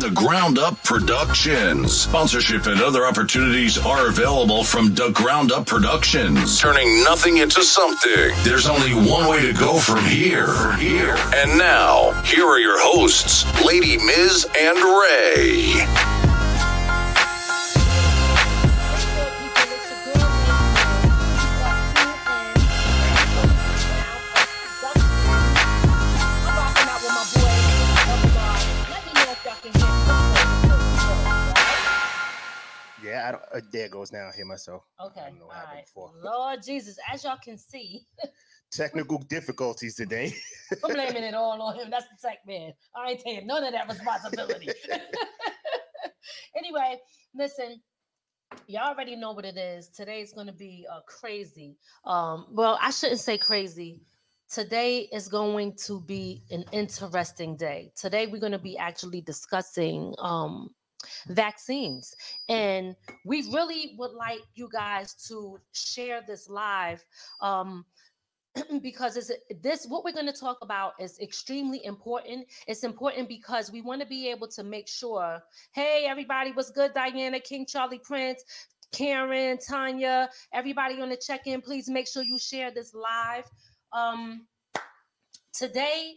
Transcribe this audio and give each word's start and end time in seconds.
the 0.00 0.10
Ground 0.10 0.58
Up 0.58 0.82
Productions. 0.82 1.92
Sponsorship 1.92 2.66
and 2.66 2.80
other 2.80 3.06
opportunities 3.06 3.78
are 3.78 4.08
available 4.08 4.64
from 4.64 4.94
the 4.94 5.10
Ground 5.10 5.52
Up 5.52 5.66
Productions, 5.66 6.60
turning 6.60 7.02
nothing 7.04 7.38
into 7.38 7.62
something. 7.62 8.32
There's 8.42 8.66
only 8.66 8.92
one 8.92 9.28
way 9.28 9.42
to 9.42 9.52
go 9.52 9.78
from 9.78 10.04
here. 10.04 10.48
From 10.48 10.80
here. 10.80 11.16
And 11.34 11.58
now, 11.58 12.12
here 12.22 12.46
are 12.46 12.58
your 12.58 12.78
hosts, 12.80 13.44
Lady 13.64 13.96
Miz 13.96 14.46
and 14.56 14.78
Ray. 14.78 16.33
I 33.24 33.32
don't, 33.32 33.42
uh, 33.54 33.60
there 33.72 33.86
it 33.86 33.90
goes 33.90 34.12
now. 34.12 34.28
I 34.32 34.36
hear 34.36 34.44
myself. 34.44 34.82
I 34.98 35.04
Okay, 35.06 35.20
don't 35.28 35.38
know 35.38 35.46
what 35.46 35.56
happened 35.56 35.76
right. 35.76 35.86
before. 35.86 36.12
Lord 36.22 36.62
Jesus, 36.62 36.98
as 37.10 37.24
y'all 37.24 37.38
can 37.42 37.56
see, 37.58 38.06
Technical 38.74 39.18
difficulties 39.18 39.94
today. 39.94 40.34
I'm 40.84 40.92
blaming 40.92 41.22
it 41.22 41.34
all 41.34 41.62
on 41.62 41.78
him. 41.78 41.90
That's 41.90 42.06
the 42.06 42.28
tech 42.28 42.38
man. 42.44 42.72
I 42.96 43.10
ain't 43.10 43.20
taking 43.20 43.46
none 43.46 43.62
of 43.62 43.72
that 43.72 43.88
responsibility. 43.88 44.68
anyway, 46.56 46.98
listen, 47.36 47.80
y'all 48.66 48.88
already 48.88 49.14
know 49.14 49.30
what 49.30 49.44
it 49.44 49.56
is. 49.56 49.88
Today's 49.90 50.32
going 50.32 50.48
to 50.48 50.52
be 50.52 50.84
uh, 50.92 51.02
crazy. 51.06 51.76
Um, 52.04 52.46
well, 52.50 52.76
I 52.82 52.90
shouldn't 52.90 53.20
say 53.20 53.38
crazy. 53.38 54.02
Today 54.50 55.08
is 55.12 55.28
going 55.28 55.76
to 55.86 56.00
be 56.00 56.42
an 56.50 56.64
interesting 56.72 57.56
day. 57.56 57.92
Today 57.94 58.26
we're 58.26 58.40
going 58.40 58.50
to 58.52 58.58
be 58.58 58.76
actually 58.76 59.20
discussing 59.20 60.12
um, 60.18 60.74
vaccines, 61.28 62.14
and 62.48 62.96
we 63.24 63.42
really 63.52 63.94
would 63.98 64.12
like 64.12 64.42
you 64.54 64.68
guys 64.72 65.14
to 65.28 65.58
share 65.72 66.22
this 66.26 66.48
live. 66.48 67.04
Um, 67.40 67.84
because 68.82 69.16
it's 69.16 69.30
this 69.62 69.86
what 69.86 70.04
we're 70.04 70.12
going 70.12 70.26
to 70.26 70.32
talk 70.32 70.58
about 70.62 70.92
is 71.00 71.18
extremely 71.20 71.84
important. 71.84 72.46
It's 72.66 72.84
important 72.84 73.28
because 73.28 73.72
we 73.72 73.82
want 73.82 74.00
to 74.00 74.06
be 74.06 74.30
able 74.30 74.48
to 74.48 74.62
make 74.62 74.88
sure 74.88 75.42
hey 75.72 76.06
everybody 76.08 76.52
what's 76.52 76.70
good 76.70 76.94
diana 76.94 77.40
king 77.40 77.66
charlie 77.66 77.98
prince 77.98 78.44
karen 78.92 79.58
tanya 79.58 80.28
everybody 80.52 81.00
on 81.00 81.08
the 81.08 81.16
check-in 81.16 81.60
please 81.60 81.88
make 81.88 82.06
sure 82.06 82.22
you 82.22 82.38
share 82.38 82.70
this 82.70 82.94
live. 82.94 83.44
Um 83.92 84.46
today 85.52 86.14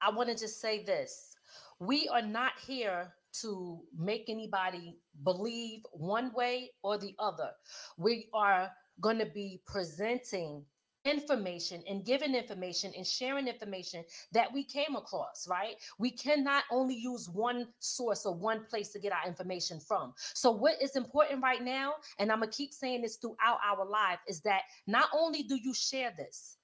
i 0.00 0.10
want 0.10 0.28
to 0.28 0.36
just 0.36 0.60
say 0.60 0.84
this. 0.84 1.34
We 1.80 2.08
are 2.08 2.22
not 2.22 2.52
here 2.64 3.12
to 3.40 3.80
make 3.96 4.24
anybody 4.28 4.96
believe 5.24 5.80
one 5.92 6.32
way 6.34 6.70
or 6.82 6.98
the 6.98 7.14
other 7.18 7.50
we 7.96 8.28
are 8.32 8.70
going 9.00 9.18
to 9.18 9.26
be 9.26 9.60
presenting 9.66 10.64
information 11.06 11.82
and 11.88 12.04
giving 12.04 12.34
information 12.34 12.92
and 12.96 13.06
sharing 13.06 13.46
information 13.46 14.04
that 14.32 14.52
we 14.52 14.64
came 14.64 14.96
across, 14.96 15.46
right? 15.48 15.76
We 15.98 16.10
cannot 16.10 16.64
only 16.70 16.96
use 16.96 17.28
one 17.28 17.68
source 17.78 18.26
or 18.26 18.34
one 18.34 18.64
place 18.64 18.90
to 18.90 18.98
get 18.98 19.12
our 19.12 19.26
information 19.26 19.80
from. 19.80 20.14
So, 20.34 20.50
what 20.50 20.82
is 20.82 20.96
important 20.96 21.42
right 21.42 21.62
now, 21.62 21.94
and 22.18 22.30
I'm 22.32 22.40
gonna 22.40 22.50
keep 22.50 22.72
saying 22.72 23.02
this 23.02 23.16
throughout 23.16 23.58
our 23.64 23.86
life, 23.86 24.18
is 24.28 24.40
that 24.42 24.62
not 24.86 25.08
only 25.14 25.44
do 25.44 25.56
you 25.56 25.72
share 25.72 26.12
this, 26.16 26.56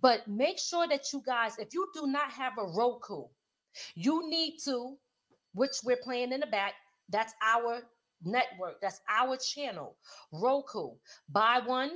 but 0.00 0.26
make 0.28 0.58
sure 0.58 0.86
that 0.88 1.12
you 1.12 1.22
guys, 1.24 1.58
if 1.58 1.72
you 1.72 1.86
do 1.94 2.06
not 2.06 2.30
have 2.30 2.54
a 2.58 2.64
Roku, 2.64 3.24
you 3.94 4.28
need 4.28 4.58
to, 4.64 4.96
which 5.54 5.76
we're 5.84 5.96
playing 5.96 6.32
in 6.32 6.40
the 6.40 6.46
back, 6.46 6.74
that's 7.08 7.34
our 7.42 7.82
network, 8.24 8.80
that's 8.80 9.00
our 9.08 9.36
channel, 9.36 9.96
Roku. 10.32 10.90
Buy 11.28 11.60
one, 11.64 11.92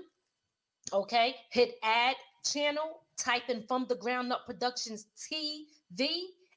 Okay, 0.93 1.37
hit 1.51 1.75
add 1.83 2.17
channel, 2.45 3.01
type 3.17 3.49
in 3.49 3.63
from 3.67 3.87
the 3.89 3.97
ground 3.97 4.33
up 4.33 4.47
productions 4.47 5.07
TV 5.19 6.09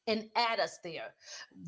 and 0.07 0.29
add 0.35 0.59
us 0.59 0.79
there. 0.83 1.13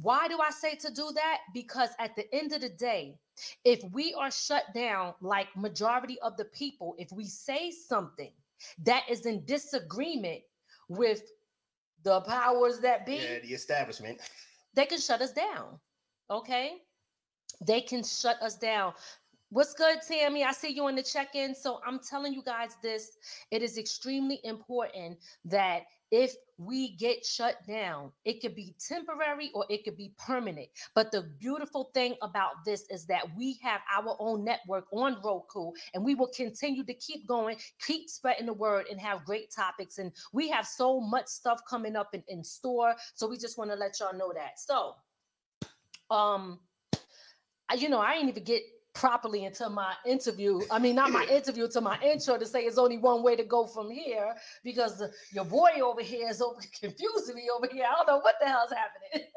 Why 0.01 0.27
do 0.27 0.39
I 0.41 0.49
say 0.49 0.75
to 0.75 0.91
do 0.91 1.11
that? 1.15 1.39
Because 1.53 1.89
at 1.99 2.15
the 2.15 2.33
end 2.33 2.53
of 2.53 2.61
the 2.61 2.69
day, 2.69 3.17
if 3.65 3.83
we 3.91 4.13
are 4.13 4.31
shut 4.31 4.63
down 4.73 5.13
like 5.21 5.47
majority 5.55 6.19
of 6.21 6.37
the 6.37 6.45
people, 6.45 6.95
if 6.97 7.11
we 7.11 7.25
say 7.25 7.71
something 7.71 8.31
that 8.83 9.03
is 9.09 9.25
in 9.25 9.43
disagreement 9.45 10.41
with 10.87 11.23
the 12.03 12.21
powers 12.21 12.79
that 12.79 13.05
be, 13.05 13.15
yeah, 13.15 13.39
the 13.39 13.53
establishment. 13.53 14.19
they 14.75 14.85
can 14.85 14.99
shut 14.99 15.21
us 15.21 15.31
down. 15.31 15.79
Okay. 16.29 16.77
They 17.65 17.81
can 17.81 18.03
shut 18.03 18.41
us 18.41 18.57
down. 18.57 18.93
What's 19.49 19.75
good, 19.75 19.99
Tammy? 20.07 20.43
I 20.43 20.51
see 20.51 20.69
you 20.69 20.87
in 20.87 20.95
the 20.95 21.03
check 21.03 21.35
in. 21.35 21.53
So 21.53 21.79
I'm 21.85 21.99
telling 21.99 22.33
you 22.33 22.41
guys 22.43 22.71
this 22.81 23.17
it 23.51 23.61
is 23.61 23.77
extremely 23.77 24.39
important 24.43 25.19
that 25.45 25.83
if 26.13 26.35
we 26.59 26.95
get 26.97 27.25
shut 27.25 27.65
down, 27.67 28.11
it 28.23 28.39
could 28.39 28.53
be 28.53 28.75
temporary 28.77 29.49
or 29.55 29.65
it 29.67 29.83
could 29.83 29.97
be 29.97 30.13
permanent. 30.23 30.67
But 30.93 31.11
the 31.11 31.23
beautiful 31.39 31.89
thing 31.95 32.13
about 32.21 32.63
this 32.63 32.85
is 32.91 33.07
that 33.07 33.23
we 33.35 33.57
have 33.63 33.81
our 33.91 34.15
own 34.19 34.45
network 34.45 34.85
on 34.93 35.17
Roku 35.25 35.71
and 35.95 36.05
we 36.05 36.13
will 36.13 36.27
continue 36.27 36.83
to 36.83 36.93
keep 36.93 37.27
going, 37.27 37.57
keep 37.83 38.11
spreading 38.11 38.45
the 38.45 38.53
word, 38.53 38.85
and 38.91 39.01
have 39.01 39.25
great 39.25 39.49
topics. 39.49 39.97
And 39.97 40.11
we 40.33 40.49
have 40.49 40.67
so 40.67 41.01
much 41.01 41.25
stuff 41.25 41.61
coming 41.67 41.95
up 41.95 42.13
in, 42.13 42.23
in 42.27 42.43
store. 42.43 42.93
So 43.15 43.27
we 43.27 43.35
just 43.35 43.57
want 43.57 43.71
to 43.71 43.75
let 43.75 43.99
y'all 43.99 44.15
know 44.15 44.31
that. 44.35 44.59
So, 44.59 44.93
um, 46.15 46.59
you 47.75 47.89
know, 47.89 47.99
I 47.99 48.13
ain't 48.13 48.29
even 48.29 48.43
get 48.43 48.61
properly 48.93 49.45
into 49.45 49.69
my 49.69 49.93
interview. 50.05 50.61
I 50.71 50.79
mean, 50.79 50.95
not 50.95 51.11
my 51.11 51.25
interview, 51.31 51.67
to 51.69 51.81
my 51.81 51.99
intro 52.01 52.37
to 52.37 52.45
say 52.45 52.61
it's 52.61 52.77
only 52.77 52.97
one 52.97 53.23
way 53.23 53.35
to 53.35 53.43
go 53.43 53.65
from 53.65 53.89
here 53.89 54.33
because 54.63 54.97
the- 54.99 55.11
your 55.33 55.45
boy 55.45 55.71
over 55.83 56.01
here 56.01 56.29
is 56.29 56.41
over 56.41 56.59
confusing 56.79 57.35
me 57.35 57.43
over 57.55 57.67
here. 57.71 57.85
I 57.89 57.95
don't 57.95 58.07
know 58.07 58.19
what 58.19 58.35
the 58.39 58.47
hell's 58.47 58.71
happening. 58.71 59.27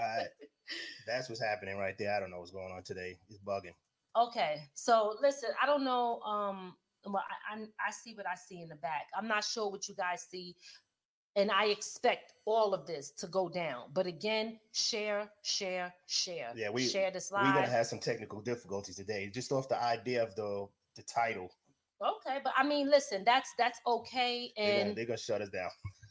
Uh, 0.00 0.24
that's 1.06 1.28
what's 1.28 1.42
happening 1.42 1.76
right 1.78 1.94
there. 1.98 2.12
I 2.14 2.20
don't 2.20 2.30
know 2.30 2.38
what's 2.40 2.50
going 2.50 2.72
on 2.72 2.82
today. 2.82 3.16
It's 3.28 3.38
bugging. 3.38 3.74
okay, 4.16 4.62
so 4.74 5.16
listen, 5.22 5.50
I 5.62 5.66
don't 5.66 5.84
know. 5.84 6.20
Um, 6.20 6.74
well, 7.06 7.22
I, 7.50 7.56
I 7.56 7.62
I 7.88 7.90
see 7.92 8.14
what 8.14 8.26
I 8.26 8.34
see 8.34 8.62
in 8.62 8.68
the 8.68 8.76
back. 8.76 9.02
I'm 9.16 9.28
not 9.28 9.44
sure 9.44 9.70
what 9.70 9.88
you 9.88 9.94
guys 9.94 10.26
see. 10.30 10.56
And 11.36 11.50
I 11.50 11.66
expect 11.66 12.34
all 12.44 12.74
of 12.74 12.86
this 12.86 13.10
to 13.12 13.26
go 13.26 13.48
down. 13.48 13.90
But 13.92 14.06
again, 14.06 14.58
share, 14.72 15.28
share, 15.42 15.92
share. 16.06 16.52
Yeah, 16.54 16.70
we- 16.70 16.86
share 16.86 17.10
this 17.10 17.32
live. 17.32 17.46
We're 17.46 17.60
gonna 17.60 17.66
have 17.72 17.86
some 17.86 17.98
technical 17.98 18.40
difficulties 18.40 18.96
today, 18.96 19.28
just 19.30 19.50
off 19.50 19.68
the 19.68 19.82
idea 19.82 20.22
of 20.22 20.34
the 20.36 20.68
the 20.96 21.02
title. 21.02 21.50
Okay, 22.00 22.38
but 22.44 22.52
I 22.56 22.64
mean, 22.64 22.88
listen, 22.88 23.24
that's 23.24 23.52
that's 23.58 23.80
okay, 23.86 24.52
They're 24.56 24.66
gonna, 24.66 24.88
and 24.90 24.96
they're 24.96 25.06
gonna 25.06 25.16
shut 25.16 25.40
us 25.42 25.48
down. 25.48 25.70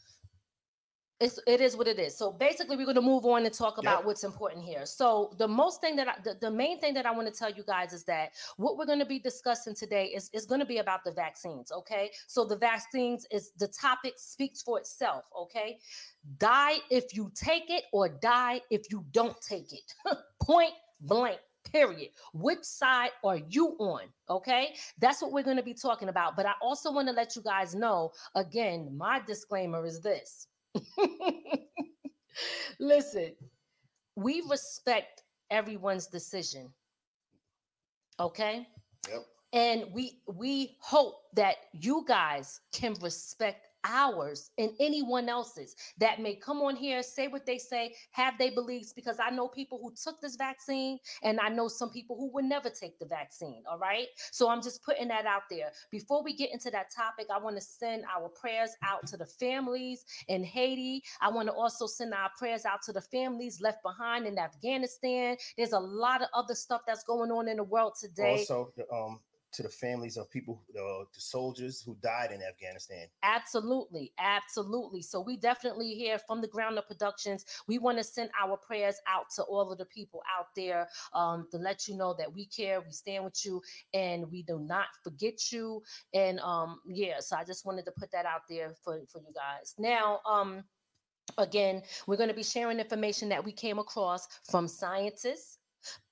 it's 1.23 1.39
it 1.47 1.61
is 1.61 1.77
what 1.77 1.87
it 1.87 1.99
is. 1.99 2.15
So 2.17 2.31
basically, 2.31 2.75
we're 2.75 2.85
going 2.85 2.95
to 2.95 3.01
move 3.01 3.25
on 3.25 3.45
and 3.45 3.53
talk 3.53 3.77
about 3.77 4.05
what's 4.05 4.25
important 4.25 4.63
here. 4.63 4.85
So 4.85 5.33
the 5.37 5.47
most 5.47 5.79
thing 5.79 5.95
that 5.95 6.07
I, 6.07 6.15
the, 6.23 6.35
the 6.39 6.51
main 6.51 6.79
thing 6.79 6.93
that 6.95 7.05
I 7.05 7.11
want 7.11 7.33
to 7.33 7.33
tell 7.33 7.49
you 7.49 7.63
guys 7.63 7.93
is 7.93 8.03
that 8.05 8.31
what 8.57 8.77
we're 8.77 8.85
going 8.85 8.99
to 8.99 9.05
be 9.05 9.19
discussing 9.19 9.73
today 9.73 10.07
is 10.07 10.29
is 10.33 10.45
going 10.45 10.59
to 10.59 10.65
be 10.65 10.79
about 10.79 11.05
the 11.05 11.11
vaccines. 11.11 11.71
Okay, 11.71 12.11
so 12.27 12.43
the 12.43 12.57
vaccines 12.57 13.25
is 13.31 13.51
the 13.57 13.69
topic 13.69 14.15
speaks 14.17 14.61
for 14.61 14.77
itself. 14.77 15.23
Okay, 15.39 15.77
die 16.37 16.77
if 16.91 17.15
you 17.15 17.31
take 17.33 17.69
it, 17.69 17.85
or 17.93 18.09
die 18.09 18.59
if 18.69 18.91
you 18.91 19.05
don't 19.11 19.39
take 19.41 19.71
it. 19.71 19.93
Point 20.41 20.73
blank. 20.99 21.39
Period. 21.71 22.09
Which 22.33 22.63
side 22.63 23.11
are 23.23 23.39
you 23.49 23.77
on? 23.79 24.01
Okay, 24.29 24.75
that's 24.99 25.21
what 25.21 25.31
we're 25.31 25.43
going 25.43 25.57
to 25.57 25.63
be 25.63 25.73
talking 25.73 26.09
about. 26.09 26.35
But 26.35 26.45
I 26.45 26.53
also 26.61 26.91
want 26.91 27.07
to 27.07 27.13
let 27.13 27.37
you 27.37 27.41
guys 27.41 27.73
know 27.73 28.11
again, 28.35 28.95
my 28.97 29.21
disclaimer 29.25 29.85
is 29.85 30.01
this 30.01 30.47
Listen, 32.79 33.31
we 34.15 34.43
respect 34.49 35.23
everyone's 35.49 36.07
decision. 36.07 36.73
Okay? 38.19 38.67
Yep. 39.09 39.25
And 39.53 39.85
we 39.93 40.19
we 40.27 40.77
hope 40.81 41.15
that 41.35 41.55
you 41.73 42.03
guys 42.07 42.59
can 42.71 42.95
respect 43.01 43.67
ours 43.83 44.51
and 44.57 44.71
anyone 44.80 45.30
else's 45.30 45.75
that 45.97 46.19
may 46.19 46.35
come 46.35 46.57
on 46.62 46.75
here, 46.75 47.03
say 47.03 47.27
what 47.27 47.45
they 47.45 47.57
say, 47.57 47.94
have 48.12 48.38
their 48.38 48.51
beliefs, 48.51 48.94
because 48.94 49.18
I 49.19 49.30
know 49.30 49.47
people 49.47 49.80
who 49.81 49.94
took 50.01 50.21
this 50.21 50.35
vaccine 50.35 51.00
and 51.24 51.39
I 51.39 51.50
know 51.50 51.68
some 51.68 51.89
people 51.89 52.15
who 52.15 52.31
would 52.33 52.45
never 52.45 52.69
take 52.69 53.00
the 53.00 53.06
vaccine. 53.06 53.63
All 53.69 53.77
right. 53.77 54.07
So 54.31 54.50
I'm 54.50 54.62
just 54.62 54.83
putting 54.83 55.07
that 55.09 55.25
out 55.25 55.44
there. 55.50 55.71
Before 55.91 56.24
we 56.24 56.35
get 56.35 56.51
into 56.51 56.69
that 56.71 56.88
topic, 56.95 57.27
I 57.33 57.39
want 57.39 57.56
to 57.56 57.62
send 57.62 58.03
our 58.15 58.30
prayers 58.30 58.71
out 58.83 59.06
to 59.07 59.18
the 59.18 59.25
families 59.25 60.06
in 60.27 60.44
Haiti. 60.44 61.03
I 61.21 61.29
want 61.29 61.47
to 61.47 61.53
also 61.53 61.88
send 61.88 62.13
our 62.13 62.29
prayers 62.38 62.65
out 62.65 62.81
to 62.83 62.94
the 62.94 63.01
families 63.01 63.62
left 63.62 63.83
behind 63.83 64.25
in 64.25 64.38
Afghanistan. 64.38 65.38
There's 65.57 65.74
a 65.74 65.79
lot 65.79 66.21
of 66.21 66.27
other 66.33 66.56
stuff 66.56 66.81
that's 66.88 67.03
going 67.03 67.31
on 67.31 67.47
in 67.47 67.57
the 67.57 67.63
world 67.63 67.94
today. 68.00 68.39
Also, 68.39 68.71
um, 68.91 69.19
to 69.53 69.63
the 69.63 69.69
families 69.69 70.17
of 70.17 70.29
people, 70.29 70.61
uh, 70.77 71.05
the 71.13 71.21
soldiers 71.21 71.81
who 71.81 71.95
died 72.01 72.31
in 72.31 72.41
Afghanistan. 72.41 73.07
Absolutely, 73.23 74.11
absolutely. 74.19 75.01
So 75.01 75.21
we 75.21 75.38
definitely 75.38 75.94
here 75.94 76.17
from 76.19 76.41
the 76.41 76.47
Ground 76.47 76.77
Up 76.77 76.88
Productions. 76.88 77.45
We 77.67 77.77
want 77.77 77.97
to 77.97 78.03
send 78.03 78.29
our 78.41 78.57
prayers 78.57 78.95
out 79.07 79.25
to 79.35 79.44
all 79.44 79.71
of 79.71 79.77
the 79.77 79.85
people 79.85 80.21
out 80.38 80.47
there 80.55 80.88
um, 81.13 81.47
to 81.51 81.57
let 81.57 81.88
you 81.88 81.95
know 81.95 82.15
that 82.17 82.33
we 82.33 82.45
care, 82.45 82.81
we 82.81 82.91
stand 82.91 83.23
with 83.23 83.45
you, 83.45 83.61
and 83.94 84.29
we 84.31 84.44
do 84.44 84.59
not 84.59 84.88
forget 85.03 85.51
you. 85.51 85.81
And 86.13 86.39
um, 86.39 86.79
yeah, 86.88 87.19
so 87.19 87.35
I 87.35 87.44
just 87.44 87.65
wanted 87.65 87.85
to 87.85 87.91
put 87.91 88.11
that 88.11 88.25
out 88.25 88.41
there 88.50 88.73
for 88.83 89.00
for 89.07 89.19
you 89.19 89.33
guys. 89.33 89.75
Now, 89.77 90.19
um, 90.29 90.63
again, 91.38 91.81
we're 92.07 92.17
going 92.17 92.29
to 92.29 92.35
be 92.35 92.44
sharing 92.44 92.79
information 92.79 93.29
that 93.29 93.44
we 93.44 93.51
came 93.51 93.79
across 93.79 94.27
from 94.50 94.67
scientists 94.67 95.59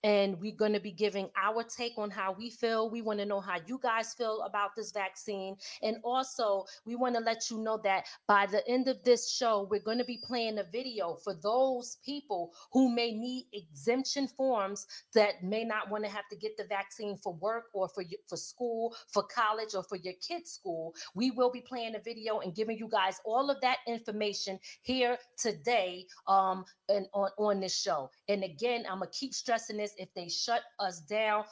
and 0.04 0.40
we're 0.40 0.56
going 0.56 0.74
to 0.74 0.80
be 0.80 0.92
giving 0.92 1.30
our 1.36 1.64
take 1.64 1.94
on 1.98 2.10
how 2.10 2.34
we 2.34 2.50
feel. 2.50 2.90
We 2.90 3.02
want 3.02 3.20
to 3.20 3.26
know 3.26 3.40
how 3.40 3.58
you 3.66 3.80
guys 3.82 4.14
feel 4.14 4.42
about 4.42 4.72
this 4.76 4.92
vaccine. 4.92 5.56
And 5.82 5.98
also, 6.04 6.66
we 6.86 6.96
want 6.96 7.16
to 7.16 7.22
let 7.22 7.50
you 7.50 7.60
know 7.60 7.80
that 7.84 8.06
by 8.28 8.46
the 8.46 8.68
end 8.68 8.88
of 8.88 9.04
this 9.04 9.32
show, 9.32 9.68
we're 9.70 9.80
going 9.80 10.00
to 10.00 10.06
be 10.06 10.20
playing 10.24 10.58
a 10.58 10.64
video 10.64 11.16
for 11.24 11.34
those 11.34 11.98
people 12.04 12.54
who 12.72 12.94
may 12.94 13.12
need 13.12 13.48
exemption 13.54 14.28
forms 14.28 14.88
that 15.14 15.44
may 15.44 15.64
not 15.64 15.90
want 15.90 16.04
to 16.04 16.10
have 16.10 16.28
to 16.30 16.36
get 16.36 16.58
the 16.58 16.64
vaccine 16.66 17.18
for 17.18 17.34
work 17.34 17.66
or 17.74 17.88
for 17.90 18.04
for 18.28 18.38
school, 18.38 18.96
for 19.08 19.24
college, 19.24 19.76
or 19.76 19.84
for 19.84 19.98
your 19.98 20.14
kids' 20.28 20.52
school. 20.52 20.94
We 21.16 21.32
will 21.32 21.52
be 21.52 21.62
playing 21.62 21.96
a 21.96 22.00
video 22.00 22.40
and 22.40 22.56
giving 22.56 22.78
you 22.78 22.88
guys 22.88 23.20
all 23.26 23.50
of 23.50 23.62
that 23.62 23.78
information 23.88 24.60
here 24.82 25.18
today 25.38 26.08
um, 26.28 26.66
and 26.90 27.08
on, 27.14 27.30
on 27.38 27.60
this 27.60 27.80
show. 27.80 28.10
And 28.28 28.44
again, 28.44 28.86
I'm 28.90 29.00
gonna 29.00 29.12
keep 29.12 29.34
stressing 29.34 29.61
this 29.68 29.94
if 29.98 30.14
they 30.14 30.30
shut 30.30 30.62
us 30.80 31.02
down, 31.02 31.44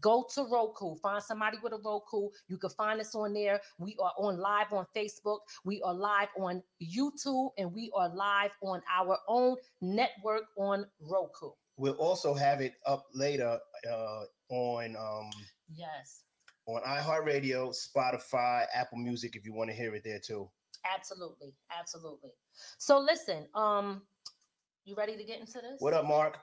go 0.00 0.26
to 0.34 0.44
Roku, 0.50 0.96
find 0.96 1.22
somebody 1.22 1.58
with 1.62 1.72
a 1.72 1.78
Roku. 1.84 2.28
You 2.48 2.58
can 2.58 2.70
find 2.70 3.00
us 3.00 3.14
on 3.14 3.32
there. 3.32 3.60
We 3.78 3.96
are 4.02 4.12
on 4.18 4.38
live 4.38 4.72
on 4.72 4.86
Facebook, 4.96 5.38
we 5.64 5.82
are 5.82 5.94
live 5.94 6.28
on 6.38 6.62
YouTube, 6.82 7.50
and 7.58 7.72
we 7.72 7.90
are 7.94 8.08
live 8.14 8.52
on 8.62 8.82
our 8.98 9.18
own 9.28 9.56
network 9.80 10.44
on 10.56 10.86
Roku. 11.00 11.50
We'll 11.76 11.94
also 11.94 12.34
have 12.34 12.60
it 12.60 12.74
up 12.86 13.06
later 13.14 13.58
uh, 13.90 14.22
on 14.50 14.96
um, 14.96 15.30
yes 15.72 16.24
on 16.66 16.82
iHeartRadio, 16.82 17.74
Spotify, 17.74 18.64
Apple 18.74 18.98
Music 18.98 19.34
if 19.34 19.44
you 19.44 19.52
want 19.52 19.70
to 19.70 19.76
hear 19.76 19.94
it 19.94 20.02
there 20.04 20.20
too. 20.24 20.48
Absolutely, 20.94 21.54
absolutely. 21.78 22.30
So 22.78 22.98
listen, 22.98 23.46
um, 23.54 24.02
you 24.84 24.94
ready 24.94 25.16
to 25.16 25.24
get 25.24 25.40
into 25.40 25.54
this? 25.54 25.76
What 25.78 25.94
up, 25.94 26.06
Mark? 26.06 26.38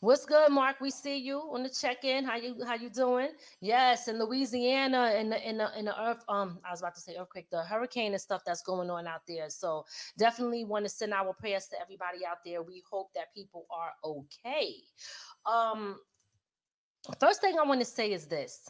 What's 0.00 0.26
good, 0.26 0.50
Mark? 0.50 0.80
We 0.80 0.90
see 0.90 1.16
you 1.16 1.38
on 1.52 1.62
the 1.62 1.68
check-in. 1.68 2.24
How 2.24 2.36
you 2.36 2.64
how 2.64 2.74
you 2.74 2.90
doing? 2.90 3.30
Yes, 3.60 4.08
in 4.08 4.18
Louisiana, 4.18 5.14
in 5.18 5.30
the 5.30 5.48
in 5.48 5.58
the 5.58 5.78
in 5.78 5.84
the 5.86 6.00
earth. 6.00 6.24
Um, 6.28 6.58
I 6.64 6.70
was 6.70 6.80
about 6.80 6.94
to 6.96 7.00
say 7.00 7.16
earthquake, 7.18 7.48
the 7.50 7.62
hurricane 7.62 8.12
and 8.12 8.20
stuff 8.20 8.42
that's 8.44 8.62
going 8.62 8.90
on 8.90 9.06
out 9.06 9.22
there. 9.26 9.48
So 9.50 9.84
definitely 10.16 10.64
want 10.64 10.84
to 10.84 10.88
send 10.88 11.12
our 11.12 11.32
prayers 11.32 11.68
to 11.68 11.80
everybody 11.80 12.26
out 12.26 12.38
there. 12.44 12.62
We 12.62 12.82
hope 12.90 13.12
that 13.14 13.34
people 13.34 13.66
are 13.70 13.92
okay. 14.04 14.74
Um, 15.46 15.98
first 17.20 17.40
thing 17.40 17.56
I 17.58 17.66
want 17.66 17.80
to 17.80 17.86
say 17.86 18.12
is 18.12 18.26
this: 18.26 18.68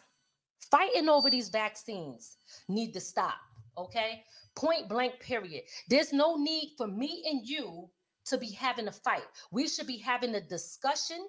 fighting 0.70 1.08
over 1.08 1.30
these 1.30 1.48
vaccines 1.48 2.36
need 2.68 2.92
to 2.92 3.00
stop. 3.00 3.36
Okay, 3.76 4.24
point 4.56 4.88
blank. 4.88 5.20
Period. 5.20 5.62
There's 5.88 6.12
no 6.12 6.36
need 6.36 6.74
for 6.76 6.86
me 6.86 7.24
and 7.30 7.46
you 7.46 7.88
to 8.28 8.38
be 8.38 8.50
having 8.50 8.88
a 8.88 8.92
fight. 8.92 9.24
We 9.50 9.68
should 9.68 9.86
be 9.86 9.98
having 9.98 10.34
a 10.34 10.40
discussion 10.40 11.28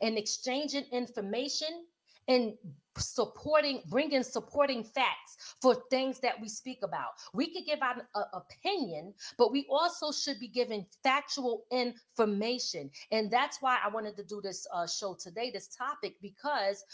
and 0.00 0.18
exchanging 0.18 0.84
information 0.92 1.86
and 2.28 2.54
supporting 2.98 3.80
bringing 3.88 4.22
supporting 4.22 4.82
facts 4.82 5.54
for 5.62 5.76
things 5.90 6.18
that 6.20 6.38
we 6.40 6.48
speak 6.48 6.78
about 6.82 7.10
we 7.32 7.52
could 7.52 7.64
give 7.64 7.78
out 7.82 7.96
an 8.14 8.24
opinion 8.34 9.14
but 9.38 9.52
we 9.52 9.64
also 9.70 10.10
should 10.10 10.38
be 10.40 10.48
giving 10.48 10.84
factual 11.02 11.64
information 11.70 12.90
and 13.12 13.30
that's 13.30 13.62
why 13.62 13.78
i 13.84 13.88
wanted 13.88 14.16
to 14.16 14.24
do 14.24 14.40
this 14.42 14.66
uh, 14.74 14.86
show 14.86 15.14
today 15.14 15.50
this 15.50 15.68
topic 15.68 16.16
because 16.20 16.84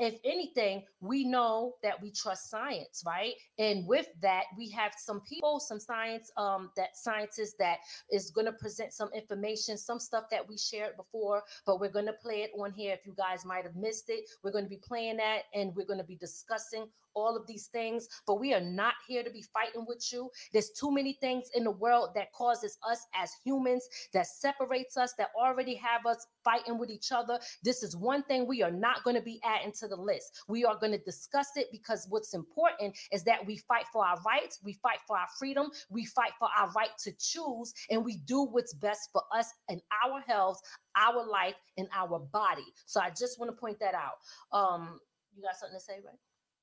if 0.00 0.18
anything, 0.24 0.82
we 1.00 1.24
know 1.24 1.74
that 1.82 2.00
we 2.00 2.10
trust 2.10 2.50
science, 2.50 3.02
right? 3.06 3.34
And 3.58 3.86
with 3.86 4.06
that, 4.22 4.44
we 4.56 4.70
have 4.70 4.92
some 4.96 5.20
people, 5.20 5.60
some 5.60 5.78
science, 5.78 6.32
um, 6.36 6.70
that 6.76 6.96
scientists 6.96 7.54
that 7.58 7.78
is 8.10 8.30
going 8.30 8.46
to 8.46 8.52
present 8.52 8.92
some 8.92 9.10
information, 9.14 9.76
some 9.76 9.98
stuff 9.98 10.24
that 10.30 10.48
we 10.48 10.56
shared 10.56 10.96
before, 10.96 11.42
but 11.66 11.80
we're 11.80 11.90
going 11.90 12.06
to 12.06 12.14
play 12.14 12.42
it 12.42 12.50
on 12.58 12.72
here. 12.72 12.94
If 12.94 13.06
you 13.06 13.14
guys 13.16 13.44
might 13.44 13.64
have 13.64 13.76
missed 13.76 14.08
it, 14.08 14.24
we're 14.42 14.52
going 14.52 14.64
to 14.64 14.70
be 14.70 14.80
playing 14.82 15.18
that 15.18 15.42
and 15.54 15.74
we're 15.76 15.86
going 15.86 16.00
to 16.00 16.04
be 16.04 16.16
discussing 16.16 16.86
all 17.14 17.36
of 17.36 17.46
these 17.46 17.66
things, 17.66 18.08
but 18.26 18.40
we 18.40 18.54
are 18.54 18.60
not 18.60 18.94
here 19.06 19.22
to 19.22 19.30
be 19.30 19.44
fighting 19.52 19.84
with 19.86 20.06
you. 20.12 20.30
There's 20.52 20.70
too 20.70 20.90
many 20.90 21.14
things 21.14 21.48
in 21.54 21.64
the 21.64 21.70
world 21.70 22.10
that 22.14 22.32
causes 22.32 22.78
us 22.88 23.06
as 23.14 23.30
humans, 23.44 23.88
that 24.12 24.26
separates 24.26 24.96
us, 24.96 25.14
that 25.18 25.28
already 25.38 25.74
have 25.76 26.06
us 26.06 26.26
fighting 26.44 26.78
with 26.78 26.90
each 26.90 27.12
other. 27.12 27.38
This 27.62 27.82
is 27.82 27.96
one 27.96 28.22
thing 28.24 28.46
we 28.46 28.62
are 28.62 28.70
not 28.70 29.04
going 29.04 29.16
to 29.16 29.22
be 29.22 29.40
adding 29.44 29.72
to 29.80 29.88
the 29.88 29.96
list. 29.96 30.42
We 30.48 30.64
are 30.64 30.76
going 30.76 30.92
to 30.92 30.98
discuss 30.98 31.48
it 31.56 31.68
because 31.72 32.06
what's 32.08 32.34
important 32.34 32.96
is 33.12 33.24
that 33.24 33.44
we 33.46 33.56
fight 33.56 33.86
for 33.92 34.06
our 34.06 34.20
rights, 34.22 34.58
we 34.64 34.74
fight 34.74 34.98
for 35.06 35.16
our 35.16 35.28
freedom, 35.38 35.70
we 35.90 36.04
fight 36.06 36.32
for 36.38 36.48
our 36.58 36.70
right 36.72 36.96
to 37.04 37.12
choose, 37.18 37.72
and 37.90 38.04
we 38.04 38.16
do 38.18 38.42
what's 38.42 38.74
best 38.74 39.10
for 39.12 39.22
us 39.34 39.52
and 39.68 39.80
our 40.06 40.20
health, 40.20 40.60
our 40.96 41.26
life, 41.26 41.54
and 41.76 41.88
our 41.94 42.18
body. 42.18 42.66
So 42.86 43.00
I 43.00 43.10
just 43.10 43.38
want 43.38 43.50
to 43.50 43.56
point 43.56 43.78
that 43.80 43.94
out. 43.94 44.18
Um, 44.52 45.00
you 45.36 45.42
got 45.42 45.56
something 45.56 45.78
to 45.78 45.84
say, 45.84 45.94
right? 46.04 46.18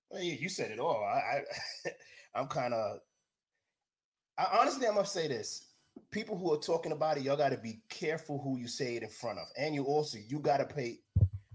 Well, 0.09 0.21
you 0.21 0.49
said 0.49 0.71
it 0.71 0.79
all. 0.79 1.03
I, 1.03 1.41
I 1.85 1.91
I'm 2.39 2.47
kind 2.47 2.73
of. 2.73 2.99
I 4.37 4.59
honestly, 4.59 4.87
I 4.87 4.91
must 4.91 5.13
say 5.13 5.27
this: 5.27 5.67
people 6.11 6.37
who 6.37 6.53
are 6.53 6.59
talking 6.59 6.91
about 6.91 7.17
it, 7.17 7.23
y'all 7.23 7.37
got 7.37 7.49
to 7.49 7.57
be 7.57 7.81
careful 7.89 8.39
who 8.41 8.57
you 8.57 8.67
say 8.67 8.95
it 8.95 9.03
in 9.03 9.09
front 9.09 9.39
of, 9.39 9.47
and 9.57 9.73
you 9.73 9.83
also 9.83 10.17
you 10.27 10.39
got 10.39 10.57
to 10.57 10.65
pay, 10.65 10.99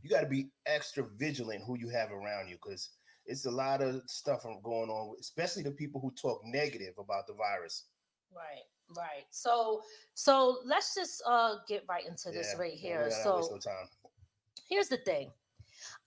you 0.02 0.10
got 0.10 0.22
to 0.22 0.26
be 0.26 0.50
extra 0.66 1.04
vigilant 1.16 1.62
who 1.66 1.78
you 1.78 1.88
have 1.88 2.10
around 2.10 2.48
you 2.48 2.56
because 2.56 2.90
it's 3.26 3.46
a 3.46 3.50
lot 3.50 3.82
of 3.82 4.02
stuff 4.06 4.42
going 4.62 4.90
on, 4.90 5.14
especially 5.20 5.62
the 5.62 5.70
people 5.70 6.00
who 6.00 6.10
talk 6.10 6.40
negative 6.44 6.94
about 6.98 7.26
the 7.26 7.34
virus. 7.34 7.84
Right, 8.34 8.64
right. 8.96 9.24
So, 9.30 9.82
so 10.14 10.58
let's 10.64 10.94
just 10.94 11.22
uh 11.26 11.56
get 11.68 11.84
right 11.88 12.06
into 12.06 12.30
this 12.30 12.52
yeah, 12.54 12.60
right 12.60 12.72
here. 12.72 13.10
So, 13.22 13.58
here's 14.68 14.88
the 14.88 14.98
thing: 14.98 15.30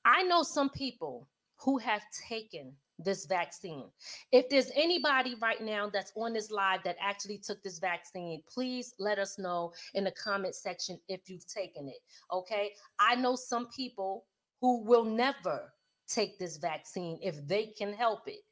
I 0.03 0.23
know 0.23 0.43
some 0.43 0.69
people 0.69 1.27
who 1.65 1.79
have 1.79 2.03
taken 2.29 2.71
this 2.99 3.25
vaccine. 3.25 3.85
If 4.31 4.47
there's 4.49 4.71
anybody 4.75 5.35
right 5.41 5.61
now 5.61 5.89
that's 5.91 6.13
on 6.15 6.31
this 6.31 6.51
live 6.51 6.81
that 6.83 6.95
actually 7.01 7.39
took 7.39 7.61
this 7.63 7.79
vaccine, 7.79 8.41
please 8.47 8.93
let 8.99 9.17
us 9.17 9.39
know 9.39 9.73
in 9.95 10.03
the 10.03 10.11
comment 10.11 10.53
section 10.55 10.99
if 11.09 11.27
you've 11.27 11.47
taken 11.47 11.89
it. 11.89 11.97
Okay. 12.31 12.71
I 12.99 13.15
know 13.15 13.35
some 13.35 13.67
people 13.75 14.25
who 14.61 14.83
will 14.83 15.03
never 15.03 15.73
take 16.07 16.37
this 16.37 16.57
vaccine 16.57 17.17
if 17.21 17.45
they 17.47 17.65
can 17.77 17.93
help 17.93 18.27
it. 18.27 18.43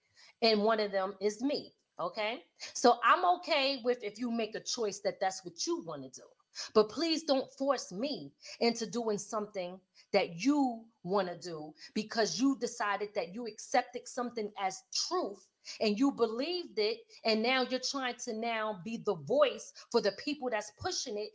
And 0.42 0.64
one 0.64 0.80
of 0.80 0.92
them 0.92 1.14
is 1.22 1.42
me. 1.42 1.72
Okay. 2.00 2.44
So 2.74 2.98
I'm 3.04 3.24
okay 3.38 3.80
with 3.86 4.04
if 4.04 4.18
you 4.20 4.32
make 4.32 4.56
a 4.56 4.60
choice 4.60 5.00
that 5.02 5.20
that's 5.22 5.46
what 5.46 5.68
you 5.68 5.84
want 5.86 6.02
to 6.04 6.10
do. 6.10 6.28
But 6.74 6.90
please 6.90 7.24
don't 7.24 7.52
force 7.54 7.92
me 7.92 8.32
into 8.60 8.86
doing 8.86 9.18
something 9.18 9.80
that 10.14 10.44
you 10.44 10.84
want 11.04 11.28
to 11.28 11.38
do 11.38 11.74
because 11.94 12.40
you 12.40 12.58
decided 12.60 13.10
that 13.14 13.34
you 13.34 13.46
accepted 13.46 14.08
something 14.08 14.50
as 14.60 14.84
truth 15.08 15.50
and 15.82 16.00
you 16.00 16.12
believed 16.12 16.78
it 16.80 17.00
and 17.26 17.44
now 17.44 17.66
you're 17.70 17.80
trying 17.80 18.16
to 18.24 18.34
now 18.34 18.80
be 18.86 19.02
the 19.06 19.16
voice 19.16 19.74
for 19.92 20.02
the 20.02 20.14
people 20.14 20.50
that's 20.50 20.72
pushing 20.80 21.18
it 21.18 21.30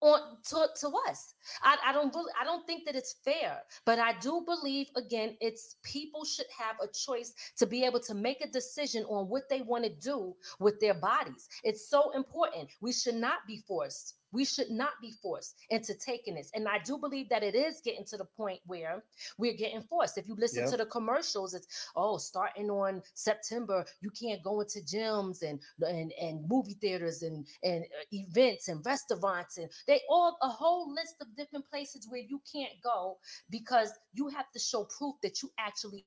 on 0.00 0.20
to, 0.44 0.68
to 0.80 0.90
us. 1.08 1.34
I, 1.62 1.76
I 1.86 1.92
don't 1.92 2.14
really, 2.14 2.32
I 2.40 2.44
don't 2.44 2.66
think 2.66 2.84
that 2.84 2.94
it's 2.94 3.16
fair, 3.24 3.62
but 3.84 3.98
I 3.98 4.12
do 4.18 4.42
believe 4.44 4.88
again, 4.96 5.36
it's 5.40 5.76
people 5.82 6.24
should 6.24 6.46
have 6.56 6.76
a 6.82 6.92
choice 6.92 7.32
to 7.56 7.66
be 7.66 7.84
able 7.84 8.00
to 8.00 8.14
make 8.14 8.44
a 8.44 8.48
decision 8.48 9.04
on 9.04 9.28
what 9.28 9.48
they 9.48 9.62
want 9.62 9.84
to 9.84 9.90
do 9.90 10.34
with 10.60 10.78
their 10.80 10.94
bodies. 10.94 11.48
It's 11.64 11.88
so 11.88 12.10
important. 12.10 12.68
We 12.80 12.92
should 12.92 13.14
not 13.14 13.38
be 13.46 13.62
forced 13.66 14.16
we 14.36 14.44
should 14.44 14.70
not 14.70 15.00
be 15.00 15.12
forced 15.22 15.56
into 15.70 15.94
taking 15.94 16.34
this. 16.34 16.50
And 16.54 16.68
I 16.68 16.78
do 16.78 16.98
believe 16.98 17.30
that 17.30 17.42
it 17.42 17.54
is 17.54 17.80
getting 17.82 18.04
to 18.04 18.18
the 18.18 18.26
point 18.26 18.60
where 18.66 19.02
we're 19.38 19.56
getting 19.56 19.80
forced. 19.80 20.18
If 20.18 20.28
you 20.28 20.36
listen 20.36 20.64
yep. 20.64 20.70
to 20.72 20.76
the 20.76 20.84
commercials, 20.84 21.54
it's 21.54 21.88
oh, 21.96 22.18
starting 22.18 22.68
on 22.68 23.02
September, 23.14 23.86
you 24.02 24.10
can't 24.10 24.42
go 24.42 24.60
into 24.60 24.80
gyms 24.80 25.42
and 25.42 25.58
and, 25.80 26.12
and 26.20 26.46
movie 26.46 26.76
theaters 26.82 27.22
and, 27.22 27.46
and 27.62 27.84
uh, 27.84 28.04
events 28.12 28.68
and 28.68 28.84
restaurants 28.84 29.56
and 29.56 29.70
they 29.86 30.00
all 30.10 30.36
a 30.42 30.48
whole 30.48 30.92
list 30.92 31.14
of 31.22 31.34
different 31.34 31.66
places 31.70 32.06
where 32.10 32.20
you 32.20 32.40
can't 32.52 32.72
go 32.82 33.16
because 33.50 33.90
you 34.12 34.28
have 34.28 34.50
to 34.52 34.58
show 34.58 34.84
proof 34.98 35.14
that 35.22 35.42
you 35.42 35.50
actually 35.58 36.04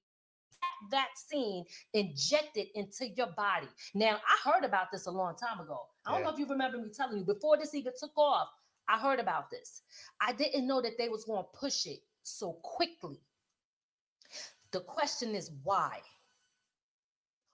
vaccine 0.90 1.66
injected 1.94 2.68
into 2.76 3.08
your 3.10 3.28
body. 3.36 3.68
Now, 3.94 4.18
I 4.18 4.50
heard 4.50 4.64
about 4.64 4.92
this 4.92 5.08
a 5.08 5.12
long 5.12 5.36
time 5.36 5.60
ago. 5.60 5.82
I 6.06 6.12
don't 6.12 6.22
yeah. 6.22 6.28
know 6.28 6.34
if 6.34 6.40
you 6.40 6.48
remember 6.48 6.78
me 6.78 6.90
telling 6.90 7.18
you 7.20 7.26
before 7.26 7.58
this 7.58 7.76
even 7.76 7.94
took 8.00 8.18
off. 8.18 8.50
I 8.88 8.98
heard 8.98 9.20
about 9.20 9.52
this. 9.52 9.84
I 10.20 10.34
didn't 10.34 10.68
know 10.68 10.82
that 10.82 10.98
they 10.98 11.10
was 11.10 11.24
going 11.24 11.44
to 11.44 11.60
push 11.60 11.86
it 11.86 12.00
so 12.24 12.54
quickly. 12.64 13.20
The 14.72 14.80
question 14.82 15.36
is 15.36 15.52
why? 15.64 16.00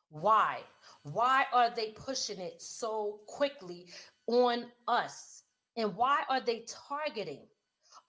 Why? 0.10 0.60
Why 1.04 1.46
are 1.54 1.70
they 1.76 1.92
pushing 1.92 2.40
it 2.40 2.62
so 2.62 3.20
quickly 3.28 3.88
on 4.28 4.66
us? 4.88 5.44
And 5.78 5.96
why 5.96 6.24
are 6.30 6.42
they 6.42 6.66
targeting 6.90 7.42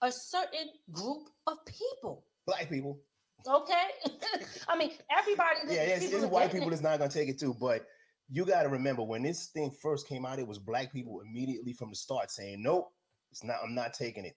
a 0.01 0.11
certain 0.11 0.69
group 0.91 1.29
of 1.47 1.57
people? 1.65 2.25
Black 2.45 2.69
people. 2.69 2.99
Okay. 3.45 3.87
I 4.67 4.77
mean, 4.77 4.91
everybody. 5.11 5.59
Yeah, 5.67 5.81
it's, 5.81 6.05
it's 6.05 6.25
white 6.25 6.51
people 6.51 6.69
that's 6.69 6.81
not 6.81 6.97
going 6.97 7.09
to 7.09 7.17
take 7.17 7.29
it 7.29 7.39
too. 7.39 7.55
But 7.59 7.85
you 8.29 8.45
got 8.45 8.63
to 8.63 8.69
remember 8.69 9.03
when 9.03 9.23
this 9.23 9.47
thing 9.47 9.71
first 9.81 10.07
came 10.07 10.25
out, 10.25 10.39
it 10.39 10.47
was 10.47 10.59
black 10.59 10.91
people 10.91 11.21
immediately 11.21 11.73
from 11.73 11.89
the 11.89 11.95
start 11.95 12.31
saying, 12.31 12.61
nope, 12.61 12.89
it's 13.31 13.43
not, 13.43 13.57
I'm 13.63 13.75
not 13.75 13.93
taking 13.93 14.25
it. 14.25 14.35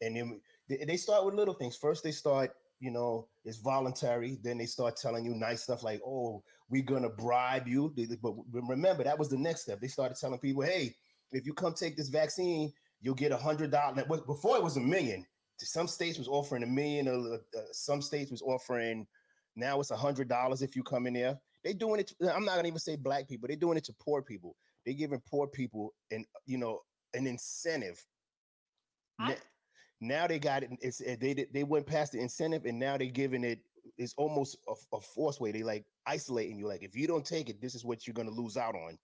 And 0.00 0.16
then 0.16 0.40
they, 0.68 0.84
they 0.86 0.96
start 0.96 1.24
with 1.24 1.34
little 1.34 1.54
things. 1.54 1.76
First, 1.76 2.02
they 2.02 2.10
start, 2.10 2.50
you 2.80 2.90
know, 2.90 3.28
it's 3.44 3.58
voluntary. 3.58 4.38
Then 4.42 4.58
they 4.58 4.66
start 4.66 4.96
telling 4.96 5.24
you 5.24 5.34
nice 5.34 5.62
stuff 5.62 5.82
like, 5.82 6.00
oh, 6.06 6.42
we're 6.68 6.82
going 6.82 7.04
to 7.04 7.08
bribe 7.08 7.68
you. 7.68 7.94
But 8.20 8.34
remember, 8.50 9.04
that 9.04 9.18
was 9.18 9.28
the 9.28 9.38
next 9.38 9.62
step. 9.62 9.80
They 9.80 9.88
started 9.88 10.18
telling 10.18 10.40
people, 10.40 10.62
hey, 10.62 10.94
if 11.30 11.46
you 11.46 11.54
come 11.54 11.72
take 11.72 11.96
this 11.96 12.08
vaccine, 12.08 12.72
you'll 13.00 13.14
get 13.14 13.32
a 13.32 13.36
hundred 13.36 13.70
dollars. 13.70 14.04
Before 14.26 14.56
it 14.56 14.62
was 14.62 14.76
a 14.76 14.80
million 14.80 15.24
some 15.66 15.88
states 15.88 16.18
was 16.18 16.28
offering 16.28 16.62
a 16.62 16.66
million, 16.66 17.08
or 17.08 17.34
uh, 17.34 17.60
some 17.72 18.02
states 18.02 18.30
was 18.30 18.42
offering 18.42 19.06
now 19.56 19.80
it's 19.80 19.90
a 19.90 19.96
hundred 19.96 20.28
dollars 20.28 20.62
if 20.62 20.74
you 20.76 20.82
come 20.82 21.06
in 21.06 21.14
there. 21.14 21.38
They 21.64 21.72
doing 21.72 22.00
it. 22.00 22.12
To, 22.20 22.34
I'm 22.34 22.44
not 22.44 22.56
gonna 22.56 22.68
even 22.68 22.80
say 22.80 22.96
black 22.96 23.28
people. 23.28 23.46
They're 23.46 23.56
doing 23.56 23.76
it 23.76 23.84
to 23.84 23.94
poor 24.00 24.22
people. 24.22 24.56
They're 24.84 24.94
giving 24.94 25.22
poor 25.28 25.46
people 25.46 25.94
and 26.10 26.24
you 26.46 26.58
know 26.58 26.80
an 27.14 27.26
incentive. 27.26 28.04
I, 29.20 29.36
now 30.00 30.26
they 30.26 30.38
got 30.38 30.62
it. 30.62 30.70
It's 30.80 30.98
they 30.98 31.46
they 31.52 31.64
went 31.64 31.86
past 31.86 32.12
the 32.12 32.20
incentive 32.20 32.64
and 32.64 32.78
now 32.78 32.96
they're 32.96 33.08
giving 33.08 33.44
it. 33.44 33.60
It's 33.98 34.14
almost 34.16 34.56
a, 34.68 34.96
a 34.96 35.00
force 35.00 35.38
way. 35.38 35.52
They 35.52 35.62
like 35.62 35.84
isolating 36.06 36.58
you. 36.58 36.66
Like 36.66 36.82
if 36.82 36.96
you 36.96 37.06
don't 37.06 37.24
take 37.24 37.48
it, 37.48 37.60
this 37.60 37.74
is 37.74 37.84
what 37.84 38.06
you're 38.06 38.14
gonna 38.14 38.30
lose 38.30 38.56
out 38.56 38.74
on. 38.74 38.98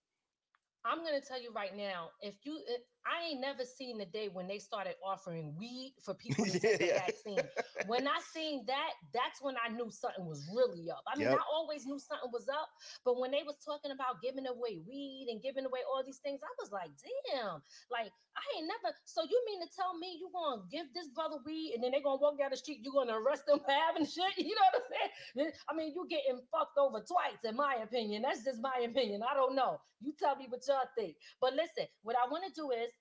I'm 0.83 1.03
gonna 1.03 1.21
tell 1.21 1.41
you 1.41 1.51
right 1.53 1.75
now, 1.75 2.09
if 2.21 2.35
you 2.43 2.59
if, 2.67 2.81
I 3.05 3.31
ain't 3.31 3.41
never 3.41 3.63
seen 3.63 3.97
the 3.97 4.05
day 4.05 4.29
when 4.31 4.47
they 4.47 4.59
started 4.59 4.95
offering 5.03 5.55
weed 5.57 5.95
for 6.03 6.13
people 6.19 6.45
to 6.45 6.59
take 6.59 6.79
the 6.79 6.93
vaccine. 6.93 7.39
When 7.87 8.07
I 8.07 8.19
seen 8.33 8.65
that, 8.67 8.91
that's 9.13 9.41
when 9.41 9.55
I 9.57 9.69
knew 9.69 9.89
something 9.91 10.25
was 10.25 10.47
really 10.53 10.89
up. 10.91 11.03
I 11.07 11.17
mean, 11.17 11.29
yep. 11.29 11.39
I 11.39 11.43
always 11.51 11.85
knew 11.85 11.99
something 11.99 12.29
was 12.31 12.47
up, 12.49 12.69
but 13.05 13.19
when 13.19 13.31
they 13.31 13.43
was 13.45 13.55
talking 13.63 13.91
about 13.91 14.21
giving 14.21 14.47
away 14.47 14.79
weed 14.87 15.27
and 15.31 15.41
giving 15.41 15.65
away 15.65 15.79
all 15.87 16.03
these 16.05 16.19
things, 16.19 16.39
I 16.43 16.51
was 16.59 16.71
like, 16.71 16.91
damn, 17.31 17.61
like 17.89 18.11
I 18.39 18.43
ain't 18.57 18.67
never. 18.67 18.95
So 19.05 19.23
you 19.23 19.37
mean 19.47 19.59
to 19.63 19.69
tell 19.75 19.97
me 19.97 20.15
you 20.19 20.29
gonna 20.31 20.63
give 20.71 20.87
this 20.93 21.07
brother 21.11 21.37
weed 21.45 21.73
and 21.75 21.83
then 21.83 21.91
they 21.91 22.01
gonna 22.01 22.21
walk 22.21 22.39
down 22.39 22.51
the 22.51 22.57
street, 22.57 22.79
you 22.83 22.91
gonna 22.91 23.17
arrest 23.17 23.45
them 23.47 23.59
for 23.65 23.71
having 23.71 24.05
shit? 24.05 24.37
You 24.37 24.55
know 24.55 24.67
what 24.71 24.83
I'm 24.83 24.87
saying? 25.35 25.51
I 25.67 25.75
mean, 25.75 25.93
you 25.95 26.05
getting 26.09 26.39
fucked 26.51 26.77
over 26.77 26.99
twice, 27.03 27.43
in 27.43 27.55
my 27.55 27.79
opinion. 27.83 28.23
That's 28.23 28.43
just 28.43 28.61
my 28.61 28.85
opinion. 28.85 29.21
I 29.23 29.33
don't 29.33 29.55
know. 29.55 29.79
You 30.01 30.13
tell 30.17 30.35
me 30.35 30.47
what 30.47 30.63
y'all 30.67 30.87
think. 30.97 31.15
But 31.41 31.53
listen, 31.53 31.87
what 32.03 32.15
I 32.15 32.29
want 32.29 32.47
to 32.47 32.53
do 32.55 32.71
is 32.71 32.91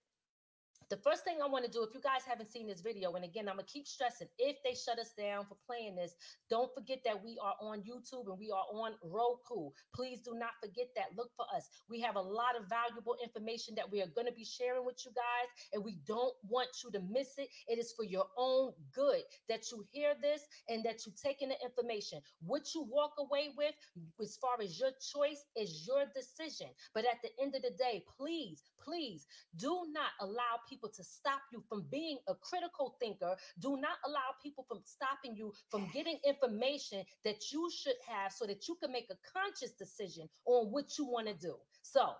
the 0.90 0.96
first 0.96 1.24
thing 1.24 1.36
I 1.42 1.48
want 1.48 1.64
to 1.64 1.70
do, 1.70 1.82
if 1.82 1.94
you 1.94 2.00
guys 2.00 2.22
haven't 2.26 2.50
seen 2.50 2.66
this 2.66 2.80
video, 2.80 3.12
and 3.14 3.24
again, 3.24 3.48
I'm 3.48 3.56
gonna 3.56 3.66
keep 3.66 3.86
stressing, 3.86 4.28
if 4.38 4.56
they 4.64 4.74
shut 4.74 4.98
us 4.98 5.12
down 5.16 5.44
for 5.46 5.56
playing 5.66 5.96
this, 5.96 6.14
don't 6.48 6.72
forget 6.74 7.00
that 7.04 7.22
we 7.22 7.38
are 7.42 7.54
on 7.60 7.80
YouTube 7.80 8.28
and 8.28 8.38
we 8.38 8.50
are 8.50 8.64
on 8.72 8.92
Roku. 9.02 9.70
Please 9.94 10.20
do 10.20 10.34
not 10.34 10.52
forget 10.62 10.88
that. 10.96 11.16
Look 11.16 11.30
for 11.36 11.46
us. 11.54 11.68
We 11.88 12.00
have 12.00 12.16
a 12.16 12.20
lot 12.20 12.56
of 12.58 12.68
valuable 12.68 13.16
information 13.22 13.74
that 13.76 13.90
we 13.90 14.00
are 14.00 14.06
going 14.14 14.26
to 14.26 14.32
be 14.32 14.44
sharing 14.44 14.84
with 14.84 15.04
you 15.04 15.12
guys, 15.12 15.48
and 15.72 15.84
we 15.84 15.98
don't 16.06 16.34
want 16.48 16.68
you 16.82 16.90
to 16.92 17.00
miss 17.10 17.38
it. 17.38 17.48
It 17.68 17.78
is 17.78 17.92
for 17.92 18.04
your 18.04 18.26
own 18.36 18.72
good 18.94 19.22
that 19.48 19.70
you 19.70 19.84
hear 19.90 20.14
this 20.20 20.42
and 20.68 20.84
that 20.84 21.04
you 21.04 21.12
take 21.20 21.42
in 21.42 21.50
the 21.50 21.56
information. 21.62 22.20
What 22.40 22.74
you 22.74 22.86
walk 22.88 23.12
away 23.18 23.50
with, 23.56 23.74
as 24.22 24.36
far 24.36 24.56
as 24.62 24.78
your 24.78 24.90
choice, 25.00 25.44
is 25.56 25.86
your 25.86 26.04
decision. 26.14 26.68
But 26.94 27.04
at 27.04 27.20
the 27.22 27.30
end 27.42 27.54
of 27.54 27.62
the 27.62 27.76
day, 27.78 28.04
please, 28.16 28.62
please 28.78 29.26
do 29.56 29.84
not 29.92 30.12
allow 30.20 30.60
people 30.68 30.77
people 30.78 30.90
to 30.94 31.02
stop 31.02 31.40
you 31.52 31.62
from 31.68 31.84
being 31.90 32.18
a 32.28 32.34
critical 32.34 32.96
thinker. 33.00 33.34
Do 33.58 33.76
not 33.76 33.98
allow 34.06 34.34
people 34.42 34.64
from 34.68 34.78
stopping 34.84 35.36
you 35.36 35.52
from 35.70 35.88
getting 35.92 36.18
information 36.26 37.04
that 37.24 37.50
you 37.52 37.68
should 37.74 37.96
have 38.06 38.32
so 38.32 38.46
that 38.46 38.68
you 38.68 38.76
can 38.80 38.92
make 38.92 39.08
a 39.10 39.16
conscious 39.38 39.72
decision 39.72 40.28
on 40.46 40.66
what 40.70 40.98
you 40.98 41.06
want 41.06 41.26
to 41.26 41.34
do. 41.34 41.54
So, 41.82 42.10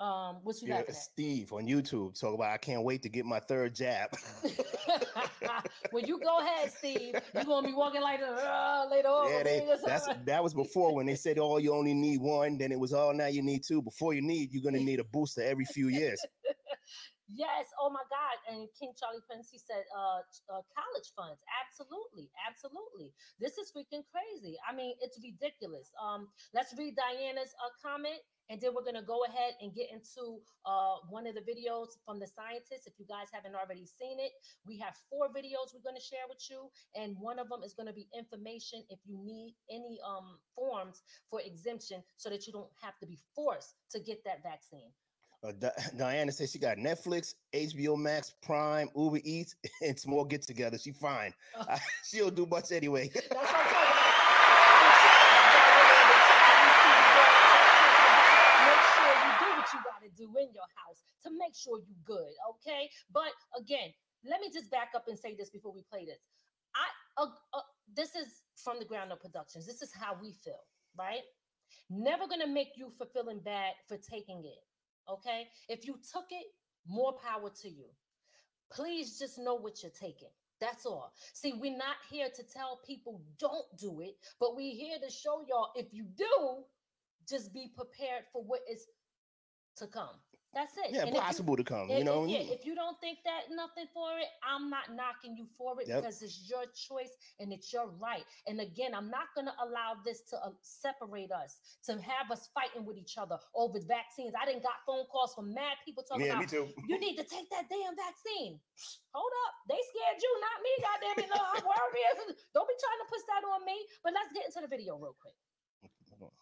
um, 0.00 0.40
what 0.42 0.60
you 0.60 0.68
yeah, 0.68 0.82
Steve 0.90 1.52
on 1.52 1.66
YouTube 1.66 2.18
talk 2.18 2.34
about 2.34 2.50
I 2.50 2.56
can't 2.56 2.82
wait 2.82 3.02
to 3.02 3.08
get 3.08 3.24
my 3.24 3.38
third 3.38 3.76
jab. 3.76 4.10
well, 5.92 6.02
you 6.04 6.18
go 6.18 6.40
ahead, 6.40 6.72
Steve. 6.72 7.14
You're 7.32 7.44
gonna 7.44 7.68
be 7.68 7.74
walking 7.74 8.02
like 8.02 8.20
uh, 8.20 8.86
later 8.90 9.08
on. 9.08 9.30
Yeah, 9.30 9.42
they, 9.44 9.76
that's 9.86 10.08
that 10.24 10.42
was 10.42 10.52
before 10.52 10.92
when 10.94 11.06
they 11.06 11.14
said, 11.14 11.38
"Oh, 11.38 11.58
you 11.58 11.72
only 11.72 11.94
need 11.94 12.20
one." 12.20 12.58
Then 12.58 12.72
it 12.72 12.78
was, 12.78 12.92
"Oh, 12.92 13.12
now 13.12 13.26
you 13.26 13.40
need 13.40 13.62
two. 13.62 13.82
Before 13.82 14.14
you 14.14 14.20
need, 14.20 14.52
you're 14.52 14.64
gonna 14.64 14.82
need 14.82 14.98
a 14.98 15.04
booster 15.04 15.42
every 15.42 15.64
few 15.64 15.86
years. 15.86 16.20
Yes. 17.34 17.66
Oh 17.82 17.90
my 17.90 18.06
God. 18.06 18.36
And 18.46 18.70
King 18.78 18.94
Charlie 18.94 19.26
Prince, 19.26 19.50
he 19.50 19.58
said, 19.58 19.82
uh, 19.90 20.22
uh, 20.54 20.62
college 20.70 21.10
funds. 21.18 21.42
Absolutely. 21.66 22.30
Absolutely. 22.46 23.10
This 23.42 23.58
is 23.58 23.74
freaking 23.74 24.06
crazy. 24.06 24.54
I 24.62 24.70
mean, 24.70 24.94
it's 25.02 25.18
ridiculous. 25.18 25.90
Um, 25.98 26.30
let's 26.54 26.70
read 26.78 26.94
Diana's 26.94 27.50
uh, 27.58 27.74
comment. 27.82 28.22
And 28.52 28.60
then 28.60 28.76
we're 28.76 28.84
going 28.84 29.00
to 29.00 29.08
go 29.08 29.24
ahead 29.24 29.56
and 29.64 29.72
get 29.72 29.88
into 29.88 30.38
uh, 30.68 31.00
one 31.08 31.26
of 31.26 31.34
the 31.34 31.40
videos 31.40 31.96
from 32.04 32.20
the 32.20 32.28
scientists. 32.28 32.86
If 32.86 32.92
you 33.00 33.08
guys 33.08 33.32
haven't 33.32 33.56
already 33.56 33.88
seen 33.88 34.20
it, 34.20 34.36
we 34.68 34.76
have 34.84 34.92
four 35.08 35.32
videos 35.32 35.72
we're 35.72 35.82
going 35.82 35.96
to 35.96 36.04
share 36.04 36.28
with 36.28 36.44
you. 36.52 36.68
And 36.94 37.16
one 37.18 37.40
of 37.40 37.48
them 37.48 37.64
is 37.64 37.72
going 37.72 37.88
to 37.88 37.96
be 37.96 38.06
information 38.12 38.84
if 38.92 39.00
you 39.08 39.16
need 39.16 39.56
any 39.72 39.96
um, 40.04 40.36
forms 40.54 41.02
for 41.32 41.40
exemption 41.40 42.04
so 42.20 42.28
that 42.28 42.46
you 42.46 42.52
don't 42.52 42.70
have 42.84 43.00
to 43.00 43.08
be 43.08 43.18
forced 43.34 43.80
to 43.96 43.98
get 43.98 44.20
that 44.28 44.44
vaccine. 44.44 44.92
Uh, 45.44 45.52
Diana 45.96 46.32
says 46.32 46.50
she 46.50 46.58
got 46.58 46.78
Netflix, 46.78 47.34
HBO 47.54 47.98
Max, 47.98 48.34
Prime, 48.42 48.88
Uber 48.96 49.20
Eats, 49.24 49.54
and 49.82 49.98
some 49.98 50.12
more 50.12 50.26
get 50.26 50.42
together. 50.42 50.78
She 50.78 50.92
fine. 50.92 51.32
Uh, 51.56 51.76
she'll 52.04 52.30
do 52.30 52.46
much 52.46 52.72
anyway. 52.72 53.10
That's 53.12 53.28
what 53.28 53.46
I'm 53.46 53.54
talking 53.54 53.94
you 59.72 59.80
got 59.82 60.02
to 60.02 60.10
do 60.14 60.28
in 60.38 60.52
your 60.52 60.68
house 60.76 61.02
to 61.24 61.30
make 61.30 61.56
sure 61.56 61.78
you 61.78 61.94
good 62.04 62.30
okay? 62.50 62.88
But 63.12 63.32
again 63.58 63.90
let 64.24 64.40
me 64.40 64.48
just 64.52 64.70
back 64.70 64.90
up 64.94 65.08
and 65.08 65.18
say 65.18 65.34
this 65.34 65.50
before 65.50 65.72
we 65.72 65.82
play 65.90 66.04
this. 66.04 66.20
I 66.76 67.22
uh, 67.22 67.26
uh, 67.52 67.60
this 67.96 68.14
is 68.14 68.42
from 68.62 68.78
the 68.78 68.84
ground 68.84 69.10
up 69.10 69.20
productions. 69.20 69.66
This 69.66 69.82
is 69.82 69.90
how 69.92 70.16
we 70.20 70.32
feel 70.44 70.60
right? 70.98 71.22
Never 71.90 72.28
gonna 72.28 72.46
make 72.46 72.76
you 72.76 72.90
for 72.96 73.06
feeling 73.06 73.40
bad 73.44 73.72
for 73.88 73.96
taking 73.96 74.44
it 74.44 74.62
Okay. 75.10 75.48
If 75.68 75.86
you 75.86 75.98
took 76.12 76.26
it, 76.30 76.46
more 76.86 77.14
power 77.14 77.50
to 77.62 77.68
you. 77.68 77.86
Please 78.72 79.18
just 79.18 79.38
know 79.38 79.54
what 79.54 79.82
you're 79.82 79.92
taking. 79.92 80.28
That's 80.60 80.86
all. 80.86 81.12
See, 81.32 81.52
we're 81.52 81.76
not 81.76 81.96
here 82.10 82.28
to 82.34 82.42
tell 82.42 82.80
people 82.86 83.22
don't 83.38 83.66
do 83.78 84.00
it, 84.00 84.16
but 84.40 84.56
we're 84.56 84.74
here 84.74 84.98
to 85.02 85.10
show 85.10 85.44
y'all 85.48 85.70
if 85.74 85.92
you 85.92 86.04
do, 86.16 86.64
just 87.28 87.52
be 87.52 87.70
prepared 87.76 88.24
for 88.32 88.42
what 88.42 88.60
is 88.70 88.86
to 89.76 89.86
come. 89.86 90.16
That's 90.54 90.76
it. 90.78 90.90
Yeah, 90.94 91.00
And 91.00 91.08
if 91.10 91.14
you- 91.14 91.20
possible 91.20 91.56
to 91.56 91.64
come. 91.64 91.90
if- 91.90 91.98
You 91.98 92.04
know, 92.04 92.24
yeah, 92.24 92.38
if 92.38 92.64
you 92.64 92.74
don't 92.74 92.98
think 93.00 93.18
that 93.24 93.50
nothing 93.50 93.88
for 93.92 94.16
it, 94.18 94.28
I'm 94.42 94.70
not 94.70 94.92
knocking 94.94 95.36
you 95.36 95.46
for 95.58 95.80
it 95.82 95.88
Yep. 95.88 96.02
because 96.02 96.22
it's 96.22 96.48
your 96.48 96.64
choice 96.66 97.10
and 97.40 97.52
it's 97.52 97.72
your 97.72 97.88
right. 97.98 98.24
And 98.46 98.60
again, 98.60 98.94
I'm 98.94 99.10
not 99.10 99.34
going 99.34 99.46
to 99.46 99.54
allow 99.62 99.94
this 100.04 100.22
to 100.30 100.38
uh, 100.44 100.52
separate 100.62 101.32
us, 101.32 101.58
to 101.84 102.00
have 102.00 102.30
us 102.30 102.46
fighting 102.54 102.84
with 102.84 102.96
each 102.96 103.18
other 103.18 103.38
over 103.54 103.80
vaccines. 103.80 104.32
I 104.38 104.46
didn't 104.46 104.62
got 104.62 104.84
phone 104.86 105.06
calls 105.06 105.34
from 105.34 105.52
mad 105.52 105.76
people 105.84 106.04
talking 106.04 106.26
yeah, 106.26 106.38
about 106.38 106.52
me 106.52 106.58
too. 106.58 106.72
you 106.86 106.98
need 106.98 107.16
to 107.16 107.24
take 107.24 107.50
that 107.50 107.68
damn 107.68 107.96
vaccine. 107.96 108.60
Hold 109.14 109.32
up, 109.46 109.54
they 109.68 109.80
scared 109.90 110.22
you, 110.22 110.40
not 110.40 110.62
me. 110.62 110.70
Goddamn 110.80 111.24
it, 111.24 111.30
no, 111.30 111.42
I'm 111.42 111.64
worried. 111.64 112.36
Don't 112.54 112.68
be 112.68 112.74
trying 112.78 112.98
to 113.02 113.06
push 113.10 113.22
that 113.28 113.42
on 113.44 113.64
me. 113.64 113.86
But 114.02 114.12
let's 114.14 114.32
get 114.32 114.46
into 114.46 114.60
the 114.60 114.68
video 114.68 114.96
real 114.96 115.14
quick. 115.20 115.34
Hold 116.18 116.30
on. 116.32 116.38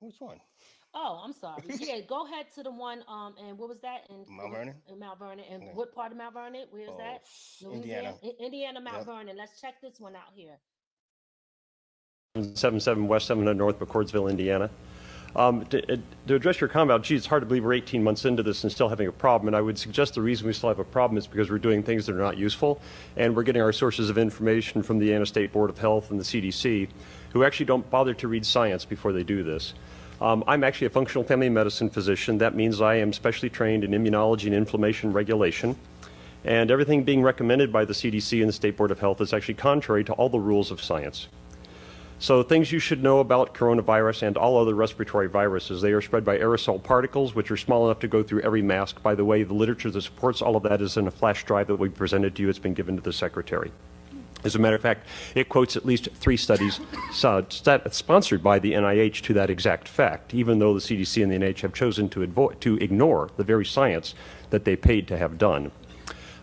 Which 0.00 0.20
one? 0.20 0.40
Oh, 1.00 1.20
I'm 1.24 1.32
sorry. 1.32 1.62
Yeah, 1.78 2.00
go 2.00 2.26
ahead 2.26 2.46
to 2.56 2.62
the 2.64 2.72
one. 2.72 3.04
Um, 3.08 3.34
and 3.46 3.56
what 3.56 3.68
was 3.68 3.80
that? 3.80 4.06
In 4.10 4.24
Mount 4.36 4.52
Vernon? 4.52 4.74
In 4.88 4.98
Mount 4.98 5.18
Vernon. 5.18 5.44
And 5.50 5.62
Yeah. 5.62 5.68
what 5.74 5.94
part 5.94 6.10
of 6.10 6.18
Mount 6.18 6.34
Vernon? 6.34 6.66
Where's 6.70 6.90
Oh, 6.90 6.98
that? 6.98 7.22
Indiana. 7.72 8.14
Indiana, 8.40 8.80
Mount 8.80 8.98
Yep. 8.98 9.06
Vernon. 9.06 9.36
Let's 9.36 9.60
check 9.60 9.80
this 9.80 10.00
one 10.00 10.16
out 10.16 10.32
here. 10.34 10.58
77 12.54 13.06
West 13.06 13.26
700 13.26 13.54
North, 13.54 13.78
McCordsville, 13.78 14.28
Indiana. 14.28 14.70
Um, 15.36 15.64
to, 15.66 15.92
uh, 15.92 15.96
to 16.26 16.34
address 16.34 16.60
your 16.60 16.68
comment 16.68 16.90
about, 16.90 17.04
gee, 17.04 17.14
it's 17.14 17.26
hard 17.26 17.42
to 17.42 17.46
believe 17.46 17.64
we're 17.64 17.74
18 17.74 18.02
months 18.02 18.24
into 18.24 18.42
this 18.42 18.64
and 18.64 18.72
still 18.72 18.88
having 18.88 19.06
a 19.06 19.12
problem, 19.12 19.46
and 19.48 19.54
I 19.56 19.60
would 19.60 19.78
suggest 19.78 20.14
the 20.14 20.22
reason 20.22 20.46
we 20.46 20.52
still 20.52 20.70
have 20.70 20.78
a 20.78 20.84
problem 20.84 21.16
is 21.18 21.26
because 21.26 21.50
we're 21.50 21.58
doing 21.58 21.82
things 21.82 22.06
that 22.06 22.14
are 22.14 22.18
not 22.18 22.38
useful, 22.38 22.80
and 23.16 23.36
we're 23.36 23.42
getting 23.44 23.62
our 23.62 23.72
sources 23.72 24.08
of 24.10 24.18
information 24.18 24.82
from 24.82 24.98
the 24.98 25.06
Indiana 25.06 25.26
State 25.26 25.52
Board 25.52 25.70
of 25.70 25.78
Health 25.78 26.10
and 26.10 26.18
the 26.18 26.24
CDC, 26.24 26.88
who 27.32 27.44
actually 27.44 27.66
don't 27.66 27.88
bother 27.90 28.14
to 28.14 28.26
read 28.26 28.44
science 28.44 28.84
before 28.84 29.12
they 29.12 29.22
do 29.22 29.42
this. 29.42 29.74
Um, 30.20 30.42
I'm 30.48 30.64
actually 30.64 30.88
a 30.88 30.90
functional 30.90 31.22
family 31.22 31.48
medicine 31.48 31.90
physician. 31.90 32.38
That 32.38 32.54
means 32.54 32.80
I 32.80 32.96
am 32.96 33.12
specially 33.12 33.50
trained 33.50 33.84
in 33.84 33.92
immunology 33.92 34.46
and 34.46 34.54
inflammation 34.54 35.12
regulation. 35.12 35.76
And 36.44 36.70
everything 36.70 37.04
being 37.04 37.22
recommended 37.22 37.72
by 37.72 37.84
the 37.84 37.92
CDC 37.92 38.40
and 38.40 38.48
the 38.48 38.52
State 38.52 38.76
Board 38.76 38.90
of 38.90 38.98
Health 38.98 39.20
is 39.20 39.32
actually 39.32 39.54
contrary 39.54 40.04
to 40.04 40.12
all 40.14 40.28
the 40.28 40.38
rules 40.38 40.70
of 40.70 40.82
science. 40.82 41.28
So, 42.20 42.42
things 42.42 42.72
you 42.72 42.80
should 42.80 43.00
know 43.00 43.20
about 43.20 43.54
coronavirus 43.54 44.22
and 44.22 44.36
all 44.36 44.58
other 44.58 44.74
respiratory 44.74 45.28
viruses 45.28 45.80
they 45.80 45.92
are 45.92 46.00
spread 46.00 46.24
by 46.24 46.38
aerosol 46.38 46.82
particles, 46.82 47.36
which 47.36 47.48
are 47.52 47.56
small 47.56 47.86
enough 47.86 48.00
to 48.00 48.08
go 48.08 48.24
through 48.24 48.40
every 48.40 48.62
mask. 48.62 49.00
By 49.04 49.14
the 49.14 49.24
way, 49.24 49.44
the 49.44 49.54
literature 49.54 49.90
that 49.90 50.02
supports 50.02 50.42
all 50.42 50.56
of 50.56 50.64
that 50.64 50.82
is 50.82 50.96
in 50.96 51.06
a 51.06 51.12
flash 51.12 51.44
drive 51.44 51.68
that 51.68 51.76
we 51.76 51.88
presented 51.90 52.34
to 52.34 52.42
you. 52.42 52.48
It's 52.48 52.58
been 52.58 52.74
given 52.74 52.96
to 52.96 53.02
the 53.02 53.12
Secretary. 53.12 53.70
As 54.44 54.54
a 54.54 54.58
matter 54.58 54.76
of 54.76 54.82
fact, 54.82 55.06
it 55.34 55.48
quotes 55.48 55.76
at 55.76 55.84
least 55.84 56.08
three 56.14 56.36
studies 56.36 56.80
sponsored 57.12 58.42
by 58.42 58.58
the 58.58 58.72
NIH 58.72 59.22
to 59.22 59.34
that 59.34 59.50
exact 59.50 59.88
fact, 59.88 60.32
even 60.32 60.58
though 60.58 60.74
the 60.74 60.80
CDC 60.80 61.22
and 61.22 61.32
the 61.32 61.36
NIH 61.36 61.60
have 61.62 61.74
chosen 61.74 62.08
to, 62.10 62.54
to 62.60 62.76
ignore 62.76 63.30
the 63.36 63.44
very 63.44 63.66
science 63.66 64.14
that 64.50 64.64
they 64.64 64.76
paid 64.76 65.08
to 65.08 65.18
have 65.18 65.38
done. 65.38 65.72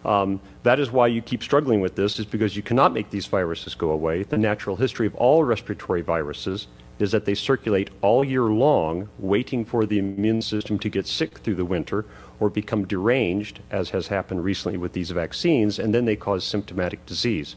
Um, 0.04 0.40
that 0.64 0.80
is 0.80 0.92
why 0.92 1.08
you 1.08 1.22
keep 1.22 1.42
struggling 1.42 1.82
with 1.82 1.96
this, 1.96 2.20
is 2.20 2.26
because 2.26 2.56
you 2.56 2.62
cannot 2.62 2.94
make 2.94 3.10
these 3.10 3.26
viruses 3.26 3.74
go 3.74 3.90
away. 3.90 4.24
The 4.24 4.38
natural 4.38 4.76
history 4.76 5.08
of 5.08 5.16
all 5.16 5.44
respiratory 5.44 6.02
viruses 6.02 6.68
is 7.00 7.12
that 7.12 7.26
they 7.26 7.34
circulate 7.34 7.90
all 8.02 8.24
year 8.24 8.44
long, 8.44 9.10
waiting 9.20 9.66
for 9.66 9.86
the 9.86 10.00
immune 10.00 10.42
system 10.42 10.80
to 10.80 10.90
get 10.90 11.08
sick 11.08 11.40
through 11.40 11.56
the 11.56 11.66
winter 11.66 12.06
or 12.40 12.50
become 12.50 12.86
deranged, 12.86 13.62
as 13.72 13.90
has 13.90 14.08
happened 14.08 14.44
recently 14.44 14.78
with 14.78 14.94
these 14.94 15.12
vaccines, 15.12 15.80
and 15.80 15.94
then 15.94 16.06
they 16.06 16.16
cause 16.16 16.44
symptomatic 16.44 17.06
disease. 17.06 17.56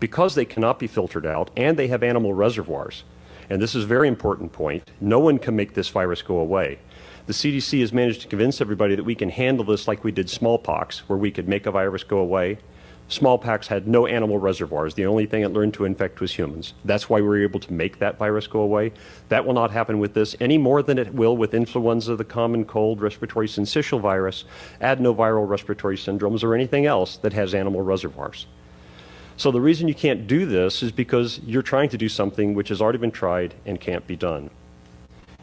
Because 0.00 0.34
they 0.34 0.44
cannot 0.44 0.78
be 0.78 0.86
filtered 0.86 1.26
out 1.26 1.50
and 1.56 1.76
they 1.76 1.88
have 1.88 2.02
animal 2.02 2.34
reservoirs, 2.34 3.04
and 3.50 3.60
this 3.60 3.74
is 3.74 3.84
a 3.84 3.86
very 3.86 4.08
important 4.08 4.52
point, 4.52 4.90
no 5.00 5.18
one 5.18 5.38
can 5.38 5.56
make 5.56 5.74
this 5.74 5.88
virus 5.88 6.22
go 6.22 6.38
away. 6.38 6.78
The 7.26 7.32
CDC 7.32 7.80
has 7.80 7.92
managed 7.92 8.22
to 8.22 8.28
convince 8.28 8.60
everybody 8.60 8.94
that 8.94 9.04
we 9.04 9.14
can 9.14 9.30
handle 9.30 9.64
this 9.64 9.88
like 9.88 10.04
we 10.04 10.12
did 10.12 10.30
smallpox, 10.30 11.08
where 11.08 11.18
we 11.18 11.30
could 11.30 11.48
make 11.48 11.66
a 11.66 11.70
virus 11.70 12.04
go 12.04 12.18
away. 12.18 12.58
Smallpox 13.10 13.68
had 13.68 13.88
no 13.88 14.06
animal 14.06 14.38
reservoirs. 14.38 14.94
The 14.94 15.06
only 15.06 15.24
thing 15.24 15.42
it 15.42 15.52
learned 15.52 15.72
to 15.74 15.86
infect 15.86 16.20
was 16.20 16.34
humans. 16.34 16.74
That's 16.84 17.08
why 17.08 17.20
we 17.20 17.28
were 17.28 17.42
able 17.42 17.60
to 17.60 17.72
make 17.72 17.98
that 17.98 18.18
virus 18.18 18.46
go 18.46 18.60
away. 18.60 18.92
That 19.30 19.46
will 19.46 19.54
not 19.54 19.70
happen 19.70 19.98
with 19.98 20.12
this 20.12 20.36
any 20.40 20.58
more 20.58 20.82
than 20.82 20.98
it 20.98 21.14
will 21.14 21.36
with 21.36 21.54
influenza, 21.54 22.16
the 22.16 22.24
common 22.24 22.66
cold, 22.66 23.00
respiratory 23.00 23.48
syncytial 23.48 24.00
virus, 24.00 24.44
adenoviral 24.82 25.48
respiratory 25.48 25.96
syndromes, 25.96 26.44
or 26.44 26.54
anything 26.54 26.84
else 26.84 27.16
that 27.18 27.32
has 27.32 27.54
animal 27.54 27.80
reservoirs. 27.80 28.46
So 29.38 29.52
the 29.52 29.60
reason 29.60 29.86
you 29.86 29.94
can't 29.94 30.26
do 30.26 30.46
this 30.46 30.82
is 30.82 30.90
because 30.90 31.40
you're 31.46 31.62
trying 31.62 31.90
to 31.90 31.96
do 31.96 32.08
something 32.08 32.54
which 32.54 32.70
has 32.70 32.82
already 32.82 32.98
been 32.98 33.12
tried 33.12 33.54
and 33.64 33.80
can't 33.80 34.04
be 34.04 34.16
done. 34.16 34.50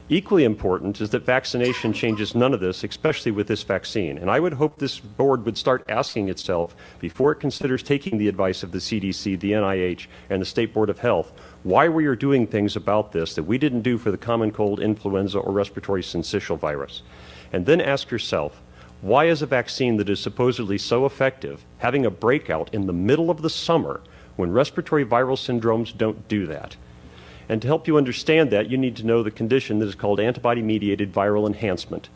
Equally 0.09 0.43
important 0.43 0.99
is 0.99 1.11
that 1.11 1.25
vaccination 1.25 1.93
changes 1.93 2.35
none 2.35 2.53
of 2.53 2.59
this, 2.59 2.83
especially 2.83 3.31
with 3.31 3.47
this 3.47 3.63
vaccine. 3.63 4.17
And 4.17 4.29
I 4.29 4.41
would 4.41 4.51
hope 4.51 4.75
this 4.75 4.99
board 4.99 5.45
would 5.45 5.57
start 5.57 5.85
asking 5.87 6.27
itself, 6.27 6.75
before 6.99 7.31
it 7.31 7.39
considers 7.39 7.81
taking 7.81 8.17
the 8.17 8.27
advice 8.27 8.63
of 8.63 8.73
the 8.73 8.79
CDC, 8.79 9.39
the 9.39 9.53
NIH, 9.53 10.07
and 10.29 10.41
the 10.41 10.45
State 10.45 10.73
Board 10.73 10.89
of 10.89 10.99
Health, 10.99 11.31
why 11.63 11.87
we 11.87 12.05
are 12.05 12.17
doing 12.17 12.45
things 12.45 12.75
about 12.75 13.13
this 13.13 13.33
that 13.35 13.43
we 13.43 13.57
didn't 13.57 13.81
do 13.81 13.97
for 13.97 14.11
the 14.11 14.17
common 14.17 14.51
cold, 14.51 14.81
influenza, 14.81 15.39
or 15.39 15.53
respiratory 15.53 16.01
syncytial 16.01 16.59
virus. 16.59 17.01
And 17.53 17.65
then 17.65 17.79
ask 17.79 18.11
yourself, 18.11 18.61
why 19.05 19.25
is 19.25 19.43
a 19.43 19.45
vaccine 19.45 19.97
that 19.97 20.09
is 20.09 20.19
supposedly 20.19 20.79
so 20.79 21.05
effective 21.05 21.63
having 21.77 22.07
a 22.07 22.09
breakout 22.09 22.73
in 22.73 22.87
the 22.87 22.93
middle 22.93 23.29
of 23.29 23.43
the 23.43 23.51
summer 23.51 24.01
when 24.35 24.51
respiratory 24.51 25.05
viral 25.05 25.37
syndromes 25.37 25.95
don't 25.95 26.27
do 26.27 26.47
that? 26.47 26.75
And 27.47 27.61
to 27.61 27.67
help 27.67 27.87
you 27.87 27.97
understand 27.97 28.49
that, 28.49 28.71
you 28.71 28.79
need 28.79 28.95
to 28.95 29.05
know 29.05 29.21
the 29.21 29.29
condition 29.29 29.77
that 29.77 29.85
is 29.85 29.93
called 29.93 30.19
antibody 30.19 30.63
mediated 30.63 31.13
viral 31.13 31.45
enhancement. 31.45 32.09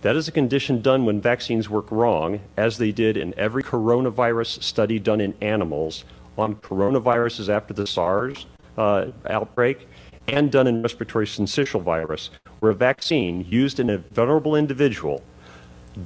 That 0.00 0.16
is 0.16 0.26
a 0.26 0.32
condition 0.32 0.82
done 0.82 1.06
when 1.06 1.20
vaccines 1.20 1.70
work 1.70 1.88
wrong, 1.92 2.40
as 2.56 2.78
they 2.78 2.90
did 2.90 3.16
in 3.16 3.32
every 3.38 3.62
coronavirus 3.62 4.60
study 4.60 4.98
done 4.98 5.20
in 5.20 5.34
animals 5.40 6.04
on 6.36 6.56
coronaviruses 6.56 7.48
after 7.48 7.72
the 7.72 7.86
SARS 7.86 8.46
uh, 8.76 9.12
outbreak, 9.30 9.86
and 10.26 10.50
done 10.50 10.66
in 10.66 10.82
respiratory 10.82 11.26
syncytial 11.26 11.80
virus, 11.80 12.30
where 12.58 12.72
a 12.72 12.74
vaccine 12.74 13.46
used 13.48 13.78
in 13.78 13.88
a 13.88 13.98
vulnerable 13.98 14.56
individual 14.56 15.22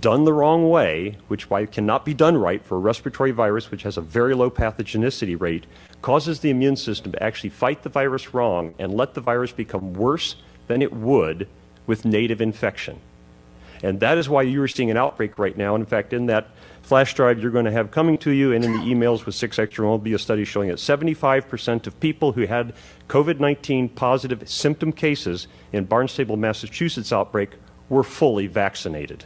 done 0.01 0.25
the 0.25 0.33
wrong 0.33 0.71
way, 0.71 1.19
which 1.29 1.51
why 1.51 1.67
cannot 1.67 2.05
be 2.05 2.15
done 2.15 2.37
right 2.37 2.65
for 2.65 2.77
a 2.77 2.81
respiratory 2.81 3.31
virus 3.31 3.71
which 3.71 3.83
has 3.83 3.97
a 3.97 4.01
very 4.01 4.35
low 4.35 4.51
pathogenicity 4.51 5.39
rate, 5.39 5.67
causes 6.01 6.41
the 6.41 6.51
immune 6.51 6.77
system 6.77 7.13
to 7.13 7.23
actually 7.23 7.51
fight 7.51 7.83
the 7.83 7.89
virus 7.89 8.33
wrong 8.33 8.75
and 8.79 8.95
let 8.95 9.15
the 9.15 9.21
virus 9.21 9.53
become 9.53 9.95
worse 9.95 10.37
than 10.67 10.83
it 10.83 10.93
would 10.93 11.49
with 11.87 12.05
native 12.05 12.41
infection. 12.41 12.99
And 13.83 14.01
that 14.01 14.19
is 14.19 14.29
why 14.29 14.43
you 14.43 14.63
are 14.63 14.69
seeing 14.69 14.91
an 14.91 14.97
outbreak 14.97 15.39
right 15.39 15.57
now. 15.57 15.75
And 15.75 15.83
in 15.83 15.87
fact, 15.87 16.13
in 16.13 16.27
that 16.27 16.49
flash 16.83 17.15
drive 17.15 17.41
you're 17.41 17.51
going 17.51 17.65
to 17.65 17.73
have 17.73 17.91
coming 17.91 18.19
to 18.19 18.31
you 18.31 18.53
and 18.53 18.65
in 18.65 18.73
the 18.73 18.79
emails 18.79 19.25
with 19.25 19.35
6 19.35 19.59
Extra 19.59 19.87
will 19.87 19.99
be 19.99 20.15
a 20.15 20.19
study 20.19 20.45
showing 20.45 20.69
that 20.69 20.79
75% 20.79 21.87
of 21.87 22.01
people 22.01 22.33
who 22.33 22.47
had 22.47 22.75
COVID 23.09 23.41
19 23.41 23.89
positive 23.91 24.49
symptom 24.49 24.93
cases 24.93 25.47
in 25.73 25.85
Barnstable, 25.85 26.37
Massachusetts 26.37 27.13
outbreak 27.13 27.51
were 27.89 28.03
fully 28.03 28.47
vaccinated. 28.47 29.25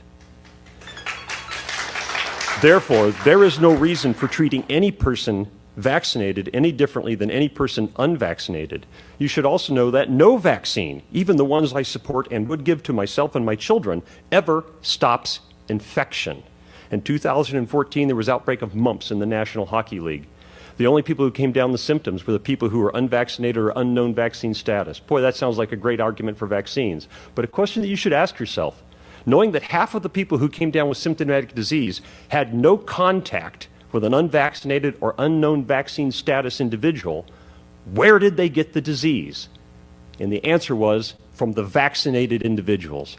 Therefore, 2.63 3.11
there 3.11 3.45
is 3.45 3.61
no 3.61 3.75
reason 3.75 4.15
for 4.15 4.29
treating 4.29 4.65
any 4.71 4.91
person 4.91 5.51
vaccinated 5.77 6.49
any 6.55 6.73
differently 6.73 7.15
than 7.15 7.31
any 7.31 7.51
person 7.51 7.93
unvaccinated. 7.97 8.87
You 9.19 9.29
should 9.29 9.45
also 9.45 9.75
know 9.75 9.91
that 9.91 10.09
no 10.09 10.39
vaccine, 10.39 11.03
even 11.13 11.37
the 11.37 11.45
ones 11.45 11.75
I 11.75 11.83
support 11.83 12.29
and 12.31 12.49
would 12.49 12.65
give 12.65 12.83
to 12.85 12.95
myself 12.95 13.35
and 13.35 13.45
my 13.45 13.57
children, 13.57 14.03
ever 14.33 14.65
stops 14.81 15.41
infection. 15.69 16.43
In 16.91 17.03
2014, 17.03 18.09
there 18.09 18.17
was 18.17 18.29
outbreak 18.29 18.63
of 18.63 18.75
mumps 18.75 19.11
in 19.11 19.19
the 19.19 19.27
National 19.27 19.67
Hockey 19.67 20.01
League. 20.01 20.27
The 20.79 20.87
only 20.87 21.03
people 21.03 21.27
who 21.27 21.31
came 21.31 21.53
down 21.53 21.73
the 21.73 21.79
symptoms 21.79 22.27
were 22.27 22.33
the 22.33 22.39
people 22.39 22.71
who 22.71 22.81
were 22.81 22.93
unvaccinated 22.95 23.59
or 23.59 23.73
unknown 23.77 24.15
vaccine 24.15 24.55
status. 24.55 24.99
Boy, 24.99 25.21
that 25.21 25.37
sounds 25.37 25.59
like 25.59 25.73
a 25.73 25.77
great 25.77 26.01
argument 26.01 26.39
for 26.39 26.47
vaccines. 26.47 27.07
But 27.35 27.45
a 27.45 27.49
question 27.49 27.83
that 27.83 27.89
you 27.89 27.97
should 27.97 28.15
ask 28.15 28.39
yourself 28.39 28.83
knowing 29.27 29.51
that 29.51 29.65
half 29.65 29.95
of 29.95 30.03
the 30.03 30.09
people 30.09 30.39
who 30.39 30.49
came 30.49 30.71
down 30.71 30.89
with 30.89 30.97
symptomatic 30.97 31.55
disease 31.55 32.01
had 32.29 32.55
no 32.55 32.77
contact 32.77 33.69
with 33.93 34.05
an 34.05 34.15
unvaccinated 34.15 34.97
or 35.01 35.15
unknown 35.19 35.65
vaccine 35.65 36.13
status 36.13 36.61
individual, 36.61 37.27
where 37.93 38.19
did 38.19 38.37
they 38.37 38.49
get 38.49 38.73
the 38.73 38.81
disease? 38.81 39.49
And 40.19 40.33
the 40.33 40.45
answer 40.45 40.75
was 40.75 41.15
from 41.33 41.53
the 41.53 41.65
vaccinated 41.65 42.43
individuals. 42.43 43.17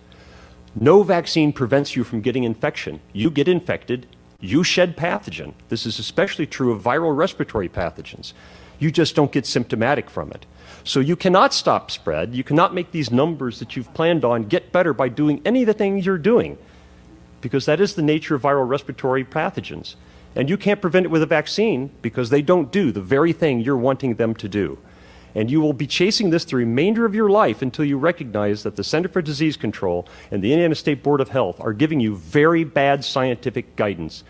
No 0.76 1.04
vaccine 1.04 1.54
prevents 1.54 1.96
you 1.96 2.04
from 2.04 2.22
getting 2.22 2.44
infection. 2.44 3.00
You 3.14 3.30
get 3.30 3.48
infected, 3.48 4.08
you 4.40 4.64
shed 4.64 4.96
pathogen. 4.96 5.54
This 5.70 5.86
is 5.86 6.00
especially 6.00 6.46
true 6.46 6.72
of 6.72 6.84
viral 6.84 7.16
respiratory 7.16 7.70
pathogens. 7.70 8.34
You 8.80 8.92
just 8.92 9.16
don't 9.16 9.32
get 9.32 9.46
symptomatic 9.46 10.10
from 10.10 10.32
it. 10.32 10.46
So 10.88 11.02
you 11.02 11.18
cannot 11.18 11.54
stop 11.54 11.92
spread. 11.92 12.34
You 12.34 12.46
cannot 12.46 12.74
make 12.74 12.92
these 12.92 13.12
numbers 13.12 13.60
that 13.60 13.76
you've 13.76 13.94
planned 13.94 14.24
on 14.24 14.44
get 14.44 14.72
better 14.72 14.94
by 14.94 15.10
doing 15.10 15.42
any 15.44 15.64
of 15.64 15.68
the 15.68 15.74
things 15.74 16.06
you're 16.06 16.18
doing, 16.18 16.58
because 17.42 17.66
that 17.66 17.82
is 17.82 17.96
the 17.96 18.02
nature 18.02 18.36
of 18.36 18.44
viral 18.44 18.66
respiratory 18.66 19.26
pathogens. 19.26 19.96
And 20.34 20.50
you 20.50 20.56
can't 20.56 20.80
prevent 20.80 21.06
it 21.06 21.10
with 21.10 21.22
a 21.24 21.26
vaccine 21.26 21.92
because 22.02 22.30
they 22.30 22.42
don't 22.42 22.72
do 22.72 22.94
the 22.94 23.02
very 23.02 23.34
thing 23.34 23.60
you're 23.60 23.76
wanting 23.76 24.16
them 24.16 24.34
to 24.36 24.48
do. 24.48 24.78
And 25.36 25.52
you 25.52 25.60
will 25.60 25.74
be 25.74 25.88
chasing 25.88 26.30
this 26.30 26.46
the 26.46 26.56
remainder 26.56 27.04
of 27.04 27.14
your 27.14 27.30
life 27.30 27.62
until 27.62 27.84
you 27.84 27.98
recognize 27.98 28.64
that 28.64 28.78
the 28.78 28.84
Center 28.84 29.10
for 29.10 29.22
Disease 29.22 29.58
Control 29.58 30.08
and 30.32 30.42
the 30.42 30.54
Indiana 30.54 30.74
State 30.74 31.04
Board 31.04 31.20
of 31.20 31.28
Health 31.28 31.60
are 31.60 31.74
giving 31.74 32.00
you 32.00 32.16
very 32.16 32.64
bad 32.64 33.04
scientific 33.04 33.76
guidance. 33.76 34.24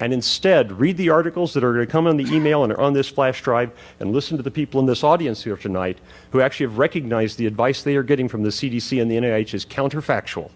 And 0.00 0.14
instead, 0.14 0.72
read 0.72 0.96
the 0.96 1.10
articles 1.10 1.52
that 1.52 1.62
are 1.62 1.74
going 1.74 1.86
to 1.86 1.92
come 1.92 2.06
on 2.06 2.16
the 2.16 2.34
email 2.34 2.64
and 2.64 2.72
are 2.72 2.80
on 2.80 2.94
this 2.94 3.08
flash 3.08 3.42
drive 3.42 3.70
and 4.00 4.12
listen 4.12 4.38
to 4.38 4.42
the 4.42 4.50
people 4.50 4.80
in 4.80 4.86
this 4.86 5.04
audience 5.04 5.44
here 5.44 5.58
tonight 5.58 5.98
who 6.30 6.40
actually 6.40 6.66
have 6.66 6.78
recognized 6.78 7.36
the 7.36 7.46
advice 7.46 7.82
they 7.82 7.96
are 7.96 8.02
getting 8.02 8.26
from 8.26 8.42
the 8.42 8.48
CDC 8.48 9.00
and 9.00 9.10
the 9.10 9.16
NIH 9.16 9.52
is 9.52 9.66
counterfactual. 9.66 10.50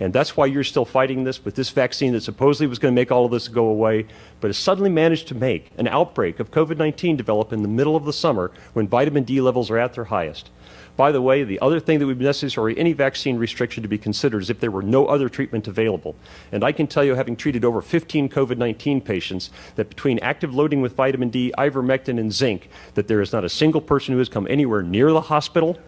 And 0.00 0.12
that's 0.12 0.36
why 0.36 0.46
you're 0.46 0.64
still 0.64 0.84
fighting 0.84 1.24
this 1.24 1.44
with 1.44 1.54
this 1.54 1.70
vaccine 1.70 2.12
that 2.12 2.22
supposedly 2.22 2.66
was 2.66 2.78
going 2.78 2.92
to 2.92 3.00
make 3.00 3.10
all 3.10 3.24
of 3.24 3.30
this 3.30 3.48
go 3.48 3.66
away, 3.66 4.06
but 4.40 4.48
has 4.48 4.58
suddenly 4.58 4.90
managed 4.90 5.28
to 5.28 5.34
make 5.34 5.70
an 5.78 5.88
outbreak 5.88 6.40
of 6.40 6.50
COVID 6.50 6.76
19 6.76 7.16
develop 7.16 7.52
in 7.52 7.62
the 7.62 7.68
middle 7.68 7.96
of 7.96 8.04
the 8.04 8.12
summer 8.12 8.50
when 8.74 8.88
vitamin 8.88 9.24
D 9.24 9.40
levels 9.40 9.70
are 9.70 9.78
at 9.78 9.94
their 9.94 10.04
highest. 10.04 10.50
By 10.96 11.10
the 11.10 11.20
way, 11.20 11.42
the 11.42 11.60
other 11.60 11.80
thing 11.80 11.98
that 11.98 12.06
would 12.06 12.18
be 12.18 12.24
necessary, 12.24 12.78
any 12.78 12.92
vaccine 12.92 13.36
restriction 13.36 13.82
to 13.82 13.88
be 13.88 13.98
considered, 13.98 14.42
is 14.42 14.50
if 14.50 14.60
there 14.60 14.70
were 14.70 14.82
no 14.82 15.06
other 15.06 15.28
treatment 15.28 15.66
available. 15.66 16.14
And 16.52 16.62
I 16.62 16.70
can 16.72 16.86
tell 16.86 17.02
you, 17.02 17.14
having 17.14 17.34
treated 17.36 17.64
over 17.64 17.82
15 17.82 18.28
COVID 18.28 18.58
19 18.58 19.00
patients, 19.00 19.50
that 19.74 19.88
between 19.88 20.18
active 20.20 20.54
loading 20.54 20.80
with 20.80 20.94
vitamin 20.94 21.30
D, 21.30 21.52
ivermectin, 21.58 22.20
and 22.20 22.32
zinc, 22.32 22.68
that 22.94 23.08
there 23.08 23.20
is 23.20 23.32
not 23.32 23.44
a 23.44 23.48
single 23.48 23.80
person 23.80 24.12
who 24.12 24.18
has 24.18 24.28
come 24.28 24.46
anywhere 24.48 24.82
near 24.82 25.10
the 25.10 25.22
hospital 25.22 25.78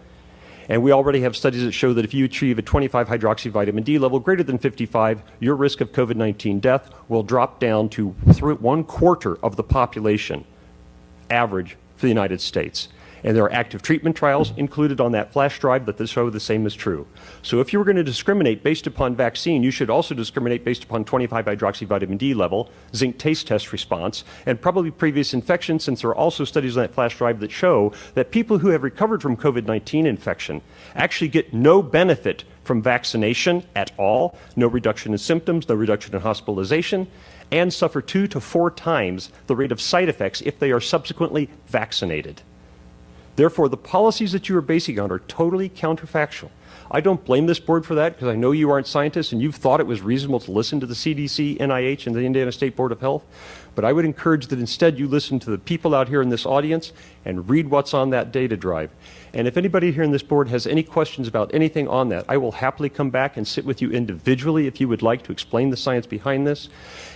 and 0.69 0.83
we 0.83 0.91
already 0.91 1.21
have 1.21 1.35
studies 1.35 1.63
that 1.63 1.71
show 1.71 1.93
that 1.93 2.03
if 2.03 2.13
you 2.13 2.25
achieve 2.25 2.59
a 2.59 2.61
25 2.61 3.07
hydroxy 3.07 3.49
vitamin 3.49 3.83
D 3.83 3.97
level 3.97 4.19
greater 4.19 4.43
than 4.43 4.57
55, 4.57 5.21
your 5.39 5.55
risk 5.55 5.81
of 5.81 5.91
COVID 5.91 6.15
19 6.15 6.59
death 6.59 6.89
will 7.07 7.23
drop 7.23 7.59
down 7.59 7.89
to 7.89 8.09
one 8.09 8.83
quarter 8.83 9.37
of 9.37 9.55
the 9.55 9.63
population 9.63 10.43
average 11.29 11.77
for 11.95 12.01
the 12.01 12.09
United 12.09 12.41
States. 12.41 12.89
And 13.27 13.35
there 13.35 13.43
are 13.43 13.51
active 13.51 13.81
treatment 13.81 14.15
trials 14.15 14.53
included 14.55 15.01
on 15.01 15.11
that 15.11 15.33
flash 15.33 15.59
drive 15.59 15.85
that 15.85 16.07
show 16.07 16.29
the 16.29 16.39
same 16.39 16.65
is 16.65 16.73
true. 16.73 17.05
So 17.41 17.59
if 17.59 17.73
you 17.73 17.79
were 17.79 17.83
going 17.83 17.97
to 17.97 18.03
discriminate 18.03 18.63
based 18.63 18.87
upon 18.87 19.17
vaccine, 19.17 19.63
you 19.63 19.69
should 19.69 19.89
also 19.89 20.15
discriminate 20.15 20.63
based 20.63 20.85
upon 20.85 21.03
25 21.03 21.43
hydroxy 21.43 21.85
vitamin 21.85 22.17
D 22.17 22.33
level, 22.33 22.69
zinc 22.95 23.17
taste 23.17 23.45
test 23.45 23.73
response, 23.73 24.23
and 24.45 24.61
probably 24.61 24.91
previous 24.91 25.33
infection, 25.33 25.77
since 25.77 25.99
there 25.99 26.11
are 26.11 26.15
also 26.15 26.45
studies 26.45 26.77
on 26.77 26.83
that 26.83 26.93
flash 26.93 27.17
drive 27.17 27.41
that 27.41 27.51
show 27.51 27.91
that 28.13 28.31
people 28.31 28.59
who 28.59 28.69
have 28.69 28.81
recovered 28.81 29.21
from 29.21 29.35
COVID 29.35 29.65
19 29.65 30.05
infection 30.05 30.61
actually 30.95 31.27
get 31.27 31.53
no 31.53 31.81
benefit 31.83 32.45
from 32.63 32.81
vaccination 32.81 33.61
at 33.75 33.91
all, 33.97 34.37
no 34.55 34.67
reduction 34.67 35.11
in 35.11 35.17
symptoms, 35.17 35.67
no 35.67 35.75
reduction 35.75 36.15
in 36.15 36.21
hospitalization, 36.21 37.05
and 37.51 37.73
suffer 37.73 38.01
two 38.01 38.25
to 38.25 38.39
four 38.39 38.71
times 38.71 39.33
the 39.47 39.55
rate 39.57 39.73
of 39.73 39.81
side 39.81 40.07
effects 40.07 40.39
if 40.45 40.57
they 40.59 40.71
are 40.71 40.79
subsequently 40.79 41.49
vaccinated. 41.67 42.41
Therefore, 43.37 43.69
the 43.69 43.77
policies 43.77 44.31
that 44.31 44.49
you 44.49 44.57
are 44.57 44.61
basing 44.61 44.99
on 44.99 45.11
are 45.11 45.19
totally 45.19 45.69
counterfactual. 45.69 46.49
I 46.89 47.01
don't 47.01 47.23
blame 47.23 47.45
this 47.45 47.59
board 47.59 47.85
for 47.85 47.93
that 47.93 48.13
because 48.13 48.29
I 48.29 48.35
know 48.35 48.51
you 48.51 48.71
aren't 48.71 48.87
scientists 48.87 49.31
and 49.31 49.39
you've 49.39 49.55
thought 49.55 49.79
it 49.79 49.85
was 49.85 50.01
reasonable 50.01 50.39
to 50.39 50.51
listen 50.51 50.79
to 50.79 50.87
the 50.87 50.95
CDC, 50.95 51.59
NIH, 51.59 52.07
and 52.07 52.15
the 52.15 52.21
Indiana 52.21 52.51
State 52.51 52.75
Board 52.75 52.91
of 52.91 52.99
Health. 52.99 53.23
But 53.77 53.85
I 53.85 53.93
would 53.93 54.05
encourage 54.05 54.47
that 54.47 54.57
instead 54.57 54.97
you 54.97 55.07
listen 55.07 55.37
to 55.37 55.51
the 55.51 55.59
people 55.59 55.93
out 55.93 56.07
here 56.07 56.23
in 56.23 56.29
this 56.29 56.47
audience 56.47 56.93
and 57.25 57.47
read 57.47 57.67
what's 57.67 57.93
on 57.93 58.09
that 58.09 58.31
data 58.31 58.57
drive. 58.57 58.89
And 59.35 59.47
if 59.47 59.55
anybody 59.55 59.91
here 59.91 60.01
in 60.01 60.09
this 60.09 60.23
board 60.23 60.47
has 60.47 60.65
any 60.65 60.81
questions 60.81 61.27
about 61.27 61.53
anything 61.53 61.87
on 61.87 62.09
that, 62.09 62.25
I 62.27 62.37
will 62.37 62.53
happily 62.53 62.89
come 62.89 63.11
back 63.11 63.37
and 63.37 63.47
sit 63.47 63.65
with 63.65 63.79
you 63.79 63.91
individually 63.91 64.65
if 64.65 64.81
you 64.81 64.87
would 64.87 65.03
like 65.03 65.21
to 65.25 65.31
explain 65.31 65.69
the 65.69 65.77
science 65.77 66.07
behind 66.07 66.47
this. 66.47 66.69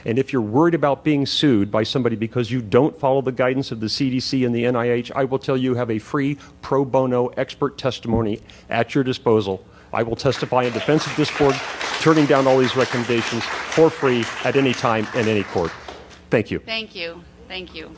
And 0.05 0.19
if 0.19 0.31
you're 0.31 0.43
worried 0.43 0.75
about 0.75 1.03
being 1.03 1.25
sued 1.25 1.71
by 1.71 1.81
somebody 1.81 2.15
because 2.15 2.51
you 2.51 2.61
don't 2.61 2.95
follow 2.95 3.23
the 3.23 3.31
guidance 3.31 3.71
of 3.71 3.79
the 3.79 3.87
CDC 3.87 4.45
and 4.45 4.53
the 4.53 4.65
NIH, 4.65 5.11
I 5.15 5.23
will 5.23 5.39
tell 5.39 5.57
you 5.57 5.73
have 5.73 5.89
a 5.89 5.97
free 5.97 6.37
pro 6.61 6.85
bono 6.85 7.29
expert 7.37 7.79
testimony 7.79 8.39
at 8.69 8.93
your 8.93 9.03
disposal. 9.03 9.65
I 9.91 10.03
will 10.03 10.15
testify 10.15 10.65
in 10.65 10.73
defense 10.73 11.07
of 11.07 11.15
this 11.15 11.35
board, 11.35 11.55
turning 12.01 12.27
down 12.27 12.45
all 12.45 12.59
these 12.59 12.75
recommendations 12.75 13.43
for 13.43 13.89
free 13.89 14.25
at 14.43 14.55
any 14.55 14.73
time 14.73 15.07
in 15.15 15.27
any 15.27 15.43
court. 15.43 15.71
Thank 16.31 16.49
you. 16.49 16.59
Thank 16.59 16.95
you. 16.95 17.21
Thank 17.49 17.75
you. 17.75 17.91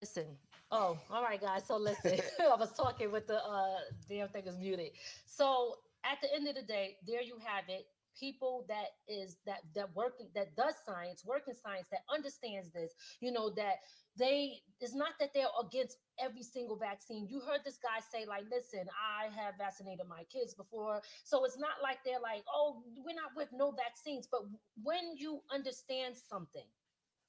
Listen. 0.00 0.24
Oh, 0.70 0.98
all 1.10 1.22
right, 1.22 1.38
guys. 1.38 1.66
So 1.66 1.76
listen, 1.76 2.18
I 2.40 2.54
was 2.56 2.72
talking 2.72 3.12
with 3.12 3.26
the 3.26 3.44
uh 3.44 3.80
damn 4.08 4.28
thing 4.28 4.46
is 4.46 4.56
muted. 4.56 4.92
So 5.26 5.74
at 6.04 6.16
the 6.22 6.34
end 6.34 6.48
of 6.48 6.54
the 6.54 6.62
day, 6.62 6.96
there 7.06 7.20
you 7.20 7.36
have 7.44 7.64
it. 7.68 7.88
People 8.18 8.64
that 8.68 8.86
is 9.06 9.36
that 9.44 9.58
that 9.74 9.94
work 9.94 10.14
that 10.34 10.56
does 10.56 10.74
science, 10.86 11.26
work 11.26 11.42
in 11.46 11.54
science, 11.54 11.88
that 11.90 12.00
understands 12.12 12.70
this, 12.72 12.92
you 13.20 13.32
know, 13.32 13.50
that 13.50 13.74
they 14.16 14.62
it's 14.80 14.94
not 14.94 15.10
that 15.20 15.30
they're 15.34 15.44
against 15.62 15.98
every 16.22 16.42
single 16.42 16.76
vaccine. 16.76 17.26
You 17.28 17.40
heard 17.40 17.60
this 17.64 17.78
guy 17.82 18.00
say, 18.12 18.26
like, 18.26 18.44
listen, 18.50 18.86
I 18.94 19.32
have 19.34 19.54
vaccinated 19.58 20.06
my 20.08 20.24
kids 20.32 20.54
before. 20.54 21.00
So 21.24 21.44
it's 21.44 21.58
not 21.58 21.82
like 21.82 21.98
they're 22.04 22.20
like, 22.20 22.44
oh, 22.52 22.82
we're 22.96 23.14
not 23.14 23.32
with 23.36 23.48
no 23.52 23.72
vaccines. 23.72 24.28
But 24.30 24.42
when 24.82 25.16
you 25.16 25.40
understand 25.52 26.14
something, 26.16 26.66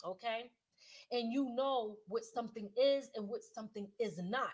okay, 0.06 0.52
and 1.12 1.32
you 1.32 1.54
know 1.56 1.98
what 2.08 2.24
something 2.24 2.70
is 2.82 3.10
and 3.16 3.28
what 3.28 3.42
something 3.44 3.88
is 4.00 4.18
not. 4.18 4.50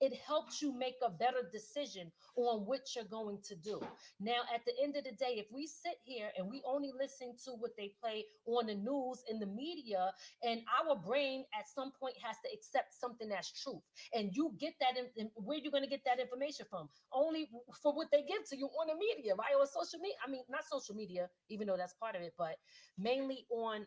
It 0.00 0.14
helps 0.26 0.62
you 0.62 0.72
make 0.72 0.96
a 1.04 1.10
better 1.10 1.48
decision 1.52 2.10
on 2.36 2.66
what 2.66 2.94
you're 2.94 3.04
going 3.04 3.38
to 3.48 3.54
do. 3.56 3.80
Now, 4.18 4.42
at 4.54 4.64
the 4.64 4.72
end 4.82 4.96
of 4.96 5.04
the 5.04 5.12
day, 5.12 5.36
if 5.36 5.46
we 5.52 5.66
sit 5.66 5.96
here 6.04 6.30
and 6.38 6.48
we 6.48 6.62
only 6.66 6.90
listen 6.98 7.34
to 7.44 7.52
what 7.52 7.72
they 7.76 7.92
play 8.00 8.24
on 8.46 8.66
the 8.66 8.74
news 8.74 9.22
in 9.28 9.38
the 9.38 9.46
media, 9.46 10.12
and 10.42 10.62
our 10.80 10.96
brain 10.96 11.44
at 11.58 11.68
some 11.68 11.92
point 11.98 12.14
has 12.22 12.36
to 12.44 12.52
accept 12.52 12.94
something 12.94 13.30
as 13.32 13.50
truth, 13.52 13.82
and 14.14 14.30
you 14.34 14.54
get 14.58 14.74
that, 14.80 14.94
in, 15.16 15.30
where 15.34 15.58
you're 15.58 15.72
going 15.72 15.84
to 15.84 15.90
get 15.90 16.04
that 16.06 16.18
information 16.18 16.66
from? 16.68 16.88
Only 17.12 17.48
for 17.82 17.94
what 17.94 18.08
they 18.10 18.22
give 18.22 18.48
to 18.50 18.56
you 18.56 18.66
on 18.66 18.88
the 18.88 18.94
media, 18.94 19.34
right? 19.34 19.54
Or 19.58 19.66
social 19.66 20.00
media. 20.00 20.16
I 20.26 20.30
mean, 20.30 20.42
not 20.48 20.64
social 20.64 20.94
media, 20.94 21.28
even 21.48 21.66
though 21.66 21.76
that's 21.76 21.94
part 21.94 22.16
of 22.16 22.22
it, 22.22 22.34
but 22.38 22.56
mainly 22.98 23.46
on 23.50 23.86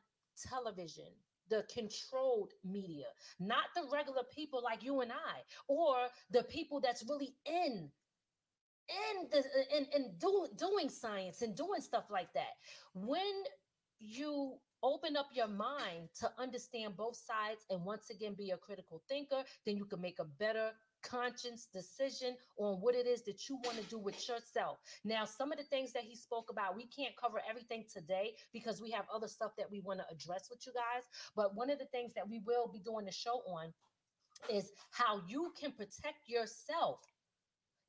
television, 0.50 1.10
the 1.50 1.66
controlled 1.74 2.52
media, 2.64 3.06
not 3.40 3.66
the 3.76 3.84
regular 3.92 4.24
people 4.34 4.62
like 4.64 4.84
you 4.84 5.02
and 5.02 5.12
I, 5.12 5.42
or 5.68 6.08
the 6.32 6.44
people 6.44 6.80
that's 6.80 7.04
really 7.08 7.36
in 7.46 7.90
in 8.90 9.30
the 9.32 9.78
in, 9.78 9.86
in 9.96 10.12
do, 10.20 10.48
doing 10.58 10.90
science 10.90 11.42
and 11.42 11.56
doing 11.56 11.82
stuff 11.82 12.06
like 12.10 12.32
that. 12.34 12.56
When 12.94 13.44
you 14.00 14.56
open 14.84 15.16
up 15.16 15.28
your 15.34 15.48
mind 15.48 16.10
to 16.20 16.30
understand 16.38 16.98
both 16.98 17.16
sides 17.16 17.66
and 17.70 17.84
once 17.86 18.10
again 18.10 18.34
be 18.34 18.52
a 18.52 18.58
critical 18.58 19.02
thinker, 19.08 19.44
then 19.66 19.78
you 19.78 19.86
can 19.86 20.02
make 20.02 20.20
a 20.20 20.26
better 20.26 20.72
conscience 21.04 21.68
decision 21.72 22.36
on 22.58 22.82
what 22.82 22.96
it 22.96 23.06
is 23.06 23.22
that 23.24 23.48
you 23.50 23.58
want 23.64 23.78
to 23.78 23.84
do 23.84 24.00
with 24.00 24.28
yourself. 24.28 24.80
Now, 25.04 25.26
some 25.26 25.52
of 25.52 25.58
the 25.58 25.64
things 25.66 25.94
that 25.94 26.04
he 26.04 26.16
spoke 26.16 26.50
about, 26.50 26.76
we 26.76 26.88
can't 26.88 27.16
cover 27.16 27.42
everything 27.48 27.86
today 27.92 28.34
because 28.52 28.82
we 28.82 28.90
have 28.92 29.06
other 29.14 29.28
stuff 29.28 29.52
that 29.58 29.70
we 29.70 29.82
want 29.82 30.00
to 30.00 30.06
address 30.12 30.48
with 30.50 30.66
you 30.66 30.74
guys. 30.74 31.04
But 31.36 31.56
one 31.56 31.70
of 31.70 31.80
the 31.80 31.86
things 31.86 32.14
that 32.16 32.28
we 32.28 32.40
will 32.46 32.70
be 32.72 32.80
doing 32.80 33.06
the 33.06 33.12
show 33.12 33.42
on 33.48 33.74
is 34.52 34.72
how 34.92 35.22
you 35.28 35.54
can 35.60 35.72
protect 35.72 36.28
yourself 36.28 37.00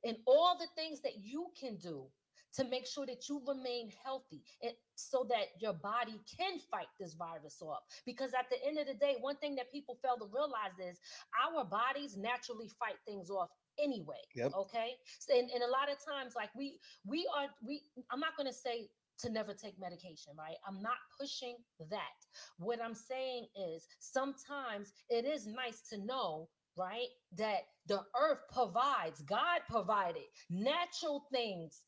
and 0.03 0.17
all 0.25 0.57
the 0.57 0.67
things 0.75 1.01
that 1.01 1.23
you 1.23 1.47
can 1.59 1.77
do 1.77 2.05
to 2.55 2.63
make 2.65 2.85
sure 2.85 3.05
that 3.05 3.27
you 3.29 3.41
remain 3.47 3.89
healthy 4.03 4.43
and 4.61 4.73
so 4.95 5.25
that 5.29 5.47
your 5.59 5.73
body 5.73 6.19
can 6.37 6.59
fight 6.71 6.87
this 6.99 7.13
virus 7.13 7.61
off. 7.61 7.83
Because 8.05 8.33
at 8.33 8.49
the 8.49 8.57
end 8.65 8.77
of 8.77 8.87
the 8.87 8.93
day, 8.93 9.15
one 9.19 9.35
thing 9.37 9.55
that 9.55 9.71
people 9.71 9.97
fail 10.01 10.17
to 10.17 10.25
realize 10.33 10.77
is 10.79 10.99
our 11.45 11.65
bodies 11.65 12.17
naturally 12.17 12.69
fight 12.79 12.95
things 13.05 13.29
off 13.29 13.49
anyway. 13.79 14.21
Yep. 14.35 14.53
Okay. 14.55 14.91
And, 15.29 15.49
and 15.51 15.63
a 15.63 15.71
lot 15.71 15.91
of 15.91 15.97
times, 16.03 16.33
like 16.35 16.49
we 16.55 16.79
we 17.05 17.27
are 17.35 17.47
we 17.65 17.81
I'm 18.11 18.19
not 18.19 18.37
gonna 18.37 18.53
say 18.53 18.87
to 19.19 19.29
never 19.29 19.53
take 19.53 19.79
medication, 19.79 20.33
right? 20.37 20.55
I'm 20.67 20.81
not 20.81 20.97
pushing 21.19 21.55
that. 21.89 22.19
What 22.57 22.79
I'm 22.83 22.95
saying 22.95 23.47
is 23.55 23.87
sometimes 23.99 24.91
it 25.09 25.25
is 25.25 25.47
nice 25.47 25.81
to 25.89 25.97
know 25.97 26.49
right? 26.77 27.07
That 27.37 27.61
the 27.87 28.01
earth 28.19 28.39
provides, 28.53 29.21
God 29.21 29.61
provided 29.69 30.23
natural 30.49 31.25
things 31.31 31.81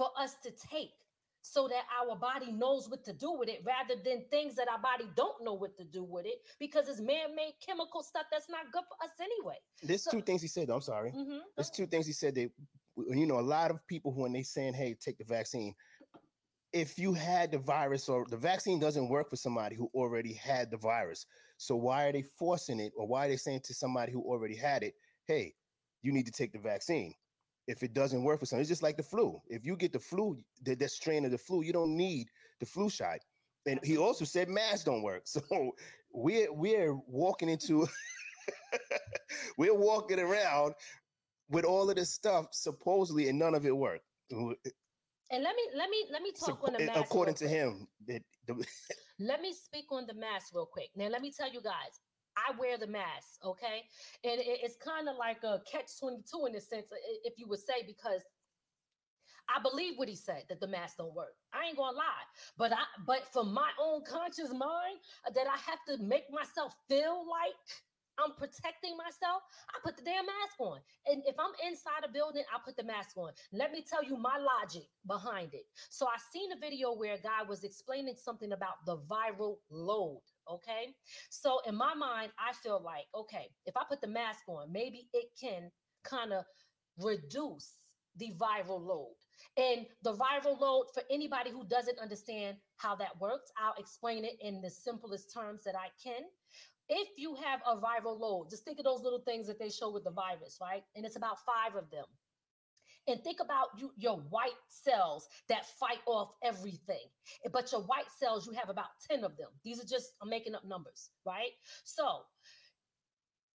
for 0.00 0.08
us 0.18 0.36
to 0.42 0.50
take 0.50 0.92
so 1.42 1.68
that 1.68 1.84
our 2.00 2.16
body 2.16 2.50
knows 2.52 2.88
what 2.88 3.04
to 3.04 3.12
do 3.12 3.32
with 3.32 3.50
it 3.50 3.62
rather 3.66 4.00
than 4.02 4.24
things 4.30 4.54
that 4.56 4.66
our 4.66 4.78
body 4.78 5.04
don't 5.14 5.44
know 5.44 5.52
what 5.52 5.76
to 5.76 5.84
do 5.84 6.02
with 6.02 6.24
it 6.24 6.38
because 6.58 6.88
it's 6.88 7.00
man-made 7.00 7.52
chemical 7.66 8.02
stuff 8.02 8.24
that's 8.32 8.48
not 8.48 8.72
good 8.72 8.82
for 8.88 9.04
us 9.04 9.10
anyway. 9.20 9.56
There's 9.82 10.04
so, 10.04 10.10
two 10.10 10.22
things 10.22 10.40
he 10.40 10.48
said. 10.48 10.68
Though, 10.68 10.76
I'm 10.76 10.80
sorry. 10.80 11.10
Mm-hmm. 11.10 11.38
There's 11.54 11.68
two 11.68 11.86
things 11.86 12.06
he 12.06 12.14
said 12.14 12.34
that 12.36 12.50
you 12.96 13.26
know 13.26 13.38
a 13.38 13.42
lot 13.42 13.70
of 13.70 13.86
people 13.86 14.12
when 14.14 14.32
they 14.32 14.42
saying, 14.42 14.72
"Hey, 14.72 14.96
take 14.98 15.18
the 15.18 15.24
vaccine." 15.24 15.74
If 16.72 16.98
you 16.98 17.12
had 17.12 17.50
the 17.50 17.58
virus 17.58 18.08
or 18.08 18.24
the 18.30 18.36
vaccine 18.36 18.78
doesn't 18.78 19.08
work 19.08 19.28
for 19.28 19.36
somebody 19.36 19.76
who 19.76 19.90
already 19.92 20.32
had 20.32 20.70
the 20.70 20.76
virus, 20.78 21.26
so 21.58 21.76
why 21.76 22.06
are 22.06 22.12
they 22.12 22.22
forcing 22.22 22.80
it 22.80 22.92
or 22.96 23.06
why 23.06 23.26
are 23.26 23.28
they 23.28 23.36
saying 23.36 23.62
to 23.64 23.74
somebody 23.74 24.12
who 24.12 24.22
already 24.22 24.56
had 24.56 24.82
it, 24.82 24.94
"Hey, 25.26 25.54
you 26.00 26.12
need 26.12 26.26
to 26.26 26.32
take 26.32 26.52
the 26.52 26.58
vaccine"? 26.58 27.14
If 27.70 27.84
it 27.84 27.94
doesn't 27.94 28.24
work 28.24 28.40
for 28.40 28.46
some. 28.46 28.58
It's 28.58 28.68
just 28.68 28.82
like 28.82 28.96
the 28.96 29.02
flu. 29.02 29.40
If 29.48 29.64
you 29.64 29.76
get 29.76 29.92
the 29.92 30.00
flu, 30.00 30.36
that, 30.64 30.80
that 30.80 30.90
strain 30.90 31.24
of 31.24 31.30
the 31.30 31.38
flu, 31.38 31.62
you 31.62 31.72
don't 31.72 31.96
need 31.96 32.26
the 32.58 32.66
flu 32.66 32.90
shot. 32.90 33.20
and 33.66 33.78
he 33.84 33.96
also 33.96 34.24
said 34.24 34.48
masks 34.48 34.84
don't 34.84 35.02
work. 35.02 35.22
So 35.34 35.42
we're 36.12 36.52
we're 36.52 36.94
walking 37.06 37.48
into 37.48 37.86
we're 39.58 39.78
walking 39.90 40.18
around 40.18 40.74
with 41.48 41.64
all 41.64 41.88
of 41.88 41.96
this 41.96 42.12
stuff 42.12 42.46
supposedly, 42.50 43.28
and 43.28 43.38
none 43.38 43.54
of 43.54 43.64
it 43.64 43.76
worked. 43.76 44.04
And 44.30 45.44
let 45.46 45.54
me 45.54 45.64
let 45.76 45.88
me 45.88 46.00
let 46.10 46.22
me 46.22 46.32
talk 46.32 46.58
on 46.66 46.72
the 46.72 46.86
mask. 46.86 47.00
According 47.00 47.36
to 47.36 47.46
him, 47.46 47.86
that 48.08 48.22
the, 48.46 48.54
Let 49.20 49.40
me 49.42 49.52
speak 49.52 49.84
on 49.92 50.06
the 50.06 50.14
mask 50.14 50.54
real 50.54 50.66
quick. 50.66 50.88
Now, 50.96 51.08
let 51.08 51.20
me 51.20 51.30
tell 51.30 51.52
you 51.52 51.60
guys, 51.60 52.00
I 52.48 52.56
wear 52.58 52.78
the 52.78 52.86
mask, 52.86 53.44
okay? 53.44 53.84
And 54.24 54.40
it- 54.40 54.60
it's 54.62 54.76
kind 54.76 55.08
of 55.08 55.16
like 55.16 55.42
a 55.44 55.62
catch 55.70 55.98
22 55.98 56.46
in 56.46 56.54
a 56.56 56.60
sense, 56.60 56.88
if 57.24 57.38
you 57.38 57.46
would 57.48 57.60
say, 57.60 57.82
because 57.86 58.22
I 59.48 59.60
believe 59.60 59.94
what 59.98 60.08
he 60.08 60.16
said 60.16 60.44
that 60.48 60.60
the 60.60 60.66
mask 60.68 60.96
don't 60.98 61.14
work. 61.14 61.34
I 61.52 61.66
ain't 61.66 61.76
gonna 61.76 61.96
lie, 61.96 62.26
but 62.56 62.72
I 62.72 62.84
but 63.06 63.26
for 63.32 63.44
my 63.44 63.70
own 63.80 64.02
conscious 64.04 64.50
mind 64.50 64.98
uh, 65.26 65.30
that 65.34 65.46
I 65.46 65.56
have 65.70 65.80
to 65.88 66.02
make 66.02 66.24
myself 66.30 66.74
feel 66.88 67.24
like 67.28 67.54
I'm 68.18 68.32
protecting 68.36 68.96
myself, 68.96 69.42
I 69.74 69.78
put 69.82 69.96
the 69.96 70.02
damn 70.04 70.26
mask 70.26 70.60
on. 70.60 70.78
And 71.06 71.22
if 71.26 71.36
I'm 71.38 71.52
inside 71.66 72.04
a 72.04 72.12
building, 72.12 72.44
I 72.54 72.58
put 72.64 72.76
the 72.76 72.84
mask 72.84 73.16
on. 73.16 73.32
Let 73.52 73.72
me 73.72 73.82
tell 73.88 74.04
you 74.04 74.16
my 74.18 74.38
logic 74.38 74.84
behind 75.06 75.54
it. 75.54 75.64
So 75.88 76.06
I 76.06 76.16
seen 76.32 76.52
a 76.52 76.60
video 76.60 76.92
where 76.94 77.14
a 77.14 77.18
guy 77.18 77.42
was 77.48 77.64
explaining 77.64 78.14
something 78.16 78.52
about 78.52 78.84
the 78.86 78.98
viral 78.98 79.56
load. 79.70 80.20
Okay. 80.50 80.94
So 81.30 81.60
in 81.66 81.76
my 81.76 81.94
mind, 81.94 82.32
I 82.38 82.52
feel 82.52 82.82
like, 82.84 83.06
okay, 83.14 83.48
if 83.66 83.76
I 83.76 83.82
put 83.88 84.00
the 84.00 84.08
mask 84.08 84.40
on, 84.48 84.72
maybe 84.72 85.08
it 85.12 85.26
can 85.40 85.70
kind 86.04 86.32
of 86.32 86.44
reduce 86.98 87.70
the 88.16 88.32
viral 88.38 88.80
load. 88.80 89.14
And 89.56 89.86
the 90.02 90.14
viral 90.14 90.58
load, 90.60 90.86
for 90.92 91.02
anybody 91.10 91.50
who 91.50 91.64
doesn't 91.66 91.98
understand 91.98 92.56
how 92.76 92.96
that 92.96 93.20
works, 93.20 93.50
I'll 93.56 93.78
explain 93.78 94.24
it 94.24 94.36
in 94.40 94.60
the 94.60 94.70
simplest 94.70 95.32
terms 95.32 95.62
that 95.64 95.74
I 95.76 95.88
can. 96.02 96.22
If 96.88 97.08
you 97.16 97.36
have 97.36 97.60
a 97.66 97.76
viral 97.76 98.18
load, 98.18 98.50
just 98.50 98.64
think 98.64 98.78
of 98.80 98.84
those 98.84 99.02
little 99.02 99.20
things 99.20 99.46
that 99.46 99.60
they 99.60 99.70
show 99.70 99.92
with 99.92 100.02
the 100.02 100.10
virus, 100.10 100.58
right? 100.60 100.82
And 100.96 101.06
it's 101.06 101.16
about 101.16 101.38
five 101.46 101.76
of 101.76 101.88
them. 101.90 102.04
And 103.08 103.22
think 103.22 103.38
about 103.40 103.68
you, 103.78 103.90
your 103.96 104.18
white 104.30 104.50
cells 104.68 105.28
that 105.48 105.66
fight 105.78 106.00
off 106.06 106.32
everything. 106.42 107.08
But 107.52 107.72
your 107.72 107.82
white 107.82 108.10
cells, 108.18 108.46
you 108.46 108.52
have 108.52 108.68
about 108.68 108.88
10 109.10 109.24
of 109.24 109.36
them. 109.36 109.48
These 109.64 109.82
are 109.82 109.86
just, 109.86 110.12
I'm 110.22 110.28
making 110.28 110.54
up 110.54 110.64
numbers, 110.64 111.10
right? 111.26 111.50
So 111.84 112.20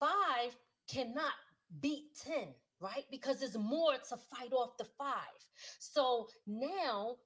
five 0.01 0.57
cannot 0.89 1.33
beat 1.81 2.05
10, 2.25 2.49
right? 2.81 3.05
Because 3.11 3.41
there's 3.41 3.57
more 3.57 3.93
to 3.93 4.17
fight 4.17 4.53
off 4.53 4.77
the 4.79 4.87
five. 4.99 5.17
So 5.79 6.29
now 6.47 7.17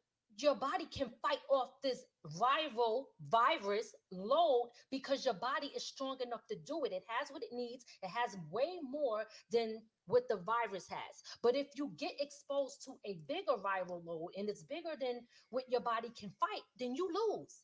your 0.42 0.54
body 0.54 0.86
can 0.86 1.08
fight 1.22 1.40
off 1.50 1.70
this 1.82 2.04
viral 2.38 3.04
virus 3.28 3.94
load 4.10 4.70
because 4.90 5.24
your 5.24 5.34
body 5.34 5.70
is 5.74 5.84
strong 5.84 6.16
enough 6.24 6.46
to 6.48 6.56
do 6.66 6.84
it. 6.84 6.92
It 6.92 7.04
has 7.08 7.30
what 7.30 7.42
it 7.42 7.50
needs, 7.52 7.84
it 8.02 8.08
has 8.08 8.36
way 8.50 8.78
more 8.82 9.24
than 9.50 9.82
what 10.06 10.28
the 10.28 10.36
virus 10.36 10.88
has. 10.88 11.22
But 11.42 11.56
if 11.56 11.68
you 11.76 11.92
get 11.98 12.12
exposed 12.20 12.84
to 12.84 12.92
a 13.06 13.18
bigger 13.28 13.56
viral 13.62 14.04
load 14.04 14.30
and 14.36 14.48
it's 14.48 14.62
bigger 14.62 14.94
than 15.00 15.20
what 15.50 15.64
your 15.68 15.80
body 15.80 16.08
can 16.18 16.30
fight, 16.40 16.62
then 16.78 16.94
you 16.94 17.08
lose. 17.08 17.62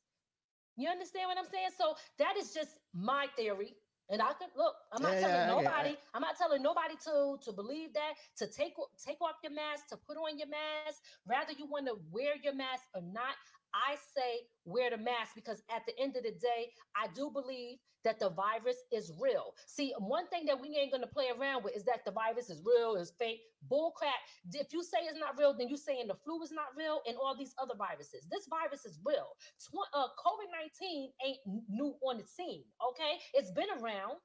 You 0.76 0.88
understand 0.88 1.28
what 1.28 1.38
I'm 1.38 1.50
saying? 1.50 1.68
So 1.76 1.94
that 2.18 2.34
is 2.38 2.52
just 2.52 2.70
my 2.94 3.26
theory. 3.36 3.74
And 4.12 4.20
I 4.20 4.34
could 4.34 4.52
look, 4.54 4.74
I'm 4.92 5.02
not 5.02 5.14
Yeah, 5.14 5.20
telling 5.20 5.34
yeah, 5.36 5.42
I 5.56 5.62
get- 5.62 5.72
I- 5.72 5.76
nobody, 5.82 5.96
I'm 6.12 6.20
not 6.20 6.36
telling 6.36 6.62
nobody 6.62 6.96
to 7.06 7.38
to 7.44 7.52
believe 7.52 7.94
that, 7.94 8.12
to 8.36 8.46
take 8.46 8.74
take 9.02 9.20
off 9.22 9.36
your 9.42 9.52
mask, 9.52 9.88
to 9.88 9.96
put 9.96 10.18
on 10.18 10.38
your 10.38 10.48
mask, 10.48 11.00
rather 11.24 11.52
you 11.52 11.64
want 11.66 11.86
to 11.86 11.96
wear 12.12 12.36
your 12.36 12.52
mask 12.54 12.84
or 12.94 13.00
not. 13.00 13.36
I 13.74 13.96
say 14.14 14.46
wear 14.64 14.90
the 14.90 14.98
mask 14.98 15.32
because 15.34 15.62
at 15.74 15.82
the 15.86 15.98
end 16.00 16.16
of 16.16 16.22
the 16.22 16.32
day, 16.32 16.70
I 16.96 17.08
do 17.14 17.30
believe 17.30 17.78
that 18.04 18.18
the 18.18 18.30
virus 18.30 18.76
is 18.92 19.12
real. 19.20 19.54
See, 19.66 19.94
one 19.98 20.26
thing 20.28 20.44
that 20.46 20.60
we 20.60 20.76
ain't 20.76 20.92
gonna 20.92 21.06
play 21.06 21.26
around 21.30 21.64
with 21.64 21.76
is 21.76 21.84
that 21.84 22.04
the 22.04 22.10
virus 22.10 22.50
is 22.50 22.62
real, 22.64 22.96
is 22.96 23.12
fake, 23.18 23.40
bull 23.68 23.92
crap. 23.96 24.14
If 24.52 24.72
you 24.72 24.82
say 24.82 24.98
it's 25.08 25.18
not 25.18 25.38
real, 25.38 25.54
then 25.56 25.68
you 25.68 25.76
saying 25.76 26.08
the 26.08 26.16
flu 26.24 26.42
is 26.42 26.52
not 26.52 26.74
real 26.76 27.00
and 27.06 27.16
all 27.16 27.36
these 27.36 27.54
other 27.62 27.74
viruses. 27.76 28.26
This 28.30 28.46
virus 28.48 28.84
is 28.84 28.98
real. 29.04 29.36
Tw- 29.58 29.94
uh, 29.94 30.08
COVID 30.18 30.50
19 30.80 31.10
ain't 31.26 31.38
new 31.68 31.94
on 32.02 32.18
the 32.18 32.24
scene, 32.24 32.64
okay? 32.90 33.18
It's 33.34 33.50
been 33.52 33.70
around 33.80 34.18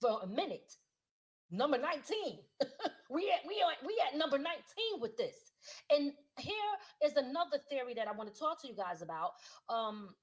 for 0.00 0.20
a 0.22 0.26
minute. 0.26 0.72
Number 1.50 1.78
19. 1.78 2.38
we 3.10 3.30
at 3.30 3.46
we 3.46 3.62
are 3.62 3.74
we 3.86 4.00
at 4.06 4.18
number 4.18 4.38
19 4.38 4.54
with 5.00 5.16
this. 5.16 5.49
And 5.90 6.12
here 6.38 6.54
is 7.04 7.16
another 7.16 7.58
theory 7.68 7.94
that 7.94 8.08
I 8.08 8.12
want 8.12 8.32
to 8.32 8.38
talk 8.38 8.60
to 8.62 8.68
you 8.68 8.74
guys 8.74 9.02
about. 9.02 9.32
Um, 9.68 10.14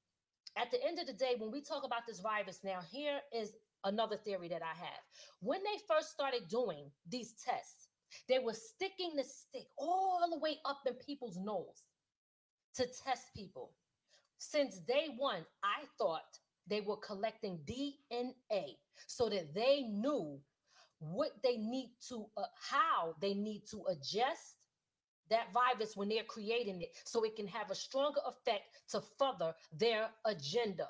at 0.58 0.72
the 0.72 0.84
end 0.86 1.00
of 1.00 1.08
the 1.08 1.14
day, 1.14 1.36
when 1.38 1.52
we 1.52 1.62
talk 1.62 1.84
about 1.86 2.08
this 2.08 2.20
virus, 2.20 2.62
now 2.64 2.80
here 2.92 3.20
is 3.36 3.54
another 3.84 4.18
theory 4.18 4.48
that 4.50 4.62
I 4.62 4.76
have. 4.78 5.02
When 5.40 5.60
they 5.64 5.80
first 5.88 6.12
started 6.12 6.48
doing 6.50 6.90
these 7.08 7.34
tests, 7.34 7.90
they 8.28 8.40
were 8.40 8.54
sticking 8.54 9.16
the 9.16 9.24
stick 9.24 9.68
all 9.78 10.28
the 10.32 10.40
way 10.40 10.58
up 10.66 10.80
in 10.88 10.94
people's 10.96 11.38
nose 11.38 11.88
to 12.76 12.86
test 13.04 13.28
people. 13.36 13.72
Since 14.38 14.80
day 14.80 15.08
one, 15.18 15.46
I 15.64 15.86
thought 15.98 16.40
they 16.68 16.82
were 16.82 16.98
collecting 16.98 17.60
DNA 17.66 18.78
so 19.08 19.30
that 19.30 19.54
they 19.54 19.82
knew 19.82 20.40
what 21.00 21.32
they 21.44 21.58
need 21.58 21.92
to, 22.10 22.26
uh, 22.38 22.44
how 22.70 23.16
they 23.22 23.34
need 23.34 23.64
to 23.72 23.84
adjust 23.90 24.57
that 25.30 25.54
virus 25.54 25.96
when 25.96 26.10
they're 26.10 26.24
creating 26.24 26.82
it 26.82 26.90
so 27.06 27.24
it 27.24 27.36
can 27.36 27.48
have 27.48 27.72
a 27.72 27.76
stronger 27.76 28.22
effect 28.28 28.64
to 28.90 29.02
further 29.18 29.54
their 29.78 30.10
agenda. 30.26 30.90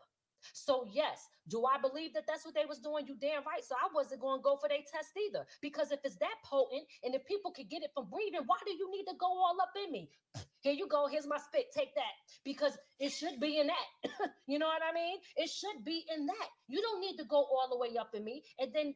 So 0.53 0.87
yes, 0.91 1.27
do 1.47 1.65
I 1.65 1.79
believe 1.79 2.13
that 2.13 2.23
that's 2.27 2.45
what 2.45 2.53
they 2.53 2.65
was 2.65 2.79
doing? 2.79 3.07
You 3.07 3.15
damn 3.19 3.43
right. 3.43 3.63
So 3.63 3.75
I 3.75 3.87
wasn't 3.93 4.21
going 4.21 4.39
to 4.39 4.43
go 4.43 4.57
for 4.57 4.69
their 4.69 4.79
test 4.79 5.11
either 5.17 5.45
because 5.61 5.91
if 5.91 5.99
it's 6.03 6.15
that 6.17 6.35
potent 6.43 6.83
and 7.03 7.15
if 7.15 7.25
people 7.25 7.51
could 7.51 7.69
get 7.69 7.83
it 7.83 7.91
from 7.93 8.09
breathing, 8.09 8.41
why 8.45 8.57
do 8.65 8.73
you 8.73 8.89
need 8.91 9.05
to 9.05 9.15
go 9.19 9.27
all 9.27 9.57
up 9.61 9.71
in 9.85 9.91
me? 9.91 10.09
Here 10.61 10.73
you 10.73 10.87
go. 10.87 11.07
Here's 11.07 11.27
my 11.27 11.37
spit. 11.37 11.67
Take 11.75 11.95
that 11.95 12.13
because 12.43 12.77
it 12.99 13.09
should 13.11 13.39
be 13.39 13.59
in 13.59 13.67
that. 13.67 14.11
you 14.47 14.59
know 14.59 14.67
what 14.67 14.81
I 14.87 14.93
mean? 14.93 15.17
It 15.35 15.49
should 15.49 15.83
be 15.85 16.05
in 16.15 16.25
that. 16.25 16.47
You 16.67 16.81
don't 16.81 17.01
need 17.01 17.17
to 17.17 17.25
go 17.25 17.37
all 17.37 17.67
the 17.69 17.77
way 17.77 17.97
up 17.97 18.13
in 18.13 18.23
me. 18.23 18.43
And 18.59 18.73
then 18.73 18.93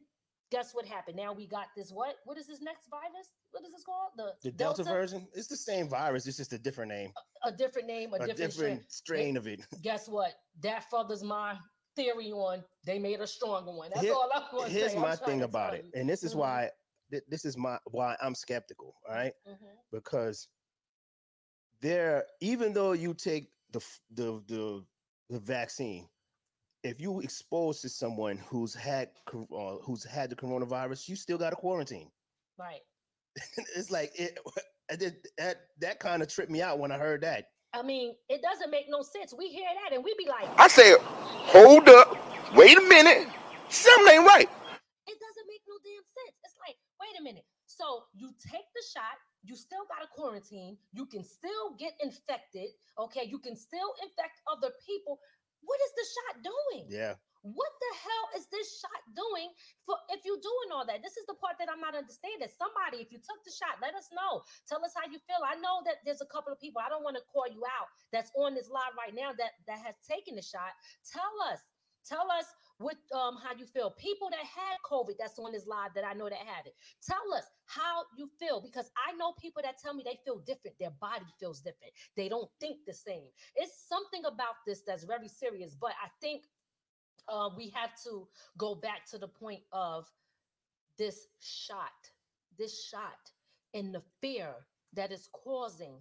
guess 0.52 0.72
what 0.74 0.86
happened? 0.86 1.16
Now 1.16 1.32
we 1.32 1.46
got 1.46 1.66
this. 1.76 1.90
What? 1.90 2.16
What 2.24 2.36
is 2.38 2.46
this 2.46 2.60
next 2.60 2.88
virus? 2.90 3.32
What 3.50 3.64
is 3.64 3.72
this 3.72 3.82
called? 3.84 4.10
The 4.16 4.34
the 4.42 4.52
Delta, 4.52 4.84
version, 4.84 5.26
it's 5.34 5.48
the 5.48 5.56
same 5.56 5.88
virus. 5.88 6.26
It's 6.26 6.36
just 6.36 6.52
a 6.52 6.58
different 6.58 6.90
name, 6.90 7.10
A 7.44 7.50
different 7.50 7.88
name, 7.88 8.12
a, 8.12 8.16
a, 8.16 8.18
different, 8.26 8.36
different 8.38 8.52
strain. 8.52 8.84
strain 8.90 9.36
of 9.36 9.46
it. 9.48 9.60
Guess 9.82 10.08
what? 10.08 10.32
That 10.62 10.88
furthers 10.90 11.24
my 11.24 11.56
theory 11.96 12.30
on 12.32 12.62
they 12.86 12.98
made 12.98 13.20
a 13.20 13.26
stronger 13.26 13.72
one. 13.72 13.90
That's 13.90 14.02
Here- 14.02 14.14
all 14.14 14.30
I'm 14.34 14.42
going 14.52 14.66
to 14.68 14.72
say. 14.72 14.78
Here's 14.80 14.94
my 14.96 15.16
thing 15.16 15.42
about 15.42 15.74
it, 15.74 15.84
you. 15.86 16.00
and 16.00 16.08
this 16.08 16.22
is 16.22 16.34
Mhm. 16.34 16.38
why 16.38 16.70
th- 17.10 17.24
this 17.28 17.44
is 17.44 17.56
my 17.56 17.78
why 17.90 18.16
I'm 18.22 18.34
skeptical. 18.34 18.94
All 19.08 19.14
right, 19.14 19.32
Mhm. 19.48 19.56
because 19.90 20.48
there, 21.80 22.24
even 22.40 22.72
though 22.72 22.92
you 22.92 23.14
take 23.14 23.50
the 23.72 23.80
the 24.10 24.42
the 24.46 24.86
the 25.30 25.38
vaccine, 25.40 26.08
if 26.84 27.00
you 27.00 27.20
expose 27.20 27.80
to 27.80 27.88
someone 27.88 28.38
who's 28.48 28.74
had 28.74 29.10
uh, 29.32 29.76
who's 29.82 30.04
had 30.04 30.30
the 30.30 30.36
coronavirus, 30.36 31.08
you 31.08 31.16
still 31.16 31.38
got 31.38 31.50
to 31.50 31.56
quarantine. 31.56 32.10
Right. 32.58 32.80
it's 33.76 33.90
like 33.90 34.12
it. 34.18 34.38
I 34.90 34.96
did 34.96 35.16
that. 35.38 35.68
That 35.80 36.00
kind 36.00 36.22
of 36.22 36.28
tripped 36.28 36.50
me 36.50 36.60
out 36.60 36.78
when 36.78 36.92
I 36.92 36.98
heard 36.98 37.22
that. 37.22 37.46
I 37.74 37.80
mean, 37.82 38.14
it 38.28 38.42
doesn't 38.42 38.70
make 38.70 38.86
no 38.90 39.00
sense. 39.00 39.32
We 39.32 39.48
hear 39.48 39.64
that 39.84 39.94
and 39.94 40.04
we 40.04 40.14
be 40.18 40.28
like, 40.28 40.44
I 40.58 40.68
said, 40.68 40.98
hold 41.00 41.88
up, 41.88 42.12
wait 42.54 42.76
a 42.76 42.82
minute, 42.82 43.28
something 43.70 44.12
ain't 44.12 44.26
right. 44.26 44.44
it 44.44 45.16
doesn't 45.16 45.48
make 45.48 45.64
no 45.64 45.80
damn 45.80 46.04
sense. 46.04 46.36
It's 46.44 46.58
like, 46.60 46.76
wait 47.00 47.16
a 47.18 47.22
minute. 47.22 47.46
So 47.64 48.04
you 48.12 48.28
take 48.44 48.68
the 48.76 48.84
shot, 48.92 49.16
you 49.42 49.56
still 49.56 49.88
got 49.88 50.04
to 50.04 50.08
quarantine, 50.12 50.76
you 50.92 51.06
can 51.06 51.24
still 51.24 51.72
get 51.78 51.94
infected. 52.04 52.68
Okay, 52.98 53.24
you 53.24 53.38
can 53.38 53.56
still 53.56 53.94
infect 54.04 54.44
other 54.44 54.68
people. 54.84 55.18
What 55.62 55.78
is 55.82 55.92
the 55.94 56.06
shot 56.06 56.34
doing? 56.42 56.84
Yeah, 56.90 57.14
What 57.42 57.72
the 57.80 57.92
hell 58.02 58.26
is 58.38 58.46
this 58.50 58.78
shot 58.78 59.02
doing 59.14 59.50
for 59.86 59.96
if 60.10 60.22
you're 60.26 60.42
doing 60.42 60.68
all 60.74 60.86
that? 60.86 61.02
This 61.02 61.16
is 61.18 61.26
the 61.26 61.34
part 61.38 61.58
that 61.58 61.70
I'm 61.70 61.80
not 61.82 61.94
understanding. 61.94 62.46
Somebody, 62.50 63.02
if 63.02 63.10
you 63.10 63.18
took 63.18 63.42
the 63.46 63.54
shot, 63.54 63.78
let 63.82 63.94
us 63.94 64.10
know. 64.14 64.42
Tell 64.68 64.82
us 64.84 64.94
how 64.94 65.06
you 65.10 65.18
feel. 65.26 65.42
I 65.42 65.58
know 65.58 65.82
that 65.86 66.02
there's 66.06 66.22
a 66.22 66.30
couple 66.30 66.52
of 66.52 66.60
people. 66.62 66.82
I 66.82 66.90
don't 66.90 67.02
want 67.06 67.18
to 67.18 67.24
call 67.30 67.46
you 67.50 67.62
out 67.66 67.90
that's 68.14 68.30
on 68.38 68.54
this 68.54 68.70
live 68.70 68.94
right 68.98 69.14
now 69.14 69.34
that 69.38 69.58
that 69.66 69.80
has 69.82 69.98
taken 70.06 70.36
the 70.36 70.44
shot. 70.44 70.74
Tell 71.06 71.34
us. 71.50 71.62
Tell 72.06 72.30
us 72.30 72.46
what 72.78 72.96
um 73.14 73.36
how 73.42 73.54
you 73.56 73.66
feel. 73.66 73.90
People 73.92 74.28
that 74.30 74.40
had 74.40 74.78
COVID 74.84 75.14
that's 75.18 75.38
on 75.38 75.52
this 75.52 75.66
live 75.66 75.94
that 75.94 76.04
I 76.04 76.14
know 76.14 76.28
that 76.28 76.38
had 76.38 76.66
it. 76.66 76.74
Tell 77.06 77.34
us 77.36 77.44
how 77.66 78.04
you 78.16 78.28
feel 78.38 78.60
because 78.60 78.90
I 78.96 79.12
know 79.16 79.32
people 79.40 79.62
that 79.62 79.76
tell 79.80 79.94
me 79.94 80.02
they 80.04 80.18
feel 80.24 80.38
different. 80.40 80.78
Their 80.78 80.90
body 81.00 81.26
feels 81.38 81.60
different. 81.60 81.92
They 82.16 82.28
don't 82.28 82.50
think 82.60 82.78
the 82.86 82.94
same. 82.94 83.28
It's 83.54 83.88
something 83.88 84.24
about 84.24 84.56
this 84.66 84.82
that's 84.86 85.04
very 85.04 85.28
serious, 85.28 85.74
but 85.74 85.92
I 86.02 86.08
think 86.20 86.44
uh, 87.28 87.50
we 87.56 87.70
have 87.70 87.90
to 88.04 88.26
go 88.58 88.74
back 88.74 89.06
to 89.10 89.18
the 89.18 89.28
point 89.28 89.62
of 89.72 90.06
this 90.98 91.28
shot, 91.40 91.90
this 92.58 92.84
shot, 92.86 93.30
and 93.74 93.94
the 93.94 94.02
fear 94.20 94.54
that 94.92 95.12
is 95.12 95.28
causing, 95.32 95.94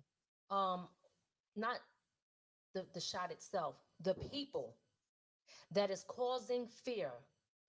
um, 0.50 0.88
not 1.56 1.78
the, 2.74 2.86
the 2.94 3.02
shot 3.02 3.32
itself, 3.32 3.76
the 4.02 4.16
people 4.16 4.76
that 5.72 5.90
is 5.92 6.04
causing 6.08 6.68
fear 6.68 7.12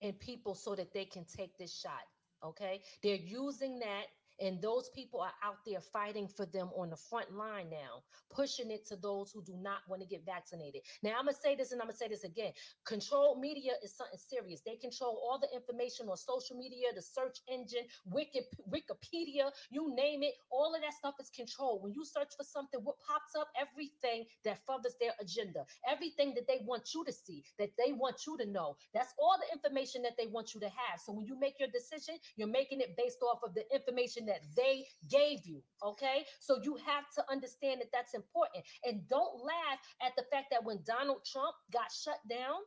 in 0.01 0.13
people 0.13 0.53
so 0.55 0.75
that 0.75 0.93
they 0.93 1.05
can 1.05 1.25
take 1.25 1.57
this 1.57 1.73
shot. 1.73 2.03
Okay. 2.43 2.81
They're 3.01 3.15
using 3.15 3.79
that 3.79 4.05
and 4.39 4.61
those 4.61 4.89
people 4.95 5.21
are 5.21 5.33
out 5.43 5.57
there 5.65 5.81
fighting 5.81 6.27
for 6.27 6.45
them 6.45 6.69
on 6.75 6.89
the 6.89 6.97
front 6.97 7.33
line 7.33 7.69
now, 7.69 8.03
pushing 8.29 8.71
it 8.71 8.87
to 8.87 8.95
those 8.95 9.31
who 9.31 9.43
do 9.43 9.55
not 9.61 9.79
want 9.87 10.01
to 10.01 10.07
get 10.07 10.25
vaccinated. 10.25 10.81
Now, 11.03 11.11
I'm 11.17 11.25
going 11.25 11.35
to 11.35 11.41
say 11.41 11.55
this 11.55 11.71
and 11.71 11.81
I'm 11.81 11.87
going 11.87 11.93
to 11.93 11.97
say 11.97 12.07
this 12.07 12.23
again. 12.23 12.51
Controlled 12.85 13.39
media 13.39 13.73
is 13.83 13.95
something 13.95 14.17
serious. 14.17 14.61
They 14.65 14.75
control 14.75 15.21
all 15.23 15.39
the 15.39 15.53
information 15.53 16.09
on 16.09 16.17
social 16.17 16.57
media, 16.57 16.87
the 16.95 17.01
search 17.01 17.39
engine, 17.47 17.85
Wiki, 18.05 18.41
Wikipedia, 18.69 19.51
you 19.69 19.93
name 19.95 20.23
it. 20.23 20.33
All 20.51 20.73
of 20.75 20.81
that 20.81 20.93
stuff 20.93 21.15
is 21.19 21.29
controlled. 21.29 21.83
When 21.83 21.93
you 21.93 22.03
search 22.05 22.33
for 22.35 22.43
something, 22.43 22.79
what 22.83 22.95
pops 22.99 23.35
up? 23.37 23.49
Everything 23.59 24.25
that 24.45 24.59
furthers 24.65 24.95
their 24.99 25.13
agenda, 25.19 25.65
everything 25.87 26.33
that 26.35 26.47
they 26.47 26.61
want 26.65 26.93
you 26.93 27.05
to 27.05 27.11
see, 27.11 27.43
that 27.59 27.71
they 27.77 27.93
want 27.93 28.25
you 28.25 28.37
to 28.37 28.45
know. 28.45 28.75
That's 28.93 29.13
all 29.19 29.37
the 29.37 29.53
information 29.53 30.01
that 30.03 30.17
they 30.17 30.27
want 30.27 30.53
you 30.53 30.59
to 30.61 30.67
have. 30.69 30.99
So 31.03 31.13
when 31.13 31.25
you 31.25 31.39
make 31.39 31.59
your 31.59 31.69
decision, 31.69 32.15
you're 32.35 32.47
making 32.47 32.81
it 32.81 32.95
based 32.97 33.21
off 33.21 33.39
of 33.43 33.53
the 33.53 33.63
information 33.73 34.22
that 34.27 34.41
they 34.55 34.85
gave 35.09 35.45
you. 35.45 35.61
Okay. 35.83 36.25
So 36.39 36.59
you 36.63 36.77
have 36.85 37.05
to 37.15 37.23
understand 37.31 37.81
that 37.81 37.91
that's 37.91 38.13
important. 38.13 38.63
And 38.83 39.07
don't 39.07 39.43
laugh 39.43 39.79
at 40.01 40.13
the 40.15 40.23
fact 40.31 40.47
that 40.51 40.63
when 40.63 40.79
Donald 40.85 41.25
Trump 41.25 41.55
got 41.71 41.91
shut 41.91 42.19
down, 42.29 42.59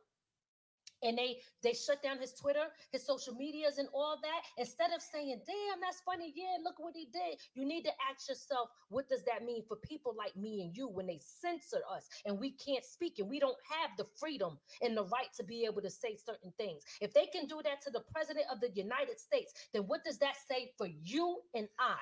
and 1.03 1.17
they 1.17 1.37
they 1.63 1.73
shut 1.73 2.01
down 2.01 2.17
his 2.19 2.33
twitter 2.33 2.65
his 2.91 3.05
social 3.05 3.33
medias 3.35 3.77
and 3.77 3.87
all 3.93 4.17
that 4.21 4.41
instead 4.57 4.91
of 4.95 5.01
saying 5.01 5.39
damn 5.45 5.79
that's 5.81 6.01
funny. 6.01 6.33
Yeah 6.35 6.57
look 6.63 6.75
what 6.79 6.93
he 6.95 7.05
did. 7.05 7.39
You 7.53 7.65
need 7.65 7.83
to 7.83 7.91
ask 8.09 8.27
yourself 8.27 8.69
what 8.89 9.07
does 9.09 9.23
that 9.23 9.45
mean 9.45 9.63
for 9.67 9.77
people 9.77 10.15
like 10.17 10.35
me 10.35 10.63
and 10.63 10.75
you 10.75 10.87
when 10.87 11.07
they 11.07 11.19
censor 11.21 11.81
us 11.91 12.07
and 12.25 12.39
we 12.39 12.51
can't 12.51 12.83
speak 12.83 13.19
and 13.19 13.29
we 13.29 13.39
don't 13.39 13.57
have 13.69 13.91
the 13.97 14.05
freedom 14.19 14.57
and 14.81 14.95
the 14.95 15.05
right 15.05 15.31
to 15.37 15.43
be 15.43 15.65
able 15.65 15.81
to 15.81 15.89
say 15.89 16.15
certain 16.15 16.51
things? 16.57 16.83
If 17.01 17.13
they 17.13 17.25
can 17.25 17.47
do 17.47 17.61
that 17.63 17.81
to 17.81 17.91
the 17.91 18.03
president 18.11 18.45
of 18.51 18.59
the 18.59 18.71
united 18.73 19.19
states 19.19 19.53
then 19.73 19.83
what 19.83 20.03
does 20.03 20.17
that 20.19 20.35
say 20.49 20.71
for 20.77 20.87
you 20.87 21.39
and 21.53 21.67
i? 21.79 21.97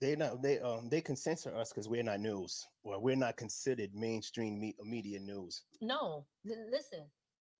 They 0.00 0.16
not 0.16 0.42
they 0.42 0.58
um 0.58 0.88
they 0.88 1.00
can 1.00 1.16
censor 1.16 1.54
us 1.54 1.70
because 1.70 1.88
we're 1.88 2.02
not 2.02 2.20
news 2.20 2.66
or 2.82 2.98
we're 3.00 3.16
not 3.16 3.36
considered 3.36 3.94
mainstream 3.94 4.58
me- 4.60 4.76
media 4.84 5.20
news. 5.20 5.62
No 5.80 6.26
l- 6.48 6.70
listen 6.70 7.04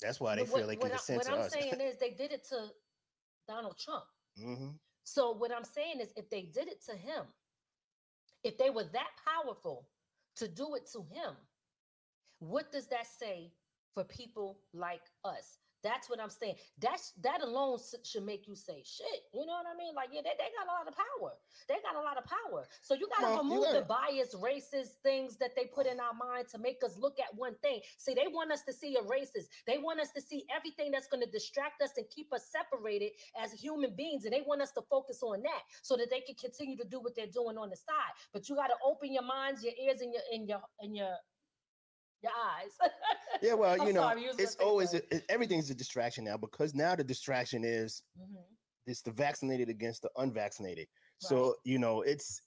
that's 0.02 0.20
why 0.20 0.36
they 0.36 0.44
feel 0.44 0.66
they 0.66 0.76
can 0.76 0.90
what, 0.90 1.10
I, 1.10 1.14
what 1.16 1.26
I'm 1.26 1.42
saying 1.42 1.80
is 1.80 1.96
they 1.98 2.10
did 2.10 2.32
it 2.32 2.44
to 2.50 2.68
Donald 3.48 3.78
Trump. 3.78 4.04
hmm 4.36 4.70
So 5.04 5.32
what 5.32 5.52
I'm 5.52 5.64
saying 5.64 6.00
is 6.00 6.12
if 6.16 6.30
they 6.30 6.42
did 6.42 6.68
it 6.68 6.82
to 6.86 6.96
him, 6.96 7.26
if 8.44 8.58
they 8.58 8.70
were 8.70 8.84
that 8.84 9.10
powerful 9.24 9.90
to 10.36 10.48
do 10.48 10.74
it 10.74 10.86
to 10.92 11.02
him, 11.02 11.34
what 12.40 12.72
does 12.72 12.88
that 12.88 13.06
say 13.06 13.52
for 13.94 14.04
people 14.04 14.58
like 14.72 15.02
us? 15.24 15.58
That's 15.82 16.08
what 16.08 16.20
I'm 16.20 16.30
saying. 16.30 16.56
That's 16.78 17.12
that 17.22 17.42
alone 17.42 17.78
should 18.04 18.24
make 18.24 18.46
you 18.46 18.54
say 18.54 18.82
shit. 18.84 19.22
You 19.34 19.44
know 19.46 19.52
what 19.54 19.66
I 19.72 19.76
mean? 19.76 19.94
Like, 19.94 20.10
yeah, 20.12 20.22
they, 20.22 20.30
they 20.38 20.50
got 20.56 20.66
a 20.66 20.72
lot 20.72 20.86
of 20.88 20.94
power. 20.94 21.32
They 21.68 21.76
got 21.82 21.96
a 21.96 22.00
lot 22.00 22.16
of 22.18 22.24
power. 22.24 22.66
So 22.80 22.94
you 22.94 23.08
gotta 23.08 23.34
Well, 23.34 23.42
remove 23.42 23.66
the 23.72 23.82
gotta- 23.82 24.10
bias, 24.10 24.34
racist 24.34 25.02
things 25.02 25.36
that 25.38 25.54
they 25.56 25.66
put 25.66 25.86
in 25.86 26.00
our 26.00 26.14
mind 26.14 26.48
to 26.48 26.58
make 26.58 26.82
us 26.84 26.96
look 26.98 27.18
at 27.20 27.34
one 27.34 27.54
thing. 27.62 27.80
See, 27.98 28.14
they 28.14 28.28
want 28.28 28.52
us 28.52 28.62
to 28.62 28.72
see 28.72 28.96
a 28.96 29.02
racist. 29.02 29.48
They 29.66 29.78
want 29.78 30.00
us 30.00 30.10
to 30.12 30.20
see 30.20 30.44
everything 30.54 30.90
that's 30.92 31.08
going 31.08 31.24
to 31.24 31.30
distract 31.30 31.82
us 31.82 31.90
and 31.96 32.06
keep 32.10 32.32
us 32.32 32.46
separated 32.50 33.12
as 33.40 33.52
human 33.52 33.94
beings. 33.96 34.24
And 34.24 34.32
they 34.32 34.42
want 34.46 34.62
us 34.62 34.72
to 34.72 34.82
focus 34.82 35.22
on 35.22 35.42
that 35.42 35.62
so 35.82 35.96
that 35.96 36.10
they 36.10 36.20
can 36.20 36.34
continue 36.36 36.76
to 36.78 36.84
do 36.84 37.00
what 37.00 37.14
they're 37.16 37.26
doing 37.26 37.58
on 37.58 37.70
the 37.70 37.76
side. 37.76 38.14
But 38.32 38.48
you 38.48 38.54
got 38.56 38.68
to 38.68 38.76
open 38.84 39.12
your 39.12 39.24
minds, 39.24 39.62
your 39.62 39.74
ears, 39.82 40.00
and 40.00 40.12
your 40.12 40.22
and 40.32 40.48
your 40.48 40.62
and 40.80 40.96
your 40.96 41.16
your 42.22 42.32
eyes. 42.32 42.90
Yeah, 43.42 43.54
well, 43.62 43.76
you 43.86 43.92
know, 43.92 44.02
sorry, 44.02 44.22
you 44.22 44.28
was 44.28 44.36
gonna 44.36 44.46
it's 44.46 44.56
always 44.56 44.94
a, 44.94 45.14
it- 45.14 45.24
everything's 45.28 45.70
a 45.70 45.74
distraction 45.74 46.24
now 46.24 46.36
because 46.36 46.74
now 46.74 46.94
the 46.94 47.04
distraction 47.04 47.64
is 47.64 48.02
Mhm. 48.20 48.44
it's 48.86 49.02
the 49.02 49.12
vaccinated 49.12 49.68
against 49.68 50.02
the 50.02 50.10
unvaccinated. 50.16 50.88
So 51.18 51.56
you 51.64 51.78
know, 51.78 52.02
it's 52.02 52.40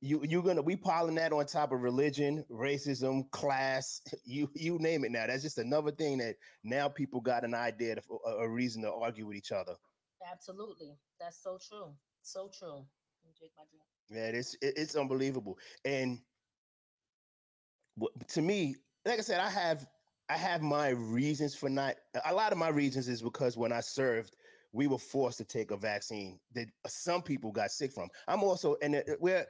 you 0.00 0.20
you're 0.24 0.42
gonna 0.42 0.62
we 0.62 0.76
piling 0.76 1.16
that 1.16 1.32
on 1.32 1.46
top 1.46 1.72
of 1.72 1.80
religion, 1.80 2.44
racism, 2.50 3.30
class, 3.30 4.00
you 4.24 4.50
you 4.54 4.78
name 4.78 5.04
it. 5.04 5.10
Now 5.10 5.26
that's 5.26 5.42
just 5.42 5.58
another 5.58 5.90
thing 5.92 6.18
that 6.18 6.36
now 6.64 6.88
people 6.88 7.20
got 7.20 7.44
an 7.44 7.54
idea, 7.54 7.96
to, 7.96 8.02
a, 8.26 8.30
a 8.38 8.48
reason 8.48 8.82
to 8.82 8.92
argue 8.92 9.26
with 9.26 9.36
each 9.36 9.52
other. 9.52 9.74
Absolutely. 10.30 10.98
That's 11.20 11.42
so 11.42 11.58
true. 11.58 11.94
So 12.22 12.48
true. 12.56 12.84
Yeah, 14.10 14.26
it's 14.28 14.54
it- 14.62 14.74
it's 14.76 14.96
unbelievable. 14.96 15.58
And 15.84 16.20
to 18.28 18.42
me, 18.42 18.76
like 19.04 19.18
I 19.18 19.22
said, 19.22 19.40
I 19.40 19.50
have 19.50 19.86
I 20.28 20.36
have 20.36 20.62
my 20.62 20.88
reasons 20.90 21.54
for 21.54 21.68
not. 21.68 21.96
A 22.24 22.34
lot 22.34 22.52
of 22.52 22.58
my 22.58 22.68
reasons 22.68 23.08
is 23.08 23.22
because 23.22 23.56
when 23.56 23.72
I 23.72 23.80
served, 23.80 24.36
we 24.72 24.86
were 24.86 24.98
forced 24.98 25.38
to 25.38 25.44
take 25.44 25.70
a 25.70 25.76
vaccine 25.76 26.40
that 26.52 26.68
some 26.86 27.22
people 27.22 27.52
got 27.52 27.70
sick 27.70 27.92
from. 27.92 28.10
I'm 28.26 28.42
also 28.42 28.76
and 28.82 29.02
where 29.18 29.48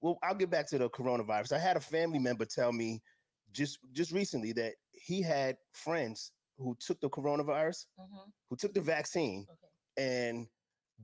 well, 0.00 0.18
I'll 0.22 0.34
get 0.34 0.50
back 0.50 0.66
to 0.68 0.78
the 0.78 0.88
coronavirus. 0.90 1.52
I 1.52 1.58
had 1.58 1.76
a 1.76 1.80
family 1.80 2.18
member 2.18 2.44
tell 2.46 2.72
me 2.72 3.02
just 3.50 3.80
just 3.92 4.12
recently 4.12 4.52
that 4.52 4.76
he 4.92 5.22
had 5.22 5.58
friends 5.72 6.32
who 6.56 6.74
took 6.76 7.00
the 7.00 7.10
coronavirus, 7.10 7.86
Mhm. 7.98 8.32
who 8.48 8.56
took 8.56 8.74
the 8.74 8.80
vaccine, 8.80 9.48
Okay. 9.50 9.68
and 9.96 10.48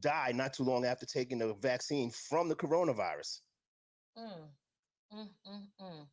died 0.00 0.36
not 0.36 0.52
too 0.52 0.62
long 0.62 0.84
after 0.84 1.06
taking 1.06 1.38
the 1.38 1.54
vaccine 1.54 2.10
from 2.10 2.48
the 2.48 2.56
coronavirus. 2.56 3.42
Mm. 4.16 4.56
Mm, 5.12 5.34
mm, 5.46 5.72
mm. 5.80 6.10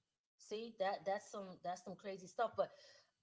See 0.54 0.76
that 0.80 1.00
that's 1.06 1.32
some 1.32 1.58
that's 1.64 1.84
some 1.84 1.96
crazy 1.96 2.28
stuff. 2.28 2.52
But 2.56 2.70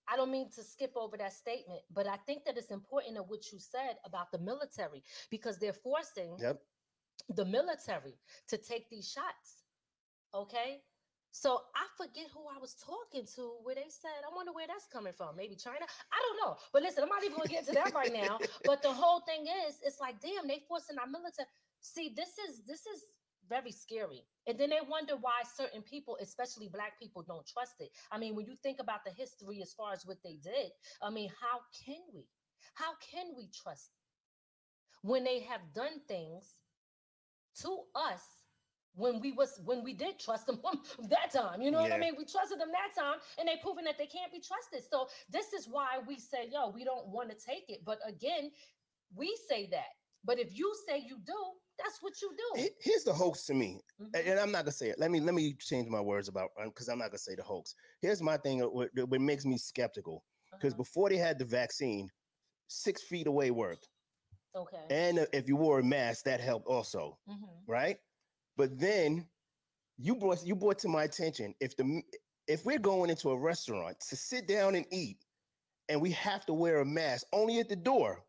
I 0.09 0.17
don't 0.17 0.31
mean 0.33 0.51
to 0.57 0.63
skip 0.65 0.93
over 0.97 1.17
that 1.19 1.33
statement, 1.33 1.83
but 1.95 2.07
I 2.07 2.17
think 2.27 2.45
that 2.47 2.57
it's 2.59 2.71
important 2.73 3.19
of 3.19 3.29
what 3.29 3.53
you 3.53 3.59
said 3.61 3.97
about 4.05 4.33
the 4.33 4.39
military 4.39 5.03
because 5.31 5.59
they're 5.59 5.73
forcing 5.73 6.37
Yep. 6.41 6.61
the 7.37 7.45
military 7.45 8.17
to 8.49 8.59
take 8.59 8.91
these 8.91 9.09
shots. 9.11 9.65
Okay. 10.35 10.83
So 11.33 11.61
I 11.77 11.87
forget 11.97 12.27
who 12.35 12.41
I 12.49 12.59
was 12.61 12.75
talking 12.75 13.25
to 13.37 13.43
where 13.63 13.77
they 13.77 13.89
said, 13.89 14.11
I 14.29 14.35
wonder 14.35 14.53
where 14.53 14.67
that's 14.67 14.87
coming 14.89 15.13
from. 15.13 15.37
Maybe 15.37 15.55
China. 15.55 15.87
I 16.13 16.19
don't 16.27 16.39
know. 16.43 16.57
But 16.73 16.83
listen, 16.83 17.05
I'm 17.05 17.09
not 17.09 17.23
even 17.25 17.37
gonna 17.37 17.49
get 17.49 17.67
to 17.69 17.73
that 17.75 17.95
right 17.95 18.13
now. 18.13 18.41
But 18.65 18.83
the 18.83 18.93
whole 18.93 19.21
thing 19.21 19.47
is, 19.69 19.79
it's 19.85 20.01
like, 20.01 20.21
damn, 20.21 20.49
they 20.49 20.63
forcing 20.67 20.99
our 20.99 21.07
military. 21.07 21.47
See, 21.81 22.13
this 22.17 22.31
is 22.49 22.63
this 22.67 22.81
is 22.87 23.05
very 23.51 23.73
scary. 23.73 24.25
And 24.47 24.59
then 24.59 24.71
they 24.71 24.81
wonder 24.89 25.15
why 25.21 25.43
certain 25.55 25.83
people, 25.83 26.17
especially 26.23 26.69
black 26.69 26.99
people, 26.99 27.23
don't 27.27 27.47
trust 27.47 27.75
it. 27.81 27.91
I 28.11 28.19
mean, 28.19 28.35
when 28.37 28.47
you 28.47 28.55
think 28.63 28.79
about 28.81 29.05
the 29.05 29.11
history 29.11 29.61
as 29.61 29.75
far 29.75 29.93
as 29.93 30.07
what 30.07 30.19
they 30.25 30.39
did, 30.43 30.71
I 31.03 31.11
mean, 31.11 31.29
how 31.41 31.59
can 31.85 32.01
we? 32.15 32.25
How 32.75 32.93
can 33.13 33.35
we 33.37 33.49
trust 33.53 33.91
when 35.03 35.25
they 35.25 35.41
have 35.41 35.61
done 35.75 36.01
things 36.07 36.47
to 37.63 37.81
us 37.95 38.23
when 38.95 39.21
we 39.21 39.33
was 39.33 39.61
when 39.65 39.83
we 39.83 39.93
did 39.93 40.19
trust 40.19 40.47
them 40.47 40.61
that 41.09 41.31
time 41.33 41.63
you 41.63 41.71
know 41.71 41.81
what 41.81 41.93
i 41.93 41.99
mean 41.99 42.15
we 42.19 42.25
trusted 42.25 42.59
them 42.61 42.69
that 42.73 43.01
time 43.01 43.19
and 43.39 43.49
they 43.49 43.55
proven 43.63 43.85
that 43.85 43.97
they 43.97 44.07
can't 44.07 44.33
be 44.33 44.41
trusted 44.41 44.83
so 44.89 45.07
this 45.31 45.53
is 45.53 45.69
why 45.71 45.99
we 46.07 46.19
say 46.19 46.49
yo 46.53 46.71
we 46.71 46.85
don't 46.85 47.07
want 47.09 47.31
to 47.31 47.37
take 47.37 47.65
it 47.69 47.81
but 47.85 47.99
again 48.07 48.51
we 49.15 49.37
say 49.49 49.69
that 49.71 49.95
but 50.25 50.39
if 50.39 50.57
you 50.59 50.73
say 50.87 50.99
you 50.99 51.19
do 51.25 51.39
that's 51.83 52.03
what 52.03 52.21
you 52.23 52.31
do 52.37 52.61
He- 52.63 52.71
Here's 52.81 53.05
the 53.05 53.13
hoax 53.13 53.45
to 53.47 53.55
me, 53.55 53.81
Mhm. 54.01 54.11
and 54.15 54.39
I'm 54.41 54.51
not 54.53 54.65
gonna 54.65 54.73
say 54.73 54.91
it. 54.91 54.99
Let 54.99 55.11
me 55.11 55.21
let 55.21 55.35
me 55.35 55.55
change 55.55 55.89
my 55.89 56.01
words 56.01 56.29
about 56.29 56.51
because 56.65 56.89
I'm 56.89 56.99
not 56.99 57.09
gonna 57.11 57.19
say 57.19 57.35
the 57.35 57.43
hoax. 57.43 57.75
Here's 58.01 58.23
my 58.23 58.37
thing. 58.37 58.63
uh, 58.63 58.69
What, 58.69 58.91
what 59.09 59.21
makes 59.21 59.45
me 59.45 59.59
skeptical 59.59 60.25
because 60.53 60.73
Uh-huh. 60.75 60.79
before 60.79 61.09
they 61.09 61.17
had 61.17 61.39
the 61.39 61.45
vaccine, 61.45 62.11
six 62.69 63.03
feet 63.03 63.27
away 63.27 63.51
worked, 63.51 63.89
okay 64.55 64.85
and 64.91 65.21
uh, 65.21 65.27
if 65.33 65.49
you 65.49 65.57
wore 65.57 65.79
a 65.81 65.85
mask, 65.85 66.25
that 66.25 66.41
helped 66.41 66.67
also, 66.67 67.19
Mhm. 67.29 67.63
right? 67.67 67.99
But 68.57 68.79
then 68.79 69.29
you 69.99 70.17
brought 70.17 70.45
you 70.45 70.57
brought 70.57 70.79
to 70.81 70.89
my 70.89 71.05
attention 71.05 71.55
if 71.61 71.77
the 71.77 72.03
if 72.49 72.65
we're 72.65 72.79
going 72.81 73.11
into 73.11 73.31
a 73.31 73.39
restaurant 73.39 74.01
to 74.09 74.17
sit 74.17 74.47
down 74.49 74.75
and 74.75 74.87
eat, 74.91 75.25
and 75.89 76.01
we 76.01 76.11
have 76.13 76.45
to 76.47 76.55
wear 76.55 76.81
a 76.81 76.85
mask 76.85 77.27
only 77.33 77.61
at 77.61 77.69
the 77.69 77.77
door. 77.77 78.25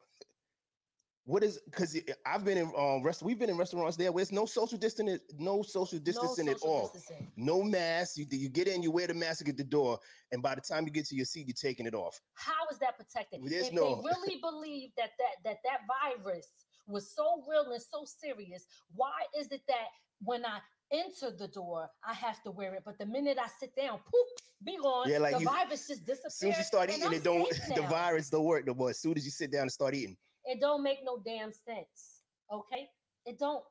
What 1.32 1.44
is 1.44 1.60
because 1.64 1.98
I've 2.26 2.44
been 2.44 2.58
in 2.58 2.70
um 2.78 3.04
rest 3.04 3.24
we've 3.24 3.40
been 3.40 3.50
in 3.50 3.58
restaurants 3.58 3.96
there 3.96 4.12
where 4.12 4.22
it's 4.22 4.34
no 4.34 4.46
social 4.46 4.78
distancing, 4.78 5.18
no 5.40 5.62
social 5.64 5.98
distancing 5.98 6.48
no 6.48 6.52
at 6.52 6.58
all. 6.62 6.92
distancing. 6.94 7.32
No 7.38 7.64
mask. 7.64 8.18
You, 8.18 8.26
you 8.30 8.50
get 8.50 8.68
in, 8.68 8.84
you 8.84 8.92
wear 8.92 9.08
the 9.08 9.14
mask 9.14 9.48
at 9.48 9.56
the 9.56 9.64
door, 9.64 9.98
and 10.34 10.42
by 10.44 10.56
the 10.56 10.62
time 10.62 10.86
you 10.86 10.92
get 10.92 11.06
to 11.06 11.16
your 11.16 11.24
seat, 11.24 11.48
you're 11.48 11.54
taking 11.70 11.86
it 11.86 11.96
off. 11.96 12.20
how 12.34 12.68
is 12.70 12.80
that 12.80 12.98
protected 12.98 13.40
There's 13.46 13.68
if 13.68 13.74
no- 13.74 13.96
they 13.96 14.10
really 14.12 14.42
believe 14.42 14.90
that 14.98 15.12
that 15.20 15.36
that 15.46 15.58
that 15.64 15.80
virus 15.88 16.50
was 16.86 17.10
so 17.16 17.42
real 17.50 17.72
and 17.72 17.82
so 17.82 18.04
serious 18.06 18.66
why 18.96 19.14
is 19.40 19.48
it 19.52 19.62
that 19.70 19.88
when 20.24 20.44
i 20.46 20.58
enter 20.92 21.30
the 21.38 21.48
door 21.48 21.88
i 22.06 22.14
have 22.14 22.42
to 22.44 22.52
wear 22.52 22.74
it 22.74 22.82
but 22.84 22.98
the 22.98 23.06
minute 23.06 23.38
i 23.40 23.48
sit 23.60 23.74
down 23.76 24.00
poof 24.00 24.28
be 24.66 24.76
gone 24.82 25.08
Yeah, 25.10 25.20
like 25.20 25.36
the 25.36 25.42
you- 25.42 25.46
virus 25.46 25.88
just 25.88 26.06
disappears 26.06 26.26
As 26.26 26.36
soon 26.36 26.52
as 26.52 26.58
you 26.58 26.64
start 26.66 26.90
eating, 26.90 27.14
it 27.14 27.24
don't 27.24 27.48
the 27.76 27.84
virus 27.84 28.30
don't 28.30 28.44
work 28.44 28.66
no 28.68 28.74
more. 28.74 28.90
As 28.90 29.00
soon 29.00 29.16
as 29.18 29.24
you 29.24 29.32
sit 29.32 29.52
down 29.52 29.64
and 29.64 29.72
start 29.72 29.94
eating. 29.96 30.18
It 30.46 30.60
don't 30.60 30.84
make 30.84 31.00
no 31.04 31.20
damn 31.26 31.52
sense 31.52 32.22
okay 32.52 32.90
it 33.26 33.38
don't 33.40 33.64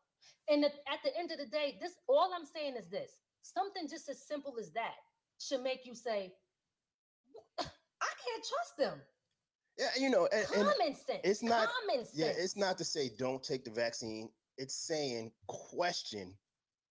and 0.48 0.62
the- 0.62 0.68
at 0.90 1.00
the 1.04 1.10
end 1.18 1.30
of 1.32 1.38
the 1.38 1.46
day 1.46 1.76
this 1.80 1.92
all 2.08 2.32
i'm 2.36 2.44
saying 2.44 2.74
is 2.76 2.88
this 2.88 3.18
something 3.42 3.88
just 3.88 4.08
as 4.08 4.26
simple 4.26 4.54
as 4.60 4.70
that 4.72 4.94
should 5.38 5.62
make 5.62 5.80
you 5.84 5.94
say 5.94 6.32
I 7.58 7.62
can't 8.24 8.44
trust 8.48 8.76
them. 8.78 9.00
Yeah, 9.78 9.88
you 10.02 10.10
know, 10.10 10.26
and, 10.32 10.44
and 10.56 10.68
Common 10.68 10.94
sense. 10.94 11.20
it's 11.24 11.42
not- 11.42 11.68
common 11.80 12.04
sense. 12.04 12.16
yeah, 12.16 12.26
it's 12.36 12.56
not 12.56 12.76
to 12.78 12.84
say 12.84 13.10
don't 13.18 13.42
take 13.42 13.64
the 13.64 13.70
vaccine. 13.70 14.30
It's 14.58 14.74
saying 14.74 15.32
question 15.46 16.34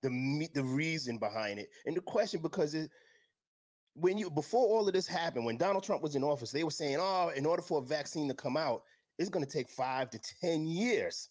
the 0.02 0.48
the 0.54 0.64
reason 0.64 1.18
behind 1.18 1.60
it, 1.60 1.70
and 1.86 1.96
the 1.96 2.02
question 2.02 2.42
because 2.42 2.74
it 2.74 2.90
when 3.94 4.18
you 4.18 4.30
before 4.32 4.66
all 4.68 4.88
of 4.88 4.94
this 4.94 5.08
happened, 5.08 5.46
when 5.46 5.58
Donald 5.58 5.84
Trump 5.84 6.02
was 6.02 6.16
in 6.16 6.24
office, 6.24 6.52
they 6.52 6.64
were 6.64 6.72
saying, 6.72 6.98
"Oh, 7.00 7.30
in 7.36 7.46
order 7.46 7.62
for 7.62 7.80
a 7.80 7.84
vaccine 7.84 8.28
to 8.28 8.34
come 8.34 8.58
out, 8.58 8.84
it's 9.20 9.30
going 9.30 9.46
to 9.46 9.52
take 9.52 9.70
five 9.70 10.10
to 10.10 10.20
ten 10.42 10.66
years 10.66 11.30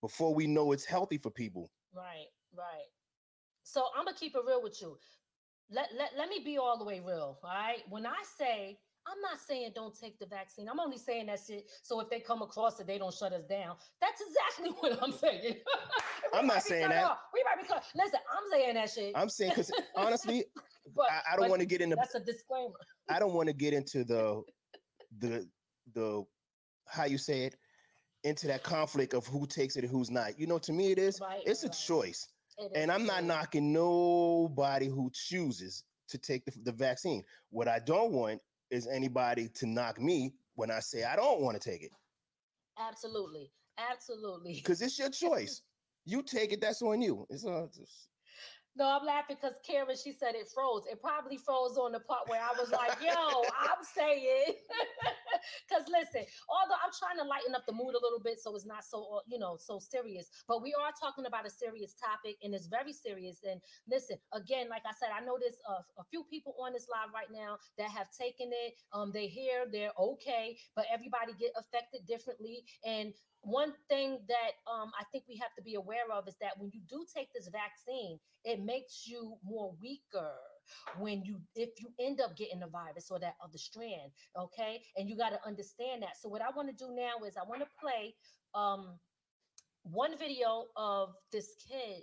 before 0.00 0.34
we 0.34 0.48
know 0.48 0.72
it's 0.72 0.84
healthy 0.84 1.18
for 1.18 1.30
people." 1.30 1.70
Right, 1.94 2.26
right. 2.56 2.90
So 3.62 3.84
I'm 3.96 4.04
gonna 4.04 4.16
keep 4.16 4.34
it 4.34 4.42
real 4.46 4.62
with 4.62 4.80
you. 4.80 4.96
Let, 5.70 5.88
let 5.98 6.10
let 6.16 6.28
me 6.28 6.40
be 6.44 6.56
all 6.56 6.78
the 6.78 6.84
way 6.84 7.00
real. 7.00 7.38
All 7.42 7.50
right. 7.50 7.82
When 7.88 8.06
I 8.06 8.22
say 8.38 8.78
I'm 9.06 9.20
not 9.20 9.38
saying 9.40 9.72
don't 9.74 9.96
take 9.98 10.18
the 10.18 10.26
vaccine. 10.26 10.68
I'm 10.68 10.78
only 10.78 10.98
saying 10.98 11.26
that 11.26 11.40
shit 11.44 11.66
so 11.82 12.00
if 12.00 12.08
they 12.08 12.20
come 12.20 12.42
across 12.42 12.78
it, 12.80 12.86
they 12.86 12.98
don't 12.98 13.12
shut 13.12 13.32
us 13.32 13.44
down. 13.44 13.76
That's 14.00 14.20
exactly 14.20 14.70
what 14.80 15.02
I'm 15.02 15.12
saying. 15.12 15.56
I'm 16.34 16.46
not 16.46 16.62
saying 16.62 16.88
that. 16.90 17.04
off. 17.04 17.18
We 17.34 17.42
might 17.44 17.62
be 17.62 17.68
cut. 17.68 17.84
Listen, 17.94 18.20
I'm 18.32 18.44
saying 18.50 18.74
that 18.74 18.90
shit. 18.90 19.12
I'm 19.16 19.28
saying 19.28 19.50
because 19.50 19.72
honestly, 19.96 20.44
but 20.94 21.06
I, 21.10 21.34
I 21.34 21.36
don't 21.36 21.50
want 21.50 21.60
to 21.60 21.66
get 21.66 21.80
into 21.80 21.96
That's 21.96 22.14
a 22.14 22.20
disclaimer. 22.20 22.74
I 23.08 23.18
don't 23.18 23.34
want 23.34 23.48
to 23.48 23.52
get 23.52 23.72
into 23.72 24.04
the 24.04 24.42
the 25.18 25.48
the 25.94 26.24
how 26.88 27.04
you 27.04 27.18
say 27.18 27.42
it 27.42 27.56
into 28.24 28.46
that 28.48 28.62
conflict 28.62 29.14
of 29.14 29.26
who 29.26 29.46
takes 29.46 29.76
it 29.76 29.84
and 29.84 29.90
who's 29.90 30.10
not. 30.10 30.38
You 30.38 30.46
know, 30.46 30.58
to 30.58 30.72
me 30.72 30.90
it 30.92 30.98
is 30.98 31.20
Right, 31.20 31.42
it's 31.46 31.64
a 31.64 31.68
choice. 31.68 32.26
It 32.58 32.72
And 32.74 32.90
I'm 32.90 33.04
not 33.06 33.24
knocking 33.24 33.72
nobody 33.72 34.86
who 34.88 35.10
chooses 35.12 35.84
to 36.08 36.18
take 36.18 36.44
the, 36.44 36.52
the 36.64 36.72
vaccine. 36.72 37.22
What 37.50 37.68
I 37.68 37.78
don't 37.78 38.12
want 38.12 38.40
is 38.70 38.86
anybody 38.86 39.48
to 39.54 39.66
knock 39.66 40.00
me 40.00 40.34
when 40.54 40.70
I 40.70 40.80
say 40.80 41.04
I 41.04 41.16
don't 41.16 41.40
want 41.40 41.60
to 41.60 41.70
take 41.70 41.82
it 41.82 41.90
Absolutely. 42.78 43.50
Absolutely. 43.78 44.54
because 44.54 44.80
it's 44.82 44.98
your 44.98 45.10
choice. 45.24 45.62
You 46.04 46.22
take 46.22 46.52
it, 46.52 46.60
that's 46.60 46.82
on 46.82 47.02
you. 47.02 47.26
It's 47.30 47.44
uh, 47.44 47.64
it's- 47.64 48.08
No, 48.76 48.86
I'm 49.00 49.06
laughing 49.06 49.36
because 49.40 49.56
Karen, 49.66 49.96
she 49.96 50.12
said 50.12 50.34
it 50.34 50.48
froze. 50.54 50.84
It 50.90 51.00
probably 51.00 51.38
froze 51.38 51.78
on 51.78 51.92
the 51.92 52.00
part 52.00 52.28
where 52.28 52.40
I 52.42 52.52
was 52.60 52.70
like, 52.70 52.98
yo, 53.02 53.12
I'm 53.12 53.82
saying. 53.82 54.54
Because 55.68 55.84
listen, 55.88 56.26
although 56.48 56.78
I'm 56.82 56.92
trying 56.96 57.18
to 57.18 57.24
lighten 57.28 57.54
up 57.54 57.66
the 57.66 57.72
mood 57.72 57.94
a 57.94 58.02
little 58.02 58.20
bit 58.22 58.40
so 58.40 58.54
it's 58.56 58.66
not 58.66 58.84
so, 58.84 59.18
uh, 59.18 59.20
you 59.28 59.38
know, 59.38 59.56
so 59.58 59.78
serious, 59.78 60.28
but 60.48 60.62
we 60.62 60.74
are 60.74 60.90
talking 60.98 61.26
about 61.26 61.46
a 61.46 61.50
serious 61.50 61.94
topic 61.94 62.36
and 62.42 62.54
it's 62.54 62.66
very 62.66 62.92
serious. 62.92 63.40
And 63.48 63.60
listen, 63.88 64.16
again, 64.32 64.68
like 64.68 64.82
I 64.86 64.92
said, 64.98 65.10
I 65.14 65.24
know 65.24 65.38
there's 65.40 65.58
a, 65.68 66.00
a 66.00 66.04
few 66.10 66.24
people 66.30 66.54
on 66.60 66.72
this 66.72 66.88
live 66.90 67.12
right 67.14 67.30
now 67.32 67.58
that 67.78 67.90
have 67.90 68.08
taken 68.10 68.50
it. 68.52 68.74
Um, 68.92 69.12
they 69.12 69.26
hear 69.28 69.66
they're 69.70 69.94
okay, 69.98 70.56
but 70.74 70.86
everybody 70.92 71.32
get 71.38 71.52
affected 71.56 72.06
differently. 72.06 72.64
And 72.84 73.12
one 73.46 73.72
thing 73.88 74.18
that 74.26 74.52
um, 74.66 74.90
I 74.98 75.04
think 75.12 75.22
we 75.28 75.36
have 75.36 75.54
to 75.56 75.62
be 75.62 75.74
aware 75.74 76.10
of 76.12 76.26
is 76.26 76.34
that 76.40 76.58
when 76.58 76.72
you 76.74 76.80
do 76.90 77.06
take 77.14 77.32
this 77.32 77.48
vaccine, 77.48 78.18
it 78.44 78.60
makes 78.60 79.06
you 79.06 79.36
more 79.44 79.72
weaker 79.80 80.32
when 80.98 81.22
you 81.22 81.38
if 81.54 81.70
you 81.78 81.88
end 82.00 82.20
up 82.20 82.36
getting 82.36 82.58
the 82.58 82.66
virus 82.66 83.08
or 83.08 83.20
that 83.20 83.36
other 83.42 83.56
strand 83.56 84.10
okay? 84.36 84.82
And 84.96 85.08
you 85.08 85.16
got 85.16 85.30
to 85.30 85.38
understand 85.46 86.02
that. 86.02 86.16
So 86.20 86.28
what 86.28 86.42
i 86.42 86.46
want 86.56 86.68
to 86.68 86.74
do 86.74 86.92
now 86.92 87.24
is 87.24 87.36
i 87.36 87.48
want 87.48 87.60
to 87.60 87.68
play 87.80 88.14
um 88.54 88.98
one 89.84 90.18
video 90.18 90.64
of 90.76 91.10
this 91.32 91.54
kid 91.70 92.02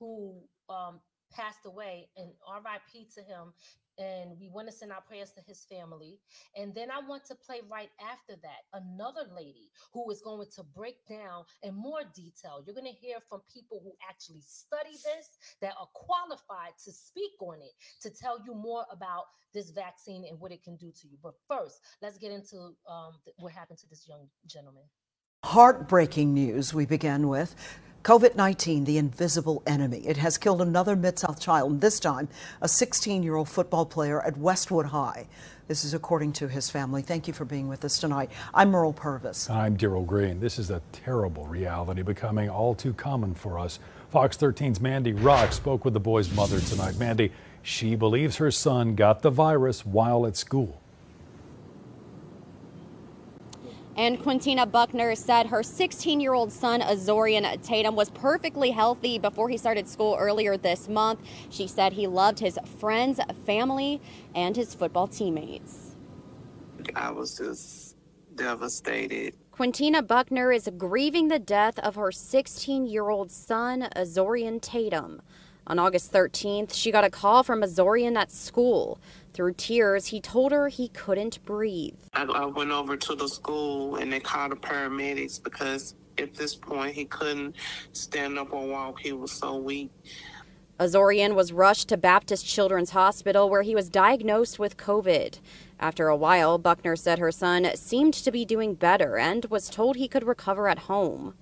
who 0.00 0.34
um 0.68 0.98
passed 1.32 1.64
away 1.64 2.08
and 2.16 2.30
rip 2.64 3.08
to 3.14 3.22
him 3.22 3.52
and 3.98 4.38
we 4.38 4.48
want 4.48 4.68
to 4.68 4.72
send 4.72 4.92
our 4.92 5.00
prayers 5.00 5.32
to 5.32 5.40
his 5.46 5.64
family 5.70 6.18
and 6.56 6.74
then 6.74 6.90
I 6.90 7.00
want 7.06 7.24
to 7.26 7.34
play 7.34 7.60
right 7.70 7.90
after 8.00 8.40
that 8.42 8.64
another 8.72 9.24
lady 9.34 9.70
who 9.92 10.10
is 10.10 10.20
going 10.22 10.46
to 10.56 10.62
break 10.62 10.96
down 11.08 11.44
in 11.62 11.74
more 11.74 12.00
detail. 12.14 12.62
You're 12.64 12.74
going 12.74 12.92
to 12.92 12.98
hear 12.98 13.18
from 13.28 13.40
people 13.52 13.80
who 13.82 13.92
actually 14.08 14.42
study 14.42 14.92
this, 14.92 15.38
that 15.60 15.74
are 15.78 15.88
qualified 15.94 16.72
to 16.84 16.92
speak 16.92 17.32
on 17.40 17.60
it, 17.60 17.72
to 18.02 18.10
tell 18.10 18.38
you 18.44 18.54
more 18.54 18.84
about 18.90 19.24
this 19.54 19.70
vaccine 19.70 20.24
and 20.28 20.38
what 20.40 20.52
it 20.52 20.62
can 20.62 20.76
do 20.76 20.90
to 21.00 21.08
you. 21.08 21.16
But 21.22 21.34
first, 21.48 21.80
let's 22.02 22.18
get 22.18 22.32
into 22.32 22.74
um, 22.88 23.14
what 23.38 23.52
happened 23.52 23.78
to 23.78 23.88
this 23.88 24.06
young 24.08 24.28
gentleman. 24.46 24.84
Heartbreaking 25.46 26.34
news 26.34 26.74
we 26.74 26.86
begin 26.86 27.28
with. 27.28 27.54
COVID 28.02 28.34
19, 28.34 28.82
the 28.82 28.98
invisible 28.98 29.62
enemy. 29.64 29.98
It 29.98 30.16
has 30.16 30.38
killed 30.38 30.60
another 30.60 30.96
Mid 30.96 31.20
South 31.20 31.38
child, 31.38 31.80
this 31.80 32.00
time 32.00 32.26
a 32.60 32.66
16 32.66 33.22
year 33.22 33.36
old 33.36 33.48
football 33.48 33.86
player 33.86 34.20
at 34.22 34.36
Westwood 34.36 34.86
High. 34.86 35.28
This 35.68 35.84
is 35.84 35.94
according 35.94 36.32
to 36.32 36.48
his 36.48 36.68
family. 36.68 37.00
Thank 37.00 37.28
you 37.28 37.32
for 37.32 37.44
being 37.44 37.68
with 37.68 37.84
us 37.84 38.00
tonight. 38.00 38.32
I'm 38.52 38.72
Mearl 38.72 38.92
Purvis. 38.92 39.48
I'm 39.48 39.76
Darrell 39.76 40.02
Greene. 40.02 40.40
This 40.40 40.58
is 40.58 40.70
a 40.70 40.82
terrible 40.90 41.46
reality 41.46 42.02
becoming 42.02 42.50
all 42.50 42.74
too 42.74 42.92
common 42.92 43.32
for 43.32 43.56
us. 43.56 43.78
Fox 44.10 44.36
13's 44.36 44.80
Mandy 44.80 45.12
Hrach 45.12 45.52
spoke 45.52 45.84
with 45.84 45.94
the 45.94 46.00
boy's 46.00 46.28
mother 46.34 46.58
tonight. 46.58 46.98
Mandy, 46.98 47.30
she 47.62 47.94
believes 47.94 48.38
her 48.38 48.50
son 48.50 48.96
got 48.96 49.22
the 49.22 49.30
virus 49.30 49.86
while 49.86 50.26
at 50.26 50.36
school. 50.36 50.80
And 53.96 54.22
Quintina 54.22 54.66
Buckner 54.66 55.14
said 55.14 55.46
her 55.46 55.62
16 55.62 56.20
year 56.20 56.34
old 56.34 56.52
son, 56.52 56.82
Azorian 56.82 57.62
Tatum, 57.62 57.96
was 57.96 58.10
perfectly 58.10 58.70
healthy 58.70 59.18
before 59.18 59.48
he 59.48 59.56
started 59.56 59.88
school 59.88 60.16
earlier 60.18 60.58
this 60.58 60.86
month. 60.86 61.20
She 61.48 61.66
said 61.66 61.94
he 61.94 62.06
loved 62.06 62.38
his 62.38 62.58
friends, 62.78 63.18
family, 63.46 64.02
and 64.34 64.54
his 64.54 64.74
football 64.74 65.08
teammates. 65.08 65.96
I 66.94 67.10
was 67.10 67.38
just 67.38 67.96
devastated. 68.34 69.34
Quintina 69.50 70.02
Buckner 70.02 70.52
is 70.52 70.68
grieving 70.76 71.28
the 71.28 71.38
death 71.38 71.78
of 71.78 71.94
her 71.94 72.12
16 72.12 72.86
year 72.86 73.08
old 73.08 73.30
son, 73.30 73.88
Azorian 73.96 74.60
Tatum. 74.60 75.22
On 75.68 75.80
August 75.80 76.12
13th, 76.12 76.72
she 76.74 76.92
got 76.92 77.02
a 77.02 77.10
call 77.10 77.42
from 77.42 77.62
Azorian 77.62 78.16
at 78.16 78.30
school. 78.30 79.00
Through 79.36 79.52
tears, 79.58 80.06
he 80.06 80.18
told 80.22 80.50
her 80.52 80.68
he 80.68 80.88
couldn't 80.88 81.44
breathe. 81.44 81.98
I, 82.14 82.22
I 82.22 82.46
went 82.46 82.70
over 82.70 82.96
to 82.96 83.14
the 83.14 83.28
school 83.28 83.96
and 83.96 84.10
they 84.10 84.18
called 84.18 84.52
the 84.52 84.56
paramedics 84.56 85.42
because 85.44 85.94
at 86.16 86.32
this 86.32 86.54
point 86.54 86.94
he 86.94 87.04
couldn't 87.04 87.54
stand 87.92 88.38
up 88.38 88.54
or 88.54 88.66
walk. 88.66 88.98
He 88.98 89.12
was 89.12 89.30
so 89.30 89.58
weak. 89.58 89.90
Azorian 90.80 91.34
was 91.34 91.52
rushed 91.52 91.90
to 91.90 91.98
Baptist 91.98 92.46
Children's 92.46 92.90
Hospital 92.90 93.50
where 93.50 93.60
he 93.60 93.74
was 93.74 93.90
diagnosed 93.90 94.58
with 94.58 94.78
COVID. 94.78 95.38
After 95.78 96.08
a 96.08 96.16
while, 96.16 96.56
Buckner 96.56 96.96
said 96.96 97.18
her 97.18 97.30
son 97.30 97.68
seemed 97.74 98.14
to 98.14 98.32
be 98.32 98.46
doing 98.46 98.72
better 98.72 99.18
and 99.18 99.44
was 99.50 99.68
told 99.68 99.96
he 99.96 100.08
could 100.08 100.26
recover 100.26 100.66
at 100.66 100.78
home. 100.78 101.34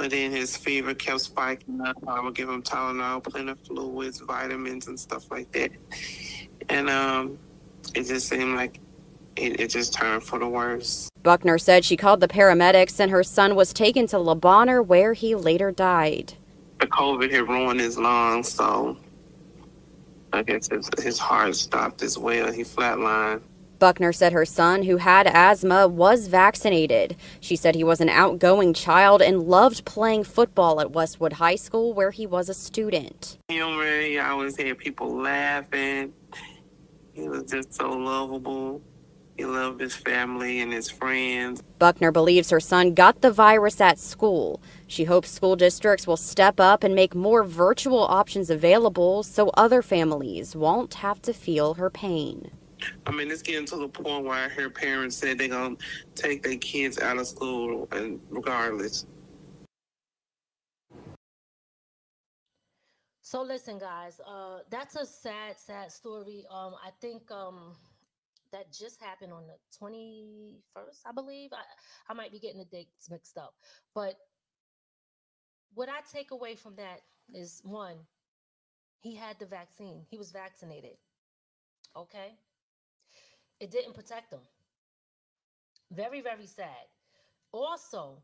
But 0.00 0.12
then 0.12 0.30
his 0.30 0.56
fever 0.56 0.94
kept 0.94 1.20
spiking 1.20 1.78
up. 1.82 1.94
I 2.08 2.20
would 2.20 2.34
give 2.34 2.48
him 2.48 2.62
Tylenol, 2.62 3.22
plenty 3.22 3.50
of 3.50 3.60
fluids, 3.60 4.20
vitamins, 4.20 4.86
and 4.86 4.98
stuff 4.98 5.30
like 5.30 5.52
that. 5.52 5.72
And 6.70 6.88
um, 6.88 7.38
it 7.94 8.04
just 8.04 8.26
seemed 8.26 8.56
like 8.56 8.80
it, 9.36 9.60
it 9.60 9.68
just 9.68 9.92
turned 9.92 10.22
for 10.22 10.38
the 10.38 10.48
worse. 10.48 11.10
Buckner 11.22 11.58
said 11.58 11.84
she 11.84 11.98
called 11.98 12.20
the 12.20 12.28
paramedics 12.28 12.98
and 12.98 13.10
her 13.10 13.22
son 13.22 13.54
was 13.54 13.74
taken 13.74 14.06
to 14.06 14.18
Le 14.18 14.34
Bonheur 14.34 14.80
where 14.80 15.12
he 15.12 15.34
later 15.34 15.70
died. 15.70 16.32
The 16.78 16.86
COVID 16.86 17.30
had 17.30 17.46
ruined 17.46 17.80
his 17.80 17.98
lungs, 17.98 18.50
so 18.50 18.96
I 20.32 20.42
guess 20.44 20.66
his, 20.70 20.88
his 20.98 21.18
heart 21.18 21.54
stopped 21.56 22.00
as 22.00 22.16
well. 22.16 22.50
He 22.50 22.62
flatlined. 22.62 23.42
Buckner 23.80 24.12
said 24.12 24.32
her 24.32 24.44
son, 24.44 24.82
who 24.82 24.98
had 24.98 25.26
asthma, 25.26 25.88
was 25.88 26.28
vaccinated. 26.28 27.16
She 27.40 27.56
said 27.56 27.74
he 27.74 27.82
was 27.82 28.00
an 28.00 28.10
outgoing 28.10 28.74
child 28.74 29.22
and 29.22 29.42
loved 29.42 29.84
playing 29.86 30.24
football 30.24 30.80
at 30.80 30.92
Westwood 30.92 31.32
High 31.32 31.56
School, 31.56 31.94
where 31.94 32.12
he 32.12 32.26
was 32.26 32.48
a 32.48 32.54
student. 32.54 33.38
Humor, 33.48 34.00
he 34.02 34.18
always 34.18 34.56
had 34.56 34.78
people 34.78 35.16
laughing. 35.16 36.12
He 37.14 37.28
was 37.28 37.44
just 37.50 37.74
so 37.74 37.90
lovable. 37.90 38.82
He 39.38 39.46
loved 39.46 39.80
his 39.80 39.96
family 39.96 40.60
and 40.60 40.70
his 40.70 40.90
friends. 40.90 41.62
Buckner 41.78 42.12
believes 42.12 42.50
her 42.50 42.60
son 42.60 42.92
got 42.92 43.22
the 43.22 43.32
virus 43.32 43.80
at 43.80 43.98
school. 43.98 44.60
She 44.86 45.04
hopes 45.04 45.30
school 45.30 45.56
districts 45.56 46.06
will 46.06 46.18
step 46.18 46.60
up 46.60 46.84
and 46.84 46.94
make 46.94 47.14
more 47.14 47.42
virtual 47.42 48.00
options 48.00 48.50
available 48.50 49.22
so 49.22 49.48
other 49.54 49.80
families 49.80 50.54
won't 50.54 50.94
have 50.94 51.22
to 51.22 51.32
feel 51.32 51.74
her 51.74 51.88
pain. 51.88 52.50
I 53.06 53.10
mean, 53.10 53.30
it's 53.30 53.42
getting 53.42 53.66
to 53.66 53.76
the 53.76 53.88
point 53.88 54.24
where 54.24 54.34
I 54.34 54.48
hear 54.48 54.70
parents 54.70 55.16
say 55.16 55.34
they're 55.34 55.48
going 55.48 55.76
to 55.76 55.84
take 56.14 56.42
their 56.42 56.56
kids 56.56 56.98
out 56.98 57.18
of 57.18 57.26
school 57.26 57.88
and 57.92 58.20
regardless. 58.30 59.06
So 63.22 63.42
listen, 63.42 63.78
guys, 63.78 64.20
uh, 64.26 64.58
that's 64.70 64.96
a 64.96 65.06
sad, 65.06 65.56
sad 65.56 65.92
story. 65.92 66.44
Um, 66.50 66.74
I 66.84 66.90
think 67.00 67.30
um, 67.30 67.76
that 68.52 68.72
just 68.72 69.00
happened 69.00 69.32
on 69.32 69.44
the 69.46 69.54
21st, 69.80 70.98
I 71.06 71.12
believe. 71.12 71.50
I, 71.52 71.62
I 72.08 72.14
might 72.14 72.32
be 72.32 72.40
getting 72.40 72.58
the 72.58 72.64
dates 72.64 73.08
mixed 73.08 73.38
up. 73.38 73.54
But 73.94 74.16
what 75.74 75.88
I 75.88 76.00
take 76.12 76.32
away 76.32 76.56
from 76.56 76.74
that 76.76 77.02
is 77.32 77.60
one, 77.64 77.96
he 79.00 79.14
had 79.14 79.38
the 79.38 79.46
vaccine, 79.46 80.02
he 80.10 80.18
was 80.18 80.32
vaccinated. 80.32 80.96
Okay. 81.96 82.34
It 83.60 83.70
didn't 83.70 83.94
protect 83.94 84.30
them. 84.30 84.40
Very, 85.92 86.20
very 86.20 86.46
sad. 86.46 86.88
Also, 87.52 88.22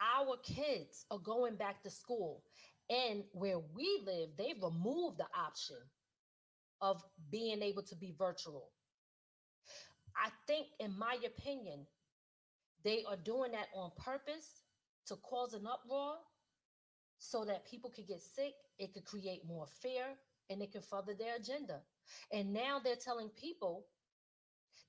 our 0.00 0.36
kids 0.38 1.04
are 1.10 1.18
going 1.18 1.56
back 1.56 1.82
to 1.82 1.90
school. 1.90 2.42
And 2.90 3.24
where 3.32 3.58
we 3.58 4.02
live, 4.04 4.30
they've 4.36 4.62
removed 4.62 5.18
the 5.18 5.26
option 5.38 5.76
of 6.80 7.02
being 7.30 7.62
able 7.62 7.82
to 7.82 7.96
be 7.96 8.14
virtual. 8.18 8.70
I 10.16 10.28
think, 10.46 10.66
in 10.80 10.96
my 10.98 11.16
opinion, 11.24 11.86
they 12.84 13.04
are 13.08 13.16
doing 13.16 13.52
that 13.52 13.68
on 13.74 13.90
purpose 13.96 14.62
to 15.06 15.16
cause 15.16 15.54
an 15.54 15.66
uproar 15.66 16.16
so 17.18 17.44
that 17.44 17.66
people 17.66 17.90
could 17.90 18.06
get 18.06 18.20
sick. 18.20 18.52
It 18.78 18.92
could 18.92 19.04
create 19.04 19.46
more 19.46 19.66
fear 19.66 20.04
and 20.50 20.60
it 20.60 20.72
can 20.72 20.82
further 20.82 21.14
their 21.14 21.36
agenda. 21.36 21.80
And 22.32 22.52
now 22.52 22.78
they're 22.82 22.96
telling 22.96 23.30
people 23.30 23.86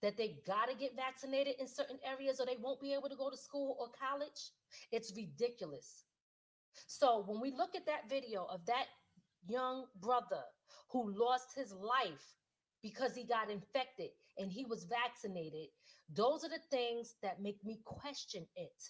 that 0.06 0.18
they 0.18 0.38
got 0.46 0.70
to 0.70 0.76
get 0.76 0.96
vaccinated 0.96 1.56
in 1.60 1.68
certain 1.68 1.98
areas 2.06 2.40
or 2.40 2.46
they 2.46 2.58
won't 2.62 2.80
be 2.80 2.94
able 2.94 3.10
to 3.10 3.16
go 3.16 3.30
to 3.32 3.36
school 3.38 3.76
or 3.80 3.88
college. 4.00 4.52
It's 4.92 5.12
ridiculous. 5.16 6.06
So 6.86 7.24
when 7.26 7.42
we 7.42 7.52
look 7.52 7.76
at 7.76 7.88
that 7.88 8.08
video 8.08 8.46
of 8.46 8.64
that 8.68 8.86
young 9.48 9.86
brother 10.00 10.44
who 10.92 11.12
lost 11.18 11.48
his 11.56 11.74
life 11.74 12.38
because 12.84 13.16
he 13.16 13.24
got 13.26 13.50
infected 13.50 14.10
and 14.38 14.52
he 14.52 14.64
was 14.66 14.86
vaccinated, 14.86 15.70
those 16.14 16.44
are 16.44 16.50
the 16.50 16.62
things 16.70 17.16
that 17.24 17.42
make 17.42 17.58
me 17.66 17.80
question 17.84 18.46
it. 18.56 18.82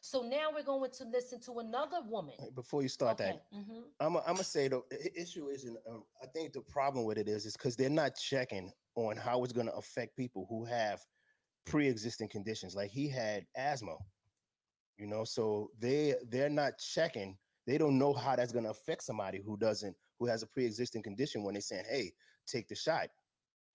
So 0.00 0.22
now 0.22 0.48
we're 0.54 0.62
going 0.62 0.90
to 0.90 1.04
listen 1.12 1.40
to 1.40 1.58
another 1.58 1.98
woman. 2.08 2.34
Before 2.54 2.82
you 2.82 2.88
start 2.88 3.20
Okay, 3.20 3.32
that, 3.32 3.58
mhm. 3.58 3.82
I'm 4.00 4.16
I'm 4.16 4.22
gonna 4.34 4.44
say 4.44 4.68
the 4.68 4.80
issue 5.14 5.48
isn't. 5.48 5.76
Um, 5.90 6.04
I 6.22 6.26
think 6.26 6.52
the 6.52 6.60
problem 6.60 7.04
with 7.04 7.18
it 7.18 7.28
is 7.28 7.44
is 7.44 7.54
because 7.54 7.76
they're 7.76 7.90
not 7.90 8.14
checking 8.16 8.72
on 9.06 9.16
how 9.16 9.44
it's 9.44 9.52
gonna 9.52 9.72
affect 9.72 10.16
people 10.16 10.46
who 10.48 10.64
have 10.64 11.00
pre-existing 11.66 12.28
conditions. 12.28 12.74
Like 12.74 12.90
he 12.90 13.08
had 13.08 13.46
asthma, 13.56 13.96
you 14.96 15.06
know, 15.06 15.24
so 15.24 15.70
they 15.78 16.14
they're 16.28 16.48
not 16.48 16.78
checking. 16.78 17.36
They 17.66 17.78
don't 17.78 17.98
know 17.98 18.12
how 18.12 18.34
that's 18.34 18.52
gonna 18.52 18.70
affect 18.70 19.04
somebody 19.04 19.40
who 19.44 19.56
doesn't 19.56 19.94
who 20.18 20.26
has 20.26 20.42
a 20.42 20.46
pre-existing 20.46 21.02
condition 21.02 21.44
when 21.44 21.54
they're 21.54 21.60
saying, 21.60 21.84
"Hey, 21.88 22.12
take 22.46 22.66
the 22.68 22.74
shot." 22.74 23.08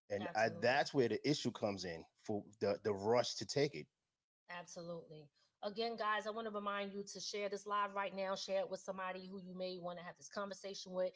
And 0.09 0.27
I, 0.35 0.49
that's 0.61 0.93
where 0.93 1.07
the 1.07 1.27
issue 1.27 1.51
comes 1.51 1.85
in 1.85 2.03
for 2.23 2.43
the 2.59 2.77
the 2.83 2.93
rush 2.93 3.35
to 3.35 3.45
take 3.45 3.75
it. 3.75 3.87
Absolutely. 4.49 5.29
Again, 5.63 5.95
guys, 5.95 6.27
I 6.27 6.31
want 6.31 6.45
to 6.45 6.53
remind 6.53 6.91
you 6.91 7.03
to 7.03 7.19
share 7.21 7.47
this 7.47 7.65
live 7.65 7.95
right 7.95 8.13
now. 8.13 8.35
Share 8.35 8.59
it 8.59 8.69
with 8.69 8.81
somebody 8.81 9.29
who 9.31 9.39
you 9.39 9.55
may 9.55 9.79
want 9.79 9.97
to 9.97 10.03
have 10.03 10.17
this 10.17 10.27
conversation 10.27 10.91
with. 10.91 11.11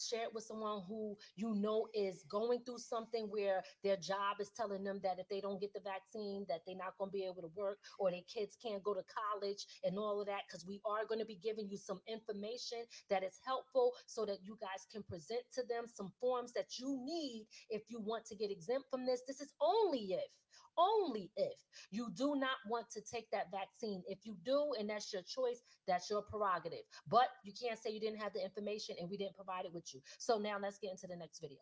Share 0.00 0.24
it 0.24 0.34
with 0.34 0.44
someone 0.44 0.82
who 0.88 1.16
you 1.36 1.54
know 1.54 1.86
is 1.94 2.24
going 2.28 2.60
through 2.64 2.78
something 2.78 3.26
where 3.30 3.62
their 3.82 3.96
job 3.96 4.40
is 4.40 4.50
telling 4.50 4.84
them 4.84 5.00
that 5.02 5.18
if 5.18 5.28
they 5.28 5.40
don't 5.40 5.60
get 5.60 5.72
the 5.72 5.80
vaccine, 5.80 6.46
that 6.48 6.60
they're 6.66 6.76
not 6.76 6.96
going 6.98 7.10
to 7.10 7.12
be 7.12 7.24
able 7.24 7.42
to 7.42 7.50
work 7.56 7.78
or 7.98 8.10
their 8.10 8.26
kids 8.32 8.56
can't 8.62 8.82
go 8.82 8.94
to 8.94 9.02
college 9.08 9.66
and 9.84 9.98
all 9.98 10.20
of 10.20 10.26
that. 10.26 10.42
Because 10.46 10.66
we 10.66 10.80
are 10.84 11.06
going 11.06 11.20
to 11.20 11.26
be 11.26 11.38
giving 11.42 11.68
you 11.68 11.76
some 11.76 12.00
information 12.06 12.78
that 13.10 13.22
is 13.22 13.38
helpful 13.44 13.92
so 14.06 14.24
that 14.26 14.38
you 14.42 14.58
guys 14.60 14.86
can 14.90 15.02
present 15.02 15.42
to 15.54 15.62
them 15.68 15.84
some 15.86 16.12
forms 16.20 16.52
that 16.52 16.78
you 16.78 16.98
need 17.04 17.46
if 17.70 17.82
you 17.88 18.00
want 18.00 18.24
to 18.26 18.36
get 18.36 18.50
exempt 18.50 18.90
from 18.90 19.06
this. 19.06 19.22
This 19.26 19.40
is 19.40 19.54
only 19.60 20.14
if 20.14 20.30
only 20.78 21.30
if 21.36 21.58
you 21.90 22.10
do 22.16 22.34
not 22.36 22.56
want 22.68 22.90
to 22.90 23.00
take 23.00 23.30
that 23.30 23.50
vaccine. 23.50 24.02
If 24.06 24.18
you 24.24 24.36
do, 24.44 24.72
and 24.78 24.88
that's 24.88 25.12
your 25.12 25.22
choice, 25.22 25.62
that's 25.86 26.10
your 26.10 26.22
prerogative. 26.22 26.84
But 27.08 27.28
you 27.44 27.52
can't 27.52 27.78
say 27.78 27.90
you 27.90 28.00
didn't 28.00 28.20
have 28.20 28.32
the 28.32 28.42
information 28.42 28.96
and 29.00 29.08
we 29.10 29.16
didn't 29.16 29.34
provide 29.34 29.64
it 29.64 29.72
with 29.72 29.92
you. 29.94 30.00
So 30.18 30.38
now 30.38 30.56
let's 30.60 30.78
get 30.78 30.90
into 30.90 31.06
the 31.06 31.16
next 31.16 31.40
video. 31.40 31.58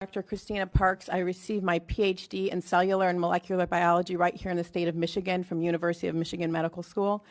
Dr. 0.00 0.22
Christina 0.22 0.66
Parks. 0.66 1.08
I 1.08 1.18
received 1.18 1.62
my 1.62 1.78
PhD 1.78 2.48
in 2.48 2.60
cellular 2.60 3.08
and 3.08 3.20
molecular 3.20 3.68
biology 3.68 4.16
right 4.16 4.34
here 4.34 4.50
in 4.50 4.56
the 4.56 4.64
state 4.64 4.88
of 4.88 4.96
Michigan 4.96 5.44
from 5.44 5.62
University 5.62 6.08
of 6.08 6.16
Michigan 6.16 6.50
Medical 6.50 6.82
School. 6.82 7.24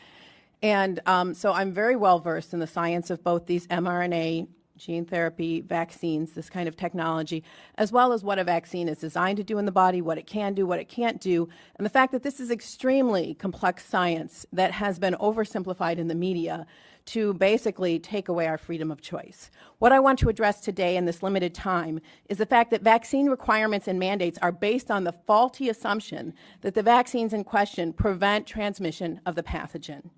And 0.64 1.02
um, 1.06 1.34
so 1.34 1.52
I'm 1.52 1.74
very 1.74 1.98
well 1.98 2.20
versed 2.20 2.54
in 2.54 2.60
the 2.60 2.68
science 2.68 3.10
of 3.10 3.24
both 3.24 3.46
these 3.46 3.68
mRNA 3.68 4.48
gene 4.82 5.06
therapy 5.06 5.62
vaccines, 5.62 6.32
this 6.32 6.50
kind 6.50 6.68
of 6.68 6.76
technology, 6.76 7.44
as 7.76 7.92
well 7.92 8.14
as 8.14 8.24
what 8.24 8.40
a 8.40 8.44
vaccine 8.44 8.90
is 8.90 8.98
designed 8.98 9.38
to 9.38 9.44
do 9.44 9.60
in 9.60 9.66
the 9.66 9.72
body, 9.72 10.02
what 10.02 10.18
it 10.18 10.26
can 10.26 10.56
do, 10.56 10.66
what 10.66 10.80
it 10.80 10.90
can't 10.90 11.22
do, 11.22 11.48
and 11.76 11.86
the 11.86 11.90
fact 11.90 12.12
that 12.12 12.24
this 12.24 12.40
is 12.40 12.50
extremely 12.50 13.36
complex 13.36 13.86
science 13.86 14.46
that 14.52 14.72
has 14.72 14.98
been 14.98 15.14
oversimplified 15.16 16.00
in 16.00 16.08
the 16.08 16.16
media 16.16 16.66
to 17.06 17.34
basically 17.36 18.00
take 18.00 18.28
away 18.28 18.48
our 18.48 18.58
freedom 18.58 18.92
of 18.92 19.02
choice. 19.02 19.52
What 19.80 19.92
I 19.92 20.00
want 20.00 20.18
to 20.20 20.30
address 20.30 20.62
today 20.62 20.98
in 20.98 21.06
this 21.06 21.24
limited 21.24 21.54
time 21.54 22.00
is 22.30 22.38
the 22.38 22.46
fact 22.46 22.72
that 22.72 22.82
vaccine 22.82 23.28
requirements 23.28 23.88
and 23.88 24.00
mandates 24.00 24.40
are 24.42 24.52
based 24.52 24.90
on 24.90 25.04
the 25.04 25.12
faulty 25.12 25.70
assumption 25.70 26.34
that 26.62 26.74
the 26.74 26.84
vaccines 26.84 27.34
in 27.34 27.44
question 27.44 27.94
prevent 27.94 28.48
transmission 28.48 29.22
of 29.26 29.36
the 29.36 29.44
pathogen, 29.44 30.10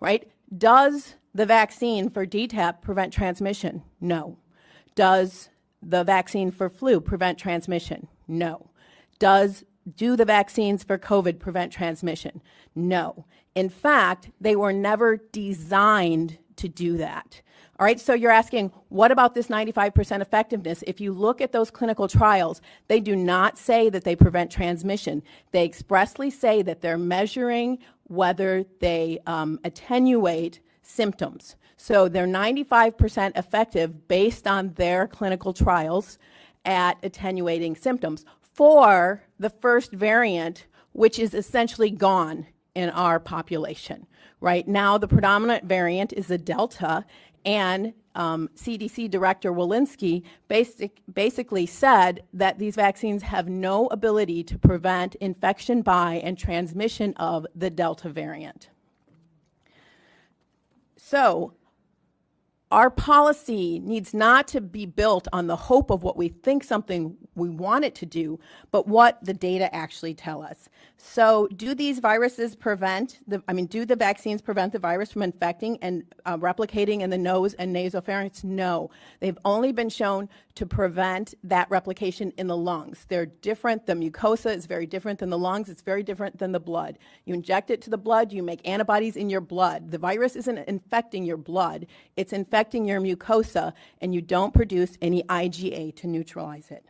right? 0.00 0.30
Does 0.56 1.14
the 1.34 1.46
vaccine 1.46 2.08
for 2.08 2.26
DTaP 2.26 2.82
prevent 2.82 3.12
transmission? 3.12 3.82
No. 4.00 4.38
Does 4.94 5.48
the 5.82 6.04
vaccine 6.04 6.50
for 6.50 6.68
flu 6.68 7.00
prevent 7.00 7.38
transmission? 7.38 8.08
No. 8.28 8.70
Does 9.18 9.64
do 9.96 10.16
the 10.16 10.24
vaccines 10.24 10.84
for 10.84 10.98
COVID 10.98 11.38
prevent 11.38 11.72
transmission? 11.72 12.42
No. 12.74 13.24
In 13.54 13.68
fact, 13.68 14.30
they 14.40 14.56
were 14.56 14.72
never 14.72 15.16
designed 15.16 16.38
to 16.56 16.68
do 16.68 16.96
that. 16.98 17.40
All 17.78 17.86
right, 17.86 17.98
so 17.98 18.14
you're 18.14 18.30
asking, 18.30 18.70
what 18.90 19.10
about 19.10 19.34
this 19.34 19.48
95% 19.48 20.20
effectiveness? 20.20 20.84
If 20.86 21.00
you 21.00 21.12
look 21.12 21.40
at 21.40 21.52
those 21.52 21.70
clinical 21.70 22.06
trials, 22.06 22.60
they 22.86 23.00
do 23.00 23.16
not 23.16 23.58
say 23.58 23.88
that 23.90 24.04
they 24.04 24.14
prevent 24.14 24.52
transmission. 24.52 25.22
They 25.50 25.64
expressly 25.64 26.30
say 26.30 26.62
that 26.62 26.80
they're 26.80 26.98
measuring 26.98 27.78
whether 28.04 28.64
they 28.80 29.18
um, 29.26 29.58
attenuate 29.64 30.60
symptoms. 30.82 31.56
So 31.76 32.08
they're 32.08 32.26
95% 32.26 33.36
effective 33.36 34.06
based 34.08 34.46
on 34.46 34.74
their 34.74 35.06
clinical 35.06 35.52
trials 35.52 36.18
at 36.64 36.98
attenuating 37.02 37.76
symptoms 37.76 38.24
for 38.40 39.24
the 39.38 39.50
first 39.50 39.92
variant, 39.92 40.66
which 40.92 41.18
is 41.18 41.34
essentially 41.34 41.90
gone 41.90 42.46
in 42.74 42.90
our 42.90 43.18
population. 43.18 44.06
Right 44.40 44.66
now, 44.66 44.98
the 44.98 45.08
predominant 45.08 45.64
variant 45.64 46.12
is 46.12 46.26
the 46.26 46.38
Delta, 46.38 47.04
and 47.44 47.94
um, 48.14 48.50
CDC 48.56 49.10
Director 49.10 49.52
Walensky 49.52 50.22
basic, 50.48 51.00
basically 51.12 51.66
said 51.66 52.22
that 52.32 52.58
these 52.58 52.74
vaccines 52.74 53.22
have 53.22 53.48
no 53.48 53.86
ability 53.88 54.44
to 54.44 54.58
prevent 54.58 55.14
infection 55.16 55.82
by 55.82 56.14
and 56.24 56.36
transmission 56.36 57.14
of 57.14 57.46
the 57.54 57.70
Delta 57.70 58.08
variant. 58.08 58.68
So, 61.12 61.52
our 62.70 62.88
policy 62.88 63.78
needs 63.78 64.14
not 64.14 64.48
to 64.48 64.62
be 64.62 64.86
built 64.86 65.28
on 65.30 65.46
the 65.46 65.56
hope 65.56 65.90
of 65.90 66.02
what 66.02 66.16
we 66.16 66.28
think 66.28 66.64
something 66.64 67.18
we 67.34 67.50
want 67.50 67.84
it 67.84 67.94
to 67.96 68.06
do, 68.06 68.40
but 68.70 68.88
what 68.88 69.22
the 69.22 69.34
data 69.34 69.74
actually 69.74 70.14
tell 70.14 70.42
us. 70.42 70.70
So, 71.04 71.48
do 71.56 71.74
these 71.74 71.98
viruses 71.98 72.54
prevent 72.54 73.18
the, 73.26 73.42
I 73.48 73.52
mean, 73.52 73.66
do 73.66 73.84
the 73.84 73.96
vaccines 73.96 74.40
prevent 74.40 74.72
the 74.72 74.78
virus 74.78 75.10
from 75.10 75.22
infecting 75.22 75.76
and 75.82 76.04
uh, 76.24 76.38
replicating 76.38 77.00
in 77.00 77.10
the 77.10 77.18
nose 77.18 77.54
and 77.54 77.74
nasopharynx? 77.74 78.44
No. 78.44 78.88
They've 79.18 79.36
only 79.44 79.72
been 79.72 79.88
shown 79.88 80.28
to 80.54 80.64
prevent 80.64 81.34
that 81.42 81.68
replication 81.70 82.32
in 82.38 82.46
the 82.46 82.56
lungs. 82.56 83.04
They're 83.08 83.26
different. 83.26 83.84
The 83.84 83.94
mucosa 83.94 84.54
is 84.56 84.66
very 84.66 84.86
different 84.86 85.18
than 85.18 85.28
the 85.28 85.38
lungs, 85.38 85.68
it's 85.68 85.82
very 85.82 86.04
different 86.04 86.38
than 86.38 86.52
the 86.52 86.60
blood. 86.60 87.00
You 87.24 87.34
inject 87.34 87.70
it 87.70 87.82
to 87.82 87.90
the 87.90 87.98
blood, 87.98 88.32
you 88.32 88.44
make 88.44 88.66
antibodies 88.66 89.16
in 89.16 89.28
your 89.28 89.40
blood. 89.40 89.90
The 89.90 89.98
virus 89.98 90.36
isn't 90.36 90.56
infecting 90.56 91.24
your 91.24 91.36
blood, 91.36 91.88
it's 92.16 92.32
infecting 92.32 92.84
your 92.84 93.00
mucosa, 93.00 93.72
and 94.00 94.14
you 94.14 94.22
don't 94.22 94.54
produce 94.54 94.96
any 95.02 95.24
IgA 95.24 95.96
to 95.96 96.06
neutralize 96.06 96.70
it. 96.70 96.86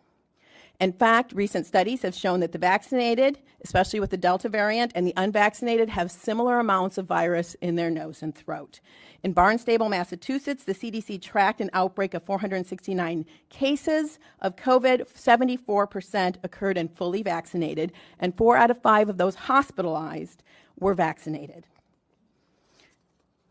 In 0.83 0.93
fact, 0.93 1.33
recent 1.33 1.65
studies 1.65 2.03
have 2.03 2.13
shown 2.13 2.41
that 2.41 2.51
the 2.51 2.59
vaccinated, 2.59 3.39
especially 3.65 4.01
with 4.01 4.11
the 4.11 4.17
Delta 4.17 4.49
variant, 4.49 4.91
and 4.97 5.07
the 5.07 5.13
unvaccinated 5.17 5.89
have 5.91 6.11
similar 6.11 6.59
amounts 6.59 6.99
of 6.99 7.07
virus 7.07 7.55
in 7.61 7.77
their 7.77 7.89
nose 7.89 8.21
and 8.21 8.35
throat. 8.35 8.81
In 9.23 9.33
Barnstable, 9.33 9.89
Massachusetts, 9.89 10.65
the 10.65 10.75
CDC 10.75 11.23
tracked 11.23 11.61
an 11.61 11.71
outbreak 11.73 12.15
of 12.15 12.25
469 12.25 13.25
cases 13.49 14.19
of 14.41 14.57
COVID. 14.57 15.09
74% 15.09 16.35
occurred 16.43 16.77
in 16.77 16.89
fully 16.89 17.23
vaccinated, 17.23 17.93
and 18.19 18.37
four 18.37 18.57
out 18.57 18.73
of 18.73 18.83
five 18.83 19.09
of 19.09 19.19
those 19.19 19.37
hospitalized 19.37 20.43
were 20.81 20.95
vaccinated. 20.95 21.65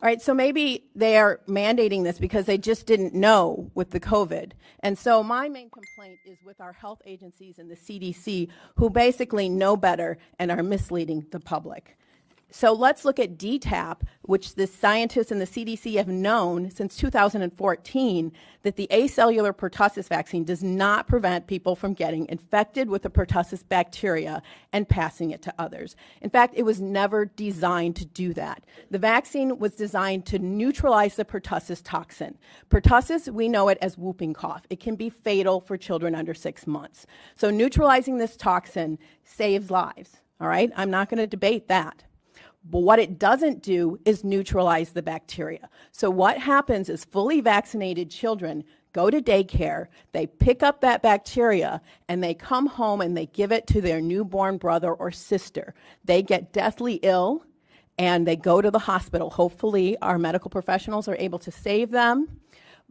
All 0.04 0.08
right, 0.08 0.20
so 0.20 0.34
maybe 0.34 0.86
they 0.96 1.18
are 1.18 1.42
mandating 1.48 2.04
this 2.04 2.18
because 2.18 2.48
they 2.48 2.58
just 2.58 2.88
didn't 2.88 3.14
know 3.14 3.70
with 3.76 3.92
the 3.92 4.00
COVID. 4.00 4.54
And 4.80 4.98
so 4.98 5.22
my 5.22 5.48
main 5.48 5.70
complaint 5.70 6.18
is 6.26 6.40
with 6.44 6.60
our 6.60 6.74
health 6.74 7.04
agencies 7.06 7.60
and 7.60 7.70
the 7.70 7.76
CDC, 7.76 8.48
who 8.78 8.90
basically 8.90 9.48
know 9.48 9.78
better 9.78 10.18
and 10.40 10.50
are 10.50 10.64
misleading 10.64 11.28
the 11.30 11.40
public. 11.40 12.00
So 12.54 12.74
let's 12.74 13.06
look 13.06 13.18
at 13.18 13.38
DTaP, 13.38 14.02
which 14.24 14.56
the 14.56 14.68
scientists 14.68 15.32
and 15.32 15.40
the 15.40 15.48
CDC 15.48 15.96
have 15.96 16.10
known 16.10 16.70
since 16.70 16.98
2014 16.98 18.32
that 18.64 18.76
the 18.76 18.90
acellular 18.92 19.54
pertussis 19.54 20.10
vaccine 20.10 20.44
does 20.44 20.62
not 20.62 21.08
prevent 21.08 21.48
people 21.48 21.78
from 21.78 21.94
getting 21.94 22.28
infected 22.28 22.90
with 22.90 23.04
the 23.04 23.10
pertussis 23.10 23.64
bacteria 23.68 24.44
and 24.74 24.90
passing 24.90 25.32
it 25.32 25.42
to 25.44 25.54
others. 25.58 25.96
In 26.22 26.30
fact, 26.30 26.54
it 26.58 26.64
was 26.64 26.82
never 26.82 27.24
designed 27.26 27.96
to 27.96 28.06
do 28.06 28.34
that. 28.34 28.66
The 28.90 29.00
vaccine 29.00 29.58
was 29.58 29.74
designed 29.74 30.26
to 30.28 30.38
neutralize 30.38 31.16
the 31.16 31.24
pertussis 31.24 31.82
toxin. 31.82 32.38
Pertussis, 32.70 33.30
we 33.30 33.48
know 33.48 33.70
it 33.70 33.78
as 33.82 33.98
whooping 33.98 34.34
cough. 34.34 34.64
It 34.70 34.82
can 34.82 34.98
be 34.98 35.10
fatal 35.10 35.62
for 35.62 35.78
children 35.78 36.16
under 36.16 36.34
six 36.34 36.68
months. 36.68 37.06
So 37.36 37.50
neutralizing 37.50 38.18
this 38.18 38.36
toxin 38.36 39.00
saves 39.24 39.72
lives. 39.72 40.18
All 40.42 40.48
right, 40.48 40.72
I'm 40.76 40.92
not 40.92 41.08
going 41.08 41.20
to 41.20 41.28
debate 41.28 41.70
that. 41.70 42.04
But 42.64 42.80
what 42.80 43.00
it 43.00 43.18
doesn't 43.18 43.64
do 43.64 44.00
is 44.06 44.24
neutralize 44.24 44.92
the 44.92 45.02
bacteria. 45.02 45.70
So, 45.92 46.10
what 46.10 46.38
happens 46.38 46.90
is 46.90 47.06
fully 47.06 47.42
vaccinated 47.42 48.12
children 48.12 48.64
go 48.94 49.10
to 49.10 49.22
daycare, 49.22 49.88
they 50.12 50.28
pick 50.28 50.64
up 50.64 50.82
that 50.82 51.02
bacteria, 51.02 51.82
and 52.08 52.24
they 52.24 52.34
come 52.34 52.68
home 52.68 53.02
and 53.02 53.16
they 53.16 53.26
give 53.28 53.52
it 53.52 53.68
to 53.68 53.82
their 53.82 54.02
newborn 54.02 54.58
brother 54.58 54.94
or 54.94 55.12
sister. 55.12 55.74
They 56.04 56.22
get 56.22 56.52
deathly 56.54 56.96
ill 56.96 57.46
and 57.98 58.28
they 58.28 58.36
go 58.36 58.62
to 58.62 58.72
the 58.72 58.80
hospital. 58.80 59.30
Hopefully, 59.30 59.98
our 60.02 60.18
medical 60.18 60.50
professionals 60.50 61.08
are 61.08 61.16
able 61.18 61.40
to 61.40 61.52
save 61.52 61.92
them. 61.92 62.40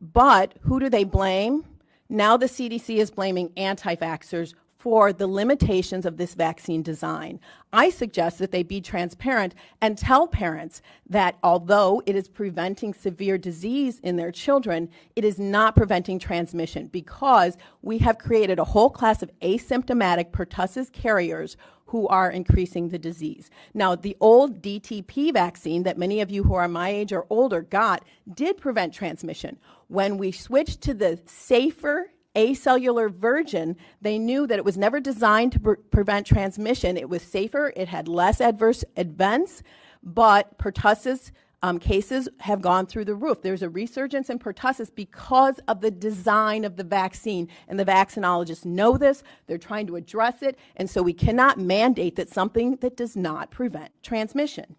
But 0.00 0.54
who 0.62 0.80
do 0.80 0.88
they 0.88 1.04
blame? 1.04 1.64
Now 2.08 2.36
the 2.36 2.46
CDC 2.46 2.96
is 2.96 3.10
blaming 3.10 3.52
anti 3.56 3.94
vaxxers 3.96 4.54
for 4.80 5.12
the 5.12 5.26
limitations 5.26 6.06
of 6.06 6.16
this 6.16 6.32
vaccine 6.32 6.82
design. 6.82 7.38
I 7.70 7.90
suggest 7.90 8.38
that 8.38 8.50
they 8.50 8.62
be 8.62 8.80
transparent 8.80 9.54
and 9.82 9.96
tell 9.96 10.26
parents 10.26 10.80
that 11.06 11.36
although 11.42 12.02
it 12.06 12.16
is 12.16 12.28
preventing 12.28 12.94
severe 12.94 13.36
disease 13.36 14.00
in 14.00 14.16
their 14.16 14.32
children, 14.32 14.88
it 15.14 15.22
is 15.22 15.38
not 15.38 15.76
preventing 15.76 16.18
transmission 16.18 16.86
because 16.86 17.58
we 17.82 17.98
have 17.98 18.16
created 18.16 18.58
a 18.58 18.64
whole 18.64 18.88
class 18.88 19.22
of 19.22 19.30
asymptomatic 19.42 20.30
pertussis 20.30 20.90
carriers 20.90 21.58
who 21.84 22.08
are 22.08 22.30
increasing 22.30 22.88
the 22.88 22.98
disease. 22.98 23.50
Now, 23.74 23.96
the 23.96 24.16
old 24.18 24.62
DTP 24.62 25.34
vaccine 25.34 25.82
that 25.82 25.98
many 25.98 26.22
of 26.22 26.30
you 26.30 26.44
who 26.44 26.54
are 26.54 26.68
my 26.68 26.88
age 26.88 27.12
or 27.12 27.26
older 27.28 27.60
got 27.60 28.02
did 28.32 28.56
prevent 28.56 28.94
transmission. 28.94 29.58
When 29.88 30.16
we 30.16 30.32
switched 30.32 30.80
to 30.82 30.94
the 30.94 31.20
safer 31.26 32.12
acellular 32.34 33.12
version, 33.12 33.76
they 34.00 34.18
knew 34.18 34.46
that 34.46 34.58
it 34.58 34.64
was 34.64 34.78
never 34.78 35.00
designed 35.00 35.52
to 35.52 35.60
pre- 35.60 35.76
prevent 35.90 36.26
transmission. 36.26 36.96
It 36.96 37.08
was 37.08 37.22
safer, 37.22 37.72
it 37.76 37.88
had 37.88 38.08
less 38.08 38.40
adverse 38.40 38.84
events, 38.96 39.62
but 40.02 40.58
pertussis 40.58 41.32
um, 41.62 41.78
cases 41.78 42.28
have 42.38 42.62
gone 42.62 42.86
through 42.86 43.04
the 43.04 43.14
roof. 43.14 43.42
There's 43.42 43.62
a 43.62 43.68
resurgence 43.68 44.30
in 44.30 44.38
pertussis 44.38 44.94
because 44.94 45.58
of 45.68 45.80
the 45.80 45.90
design 45.90 46.64
of 46.64 46.76
the 46.76 46.84
vaccine, 46.84 47.48
and 47.68 47.78
the 47.78 47.84
vaccinologists 47.84 48.64
know 48.64 48.96
this. 48.96 49.22
They're 49.46 49.58
trying 49.58 49.86
to 49.88 49.96
address 49.96 50.42
it, 50.42 50.58
and 50.76 50.88
so 50.88 51.02
we 51.02 51.12
cannot 51.12 51.58
mandate 51.58 52.16
that 52.16 52.30
something 52.30 52.76
that 52.76 52.96
does 52.96 53.16
not 53.16 53.50
prevent 53.50 53.90
transmission. 54.02 54.76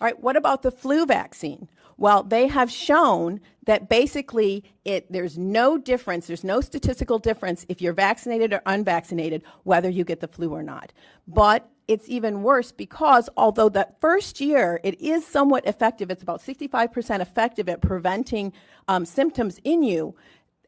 All 0.00 0.06
right, 0.08 0.18
what 0.18 0.36
about 0.36 0.62
the 0.62 0.70
flu 0.70 1.06
vaccine? 1.06 1.68
Well, 1.96 2.22
they 2.22 2.48
have 2.48 2.70
shown 2.70 3.40
that 3.66 3.88
basically 3.88 4.64
it, 4.84 5.10
there's 5.10 5.38
no 5.38 5.78
difference, 5.78 6.26
there's 6.26 6.44
no 6.44 6.60
statistical 6.60 7.18
difference 7.18 7.64
if 7.68 7.80
you're 7.80 7.92
vaccinated 7.92 8.52
or 8.52 8.62
unvaccinated, 8.66 9.42
whether 9.62 9.88
you 9.88 10.04
get 10.04 10.20
the 10.20 10.28
flu 10.28 10.52
or 10.52 10.62
not. 10.62 10.92
But 11.26 11.68
it's 11.86 12.08
even 12.08 12.42
worse 12.42 12.72
because 12.72 13.28
although 13.36 13.68
that 13.70 14.00
first 14.00 14.40
year 14.40 14.80
it 14.82 15.00
is 15.00 15.26
somewhat 15.26 15.66
effective, 15.66 16.10
it's 16.10 16.22
about 16.22 16.42
65% 16.42 17.20
effective 17.20 17.68
at 17.68 17.80
preventing 17.80 18.52
um, 18.88 19.04
symptoms 19.04 19.60
in 19.64 19.82
you. 19.82 20.14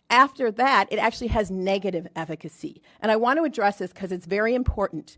After 0.09 0.53
that, 0.53 0.87
it 0.93 0.99
actually 0.99 1.29
has 1.29 1.51
negative 1.51 2.07
efficacy. 2.14 2.81
And 3.01 3.11
I 3.11 3.16
want 3.16 3.39
to 3.39 3.45
address 3.45 3.79
this 3.79 3.93
because 3.93 4.12
it's 4.12 4.27
very 4.27 4.55
important. 4.55 5.16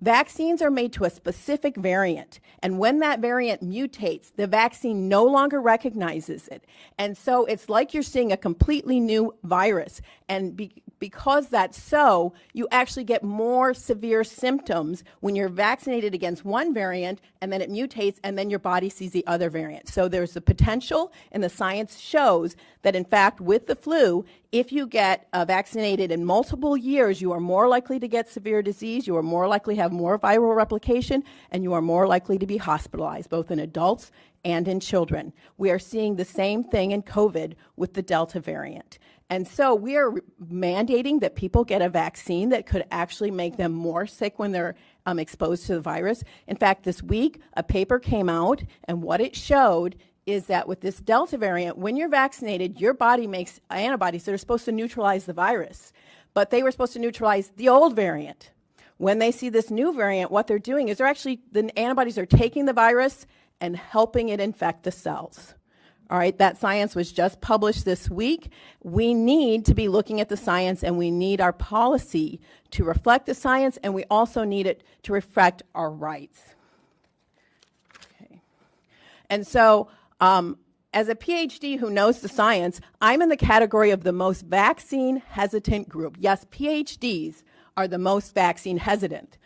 Vaccines 0.00 0.62
are 0.62 0.70
made 0.70 0.92
to 0.92 1.04
a 1.04 1.10
specific 1.10 1.76
variant, 1.76 2.38
and 2.62 2.78
when 2.78 3.00
that 3.00 3.18
variant 3.20 3.62
mutates, 3.62 4.30
the 4.36 4.46
vaccine 4.46 5.08
no 5.08 5.24
longer 5.24 5.60
recognizes 5.60 6.46
it. 6.48 6.64
And 6.98 7.16
so 7.16 7.44
it's 7.46 7.68
like 7.68 7.94
you're 7.94 8.02
seeing 8.04 8.30
a 8.30 8.36
completely 8.36 9.00
new 9.00 9.34
virus. 9.42 10.00
And 10.28 10.56
be- 10.56 10.82
because 10.98 11.48
that's 11.48 11.80
so, 11.80 12.32
you 12.52 12.66
actually 12.70 13.04
get 13.04 13.22
more 13.22 13.74
severe 13.74 14.24
symptoms 14.24 15.04
when 15.20 15.36
you're 15.36 15.48
vaccinated 15.48 16.14
against 16.14 16.44
one 16.44 16.74
variant 16.74 17.20
and 17.40 17.52
then 17.52 17.60
it 17.60 17.70
mutates 17.70 18.18
and 18.24 18.36
then 18.36 18.50
your 18.50 18.58
body 18.58 18.88
sees 18.88 19.12
the 19.12 19.26
other 19.26 19.50
variant. 19.50 19.88
So 19.88 20.08
there's 20.08 20.32
the 20.32 20.40
potential, 20.40 21.12
and 21.32 21.42
the 21.42 21.48
science 21.48 21.98
shows 21.98 22.56
that 22.82 22.96
in 22.96 23.04
fact, 23.04 23.40
with 23.40 23.66
the 23.66 23.76
flu, 23.76 24.24
if 24.52 24.72
you 24.72 24.86
get 24.86 25.28
uh, 25.32 25.44
vaccinated 25.44 26.10
in 26.10 26.24
multiple 26.24 26.76
years, 26.76 27.20
you 27.20 27.32
are 27.32 27.40
more 27.40 27.68
likely 27.68 27.98
to 28.00 28.08
get 28.08 28.28
severe 28.28 28.62
disease, 28.62 29.06
you 29.06 29.16
are 29.16 29.22
more 29.22 29.46
likely 29.46 29.74
to 29.74 29.82
have 29.82 29.92
more 29.92 30.18
viral 30.18 30.56
replication, 30.56 31.22
and 31.50 31.62
you 31.62 31.72
are 31.72 31.82
more 31.82 32.06
likely 32.06 32.38
to 32.38 32.46
be 32.46 32.56
hospitalized, 32.56 33.28
both 33.28 33.50
in 33.50 33.58
adults 33.58 34.10
and 34.44 34.68
in 34.68 34.80
children. 34.80 35.32
We 35.56 35.70
are 35.70 35.78
seeing 35.78 36.16
the 36.16 36.24
same 36.24 36.64
thing 36.64 36.92
in 36.92 37.02
COVID 37.02 37.54
with 37.76 37.94
the 37.94 38.02
Delta 38.02 38.40
variant. 38.40 38.98
And 39.30 39.46
so 39.46 39.74
we 39.74 39.96
are 39.96 40.12
mandating 40.50 41.20
that 41.20 41.34
people 41.34 41.62
get 41.62 41.82
a 41.82 41.88
vaccine 41.90 42.48
that 42.48 42.66
could 42.66 42.84
actually 42.90 43.30
make 43.30 43.58
them 43.58 43.72
more 43.72 44.06
sick 44.06 44.38
when 44.38 44.52
they're 44.52 44.74
um, 45.04 45.18
exposed 45.18 45.66
to 45.66 45.74
the 45.74 45.80
virus. 45.80 46.24
In 46.46 46.56
fact, 46.56 46.84
this 46.84 47.02
week, 47.02 47.40
a 47.54 47.62
paper 47.62 47.98
came 47.98 48.30
out, 48.30 48.62
and 48.84 49.02
what 49.02 49.20
it 49.20 49.36
showed 49.36 49.96
is 50.24 50.46
that 50.46 50.66
with 50.66 50.80
this 50.80 51.00
Delta 51.00 51.36
variant, 51.36 51.76
when 51.76 51.96
you're 51.96 52.08
vaccinated, 52.08 52.80
your 52.80 52.94
body 52.94 53.26
makes 53.26 53.60
antibodies 53.70 54.24
that 54.24 54.32
are 54.32 54.38
supposed 54.38 54.64
to 54.64 54.72
neutralize 54.72 55.26
the 55.26 55.32
virus, 55.32 55.92
but 56.32 56.50
they 56.50 56.62
were 56.62 56.70
supposed 56.70 56.94
to 56.94 56.98
neutralize 56.98 57.50
the 57.56 57.68
old 57.68 57.94
variant. 57.94 58.50
When 58.96 59.18
they 59.18 59.30
see 59.30 59.48
this 59.48 59.70
new 59.70 59.92
variant, 59.92 60.30
what 60.30 60.46
they're 60.46 60.58
doing 60.58 60.88
is 60.88 60.98
they're 60.98 61.06
actually, 61.06 61.40
the 61.52 61.76
antibodies 61.78 62.18
are 62.18 62.26
taking 62.26 62.64
the 62.64 62.72
virus 62.72 63.26
and 63.60 63.76
helping 63.76 64.28
it 64.28 64.40
infect 64.40 64.84
the 64.84 64.90
cells. 64.90 65.54
All 66.10 66.18
right, 66.18 66.36
that 66.38 66.58
science 66.58 66.94
was 66.94 67.12
just 67.12 67.42
published 67.42 67.84
this 67.84 68.08
week. 68.08 68.50
We 68.82 69.12
need 69.12 69.66
to 69.66 69.74
be 69.74 69.88
looking 69.88 70.20
at 70.22 70.30
the 70.30 70.38
science 70.38 70.82
and 70.82 70.96
we 70.96 71.10
need 71.10 71.40
our 71.40 71.52
policy 71.52 72.40
to 72.70 72.84
reflect 72.84 73.26
the 73.26 73.34
science 73.34 73.78
and 73.82 73.92
we 73.92 74.04
also 74.10 74.44
need 74.44 74.66
it 74.66 74.82
to 75.02 75.12
reflect 75.12 75.62
our 75.74 75.90
rights. 75.90 76.40
Okay. 78.14 78.40
And 79.28 79.46
so 79.46 79.88
um, 80.18 80.56
as 80.94 81.10
a 81.10 81.14
PhD 81.14 81.78
who 81.78 81.90
knows 81.90 82.20
the 82.20 82.28
science, 82.28 82.80
I'm 83.02 83.20
in 83.20 83.28
the 83.28 83.36
category 83.36 83.90
of 83.90 84.02
the 84.02 84.12
most 84.12 84.42
vaccine 84.46 85.18
hesitant 85.18 85.90
group. 85.90 86.16
Yes, 86.18 86.46
PhDs 86.46 87.42
are 87.76 87.86
the 87.86 87.98
most 87.98 88.34
vaccine 88.34 88.78
hesitant, 88.78 89.36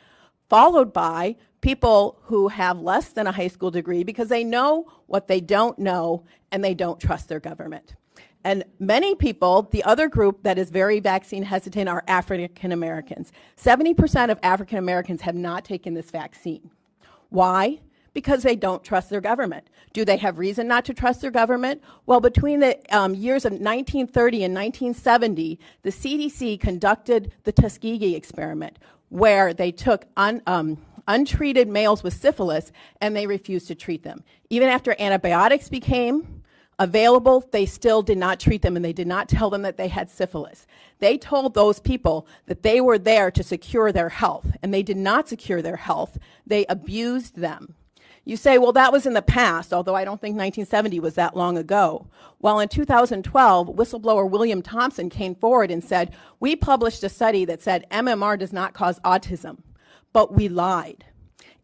followed 0.48 0.92
by 0.92 1.36
people 1.62 2.18
who 2.24 2.48
have 2.48 2.80
less 2.80 3.08
than 3.10 3.26
a 3.26 3.32
high 3.32 3.48
school 3.48 3.70
degree 3.70 4.04
because 4.04 4.28
they 4.28 4.44
know 4.44 4.86
what 5.06 5.28
they 5.28 5.40
don't 5.40 5.78
know 5.78 6.24
and 6.50 6.62
they 6.62 6.74
don't 6.74 7.00
trust 7.00 7.28
their 7.28 7.40
government. 7.40 7.94
And 8.44 8.64
many 8.78 9.14
people, 9.14 9.68
the 9.70 9.84
other 9.84 10.08
group 10.08 10.42
that 10.42 10.58
is 10.58 10.68
very 10.68 11.00
vaccine 11.00 11.44
hesitant 11.44 11.88
are 11.88 12.04
African 12.08 12.72
Americans. 12.72 13.32
70% 13.56 14.30
of 14.30 14.38
African 14.42 14.78
Americans 14.78 15.22
have 15.22 15.36
not 15.36 15.64
taken 15.64 15.94
this 15.94 16.10
vaccine. 16.10 16.70
Why? 17.30 17.78
because 18.14 18.42
they 18.42 18.56
don't 18.56 18.84
trust 18.84 19.10
their 19.10 19.20
government. 19.20 19.68
Do 19.92 20.04
they 20.04 20.16
have 20.18 20.38
reason 20.38 20.68
not 20.68 20.84
to 20.86 20.94
trust 20.94 21.20
their 21.20 21.30
government? 21.30 21.82
Well, 22.06 22.20
between 22.20 22.60
the 22.60 22.78
um, 22.94 23.14
years 23.14 23.44
of 23.44 23.52
1930 23.52 24.44
and 24.44 24.54
1970, 24.54 25.58
the 25.82 25.90
CDC 25.90 26.60
conducted 26.60 27.32
the 27.44 27.52
Tuskegee 27.52 28.14
experiment, 28.14 28.78
where 29.08 29.54
they 29.54 29.72
took 29.72 30.04
un, 30.16 30.42
um, 30.46 30.78
untreated 31.08 31.68
males 31.68 32.02
with 32.02 32.14
syphilis 32.14 32.72
and 33.00 33.16
they 33.16 33.26
refused 33.26 33.68
to 33.68 33.74
treat 33.74 34.02
them. 34.02 34.24
Even 34.50 34.68
after 34.68 34.94
antibiotics 34.98 35.68
became 35.68 36.42
available, 36.78 37.48
they 37.52 37.66
still 37.66 38.02
did 38.02 38.18
not 38.18 38.40
treat 38.40 38.62
them 38.62 38.76
and 38.76 38.84
they 38.84 38.92
did 38.92 39.06
not 39.06 39.28
tell 39.28 39.50
them 39.50 39.62
that 39.62 39.76
they 39.76 39.88
had 39.88 40.10
syphilis. 40.10 40.66
They 40.98 41.18
told 41.18 41.54
those 41.54 41.80
people 41.80 42.26
that 42.46 42.62
they 42.62 42.80
were 42.80 42.98
there 42.98 43.30
to 43.30 43.42
secure 43.42 43.92
their 43.92 44.08
health, 44.08 44.56
and 44.62 44.72
they 44.72 44.82
did 44.82 44.96
not 44.96 45.28
secure 45.28 45.60
their 45.60 45.76
health. 45.76 46.18
They 46.46 46.64
abused 46.66 47.36
them. 47.36 47.74
You 48.24 48.36
say, 48.36 48.56
well, 48.56 48.72
that 48.72 48.92
was 48.92 49.04
in 49.04 49.14
the 49.14 49.22
past, 49.22 49.72
although 49.72 49.96
I 49.96 50.04
don't 50.04 50.20
think 50.20 50.34
1970 50.34 51.00
was 51.00 51.14
that 51.16 51.36
long 51.36 51.58
ago. 51.58 52.06
Well, 52.38 52.60
in 52.60 52.68
2012, 52.68 53.66
whistleblower 53.68 54.30
William 54.30 54.62
Thompson 54.62 55.10
came 55.10 55.34
forward 55.34 55.72
and 55.72 55.82
said, 55.82 56.14
We 56.38 56.54
published 56.54 57.02
a 57.02 57.08
study 57.08 57.44
that 57.46 57.60
said 57.60 57.84
MMR 57.90 58.38
does 58.38 58.52
not 58.52 58.74
cause 58.74 59.00
autism, 59.00 59.58
but 60.12 60.34
we 60.34 60.48
lied. 60.48 61.04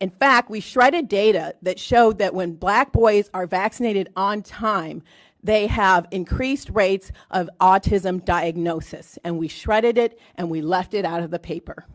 In 0.01 0.11
fact, 0.11 0.49
we 0.49 0.61
shredded 0.61 1.09
data 1.09 1.55
that 1.63 1.79
showed 1.79 2.19
that 2.19 2.35
when 2.35 2.55
black 2.55 2.93
boys 2.93 3.31
are 3.35 3.47
vaccinated 3.47 4.09
on 4.17 4.43
time, 4.43 5.03
they 5.43 5.67
have 5.67 6.07
increased 6.11 6.71
rates 6.71 7.11
of 7.31 7.49
autism 7.61 8.25
diagnosis. 8.25 9.19
And 9.25 9.39
we 9.39 9.49
shredded 9.49 9.99
it 9.99 10.19
and 10.37 10.51
we 10.51 10.61
left 10.61 10.95
it 10.95 11.05
out 11.05 11.23
of 11.23 11.31
the 11.31 11.39
paper. 11.39 11.87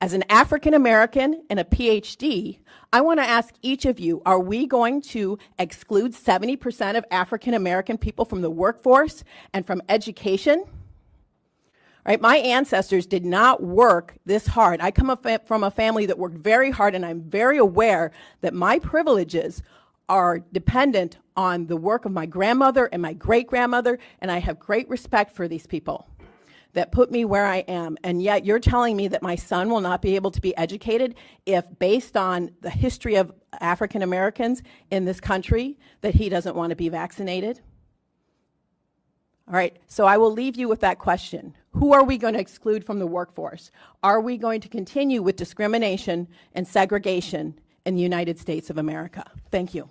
As 0.00 0.12
an 0.12 0.24
African 0.28 0.74
American 0.74 1.42
and 1.50 1.58
a 1.58 1.64
PhD, 1.64 2.58
I 2.92 3.00
want 3.00 3.18
to 3.18 3.24
ask 3.24 3.54
each 3.62 3.84
of 3.84 3.98
you 3.98 4.22
are 4.24 4.38
we 4.38 4.66
going 4.66 5.02
to 5.02 5.38
exclude 5.58 6.12
70% 6.12 6.96
of 6.96 7.04
African 7.10 7.54
American 7.54 7.98
people 7.98 8.24
from 8.24 8.40
the 8.40 8.50
workforce 8.50 9.24
and 9.52 9.66
from 9.66 9.82
education? 9.88 10.64
Right? 12.08 12.22
My 12.22 12.38
ancestors 12.38 13.04
did 13.04 13.26
not 13.26 13.62
work 13.62 14.16
this 14.24 14.46
hard. 14.46 14.80
I 14.80 14.90
come 14.90 15.14
from 15.44 15.62
a 15.62 15.70
family 15.70 16.06
that 16.06 16.18
worked 16.18 16.38
very 16.38 16.70
hard, 16.70 16.94
and 16.94 17.04
I'm 17.04 17.20
very 17.20 17.58
aware 17.58 18.12
that 18.40 18.54
my 18.54 18.78
privileges 18.78 19.62
are 20.08 20.38
dependent 20.38 21.18
on 21.36 21.66
the 21.66 21.76
work 21.76 22.06
of 22.06 22.12
my 22.12 22.24
grandmother 22.24 22.86
and 22.86 23.02
my 23.02 23.12
great 23.12 23.46
grandmother, 23.46 23.98
and 24.22 24.30
I 24.30 24.38
have 24.38 24.58
great 24.58 24.88
respect 24.88 25.36
for 25.36 25.48
these 25.48 25.66
people 25.66 26.08
that 26.72 26.92
put 26.92 27.10
me 27.10 27.26
where 27.26 27.44
I 27.44 27.58
am. 27.68 27.98
And 28.02 28.22
yet 28.22 28.46
you're 28.46 28.58
telling 28.58 28.96
me 28.96 29.08
that 29.08 29.22
my 29.22 29.36
son 29.36 29.68
will 29.68 29.82
not 29.82 30.00
be 30.00 30.16
able 30.16 30.30
to 30.30 30.40
be 30.40 30.56
educated 30.56 31.14
if, 31.44 31.66
based 31.78 32.16
on 32.16 32.52
the 32.62 32.70
history 32.70 33.16
of 33.16 33.34
African 33.60 34.00
Americans 34.00 34.62
in 34.90 35.04
this 35.04 35.20
country, 35.20 35.76
that 36.00 36.14
he 36.14 36.30
doesn't 36.30 36.56
want 36.56 36.70
to 36.70 36.76
be 36.76 36.88
vaccinated? 36.88 37.60
All 39.46 39.54
right, 39.54 39.76
so 39.86 40.06
I 40.06 40.16
will 40.18 40.32
leave 40.32 40.56
you 40.56 40.68
with 40.68 40.80
that 40.80 40.98
question. 40.98 41.54
Who 41.78 41.92
are 41.92 42.02
we 42.02 42.18
going 42.18 42.34
to 42.34 42.40
exclude 42.40 42.84
from 42.84 42.98
the 42.98 43.06
workforce? 43.06 43.70
Are 44.02 44.20
we 44.20 44.36
going 44.36 44.60
to 44.62 44.68
continue 44.68 45.22
with 45.22 45.36
discrimination 45.36 46.26
and 46.56 46.66
segregation 46.66 47.56
in 47.86 47.94
the 47.94 48.02
United 48.02 48.36
States 48.36 48.68
of 48.68 48.78
America? 48.78 49.22
Thank 49.52 49.74
you. 49.74 49.88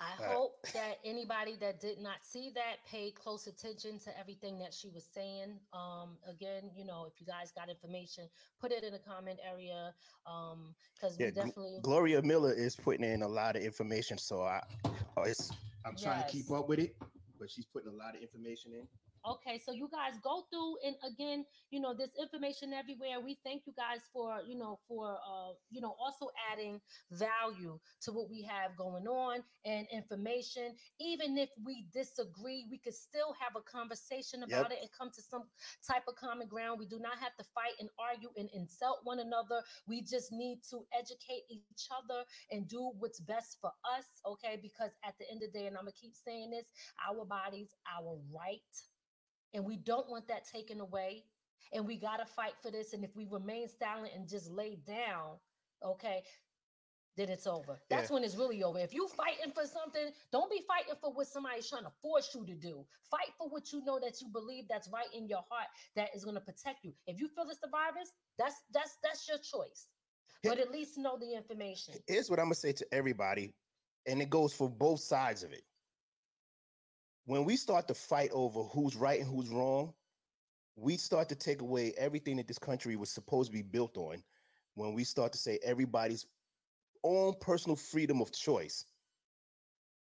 I 0.00 0.22
hope 0.22 0.56
that 0.72 1.00
anybody 1.04 1.56
that 1.60 1.80
did 1.80 2.00
not 2.00 2.16
see 2.22 2.50
that 2.54 2.76
paid 2.90 3.14
close 3.14 3.46
attention 3.46 3.98
to 4.04 4.18
everything 4.18 4.58
that 4.58 4.72
she 4.72 4.88
was 4.88 5.04
saying. 5.04 5.58
Um, 5.74 6.16
again, 6.26 6.70
you 6.74 6.86
know, 6.86 7.04
if 7.06 7.20
you 7.20 7.26
guys 7.26 7.52
got 7.52 7.68
information, 7.68 8.24
put 8.58 8.72
it 8.72 8.84
in 8.84 8.92
the 8.94 9.00
comment 9.00 9.38
area. 9.46 9.92
Um, 10.26 10.74
because 10.94 11.20
yeah, 11.20 11.26
we 11.26 11.32
definitely 11.32 11.78
Gloria 11.82 12.22
Miller 12.22 12.54
is 12.54 12.74
putting 12.74 13.04
in 13.04 13.20
a 13.20 13.28
lot 13.28 13.54
of 13.54 13.62
information, 13.62 14.16
so 14.16 14.44
I, 14.44 14.62
oh, 15.18 15.24
it's 15.24 15.50
I'm 15.84 15.94
trying 15.94 16.20
yes. 16.20 16.30
to 16.30 16.36
keep 16.38 16.50
up 16.50 16.70
with 16.70 16.78
it, 16.78 16.96
but 17.38 17.50
she's 17.50 17.66
putting 17.66 17.90
a 17.90 17.96
lot 17.96 18.14
of 18.16 18.22
information 18.22 18.72
in. 18.72 18.86
Okay, 19.26 19.58
so 19.64 19.72
you 19.72 19.88
guys 19.88 20.20
go 20.22 20.44
through 20.50 20.76
and 20.84 20.96
again, 21.00 21.46
you 21.70 21.80
know, 21.80 21.94
this 21.94 22.10
information 22.20 22.74
everywhere. 22.74 23.24
We 23.24 23.38
thank 23.42 23.62
you 23.66 23.72
guys 23.72 24.00
for, 24.12 24.40
you 24.46 24.58
know, 24.58 24.78
for 24.86 25.16
uh, 25.16 25.56
you 25.70 25.80
know, 25.80 25.96
also 25.98 26.28
adding 26.52 26.78
value 27.10 27.78
to 28.02 28.12
what 28.12 28.28
we 28.28 28.42
have 28.42 28.76
going 28.76 29.06
on 29.06 29.40
and 29.64 29.86
information. 29.90 30.76
Even 31.00 31.38
if 31.38 31.48
we 31.64 31.86
disagree, 31.92 32.66
we 32.70 32.76
could 32.76 32.92
still 32.92 33.34
have 33.40 33.56
a 33.56 33.64
conversation 33.64 34.42
about 34.42 34.68
yep. 34.68 34.72
it 34.72 34.78
and 34.82 34.90
come 34.92 35.08
to 35.14 35.22
some 35.22 35.44
type 35.88 36.04
of 36.06 36.16
common 36.16 36.46
ground. 36.46 36.78
We 36.78 36.86
do 36.86 37.00
not 37.00 37.16
have 37.18 37.34
to 37.38 37.44
fight 37.54 37.80
and 37.80 37.88
argue 37.96 38.28
and 38.36 38.50
insult 38.52 39.00
one 39.04 39.20
another. 39.20 39.62
We 39.88 40.02
just 40.02 40.32
need 40.32 40.60
to 40.68 40.84
educate 40.92 41.48
each 41.48 41.88
other 41.88 42.24
and 42.52 42.68
do 42.68 42.92
what's 42.98 43.20
best 43.20 43.56
for 43.62 43.72
us, 43.96 44.04
okay? 44.26 44.60
Because 44.60 44.90
at 45.02 45.14
the 45.18 45.24
end 45.32 45.42
of 45.42 45.52
the 45.52 45.58
day, 45.60 45.66
and 45.66 45.78
I'm 45.78 45.84
gonna 45.88 45.96
keep 45.96 46.12
saying 46.14 46.50
this, 46.50 46.68
our 47.08 47.24
bodies, 47.24 47.72
our 47.88 48.18
right 48.28 48.60
and 49.54 49.64
we 49.64 49.76
don't 49.76 50.08
want 50.10 50.28
that 50.28 50.46
taken 50.46 50.80
away. 50.80 51.24
And 51.72 51.86
we 51.86 51.96
got 51.96 52.18
to 52.18 52.26
fight 52.26 52.52
for 52.62 52.70
this. 52.70 52.92
And 52.92 53.04
if 53.04 53.16
we 53.16 53.26
remain 53.30 53.66
silent 53.68 54.12
and 54.14 54.28
just 54.28 54.50
lay 54.50 54.78
down, 54.86 55.38
okay, 55.84 56.22
then 57.16 57.28
it's 57.28 57.46
over. 57.46 57.78
That's 57.88 58.10
yeah. 58.10 58.14
when 58.14 58.24
it's 58.24 58.36
really 58.36 58.62
over. 58.62 58.78
If 58.78 58.92
you 58.92 59.08
fighting 59.08 59.52
for 59.52 59.64
something, 59.66 60.10
don't 60.32 60.50
be 60.50 60.62
fighting 60.66 60.94
for 61.00 61.12
what 61.12 61.26
somebody's 61.26 61.68
trying 61.68 61.84
to 61.84 61.92
force 62.02 62.30
you 62.34 62.44
to 62.44 62.54
do. 62.54 62.84
Fight 63.10 63.30
for 63.38 63.48
what 63.48 63.72
you 63.72 63.84
know 63.84 63.98
that 64.00 64.20
you 64.20 64.28
believe 64.28 64.64
that's 64.68 64.88
right 64.92 65.06
in 65.16 65.28
your 65.28 65.44
heart 65.48 65.68
that 65.96 66.08
is 66.14 66.24
going 66.24 66.34
to 66.34 66.40
protect 66.40 66.84
you. 66.84 66.92
If 67.06 67.20
you 67.20 67.28
feel 67.28 67.46
it's 67.48 67.60
the 67.60 67.68
virus, 67.68 68.12
that's 68.38 68.56
that's 68.72 68.98
that's 69.02 69.28
your 69.28 69.38
choice. 69.38 69.88
But 70.42 70.58
at 70.58 70.70
least 70.70 70.98
know 70.98 71.16
the 71.18 71.34
information. 71.34 71.94
Here's 72.06 72.28
what 72.28 72.38
I'm 72.38 72.46
gonna 72.46 72.56
say 72.56 72.72
to 72.72 72.86
everybody, 72.92 73.54
and 74.06 74.20
it 74.20 74.28
goes 74.28 74.52
for 74.52 74.68
both 74.68 75.00
sides 75.00 75.42
of 75.42 75.52
it 75.52 75.62
when 77.26 77.44
we 77.44 77.56
start 77.56 77.88
to 77.88 77.94
fight 77.94 78.30
over 78.32 78.62
who's 78.62 78.96
right 78.96 79.20
and 79.20 79.28
who's 79.28 79.48
wrong, 79.48 79.94
we 80.76 80.96
start 80.96 81.28
to 81.28 81.34
take 81.34 81.62
away 81.62 81.94
everything 81.96 82.36
that 82.36 82.48
this 82.48 82.58
country 82.58 82.96
was 82.96 83.10
supposed 83.10 83.50
to 83.50 83.56
be 83.56 83.62
built 83.62 83.96
on. 83.96 84.22
When 84.74 84.92
we 84.92 85.04
start 85.04 85.32
to 85.32 85.38
say 85.38 85.58
everybody's 85.62 86.26
own 87.04 87.34
personal 87.40 87.76
freedom 87.76 88.20
of 88.20 88.32
choice. 88.32 88.84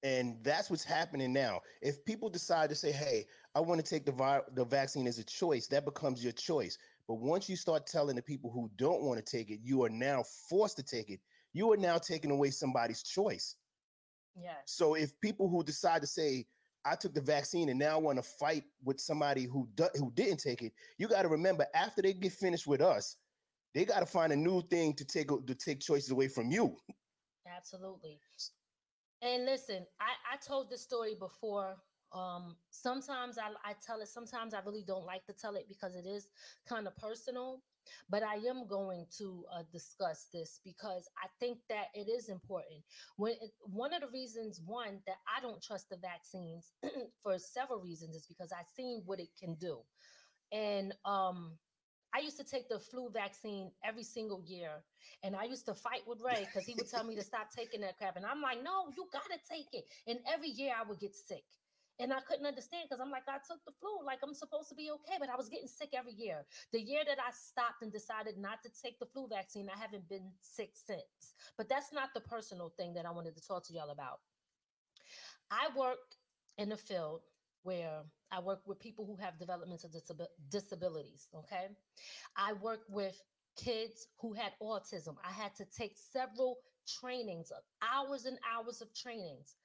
And 0.04 0.38
that's 0.44 0.70
what's 0.70 0.84
happening 0.84 1.34
now. 1.34 1.62
If 1.82 2.04
people 2.06 2.30
decide 2.30 2.70
to 2.70 2.76
say, 2.76 2.92
hey, 2.92 3.26
I 3.56 3.62
want 3.62 3.84
to 3.84 3.90
take 3.90 4.06
the, 4.06 4.12
vi- 4.12 4.42
the 4.54 4.66
vaccine 4.66 5.08
as 5.08 5.18
a 5.18 5.24
choice, 5.24 5.68
that 5.68 5.86
becomes 5.86 6.24
your 6.24 6.34
choice. 6.34 6.78
But 7.08 7.16
once 7.16 7.50
you 7.50 7.56
start 7.56 7.88
telling 7.88 8.16
the 8.16 8.22
people 8.22 8.52
who 8.52 8.70
don't 8.76 9.02
want 9.02 9.24
to 9.24 9.38
take 9.38 9.50
it, 9.50 9.60
you 9.64 9.84
are 9.84 9.90
now 9.90 10.24
forced 10.50 10.76
to 10.78 10.84
take 10.84 11.10
it, 11.10 11.20
you 11.54 11.72
are 11.72 11.78
now 11.78 11.98
taking 11.98 12.30
away 12.30 12.52
somebody's 12.52 13.02
choice. 13.02 13.56
Yeah. 14.36 14.58
So 14.66 14.94
if 14.94 15.20
people 15.22 15.50
who 15.50 15.64
decide 15.64 16.02
to 16.02 16.08
say, 16.08 16.46
I 16.92 16.96
took 16.96 17.14
the 17.14 17.22
vaccine 17.22 17.70
and 17.70 17.80
now 17.80 17.96
I 17.96 17.98
want 17.98 18.18
to 18.18 18.24
fight 18.24 18.64
with 18.84 19.00
somebody 19.00 19.44
who 19.46 19.68
do, 19.76 19.88
who 19.96 20.12
didn't 20.16 20.38
take 20.38 20.62
it. 20.62 20.74
You 20.98 21.08
got 21.08 21.24
to 21.24 21.28
remember 21.28 21.66
after 21.76 22.02
they 22.02 22.14
get 22.14 22.32
finished 22.32 22.68
with 22.68 22.82
us, 22.82 23.18
they 23.74 23.86
got 23.86 24.00
to 24.00 24.06
find 24.06 24.32
a 24.32 24.36
new 24.36 24.62
thing 24.70 24.94
to 24.96 25.06
take 25.06 25.28
to 25.28 25.56
take 25.56 25.80
choices 25.80 26.12
away 26.12 26.28
from 26.28 26.50
you. 26.52 26.76
Absolutely. 27.56 28.20
And 29.22 29.46
listen, 29.46 29.86
I 30.00 30.34
I 30.34 30.38
told 30.38 30.70
this 30.70 30.82
story 30.82 31.16
before. 31.20 31.76
Um, 32.14 32.56
sometimes 32.70 33.38
I 33.38 33.50
I 33.70 33.74
tell 33.86 34.00
it. 34.00 34.08
Sometimes 34.08 34.54
I 34.54 34.60
really 34.66 34.84
don't 34.86 35.06
like 35.06 35.26
to 35.26 35.34
tell 35.34 35.56
it 35.56 35.66
because 35.68 35.96
it 35.96 36.06
is 36.06 36.30
kind 36.68 36.88
of 36.88 36.96
personal. 36.96 37.62
But 38.10 38.24
I 38.24 38.36
am 38.50 38.68
going 38.68 39.06
to 39.18 39.44
uh, 39.54 39.64
discuss 39.72 40.28
this 40.34 40.60
because 40.64 41.08
I 41.24 41.28
think 41.40 41.60
that 41.70 41.86
it 41.94 42.10
is 42.10 42.30
important. 42.30 42.82
When 43.18 43.34
it, 43.34 43.52
one 43.62 43.94
of 43.94 44.02
the 44.02 44.08
reasons, 44.08 44.62
one 44.66 45.00
that 45.06 45.18
I 45.28 45.42
don't 45.42 45.62
trust 45.62 45.90
the 45.90 45.98
vaccines 45.98 46.72
for 47.24 47.38
several 47.38 47.80
reasons 47.80 48.16
is 48.16 48.26
because 48.28 48.52
I've 48.52 48.68
seen 48.76 49.02
what 49.06 49.20
it 49.20 49.30
can 49.40 49.56
do, 49.56 49.80
and 50.52 50.94
um, 51.06 51.58
I 52.14 52.20
used 52.20 52.38
to 52.38 52.44
take 52.44 52.70
the 52.70 52.80
flu 52.80 53.10
vaccine 53.12 53.72
every 53.84 54.04
single 54.04 54.42
year, 54.46 54.72
and 55.24 55.36
I 55.36 55.44
used 55.44 55.66
to 55.66 55.74
fight 55.74 56.02
with 56.08 56.22
Ray 56.22 56.46
because 56.46 56.66
he 56.66 56.74
would 56.76 56.90
tell 56.90 57.04
me 57.04 57.16
to 57.16 57.24
stop 57.24 57.52
taking 57.56 57.82
that 57.82 57.98
crap, 57.98 58.16
and 58.16 58.26
I'm 58.26 58.42
like, 58.42 58.64
no, 58.64 58.88
you 58.96 59.08
gotta 59.12 59.40
take 59.50 59.68
it. 59.74 59.86
And 60.08 60.20
every 60.32 60.50
year 60.50 60.72
I 60.78 60.88
would 60.88 61.00
get 61.00 61.16
sick. 61.16 61.44
And 62.00 62.14
I 62.14 62.20
couldn't 62.22 62.46
understand 62.46 62.86
because 62.90 63.02
I'm 63.02 63.10
like, 63.10 63.28
I 63.28 63.38
took 63.48 63.64
the 63.66 63.72
flu, 63.80 64.06
like 64.06 64.20
I'm 64.24 64.34
supposed 64.34 64.70
to 64.70 64.76
be 64.76 64.92
okay, 64.92 65.18
but 65.20 65.30
I 65.30 65.36
was 65.36 65.50
getting 65.50 65.68
sick 65.68 65.90
every 65.94 66.14
year. 66.14 66.46
The 66.72 66.82
year 66.82 67.02
that 67.08 67.18
I 67.20 67.32
stopped 67.32 67.82
and 67.82 67.92
decided 67.92 68.38
not 68.38 68.62
to 68.64 68.70
take 68.70 69.00
the 69.00 69.06
flu 69.08 69.28
vaccine, 69.28 69.68
I 69.74 69.80
haven't 69.80 70.08
been 70.08 70.32
sick 70.42 70.72
since. 70.74 71.34
But 71.58 71.70
that's 71.70 71.92
not 71.92 72.10
the 72.14 72.22
personal 72.22 72.70
thing 72.78 72.94
that 72.94 73.06
I 73.06 73.12
wanted 73.12 73.36
to 73.36 73.48
talk 73.48 73.66
to 73.68 73.74
y'all 73.74 73.90
about. 73.90 74.20
I 75.50 75.70
work 75.76 75.98
in 76.58 76.72
a 76.72 76.78
field 76.78 77.22
where 77.64 78.04
I 78.32 78.42
work 78.42 78.62
with 78.68 78.80
people 78.80 79.06
who 79.06 79.18
have 79.18 79.40
developmental 79.40 79.90
disab- 79.90 80.28
disabilities. 80.50 81.30
Okay. 81.36 81.68
I 82.36 82.54
work 82.54 82.82
with 82.90 83.20
kids 83.58 84.08
who 84.22 84.34
had 84.34 84.52
autism. 84.62 85.16
I 85.28 85.32
had 85.32 85.56
to 85.56 85.66
take 85.66 85.98
several 85.98 86.58
trainings, 86.88 87.52
hours 87.82 88.26
and 88.26 88.38
hours 88.54 88.82
of 88.82 88.94
trainings 88.94 89.56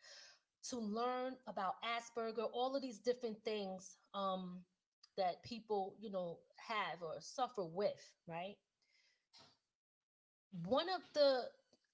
to 0.71 0.79
learn 0.79 1.35
about 1.47 1.75
Asperger, 1.83 2.49
all 2.53 2.77
of 2.77 2.83
these 2.83 2.99
different 2.99 3.43
things 3.45 3.97
um, 4.15 4.61
that 5.17 5.43
people, 5.43 5.95
you 6.01 6.11
know, 6.11 6.39
have 6.57 7.03
or 7.03 7.15
suffer 7.21 7.65
with, 7.65 8.13
right? 8.29 8.57
One 10.67 10.89
of 10.89 11.03
the, 11.15 11.43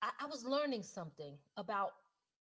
I, 0.02 0.10
I 0.20 0.26
was 0.26 0.44
learning 0.44 0.82
something 0.82 1.34
about 1.56 1.92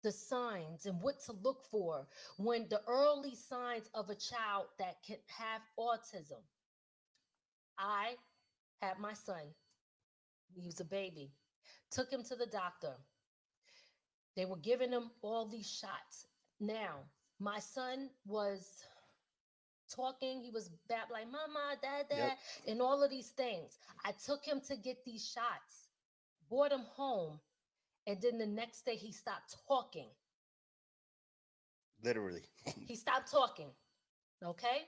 the 0.03 0.13
signs 0.13 0.87
and 0.87 1.01
what 1.03 1.21
to 1.27 1.33
look 1.43 1.65
for 1.71 2.07
when 2.37 2.67
the 2.69 2.81
early 2.89 3.35
signs 3.35 3.89
of 3.95 4.11
a 4.11 4.15
child 4.15 4.67
that 4.79 4.97
can 5.07 5.19
have 5.27 5.63
autism. 5.79 6.41
I 7.79 8.15
had 8.81 8.99
my 8.99 9.13
son, 9.13 9.43
he 10.55 10.67
was 10.67 10.81
a 10.81 10.85
baby, 10.85 11.31
took 11.91 12.11
him 12.11 12.23
to 12.25 12.37
the 12.37 12.47
doctor. 12.47 12.95
They 14.37 14.45
were 14.45 14.57
giving 14.57 14.93
him 14.93 15.11
all 15.23 15.47
these 15.47 15.69
shots. 15.71 16.27
Now, 16.61 17.01
my 17.39 17.59
son 17.59 18.11
was 18.27 18.85
talking. 19.95 20.41
He 20.41 20.51
was 20.51 20.71
babbling, 20.89 21.31
Mama, 21.31 21.77
Dad, 21.83 22.07
Dad, 22.09 22.17
yep. 22.17 22.39
and 22.69 22.81
all 22.81 23.03
of 23.03 23.11
these 23.11 23.29
things. 23.29 23.79
I 24.05 24.13
took 24.13 24.45
him 24.45 24.61
to 24.69 24.77
get 24.77 25.05
these 25.05 25.27
shots, 25.27 25.89
brought 26.49 26.73
him 26.73 26.85
home, 26.95 27.41
and 28.07 28.21
then 28.21 28.39
the 28.39 28.47
next 28.47 28.85
day 28.85 28.97
he 28.97 29.13
stopped 29.13 29.57
talking. 29.67 30.09
Literally. 32.03 32.43
he 32.87 32.95
stopped 32.95 33.31
talking. 33.31 33.71
Okay. 34.45 34.87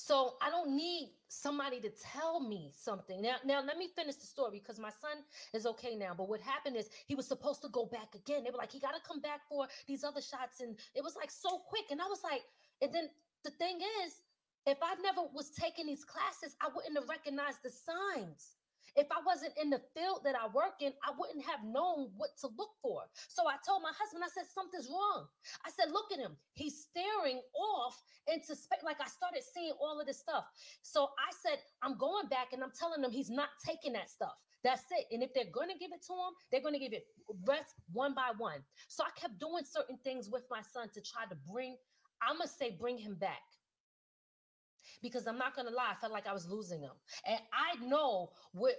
So 0.00 0.34
I 0.40 0.48
don't 0.48 0.76
need 0.76 1.10
somebody 1.28 1.80
to 1.80 1.90
tell 1.90 2.40
me 2.40 2.72
something. 2.72 3.20
Now, 3.20 3.36
now 3.44 3.60
let 3.62 3.78
me 3.78 3.88
finish 3.96 4.14
the 4.14 4.26
story 4.26 4.60
because 4.60 4.78
my 4.78 4.90
son 4.90 5.24
is 5.52 5.66
okay 5.66 5.96
now. 5.96 6.14
But 6.16 6.28
what 6.28 6.40
happened 6.40 6.76
is 6.76 6.88
he 7.06 7.16
was 7.16 7.26
supposed 7.26 7.62
to 7.62 7.68
go 7.70 7.86
back 7.86 8.14
again. 8.14 8.44
They 8.44 8.50
were 8.50 8.58
like, 8.58 8.70
he 8.72 8.78
got 8.80 8.94
to 8.94 9.00
come 9.06 9.20
back 9.20 9.40
for 9.48 9.66
these 9.88 10.04
other 10.04 10.22
shots. 10.22 10.60
And 10.60 10.78
it 10.94 11.02
was 11.02 11.16
like 11.16 11.32
so 11.32 11.58
quick. 11.58 11.86
And 11.90 12.00
I 12.00 12.06
was 12.06 12.22
like, 12.22 12.42
and 12.80 12.94
then 12.94 13.10
the 13.44 13.50
thing 13.50 13.80
is, 14.04 14.22
If 14.66 14.78
I 14.82 14.94
never 15.02 15.22
was 15.34 15.50
taking 15.50 15.86
these 15.86 16.04
classes, 16.04 16.54
I 16.60 16.68
wouldn't 16.74 16.94
have 16.96 17.08
recognized 17.08 17.62
the 17.64 17.70
signs. 17.70 18.57
If 18.98 19.06
I 19.14 19.22
wasn't 19.24 19.54
in 19.54 19.70
the 19.70 19.78
field 19.94 20.26
that 20.26 20.34
I 20.34 20.50
work 20.50 20.82
in, 20.82 20.90
I 21.06 21.14
wouldn't 21.16 21.46
have 21.46 21.62
known 21.62 22.10
what 22.18 22.34
to 22.42 22.48
look 22.58 22.74
for. 22.82 23.06
So 23.28 23.46
I 23.46 23.54
told 23.62 23.82
my 23.82 23.94
husband, 23.94 24.26
I 24.26 24.30
said, 24.34 24.50
something's 24.50 24.90
wrong. 24.90 25.30
I 25.64 25.70
said, 25.70 25.92
look 25.94 26.10
at 26.10 26.18
him. 26.18 26.34
He's 26.54 26.90
staring 26.90 27.38
off 27.54 27.94
into 28.26 28.58
space. 28.58 28.82
Like 28.82 28.98
I 28.98 29.06
started 29.06 29.42
seeing 29.46 29.72
all 29.80 30.00
of 30.00 30.06
this 30.06 30.18
stuff. 30.18 30.50
So 30.82 31.14
I 31.14 31.30
said, 31.30 31.62
I'm 31.80 31.96
going 31.96 32.26
back 32.26 32.50
and 32.52 32.62
I'm 32.62 32.74
telling 32.74 33.04
him 33.04 33.12
he's 33.12 33.30
not 33.30 33.54
taking 33.64 33.92
that 33.94 34.10
stuff. 34.10 34.34
That's 34.64 34.82
it. 34.90 35.06
And 35.14 35.22
if 35.22 35.30
they're 35.32 35.54
going 35.54 35.70
to 35.70 35.78
give 35.78 35.92
it 35.94 36.02
to 36.10 36.12
him, 36.12 36.34
they're 36.50 36.62
going 36.62 36.74
to 36.74 36.82
give 36.82 36.92
it 36.92 37.06
rest 37.46 37.78
one 37.92 38.14
by 38.14 38.34
one. 38.36 38.66
So 38.88 39.04
I 39.06 39.14
kept 39.14 39.38
doing 39.38 39.62
certain 39.62 39.98
things 40.02 40.28
with 40.28 40.42
my 40.50 40.62
son 40.74 40.90
to 40.94 41.00
try 41.00 41.22
to 41.30 41.36
bring, 41.46 41.76
I'm 42.20 42.38
going 42.38 42.48
to 42.48 42.54
say, 42.54 42.74
bring 42.74 42.98
him 42.98 43.14
back 43.14 43.46
because 45.02 45.26
I'm 45.26 45.38
not 45.38 45.54
gonna 45.54 45.70
lie, 45.70 45.92
I 45.92 46.00
felt 46.00 46.12
like 46.12 46.26
I 46.26 46.32
was 46.32 46.48
losing 46.48 46.80
him. 46.80 46.92
And 47.26 47.38
I 47.52 47.84
know 47.84 48.30
what 48.52 48.74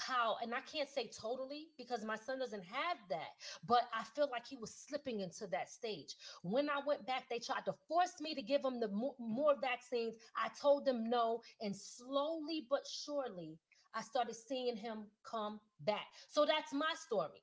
how, 0.00 0.36
and 0.42 0.54
I 0.54 0.60
can't 0.60 0.88
say 0.88 1.08
totally 1.08 1.68
because 1.76 2.04
my 2.04 2.16
son 2.16 2.38
doesn't 2.38 2.64
have 2.64 2.96
that, 3.08 3.30
but 3.66 3.82
I 3.94 4.04
feel 4.04 4.28
like 4.30 4.46
he 4.46 4.56
was 4.56 4.74
slipping 4.74 5.20
into 5.20 5.46
that 5.48 5.70
stage. 5.70 6.16
When 6.42 6.68
I 6.68 6.80
went 6.86 7.06
back, 7.06 7.24
they 7.28 7.38
tried 7.38 7.64
to 7.66 7.74
force 7.88 8.20
me 8.20 8.34
to 8.34 8.42
give 8.42 8.64
him 8.64 8.80
the 8.80 8.88
more, 8.88 9.14
more 9.18 9.54
vaccines. 9.60 10.14
I 10.36 10.48
told 10.60 10.84
them 10.84 11.08
no, 11.08 11.40
and 11.60 11.74
slowly 11.74 12.66
but 12.68 12.86
surely, 12.86 13.58
I 13.94 14.02
started 14.02 14.36
seeing 14.36 14.76
him 14.76 15.04
come 15.28 15.60
back. 15.80 16.06
So 16.28 16.44
that's 16.44 16.72
my 16.72 16.92
story. 17.06 17.42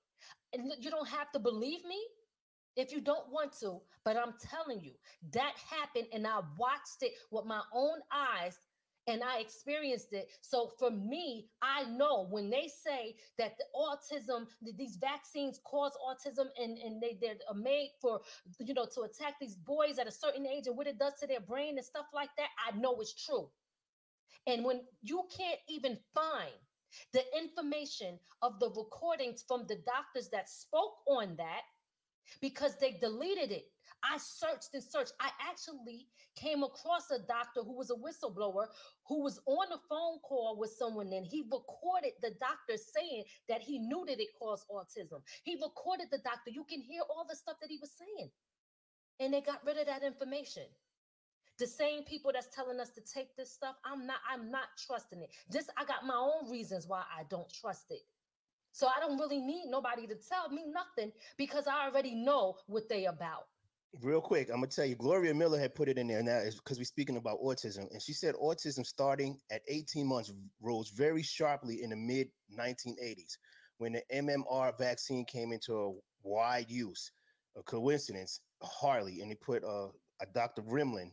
And 0.53 0.72
you 0.80 0.89
don't 0.89 1.10
have 1.10 1.32
to 1.34 1.39
believe 1.39 1.84
me 1.86 1.99
if 2.78 2.91
you 2.91 3.01
don't 3.01 3.30
want 3.32 3.51
to, 3.60 3.82
but 4.05 4.16
I'm 4.16 4.36
telling 4.39 4.82
you, 4.82 4.93
that 5.34 5.53
happened 5.70 6.08
and 6.14 6.26
I 6.28 6.39
watched 6.58 7.01
it 7.01 7.14
with 7.32 7.45
my 7.45 7.62
own 7.74 7.99
eyes 8.14 8.60
and 9.08 9.24
I 9.24 9.39
experienced 9.39 10.12
it. 10.12 10.30
So 10.41 10.72
for 10.78 10.91
me, 10.91 11.47
I 11.62 11.86
know 11.86 12.28
when 12.30 12.49
they 12.49 12.68
say 12.68 13.16
that 13.38 13.58
the 13.58 13.66
autism, 13.76 14.47
that 14.62 14.78
these 14.78 14.97
vaccines 14.97 15.60
cause 15.64 15.93
autism 16.05 16.47
and, 16.62 16.78
and 16.78 17.01
they, 17.01 17.18
they're 17.22 17.36
uh, 17.49 17.53
made 17.53 17.91
for, 18.01 18.20
you 18.60 18.74
know, 18.74 18.88
to 18.95 19.01
attack 19.01 19.36
these 19.39 19.55
boys 19.55 19.97
at 19.99 20.08
a 20.08 20.12
certain 20.12 20.45
age 20.45 20.68
and 20.68 20.78
what 20.78 20.88
it 20.88 20.99
does 20.99 21.14
to 21.22 21.28
their 21.28 21.39
brain 21.39 21.78
and 21.78 21.86
stuff 21.86 22.08
like 22.14 22.30
that, 22.38 22.49
I 22.68 22.78
know 22.78 22.99
it's 22.99 23.14
true. 23.26 23.49
And 24.45 24.64
when 24.64 24.82
you 25.01 25.24
can't 25.36 25.60
even 25.70 25.97
find 26.14 26.51
the 27.14 27.24
information 27.38 28.20
of 28.41 28.60
the 28.60 28.70
recordings 28.70 29.43
from 29.47 29.66
the 29.68 29.78
doctors 29.86 30.30
that 30.30 30.49
spoke 30.49 30.95
on 31.08 31.36
that, 31.38 31.62
because 32.41 32.76
they 32.80 32.91
deleted 32.99 33.51
it. 33.51 33.66
I 34.03 34.17
searched 34.17 34.69
and 34.73 34.83
searched. 34.83 35.13
I 35.19 35.29
actually 35.49 36.07
came 36.35 36.63
across 36.63 37.09
a 37.11 37.19
doctor 37.19 37.61
who 37.63 37.75
was 37.75 37.89
a 37.89 37.95
whistleblower 37.95 38.67
who 39.07 39.23
was 39.23 39.39
on 39.45 39.71
a 39.71 39.79
phone 39.89 40.19
call 40.19 40.57
with 40.59 40.71
someone 40.71 41.11
and 41.13 41.25
he 41.25 41.43
recorded 41.43 42.13
the 42.21 42.31
doctor 42.39 42.77
saying 42.77 43.23
that 43.49 43.61
he 43.61 43.79
knew 43.79 44.05
that 44.07 44.19
it 44.19 44.29
caused 44.39 44.65
autism. 44.69 45.21
He 45.43 45.55
recorded 45.55 46.07
the 46.11 46.19
doctor. 46.19 46.51
You 46.51 46.65
can 46.69 46.81
hear 46.81 47.01
all 47.09 47.25
the 47.27 47.35
stuff 47.35 47.57
that 47.61 47.69
he 47.69 47.79
was 47.81 47.91
saying. 47.97 48.29
And 49.19 49.33
they 49.33 49.41
got 49.41 49.65
rid 49.65 49.77
of 49.77 49.88
that 49.88 50.03
information. 50.03 50.63
The 51.57 51.65
same 51.65 52.03
people 52.03 52.31
that's 52.31 52.53
telling 52.53 52.79
us 52.79 52.91
to 52.91 53.01
take 53.01 53.35
this 53.35 53.51
stuff, 53.51 53.75
I'm 53.83 54.05
not 54.05 54.19
I'm 54.31 54.51
not 54.51 54.67
trusting 54.85 55.21
it. 55.21 55.31
Just 55.51 55.71
I 55.75 55.85
got 55.85 56.05
my 56.05 56.15
own 56.15 56.51
reasons 56.51 56.88
why 56.88 56.99
I 56.99 57.23
don't 57.29 57.51
trust 57.51 57.85
it. 57.89 58.01
So 58.71 58.88
I 58.88 58.99
don't 58.99 59.17
really 59.17 59.39
need 59.39 59.65
nobody 59.69 60.05
to 60.05 60.13
tell 60.15 60.49
me 60.49 60.63
nothing 60.67 61.11
because 61.35 61.65
I 61.65 61.88
already 61.88 62.13
know 62.13 62.57
what 62.67 62.88
they 62.89 63.05
about. 63.05 63.47
Real 64.01 64.21
quick, 64.21 64.49
I'm 64.49 64.57
gonna 64.57 64.67
tell 64.67 64.85
you, 64.85 64.95
Gloria 64.95 65.33
Miller 65.33 65.59
had 65.59 65.73
put 65.73 65.89
it 65.89 65.97
in 65.97 66.07
there 66.07 66.21
now 66.21 66.41
because 66.55 66.77
we're 66.77 66.83
speaking 66.83 67.17
about 67.17 67.39
autism, 67.41 67.89
and 67.91 68.01
she 68.01 68.13
said 68.13 68.35
autism 68.35 68.85
starting 68.85 69.39
at 69.49 69.61
18 69.67 70.05
months 70.05 70.31
rose 70.61 70.89
very 70.89 71.23
sharply 71.23 71.81
in 71.81 71.89
the 71.89 71.95
mid 71.95 72.27
1980s 72.57 73.38
when 73.77 73.93
the 73.93 74.03
MMR 74.13 74.77
vaccine 74.77 75.25
came 75.25 75.51
into 75.51 75.73
a 75.73 75.93
wide 76.23 76.69
use. 76.69 77.11
A 77.57 77.63
coincidence, 77.63 78.41
hardly, 78.61 79.21
and 79.21 79.31
they 79.31 79.35
put 79.35 79.63
uh, 79.63 79.88
a 80.21 80.27
Dr. 80.31 80.61
Rimland 80.61 81.11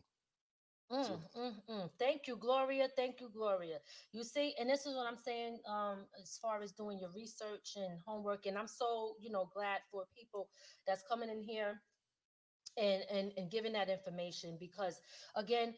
Mm, 0.91 1.19
mm, 1.35 1.53
mm. 1.67 1.89
Thank 1.97 2.27
you, 2.27 2.37
Gloria. 2.37 2.87
Thank 2.95 3.19
you, 3.19 3.29
Gloria. 3.33 3.79
You 4.11 4.23
see, 4.23 4.53
and 4.59 4.69
this 4.69 4.85
is 4.85 4.95
what 4.95 5.07
I'm 5.07 5.17
saying 5.17 5.57
um, 5.67 6.05
as 6.21 6.37
far 6.39 6.61
as 6.61 6.71
doing 6.73 6.99
your 6.99 7.09
research 7.15 7.73
and 7.75 7.99
homework. 8.05 8.45
And 8.45 8.57
I'm 8.57 8.67
so, 8.67 9.15
you 9.19 9.31
know, 9.31 9.49
glad 9.53 9.79
for 9.91 10.03
people 10.15 10.49
that's 10.85 11.03
coming 11.09 11.29
in 11.29 11.41
here 11.41 11.81
and 12.77 13.03
and 13.11 13.31
and 13.37 13.49
giving 13.51 13.73
that 13.73 13.89
information 13.89 14.57
because 14.59 15.01
again, 15.35 15.73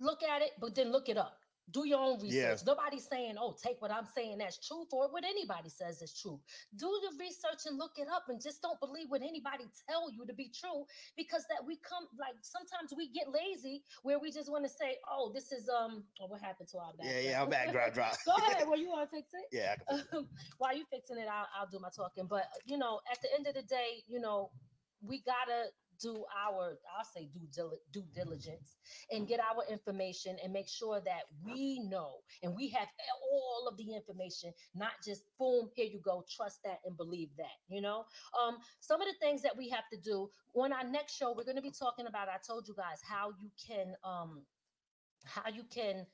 look 0.00 0.22
at 0.22 0.42
it, 0.42 0.50
but 0.60 0.74
then 0.74 0.92
look 0.92 1.08
it 1.08 1.16
up 1.16 1.38
do 1.72 1.86
your 1.86 1.98
own 1.98 2.20
research. 2.20 2.62
Yeah. 2.62 2.74
Nobody's 2.74 3.06
saying, 3.08 3.34
oh, 3.38 3.56
take 3.60 3.82
what 3.82 3.90
I'm 3.90 4.06
saying 4.14 4.38
that's 4.38 4.64
true 4.66 4.84
for 4.90 5.08
what 5.10 5.24
anybody 5.24 5.68
says 5.68 6.00
is 6.00 6.14
true. 6.14 6.38
Do 6.76 6.86
the 6.86 7.16
research 7.18 7.66
and 7.66 7.76
look 7.76 7.92
it 7.96 8.06
up 8.08 8.24
and 8.28 8.40
just 8.40 8.62
don't 8.62 8.78
believe 8.78 9.06
what 9.08 9.22
anybody 9.22 9.64
tell 9.88 10.10
you 10.10 10.24
to 10.26 10.34
be 10.34 10.50
true 10.54 10.84
because 11.16 11.44
that 11.48 11.66
we 11.66 11.76
come 11.76 12.06
like 12.18 12.36
sometimes 12.42 12.94
we 12.96 13.08
get 13.08 13.26
lazy 13.30 13.82
where 14.02 14.18
we 14.18 14.30
just 14.30 14.50
want 14.50 14.64
to 14.64 14.70
say, 14.70 14.96
oh, 15.10 15.32
this 15.34 15.50
is 15.50 15.68
um 15.68 16.04
oh, 16.20 16.26
what 16.26 16.40
happened 16.40 16.68
to 16.68 16.78
our 16.78 16.92
back? 16.94 17.06
Yeah, 17.06 17.20
yeah, 17.20 17.40
our 17.40 17.46
back 17.48 17.72
drop 17.72 17.92
drop. 17.92 18.14
Go 18.26 18.34
ahead. 18.36 18.66
Well, 18.66 18.78
you 18.78 18.88
want 18.88 19.10
to 19.10 19.16
fix 19.16 19.28
it? 19.34 19.46
Yeah. 19.56 19.74
Um, 19.88 20.28
while 20.58 20.76
you 20.76 20.84
fixing 20.90 21.16
it, 21.16 21.26
I'll, 21.30 21.46
I'll 21.58 21.66
do 21.66 21.78
my 21.78 21.88
talking. 21.94 22.26
But 22.28 22.44
you 22.64 22.78
know, 22.78 23.00
at 23.10 23.20
the 23.22 23.28
end 23.36 23.46
of 23.46 23.54
the 23.54 23.62
day, 23.62 24.04
you 24.06 24.20
know, 24.20 24.50
we 25.00 25.22
gotta 25.22 25.70
do 26.00 26.24
our 26.46 26.78
i'll 26.96 27.04
say 27.04 27.28
due, 27.32 27.70
due 27.92 28.04
diligence 28.14 28.76
and 29.10 29.28
get 29.28 29.40
our 29.40 29.64
information 29.70 30.36
and 30.42 30.52
make 30.52 30.68
sure 30.68 31.00
that 31.00 31.22
we 31.44 31.80
know 31.80 32.16
and 32.42 32.54
we 32.54 32.68
have 32.68 32.88
all 33.32 33.68
of 33.68 33.76
the 33.76 33.94
information 33.94 34.52
not 34.74 34.92
just 35.04 35.22
boom 35.38 35.68
here 35.74 35.86
you 35.86 36.00
go 36.00 36.24
trust 36.28 36.62
that 36.64 36.80
and 36.84 36.96
believe 36.96 37.30
that 37.36 37.56
you 37.68 37.80
know? 37.80 38.04
Um 38.40 38.58
some 38.80 39.00
of 39.00 39.06
the 39.08 39.14
things 39.20 39.42
that 39.42 39.56
we 39.56 39.68
have 39.70 39.88
to 39.92 39.98
do 39.98 40.30
on 40.54 40.72
our 40.72 40.84
next 40.84 41.16
show 41.16 41.32
we're 41.36 41.44
going 41.44 41.56
to 41.56 41.62
be 41.62 41.70
talking 41.70 42.06
about 42.06 42.28
i 42.28 42.36
told 42.46 42.68
you 42.68 42.74
guys 42.74 43.00
how 43.06 43.32
you 43.40 43.50
can 43.66 43.94
um 44.04 44.42
how 45.24 45.50
you 45.50 45.64
can 45.64 46.06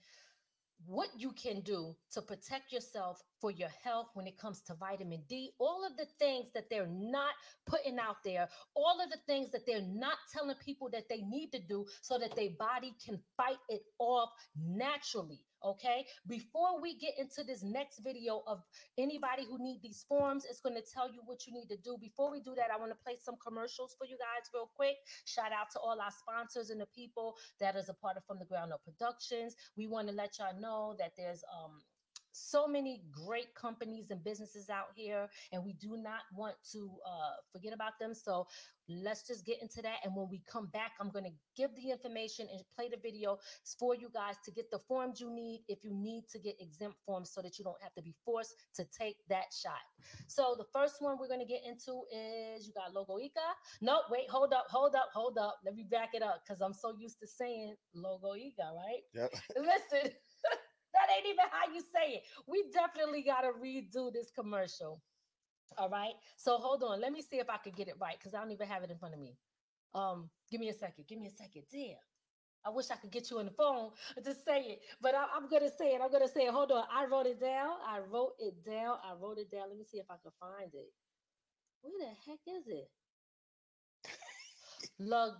what 0.87 1.09
you 1.17 1.33
can 1.33 1.61
do 1.61 1.95
to 2.13 2.23
protect 2.23 2.73
yourself 2.73 3.23
for 3.41 3.51
your 3.51 3.69
health 3.85 4.09
when 4.15 4.27
it 4.27 4.39
comes 4.39 4.61
to 4.63 4.75
vitamin 4.75 5.23
D, 5.29 5.53
all 5.59 5.87
of 5.87 5.97
the 5.97 6.07
things 6.19 6.49
that 6.55 6.69
they're 6.71 6.89
not 6.91 7.35
putting 7.67 7.99
out 7.99 8.17
there, 8.25 8.49
all 8.75 9.01
of 9.03 9.11
the 9.11 9.19
things 9.27 9.51
that 9.53 9.67
they're 9.67 9.83
not 9.83 10.17
telling 10.33 10.57
people 10.65 10.89
that 10.93 11.09
they 11.09 11.23
need 11.23 11.51
to 11.53 11.61
do 11.61 11.87
so 12.01 12.19
that 12.19 12.37
their 12.37 12.51
body 12.59 12.95
can 13.05 13.19
fight 13.37 13.59
it 13.69 13.83
off 13.99 14.31
naturally. 14.57 15.41
Okay, 15.65 16.07
before 16.27 16.81
we 16.81 16.99
get 16.99 17.15
into 17.19 17.45
this 17.45 17.63
next 17.63 18.01
video 18.01 18.43
of 18.47 18.63
anybody 18.99 19.45
who 19.49 19.63
need 19.63 19.81
these 19.83 20.05
forms, 20.09 20.45
it's 20.45 20.61
going 20.61 20.75
to 20.75 20.83
tell 20.83 21.13
you 21.13 21.21
what 21.25 21.47
you 21.47 21.53
need 21.53 21.69
to 21.69 21.77
do. 21.77 21.97
Before 22.01 22.31
we 22.33 22.41
do 22.41 22.55
that, 22.57 22.71
I 22.75 22.79
want 22.79 22.91
to 22.91 22.99
play 23.05 23.17
some 23.23 23.37
commercials 23.45 23.95
for 23.99 24.05
you 24.05 24.17
guys 24.19 24.51
real 24.53 24.71
quick. 24.75 24.97
Shout 25.25 25.53
out 25.53 25.71
to 25.73 25.79
all 25.79 26.01
our 26.01 26.11
sponsors 26.11 26.71
and 26.71 26.81
the 26.81 26.89
people 26.95 27.37
that 27.61 27.77
is 27.77 27.89
a 27.89 27.95
part 27.95 28.17
of 28.17 28.25
From 28.25 28.39
the 28.39 28.45
Ground 28.45 28.73
Up 28.73 28.83
Productions. 28.85 29.55
We 29.77 29.87
want 29.87 30.09
to 30.09 30.15
let 30.15 30.39
y'all 30.39 30.59
know 30.61 30.97
that 30.99 31.13
there's 31.17 31.45
um 31.55 31.81
so 32.33 32.67
many 32.67 33.03
great 33.11 33.55
companies 33.55 34.11
and 34.11 34.23
businesses 34.25 34.71
out 34.71 34.89
here 34.95 35.29
and 35.53 35.65
we 35.65 35.75
do 35.75 35.97
not 35.97 36.23
want 36.35 36.55
to 36.73 36.91
uh, 37.07 37.37
forget 37.53 37.73
about 37.73 37.99
them. 38.01 38.15
So 38.15 38.47
let's 38.89 39.27
just 39.27 39.47
get 39.47 39.61
into 39.63 39.81
that 39.83 39.97
and 40.05 40.15
when 40.15 40.29
we 40.29 40.43
come 40.51 40.67
back 40.67 40.93
i'm 41.01 41.11
going 41.11 41.25
to 41.25 41.31
give 41.57 41.71
the 41.77 41.91
information 41.91 42.47
and 42.53 42.63
play 42.75 42.89
the 42.89 42.97
video 43.03 43.39
for 43.79 43.95
you 43.95 44.11
guys 44.13 44.35
to 44.45 44.51
get 44.51 44.71
the 44.71 44.79
forms 44.89 45.21
you 45.21 45.31
need 45.31 45.63
if 45.69 45.85
you 45.85 45.93
need 45.95 46.25
to 46.31 46.39
get 46.39 46.55
exempt 46.61 46.97
forms 47.07 47.31
so 47.33 47.41
that 47.41 47.59
you 47.59 47.65
don't 47.65 47.81
have 47.81 47.95
to 47.95 48.03
be 48.03 48.15
forced 48.25 48.55
to 48.75 48.85
take 48.97 49.17
that 49.29 49.45
shot. 49.53 49.81
So 50.27 50.55
the 50.59 50.65
first 50.73 50.97
one 51.01 51.17
we're 51.19 51.29
going 51.29 51.41
to 51.41 51.47
get 51.47 51.63
into 51.67 52.03
is 52.13 52.67
you 52.67 52.73
got 52.75 52.95
Logoika 52.95 53.47
no 53.81 54.01
wait 54.11 54.29
hold 54.29 54.53
up 54.53 54.67
hold 54.69 54.95
up 54.95 55.09
hold 55.15 55.39
up. 55.39 55.59
Let 55.65 55.75
me 55.75 55.85
back 55.89 56.11
it 56.15 56.23
up 56.23 56.43
because 56.45 56.61
i'm 56.61 56.75
so 56.75 56.95
used 56.99 57.21
to 57.21 57.27
saying 57.27 57.75
Logoika 57.97 58.75
right? 58.75 59.03
Yep. 59.15 59.31
listen 59.59 60.13
ain't 61.23 61.35
even 61.35 61.45
how 61.51 61.73
you 61.73 61.81
say 61.81 62.15
it. 62.17 62.23
We 62.47 62.65
definitely 62.73 63.23
got 63.23 63.43
to 63.43 63.53
redo 63.53 64.13
this 64.13 64.31
commercial. 64.31 65.01
All 65.79 65.89
right. 65.89 66.13
So 66.37 66.59
hold 66.59 66.83
on. 66.83 67.01
Let 67.01 67.13
me 67.13 67.23
see 67.23 67.39
if 67.39 67.49
I 67.49 67.57
could 67.57 67.77
get 67.77 67.89
it 67.89 67.95
right 68.01 68.17
because 68.19 68.35
I 68.35 68.41
don't 68.41 68.51
even 68.51 68.69
have 68.69 68.83
it 68.83 68.91
in 68.91 68.99
front 68.99 69.15
of 69.15 69.21
me. 69.21 69.37
Um, 69.95 70.31
give 70.51 70.61
me 70.61 70.69
a 70.69 70.75
second. 70.75 71.05
Give 71.09 71.19
me 71.19 71.27
a 71.27 71.31
second. 71.31 71.63
Damn. 71.73 71.97
I 72.65 72.71
wish 72.71 72.87
I 72.91 72.97
could 72.97 73.11
get 73.11 73.31
you 73.31 73.39
on 73.41 73.47
the 73.47 73.51
phone 73.51 73.91
to 74.23 74.35
say 74.35 74.61
it, 74.63 74.81
but 75.01 75.17
I, 75.17 75.25
am 75.37 75.49
gonna 75.51 75.69
say 75.69 75.95
it. 75.95 76.01
I'm 76.01 76.13
gonna 76.13 76.29
say 76.29 76.43
it. 76.43 76.53
Hold 76.53 76.71
on. 76.71 76.85
I 76.95 77.07
wrote 77.07 77.27
it 77.27 77.41
down. 77.41 77.77
I 77.87 77.99
wrote 77.99 78.35
it 78.39 78.65
down. 78.65 78.99
I 79.05 79.15
wrote 79.21 79.39
it 79.39 79.51
down. 79.51 79.69
Let 79.69 79.79
me 79.79 79.85
see 79.85 79.99
if 79.99 80.07
I 80.09 80.15
can 80.23 80.31
find 80.39 80.73
it. 80.73 80.93
Where 81.81 81.93
the 81.99 82.31
heck 82.31 82.39
is 82.47 82.69
it? 82.69 82.91
Log 85.01 85.35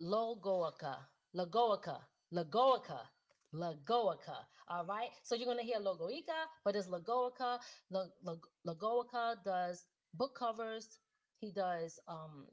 Logoika. 0.00 0.96
Logoika. 1.36 1.98
Logoika. 2.32 3.00
Lagoica. 3.54 4.36
All 4.68 4.84
right. 4.86 5.08
So 5.22 5.34
you're 5.34 5.46
going 5.46 5.58
to 5.58 5.64
hear 5.64 5.78
Logoika, 5.78 6.48
but 6.64 6.74
it's 6.74 6.88
Logoika. 6.88 7.58
Logoika 8.66 9.36
does 9.44 9.84
book 10.14 10.36
covers. 10.38 10.98
He 11.38 11.52
does 11.52 11.98
um, 12.08 12.46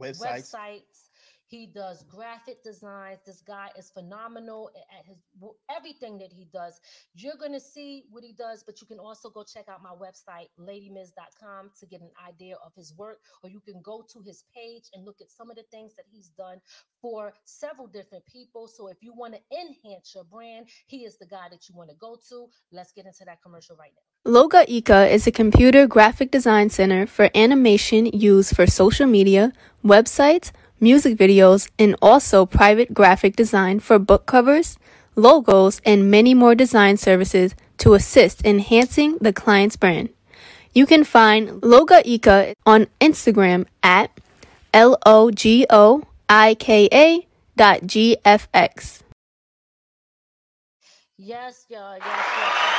websites. 0.00 0.54
websites. 0.54 1.08
He 1.46 1.66
does 1.66 2.02
graphic 2.04 2.62
designs. 2.64 3.20
This 3.26 3.40
guy 3.40 3.68
is 3.78 3.90
phenomenal 3.90 4.70
at 4.98 5.04
his 5.04 5.18
everything 5.74 6.18
that 6.18 6.32
he 6.32 6.46
does. 6.52 6.80
You're 7.14 7.36
going 7.36 7.52
to 7.52 7.60
see 7.60 8.04
what 8.10 8.24
he 8.24 8.32
does, 8.32 8.62
but 8.64 8.80
you 8.80 8.86
can 8.86 8.98
also 8.98 9.30
go 9.30 9.44
check 9.44 9.68
out 9.68 9.82
my 9.82 9.90
website, 9.90 10.48
ladymiz.com, 10.58 11.70
to 11.78 11.86
get 11.86 12.00
an 12.00 12.10
idea 12.26 12.56
of 12.64 12.72
his 12.74 12.94
work, 12.96 13.18
or 13.42 13.50
you 13.50 13.60
can 13.60 13.80
go 13.82 14.04
to 14.12 14.20
his 14.20 14.44
page 14.54 14.84
and 14.94 15.04
look 15.04 15.20
at 15.20 15.30
some 15.30 15.50
of 15.50 15.56
the 15.56 15.64
things 15.70 15.94
that 15.96 16.06
he's 16.10 16.28
done 16.30 16.60
for 17.00 17.34
several 17.44 17.86
different 17.86 18.24
people. 18.26 18.66
So 18.66 18.88
if 18.88 19.02
you 19.02 19.12
want 19.14 19.34
to 19.34 19.40
enhance 19.56 20.14
your 20.14 20.24
brand, 20.24 20.68
he 20.86 21.04
is 21.04 21.18
the 21.18 21.26
guy 21.26 21.48
that 21.50 21.68
you 21.68 21.74
want 21.74 21.90
to 21.90 21.96
go 21.96 22.18
to. 22.30 22.48
Let's 22.72 22.92
get 22.92 23.06
into 23.06 23.24
that 23.26 23.42
commercial 23.42 23.76
right 23.76 23.92
now. 23.94 24.13
Logoika 24.26 25.10
is 25.10 25.26
a 25.26 25.30
computer 25.30 25.86
graphic 25.86 26.30
design 26.30 26.70
center 26.70 27.06
for 27.06 27.28
animation 27.34 28.06
used 28.06 28.56
for 28.56 28.66
social 28.66 29.06
media, 29.06 29.52
websites, 29.84 30.50
music 30.80 31.18
videos, 31.18 31.68
and 31.78 31.94
also 32.00 32.46
private 32.46 32.94
graphic 32.94 33.36
design 33.36 33.80
for 33.80 33.98
book 33.98 34.24
covers, 34.24 34.78
logos, 35.14 35.82
and 35.84 36.10
many 36.10 36.32
more 36.32 36.54
design 36.54 36.96
services 36.96 37.54
to 37.76 37.92
assist 37.92 38.42
enhancing 38.46 39.18
the 39.20 39.30
client's 39.30 39.76
brand. 39.76 40.08
You 40.72 40.86
can 40.86 41.04
find 41.04 41.60
Logoika 41.60 42.54
on 42.64 42.86
Instagram 43.02 43.66
at 43.82 44.10
L 44.72 44.96
O 45.04 45.30
G 45.32 45.66
O 45.68 46.02
I 46.30 46.54
K 46.54 46.88
A 46.90 47.26
dot 47.56 47.86
G 47.86 48.16
F 48.24 48.48
X. 48.54 49.02
Yes, 51.18 51.66
y'all. 51.68 51.98
Yes, 51.98 52.06
yes, 52.06 52.73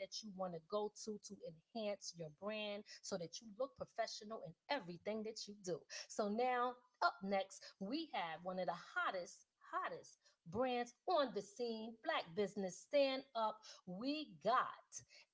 that 0.00 0.22
you 0.22 0.30
want 0.36 0.54
to 0.54 0.60
go 0.70 0.92
to 1.04 1.12
to 1.12 1.34
enhance 1.76 2.14
your 2.18 2.30
brand 2.42 2.82
so 3.02 3.16
that 3.16 3.40
you 3.40 3.48
look 3.58 3.70
professional 3.76 4.40
in 4.46 4.52
everything 4.68 5.22
that 5.24 5.46
you 5.46 5.54
do. 5.64 5.78
So 6.08 6.28
now, 6.28 6.74
up 7.02 7.14
next, 7.22 7.62
we 7.78 8.08
have 8.12 8.40
one 8.42 8.58
of 8.58 8.66
the 8.66 8.74
hottest, 8.94 9.46
hottest 9.72 10.18
brands 10.50 10.94
on 11.06 11.28
the 11.34 11.42
scene, 11.42 11.94
Black 12.04 12.24
Business 12.36 12.76
Stand 12.88 13.22
Up. 13.36 13.56
We 13.86 14.28
got 14.44 14.56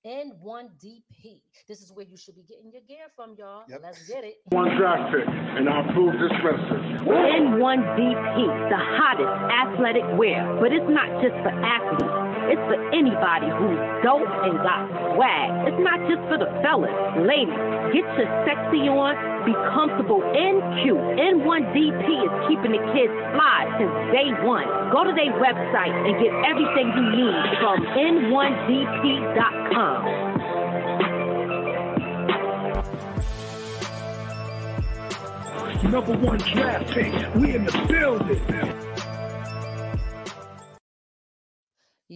N1DP. 0.07 1.41
This 1.69 1.81
is 1.81 1.93
where 1.93 2.05
you 2.05 2.17
should 2.17 2.37
be 2.37 2.43
getting 2.43 2.71
your 2.71 2.83
gear 2.87 3.07
from, 3.14 3.35
y'all. 3.39 3.64
Let's 3.83 4.07
get 4.09 4.25
it. 4.25 4.37
One 4.51 4.77
draft 4.77 5.12
pick, 5.12 5.27
and 5.27 5.69
I 5.69 5.89
approve 5.89 6.12
this 6.14 6.33
message. 6.45 7.01
N1DP, 7.07 8.37
the 8.71 8.79
hottest 8.79 9.35
athletic 9.51 10.05
wear, 10.19 10.59
but 10.61 10.73
it's 10.73 10.89
not 10.89 11.23
just 11.23 11.35
for 11.43 11.51
athletes. 11.51 12.06
It's 12.47 12.63
for 12.71 12.79
anybody 12.95 13.51
who's 13.51 13.75
dope 14.07 14.31
and 14.47 14.55
got 14.63 14.87
swag. 15.15 15.67
It's 15.67 15.83
not 15.83 15.99
just 16.07 16.23
for 16.31 16.39
the 16.39 16.47
fellas. 16.63 16.95
Ladies, 17.19 17.59
get 17.91 18.07
your 18.15 18.31
sexy 18.47 18.87
on, 18.87 19.19
be 19.43 19.51
comfortable 19.75 20.23
and 20.23 20.63
cute. 20.79 20.95
N1DP 20.95 22.07
is 22.07 22.31
keeping 22.47 22.71
the 22.71 22.79
kids 22.95 23.11
fly 23.35 23.67
since 23.83 23.91
day 24.15 24.31
one. 24.47 24.63
Go 24.95 25.03
to 25.03 25.11
their 25.11 25.35
website 25.43 25.91
and 25.91 26.15
get 26.23 26.31
everything 26.47 26.95
you 26.95 27.03
need 27.19 27.35
from 27.59 27.83
N1DP.com. 27.83 30.37
Number 35.91 36.17
one 36.19 36.39
draft 36.39 36.91
pick. 36.91 37.13
We 37.35 37.55
in 37.55 37.65
the 37.65 37.73
building. 37.89 38.86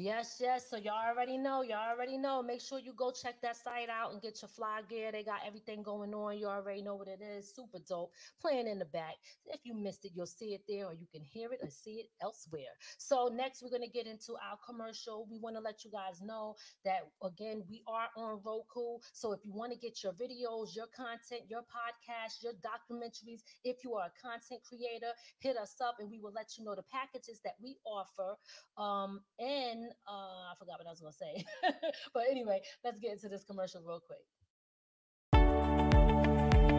Yes, 0.00 0.38
yes. 0.40 0.70
So 0.70 0.78
y'all 0.78 0.94
already 1.10 1.36
know. 1.36 1.60
Y'all 1.60 1.90
already 1.90 2.16
know. 2.16 2.42
Make 2.42 2.62
sure 2.62 2.78
you 2.78 2.94
go 2.94 3.10
check 3.10 3.42
that 3.42 3.56
site 3.56 3.90
out 3.90 4.12
and 4.12 4.22
get 4.22 4.40
your 4.40 4.48
fly 4.48 4.80
gear. 4.88 5.12
They 5.12 5.22
got 5.22 5.40
everything 5.46 5.82
going 5.82 6.14
on. 6.14 6.38
You 6.38 6.46
already 6.46 6.80
know 6.80 6.94
what 6.94 7.08
it 7.08 7.20
is. 7.20 7.54
Super 7.54 7.80
dope. 7.86 8.10
Playing 8.40 8.66
in 8.66 8.78
the 8.78 8.86
back. 8.86 9.16
If 9.44 9.60
you 9.64 9.74
missed 9.74 10.06
it, 10.06 10.12
you'll 10.14 10.26
see 10.26 10.54
it 10.54 10.62
there, 10.66 10.86
or 10.86 10.94
you 10.94 11.06
can 11.12 11.22
hear 11.22 11.52
it 11.52 11.60
or 11.62 11.68
see 11.68 11.96
it 11.96 12.06
elsewhere. 12.22 12.72
So 12.96 13.28
next, 13.32 13.62
we're 13.62 13.70
gonna 13.70 13.88
get 13.92 14.06
into 14.06 14.32
our 14.36 14.56
commercial. 14.64 15.26
We 15.30 15.38
want 15.38 15.56
to 15.56 15.60
let 15.60 15.84
you 15.84 15.90
guys 15.90 16.22
know 16.22 16.56
that 16.86 17.00
again, 17.22 17.62
we 17.68 17.82
are 17.86 18.08
on 18.16 18.40
Roku. 18.42 18.98
So 19.12 19.32
if 19.32 19.40
you 19.44 19.52
want 19.52 19.72
to 19.72 19.78
get 19.78 20.02
your 20.02 20.14
videos, 20.14 20.74
your 20.74 20.86
content, 20.96 21.42
your 21.48 21.62
podcast, 21.62 22.42
your 22.42 22.54
documentaries, 22.54 23.42
if 23.64 23.84
you 23.84 23.94
are 23.96 24.06
a 24.06 24.12
content 24.26 24.62
creator, 24.66 25.12
hit 25.40 25.58
us 25.58 25.76
up 25.82 25.96
and 25.98 26.10
we 26.10 26.20
will 26.20 26.32
let 26.32 26.56
you 26.56 26.64
know 26.64 26.74
the 26.74 26.84
packages 26.84 27.40
that 27.44 27.54
we 27.62 27.76
offer. 27.84 28.36
Um, 28.78 29.20
and 29.38 29.89
uh, 30.08 30.12
I 30.12 30.54
forgot 30.58 30.78
what 30.78 30.86
I 30.86 30.90
was 30.90 31.00
gonna 31.00 31.12
say. 31.12 31.44
but 32.14 32.24
anyway, 32.30 32.60
let's 32.84 32.98
get 32.98 33.12
into 33.12 33.28
this 33.28 33.44
commercial 33.44 33.82
real 33.82 34.00
quick. 34.00 34.18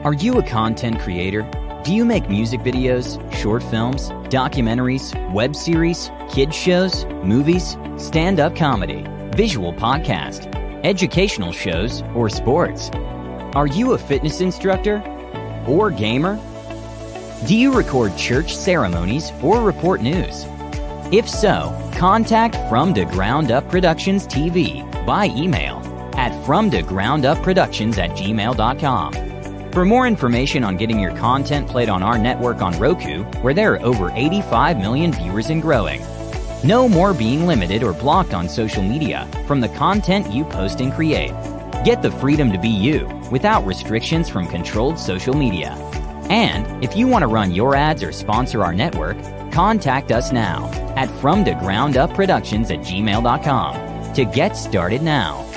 Are 0.04 0.14
you 0.14 0.40
a 0.40 0.44
content 0.44 1.00
creator? 1.00 1.44
Do 1.84 1.94
you 1.94 2.06
make 2.06 2.30
music 2.30 2.62
videos, 2.62 3.20
short 3.34 3.62
films, 3.64 4.10
documentaries, 4.30 5.14
web 5.32 5.56
series, 5.56 6.12
kids 6.32 6.56
shows, 6.56 7.06
movies, 7.24 7.78
stand-up 7.98 8.56
comedy, 8.56 9.06
visual 9.36 9.74
podcast, 9.74 10.48
educational 10.84 11.52
shows, 11.52 12.04
or 12.16 12.30
sports? 12.30 12.90
Are 13.56 13.68
you 13.68 13.94
a 13.94 13.98
fitness 13.98 14.42
instructor 14.42 15.04
or 15.68 15.92
gamer? 15.92 16.40
Do 17.48 17.56
you 17.56 17.74
record 17.74 18.16
church 18.16 18.56
ceremonies 18.56 19.32
or 19.42 19.62
report 19.62 20.02
news? 20.02 20.46
If 21.12 21.28
so, 21.28 21.78
contact 21.98 22.56
From 22.70 22.94
to 22.94 23.04
Ground 23.04 23.52
Up 23.52 23.68
Productions 23.70 24.26
TV 24.26 24.82
by 25.06 25.26
email 25.26 25.82
at 26.16 26.46
from 26.46 26.72
to 26.72 26.82
ground 26.82 27.26
up 27.26 27.38
productions 27.44 27.98
at 27.98 28.12
gmail.com. 28.12 29.72
For 29.74 29.84
more 29.84 30.08
information 30.08 30.64
on 30.64 30.78
getting 30.78 31.02
your 31.02 31.14
content 31.18 31.68
played 31.68 31.90
on 31.90 32.02
our 32.02 32.18
network 32.18 32.62
on 32.62 32.80
Roku, 32.80 33.24
where 33.42 33.54
there 33.54 33.74
are 33.74 33.82
over 33.82 34.10
85 34.14 34.78
million 34.78 35.12
viewers 35.12 35.50
and 35.50 35.62
growing. 35.62 36.02
No 36.64 36.88
more 36.88 37.14
being 37.14 37.46
limited 37.46 37.84
or 37.84 37.92
blocked 37.92 38.34
on 38.34 38.48
social 38.48 38.82
media 38.84 39.28
from 39.48 39.60
the 39.60 39.70
content 39.70 40.32
you 40.32 40.46
post 40.46 40.80
and 40.80 40.94
create. 40.94 41.34
Get 41.84 42.02
the 42.02 42.12
freedom 42.12 42.54
to 42.54 42.58
be 42.58 42.70
you 42.70 43.06
without 43.30 43.66
restrictions 43.66 44.30
from 44.30 44.48
controlled 44.48 44.98
social 44.98 45.34
media. 45.34 45.72
And 46.30 46.82
if 46.82 46.96
you 46.96 47.08
want 47.08 47.24
to 47.24 47.28
run 47.28 47.52
your 47.52 47.76
ads 47.76 48.02
or 48.02 48.14
sponsor 48.14 48.64
our 48.64 48.74
network, 48.74 49.18
contact 49.52 50.12
us 50.12 50.32
now 50.32 50.70
at 50.96 51.10
from 51.22 51.44
to 51.46 51.54
ground 51.56 51.98
up 51.98 52.14
productions 52.14 52.72
at 52.72 52.80
gmail.com 52.80 54.14
to 54.14 54.26
get 54.26 54.58
started 54.58 55.02
now. 55.02 55.51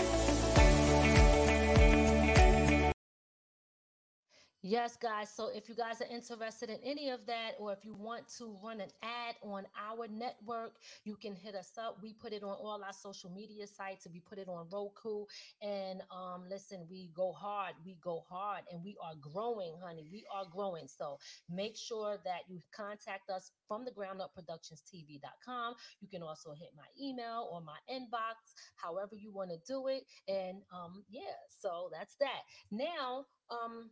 Guys. 5.05 5.29
So 5.29 5.51
if 5.55 5.69
you 5.69 5.75
guys 5.75 6.01
are 6.01 6.09
interested 6.11 6.71
in 6.71 6.79
any 6.83 7.11
of 7.11 7.27
that, 7.27 7.53
or 7.59 7.75
if 7.75 7.85
you 7.85 7.93
want 7.93 8.27
to 8.39 8.57
run 8.65 8.81
an 8.81 8.89
ad 9.03 9.35
on 9.43 9.65
our 9.79 10.09
network, 10.09 10.77
you 11.05 11.17
can 11.17 11.35
hit 11.35 11.55
us 11.55 11.73
up. 11.77 11.99
We 12.03 12.15
put 12.15 12.33
it 12.33 12.43
on 12.43 12.57
all 12.57 12.81
our 12.83 12.93
social 12.93 13.29
media 13.29 13.67
sites, 13.67 14.07
we 14.11 14.21
put 14.21 14.39
it 14.39 14.49
on 14.49 14.67
Roku. 14.73 15.27
And 15.61 16.01
um, 16.11 16.45
listen, 16.49 16.87
we 16.91 17.11
go 17.15 17.33
hard. 17.33 17.75
We 17.85 17.99
go 18.03 18.25
hard, 18.27 18.63
and 18.73 18.83
we 18.83 18.97
are 19.05 19.13
growing, 19.21 19.75
honey. 19.85 20.09
We 20.11 20.25
are 20.35 20.47
growing. 20.51 20.89
So 20.89 21.19
make 21.51 21.77
sure 21.77 22.17
that 22.25 22.49
you 22.49 22.63
contact 22.75 23.29
us 23.29 23.53
from 23.69 23.85
the 23.85 23.91
ground 23.91 24.23
up 24.23 24.35
productions 24.35 24.83
tv.com. 24.83 25.75
You 26.01 26.09
can 26.09 26.23
also 26.23 26.55
hit 26.55 26.71
my 26.75 26.89
email 26.99 27.51
or 27.53 27.61
my 27.61 27.77
inbox, 27.93 28.57
however 28.77 29.17
you 29.17 29.31
want 29.31 29.51
to 29.51 29.59
do 29.71 29.89
it. 29.89 30.05
And 30.29 30.63
um, 30.73 31.05
yeah, 31.11 31.37
so 31.61 31.91
that's 31.93 32.17
that. 32.21 32.41
Now, 32.71 33.27
um, 33.51 33.91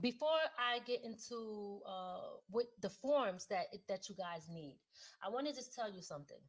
before 0.00 0.42
I 0.58 0.80
get 0.86 1.04
into 1.04 1.80
uh, 1.86 2.38
what 2.50 2.66
the 2.80 2.90
forms 2.90 3.46
that 3.46 3.66
that 3.88 4.08
you 4.08 4.14
guys 4.14 4.48
need, 4.48 4.78
I 5.24 5.28
want 5.30 5.46
to 5.46 5.54
just 5.54 5.74
tell 5.74 5.92
you 5.92 6.02
something. 6.02 6.40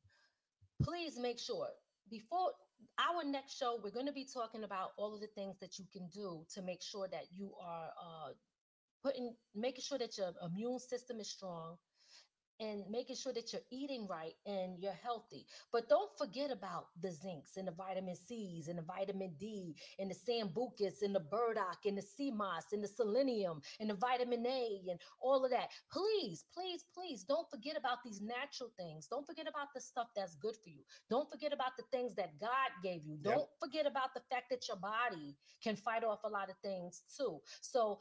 Please 0.82 1.18
make 1.20 1.40
sure 1.40 1.68
before 2.10 2.52
our 2.98 3.24
next 3.24 3.58
show, 3.58 3.80
we're 3.84 3.92
going 3.92 4.06
to 4.06 4.12
be 4.12 4.26
talking 4.26 4.64
about 4.64 4.92
all 4.98 5.14
of 5.14 5.22
the 5.22 5.28
things 5.28 5.58
that 5.60 5.80
you 5.80 5.86
can 5.92 6.08
do 6.14 6.46
to 6.54 6.62
make 6.62 6.82
sure 6.82 7.08
that 7.10 7.26
you 7.32 7.52
are 7.62 7.90
uh, 8.02 8.30
putting, 9.04 9.36
making 9.56 9.84
sure 9.84 9.98
that 9.98 10.18
your 10.18 10.32
immune 10.46 10.80
system 10.80 11.20
is 11.20 11.30
strong, 11.30 11.78
and 12.60 12.84
making 12.90 13.16
sure 13.16 13.34
that 13.34 13.54
you're 13.54 13.62
eating 13.72 14.08
right 14.08 14.34
and 14.46 14.78
you're 14.80 14.98
healthy. 15.04 15.46
But 15.72 15.90
don't 15.90 16.10
forget 16.18 16.52
about 16.52 16.88
the 17.02 17.10
zincs 17.10 17.58
and 17.58 17.68
the 17.68 17.72
vitamin 17.72 18.16
C's 18.16 18.68
and 18.68 18.78
the 18.78 18.84
vitamin 18.84 19.34
D 19.40 19.76
and 19.98 20.12
the 20.12 20.16
sambucus 20.16 21.02
and 21.02 21.16
the 21.16 21.20
burdock 21.20 21.86
and 21.86 21.98
the 21.98 22.02
sea 22.02 22.32
moss 22.32 22.74
and 22.74 22.84
the 22.84 22.88
selenium 22.88 23.62
and 23.80 23.90
the 23.90 23.96
vitamin 23.96 24.46
A 24.46 24.82
and 24.90 25.00
all 25.22 25.44
of 25.46 25.52
that. 25.52 25.70
Please, 25.92 26.46
please, 26.54 26.86
please 26.94 27.24
don't 27.24 27.50
forget 27.50 27.78
about 27.78 28.00
these 28.04 28.22
natural 28.22 28.72
things. 28.78 29.08
Don't 29.08 29.26
forget 29.26 29.48
about 29.48 29.68
the 29.74 29.82
stuff 29.82 30.08
that's 30.16 30.36
good 30.36 30.56
for 30.64 30.70
you. 30.70 30.84
Don't 31.10 31.30
forget 31.32 31.54
about 31.54 31.78
the 31.78 31.84
things 31.92 32.16
that 32.16 32.40
God 32.40 32.72
gave 32.84 33.06
you. 33.06 33.18
Yep. 33.24 33.34
Don't 33.34 33.50
forget 33.60 33.86
about 33.86 34.14
the 34.14 34.22
fact 34.30 34.50
that 34.50 34.68
your 34.68 34.78
body 34.78 35.36
can 35.64 35.76
fight 35.76 36.04
off 36.04 36.20
a 36.24 36.30
lot 36.30 36.50
of 36.50 36.56
things 36.62 37.04
too. 37.18 37.40
So 37.62 38.00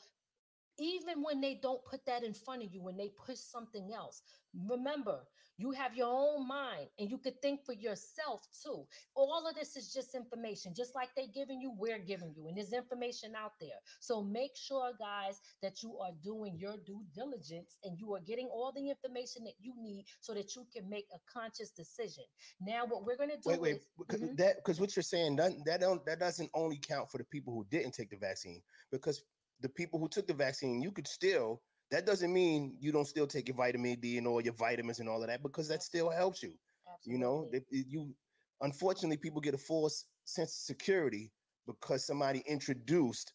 even 0.79 1.23
when 1.23 1.41
they 1.41 1.55
don't 1.55 1.85
put 1.85 2.05
that 2.07 2.23
in 2.23 2.35
front 2.35 2.63
of 2.63 2.73
you, 2.73 2.83
when 2.83 2.97
they 2.97 3.11
push 3.25 3.39
something 3.39 3.93
else, 3.93 4.23
remember 4.67 5.21
you 5.59 5.73
have 5.73 5.97
your 5.97 6.07
own 6.09 6.47
mind 6.47 6.87
and 6.99 7.11
you 7.11 7.19
could 7.19 7.41
think 7.43 7.65
for 7.65 7.73
yourself 7.73 8.47
too. 8.63 8.87
All 9.17 9.47
of 9.47 9.57
this 9.57 9.77
is 9.77 9.93
just 9.93 10.15
information, 10.15 10.73
just 10.75 10.95
like 10.95 11.09
they're 11.17 11.27
giving 11.35 11.61
you, 11.61 11.73
we're 11.77 11.99
giving 11.99 12.33
you, 12.37 12.47
and 12.47 12.57
there's 12.57 12.73
information 12.73 13.33
out 13.37 13.53
there. 13.61 13.79
So 13.99 14.23
make 14.23 14.53
sure, 14.57 14.93
guys, 14.99 15.41
that 15.63 15.83
you 15.83 15.99
are 15.99 16.13
doing 16.23 16.57
your 16.59 16.77
due 16.87 17.03
diligence 17.13 17.79
and 17.83 17.99
you 17.99 18.15
are 18.15 18.21
getting 18.21 18.47
all 18.47 18.73
the 18.73 18.89
information 18.89 19.43
that 19.45 19.55
you 19.61 19.75
need 19.77 20.05
so 20.21 20.33
that 20.35 20.55
you 20.55 20.65
can 20.73 20.89
make 20.89 21.07
a 21.13 21.19
conscious 21.31 21.71
decision. 21.71 22.25
Now, 22.61 22.87
what 22.87 23.05
we're 23.05 23.17
going 23.17 23.31
to 23.31 23.37
do 23.37 23.51
Wait, 23.51 23.61
wait, 23.61 23.77
is 23.77 23.87
because 23.99 24.21
Mhm. 24.21 24.37
that 24.37 24.57
because 24.57 24.81
what 24.81 24.95
you're 24.95 25.03
saying 25.03 25.37
that 25.37 25.53
that 25.65 25.81
don't 25.81 26.05
that 26.07 26.21
doesn't 26.21 26.51
only 26.55 26.79
count 26.79 27.11
for 27.11 27.19
the 27.19 27.25
people 27.25 27.53
who 27.53 27.65
didn't 27.65 27.93
take 27.93 28.11
the 28.11 28.17
vaccine 28.17 28.63
because 28.93 29.25
the 29.61 29.69
people 29.69 29.99
who 29.99 30.09
took 30.09 30.27
the 30.27 30.35
vaccine, 30.35 30.81
you 30.81 30.93
could 30.93 31.09
still. 31.09 31.63
That 31.91 32.07
doesn't 32.07 32.33
mean 32.33 32.77
you 32.81 32.93
don't 32.93 33.07
still 33.07 33.27
take 33.27 33.49
your 33.49 33.57
vitamin 33.57 33.99
D 34.01 34.19
and 34.19 34.27
all 34.27 34.41
your 34.41 34.53
vitamins 34.55 35.01
and 35.01 35.09
all 35.09 35.23
of 35.23 35.29
that 35.29 35.43
because 35.43 35.69
that 35.69 35.83
still 35.83 36.11
helps 36.11 36.43
you. 36.43 36.59
You 37.05 37.19
know, 37.19 37.49
They- 37.51 37.65
you 37.71 38.15
unfortunately 38.61 39.17
people 39.17 39.41
get 39.41 39.55
a 39.55 39.59
false 39.59 40.05
sense 40.25 40.51
of 40.51 40.61
security 40.63 41.33
because 41.67 42.05
somebody 42.05 42.41
introduced 42.41 43.33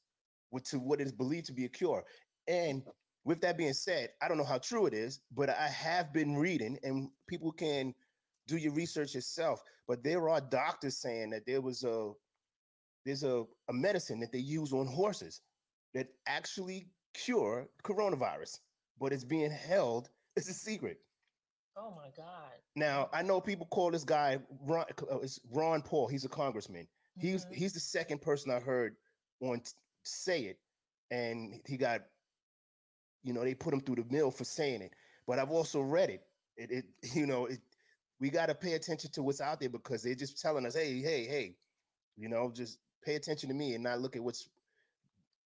what 0.49 0.65
to 0.65 0.79
what 0.79 1.01
is 1.01 1.11
believed 1.11 1.47
to 1.47 1.53
be 1.53 1.65
a 1.65 1.69
cure. 1.69 2.05
And 2.47 2.83
with 3.23 3.41
that 3.41 3.57
being 3.57 3.73
said, 3.73 4.13
I 4.21 4.27
don't 4.27 4.37
know 4.37 4.43
how 4.43 4.59
true 4.59 4.85
it 4.85 4.93
is, 4.93 5.21
but 5.31 5.49
I 5.49 5.67
have 5.69 6.11
been 6.13 6.35
reading, 6.35 6.77
and 6.83 7.09
people 7.27 7.51
can 7.51 7.95
do 8.47 8.57
your 8.57 8.73
research 8.73 9.15
yourself. 9.15 9.63
But 9.87 10.03
there 10.03 10.29
are 10.29 10.41
doctors 10.41 10.97
saying 10.99 11.29
that 11.31 11.45
there 11.45 11.61
was 11.61 11.83
a 11.83 12.13
there's 13.05 13.23
a, 13.23 13.45
a 13.69 13.73
medicine 13.73 14.19
that 14.21 14.31
they 14.31 14.39
use 14.39 14.71
on 14.73 14.87
horses 14.87 15.41
that 15.93 16.07
actually 16.27 16.91
cure 17.13 17.69
coronavirus, 17.83 18.59
but 18.99 19.13
it's 19.13 19.23
being 19.23 19.51
held 19.51 20.09
as 20.37 20.47
a 20.49 20.53
secret. 20.53 20.99
Oh 21.75 21.91
my 21.95 22.09
God. 22.15 22.51
Now 22.75 23.09
I 23.13 23.23
know 23.23 23.41
people 23.41 23.65
call 23.67 23.91
this 23.91 24.03
guy 24.03 24.39
Ron. 24.61 24.85
uh, 25.11 25.19
It's 25.19 25.39
Ron 25.51 25.81
Paul. 25.81 26.07
He's 26.07 26.25
a 26.25 26.29
congressman. 26.29 26.87
He's 27.17 27.45
Mm-hmm. 27.45 27.53
he's 27.55 27.73
the 27.73 27.79
second 27.79 28.21
person 28.21 28.51
I 28.51 28.59
heard 28.59 28.97
on 29.41 29.61
t- 29.61 29.71
say 30.03 30.45
it, 30.45 30.59
and 31.11 31.61
he 31.65 31.77
got, 31.77 32.01
you 33.23 33.33
know, 33.33 33.43
they 33.43 33.55
put 33.55 33.73
him 33.73 33.81
through 33.81 33.95
the 33.95 34.05
mill 34.05 34.31
for 34.31 34.43
saying 34.43 34.81
it. 34.81 34.95
But 35.27 35.39
I've 35.39 35.51
also 35.51 35.81
read 35.81 36.09
it. 36.09 36.21
It, 36.57 36.71
it 36.71 36.85
you 37.15 37.25
know, 37.25 37.45
it, 37.47 37.59
we 38.19 38.29
got 38.29 38.47
to 38.47 38.55
pay 38.55 38.73
attention 38.73 39.11
to 39.11 39.23
what's 39.23 39.41
out 39.41 39.59
there 39.59 39.69
because 39.69 40.03
they're 40.03 40.15
just 40.15 40.39
telling 40.41 40.65
us, 40.65 40.75
hey, 40.75 41.01
hey, 41.01 41.25
hey, 41.25 41.57
you 42.15 42.29
know, 42.29 42.51
just 42.51 42.79
pay 43.03 43.15
attention 43.15 43.49
to 43.49 43.55
me 43.55 43.73
and 43.73 43.83
not 43.83 43.99
look 43.99 44.15
at 44.15 44.23
what's 44.23 44.49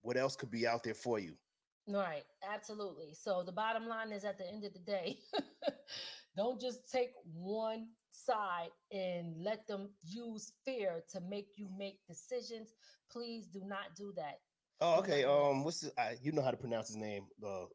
what 0.01 0.17
else 0.17 0.35
could 0.35 0.51
be 0.51 0.67
out 0.67 0.83
there 0.83 0.93
for 0.93 1.19
you. 1.19 1.33
Right, 1.87 2.23
absolutely. 2.53 3.13
So 3.13 3.43
the 3.43 3.51
bottom 3.51 3.87
line 3.87 4.11
is 4.11 4.25
at 4.25 4.37
the 4.37 4.47
end 4.47 4.65
of 4.65 4.73
the 4.73 4.79
day, 4.79 5.19
don't 6.37 6.59
just 6.59 6.91
take 6.91 7.11
one 7.33 7.87
side 8.09 8.69
and 8.91 9.35
let 9.41 9.65
them 9.67 9.89
use 10.05 10.51
fear 10.65 11.03
to 11.13 11.21
make 11.21 11.47
you 11.55 11.69
make 11.77 11.99
decisions. 12.07 12.73
Please 13.09 13.47
do 13.47 13.61
not 13.65 13.95
do 13.95 14.11
that. 14.17 14.39
Oh, 14.81 14.99
okay. 14.99 15.23
Um, 15.23 15.63
what's 15.63 15.79
the, 15.81 15.91
I, 15.99 16.17
you 16.21 16.31
know 16.33 16.41
how 16.41 16.51
to 16.51 16.57
pronounce 16.57 16.87
his 16.89 16.97
name? 16.97 17.25
The 17.39 17.67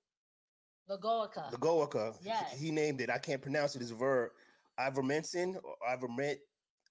The 0.88 0.98
Goica. 0.98 1.50
the 1.50 1.56
Goaka. 1.56 2.14
Yes. 2.22 2.52
He 2.58 2.70
named 2.70 3.00
it. 3.00 3.08
I 3.08 3.18
can't 3.18 3.40
pronounce 3.40 3.74
it. 3.76 3.82
It's 3.82 3.90
a 3.92 3.94
verb. 3.94 4.30
Ivermectin 4.78 5.56
or 5.56 5.74
Ivermet 5.90 6.36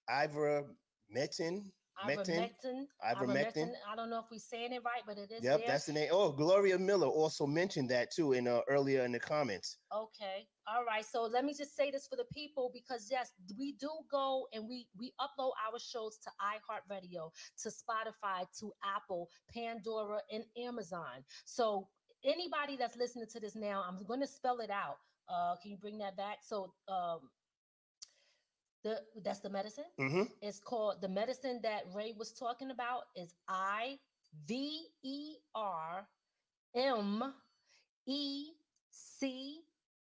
Ivermectin. 0.09 1.65
Ivermectin. 2.03 2.87
Ivermectin. 3.03 3.71
I 3.91 3.95
don't 3.95 4.09
know 4.09 4.19
if 4.19 4.25
we're 4.31 4.39
saying 4.39 4.73
it 4.73 4.83
right, 4.83 5.01
but 5.05 5.17
it 5.17 5.31
is 5.31 5.43
Yep, 5.43 5.59
there. 5.59 5.67
that's 5.67 5.85
the 5.85 5.93
name. 5.93 6.09
Oh, 6.11 6.31
Gloria 6.31 6.77
Miller 6.77 7.07
also 7.07 7.45
mentioned 7.45 7.89
that 7.89 8.11
too 8.11 8.33
in 8.33 8.47
uh, 8.47 8.61
earlier 8.67 9.03
in 9.05 9.11
the 9.11 9.19
comments. 9.19 9.77
Okay. 9.93 10.47
All 10.67 10.85
right. 10.85 11.05
So 11.05 11.23
let 11.23 11.43
me 11.45 11.53
just 11.53 11.75
say 11.75 11.91
this 11.91 12.07
for 12.07 12.15
the 12.15 12.25
people 12.33 12.71
because 12.73 13.07
yes, 13.11 13.31
we 13.57 13.73
do 13.73 13.89
go 14.09 14.47
and 14.53 14.67
we 14.67 14.87
we 14.97 15.13
upload 15.19 15.51
our 15.67 15.79
shows 15.79 16.17
to 16.23 16.29
iHeartRadio, 16.41 17.29
to 17.63 17.69
Spotify, 17.69 18.45
to 18.59 18.71
Apple, 18.83 19.29
Pandora, 19.53 20.21
and 20.31 20.43
Amazon. 20.57 21.23
So 21.45 21.87
anybody 22.23 22.77
that's 22.77 22.95
listening 22.95 23.27
to 23.31 23.39
this 23.39 23.55
now, 23.55 23.83
I'm 23.87 24.03
going 24.05 24.21
to 24.21 24.27
spell 24.27 24.59
it 24.59 24.69
out. 24.69 24.97
Uh, 25.29 25.55
can 25.61 25.71
you 25.71 25.77
bring 25.77 25.97
that 25.99 26.17
back? 26.17 26.39
So 26.43 26.73
um, 26.87 27.19
the 28.83 29.01
that's 29.23 29.39
the 29.39 29.49
medicine. 29.49 29.85
Mm-hmm. 29.99 30.23
It's 30.41 30.59
called 30.59 31.01
the 31.01 31.09
medicine 31.09 31.59
that 31.63 31.83
Ray 31.93 32.13
was 32.17 32.31
talking 32.31 32.71
about 32.71 33.03
is 33.15 33.35
I 33.47 33.99
V 34.47 34.87
E 35.03 35.35
R 35.55 36.07
M 36.75 37.33
E 38.07 38.51
C 38.89 39.61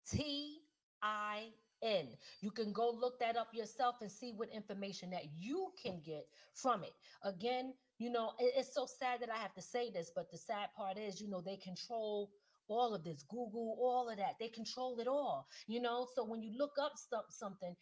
T 0.09 0.59
I 1.01 1.49
N. 1.82 2.07
You 2.41 2.51
can 2.51 2.73
go 2.73 2.89
look 2.89 3.19
that 3.19 3.38
up 3.38 3.53
yourself 3.53 3.97
and 4.01 4.11
see 4.11 4.32
what 4.32 4.49
information 4.49 5.09
that 5.11 5.26
you 5.38 5.71
can 5.82 6.01
get 6.03 6.28
from 6.53 6.84
it. 6.84 6.93
Again, 7.23 7.73
you 7.97 8.09
know, 8.09 8.34
it- 8.39 8.53
it's 8.55 8.73
so 8.73 8.86
sad 8.86 9.21
that 9.21 9.30
I 9.30 9.38
have 9.38 9.53
to 9.53 9.61
say 9.61 9.89
this, 9.91 10.11
but 10.13 10.30
the 10.30 10.38
sad 10.38 10.73
part 10.73 10.97
is, 10.97 11.21
you 11.21 11.28
know, 11.28 11.41
they 11.41 11.57
control 11.57 12.32
all 12.68 12.93
of 12.93 13.03
this 13.03 13.24
google 13.30 13.78
all 13.80 14.09
of 14.09 14.18
that 14.18 14.34
they 14.39 14.47
control 14.49 14.99
it 14.99 15.07
all 15.07 15.47
you 15.68 15.82
know? 15.82 16.07
So 16.16 16.26
when 16.26 16.41
you 16.41 16.51
look 16.57 16.74
up 16.82 16.93
some, 16.95 17.24
something 17.30 17.76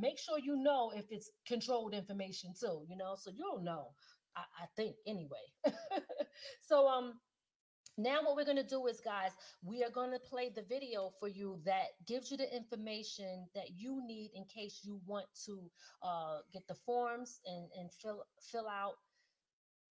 make 0.00 0.18
sure 0.18 0.38
you 0.38 0.56
know 0.56 0.92
if 0.94 1.06
it's 1.10 1.30
controlled 1.46 1.94
information 1.94 2.52
too 2.58 2.84
you 2.88 2.96
know? 2.96 3.14
So 3.16 3.30
you'll 3.36 3.62
know 3.62 3.88
i, 4.36 4.40
I 4.62 4.66
think 4.76 4.96
anyway. 5.06 5.46
So 6.60 6.88
um 6.88 7.14
now 7.98 8.20
what 8.22 8.36
we're 8.36 8.44
going 8.44 8.56
to 8.56 8.62
do 8.62 8.86
is 8.86 9.00
guys 9.00 9.32
we 9.64 9.82
are 9.82 9.90
going 9.90 10.12
to 10.12 10.20
play 10.20 10.50
the 10.54 10.62
video 10.62 11.10
for 11.18 11.28
you 11.28 11.58
that 11.64 11.88
gives 12.06 12.30
you 12.30 12.36
the 12.36 12.54
information 12.54 13.46
that 13.54 13.70
you 13.76 14.00
need 14.06 14.30
in 14.34 14.44
case 14.44 14.80
you 14.84 15.00
want 15.04 15.26
to 15.46 15.58
uh, 16.02 16.38
get 16.52 16.66
the 16.68 16.76
forms 16.86 17.40
and, 17.44 17.66
and 17.78 17.90
fill 17.92 18.24
fill 18.40 18.68
out 18.68 18.94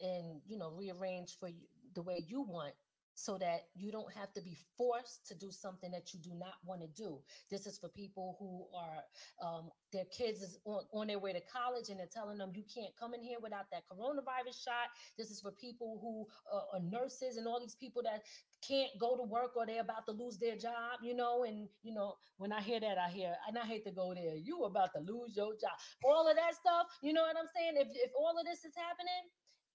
and 0.00 0.40
you 0.46 0.56
know 0.56 0.70
rearrange 0.70 1.36
for 1.38 1.48
you 1.48 1.66
the 1.94 2.02
way 2.02 2.24
you 2.26 2.42
want 2.42 2.74
so 3.16 3.38
that 3.38 3.62
you 3.74 3.90
don't 3.90 4.12
have 4.12 4.30
to 4.34 4.42
be 4.42 4.56
forced 4.76 5.26
to 5.26 5.34
do 5.34 5.50
something 5.50 5.90
that 5.90 6.12
you 6.12 6.20
do 6.20 6.34
not 6.34 6.54
want 6.64 6.82
to 6.82 6.86
do. 6.88 7.18
This 7.50 7.66
is 7.66 7.78
for 7.78 7.88
people 7.88 8.36
who 8.38 8.66
are 8.76 9.02
um, 9.42 9.70
their 9.90 10.04
kids 10.16 10.42
is 10.42 10.58
on, 10.66 10.82
on 10.92 11.06
their 11.06 11.18
way 11.18 11.32
to 11.32 11.40
college 11.50 11.88
and 11.88 11.98
they're 11.98 12.12
telling 12.12 12.36
them 12.36 12.52
you 12.54 12.62
can't 12.72 12.92
come 13.00 13.14
in 13.14 13.22
here 13.22 13.38
without 13.42 13.70
that 13.72 13.84
coronavirus 13.90 14.62
shot. 14.62 14.92
This 15.16 15.30
is 15.30 15.40
for 15.40 15.50
people 15.50 15.98
who 16.02 16.26
uh, 16.54 16.76
are 16.76 16.82
nurses 16.82 17.38
and 17.38 17.48
all 17.48 17.58
these 17.58 17.74
people 17.74 18.02
that 18.04 18.22
can't 18.66 18.90
go 19.00 19.16
to 19.16 19.22
work 19.22 19.56
or 19.56 19.64
they're 19.64 19.80
about 19.80 20.04
to 20.06 20.12
lose 20.12 20.38
their 20.38 20.56
job 20.56 20.98
you 21.02 21.14
know 21.14 21.44
and 21.44 21.68
you 21.82 21.92
know 21.92 22.14
when 22.38 22.52
i 22.52 22.60
hear 22.60 22.80
that 22.80 22.96
i 22.98 23.08
hear 23.08 23.34
and 23.46 23.58
i 23.58 23.64
hate 23.64 23.84
to 23.84 23.92
go 23.92 24.14
there 24.14 24.34
you 24.34 24.64
about 24.64 24.88
to 24.94 25.00
lose 25.00 25.36
your 25.36 25.52
job. 25.52 25.76
All 26.04 26.26
of 26.26 26.34
that 26.36 26.54
stuff 26.54 26.86
you 27.02 27.12
know 27.12 27.22
what 27.22 27.36
i'm 27.36 27.48
saying? 27.54 27.74
If, 27.76 27.88
if 27.92 28.10
all 28.18 28.34
of 28.38 28.46
this 28.46 28.64
is 28.64 28.72
happening 28.74 29.28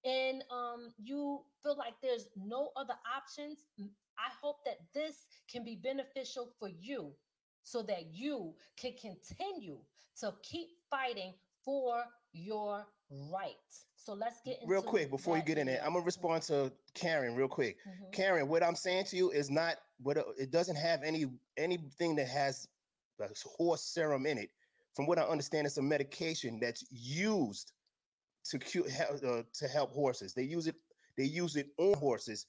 and 0.05 0.43
um, 0.51 0.91
you 0.97 1.41
feel 1.63 1.77
like 1.77 1.93
there's 2.01 2.29
no 2.35 2.71
other 2.75 2.95
options, 3.15 3.65
I 3.79 4.29
hope 4.41 4.65
that 4.65 4.79
this 4.93 5.25
can 5.49 5.63
be 5.63 5.75
beneficial 5.75 6.53
for 6.59 6.69
you 6.69 7.11
so 7.63 7.83
that 7.83 8.13
you 8.13 8.53
can 8.77 8.93
continue 8.93 9.77
to 10.19 10.33
keep 10.43 10.69
fighting 10.89 11.33
for 11.63 12.03
your 12.33 12.85
rights. 13.31 13.85
So 13.95 14.13
let's 14.13 14.41
get 14.43 14.55
into 14.61 14.67
Real 14.67 14.81
quick 14.81 15.09
before 15.09 15.37
you 15.37 15.43
get 15.43 15.57
in 15.57 15.67
there. 15.67 15.81
I'm 15.85 15.93
gonna 15.93 16.05
respond 16.05 16.43
to 16.43 16.71
Karen 16.93 17.35
real 17.35 17.47
quick. 17.47 17.77
Mhm. 17.85 18.11
Karen, 18.11 18.47
what 18.47 18.63
I'm 18.63 18.75
saying 18.75 19.05
to 19.05 19.17
you 19.17 19.31
is 19.31 19.49
not 19.49 19.77
what 20.01 20.17
uh, 20.17 20.23
it 20.39 20.49
doesn't 20.49 20.77
have 20.77 21.03
any 21.03 21.25
anything 21.57 22.15
that 22.15 22.27
has 22.27 22.67
horse 23.45 23.83
serum 23.83 24.25
in 24.25 24.37
it. 24.37 24.49
From 24.93 25.05
what 25.05 25.19
I 25.19 25.23
understand, 25.23 25.67
it's 25.67 25.77
a 25.77 25.81
medication 25.81 26.59
that's 26.59 26.83
used 26.91 27.73
to 28.45 28.59
cure 28.59 28.85
uh, 29.25 29.43
to 29.53 29.67
help 29.67 29.91
horses. 29.91 30.33
They 30.33 30.43
use 30.43 30.67
it. 30.67 30.75
They 31.17 31.25
use 31.25 31.55
it 31.55 31.67
on 31.77 31.93
horses. 31.97 32.47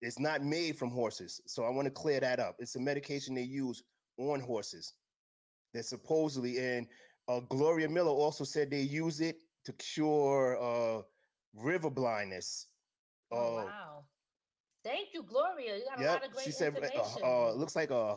It's 0.00 0.18
not 0.18 0.42
made 0.42 0.76
from 0.76 0.90
horses. 0.90 1.40
So 1.46 1.64
I 1.64 1.70
want 1.70 1.86
to 1.86 1.90
clear 1.90 2.20
that 2.20 2.38
up. 2.40 2.56
It's 2.58 2.76
a 2.76 2.80
medication 2.80 3.34
they 3.34 3.42
use 3.42 3.82
on 4.18 4.40
horses. 4.40 4.94
That 5.72 5.84
supposedly, 5.84 6.58
and 6.58 6.86
uh, 7.28 7.40
Gloria 7.48 7.88
Miller 7.88 8.10
also 8.12 8.44
said 8.44 8.70
they 8.70 8.80
use 8.82 9.20
it 9.20 9.36
to 9.64 9.72
cure 9.74 10.56
uh, 10.62 11.02
river 11.54 11.90
blindness. 11.90 12.68
Oh, 13.32 13.36
Uh, 13.58 13.64
wow. 13.64 14.04
Thank 14.84 15.08
you, 15.14 15.22
Gloria. 15.22 15.76
You 15.78 15.84
got 15.88 15.98
a 16.00 16.06
lot 16.06 16.24
of 16.26 16.32
great 16.32 16.44
she 16.44 16.52
said 16.52 16.74
uh, 16.76 16.80
information. 16.86 17.22
uh, 17.24 17.52
looks 17.52 17.74
like 17.74 17.90
a 17.90 18.16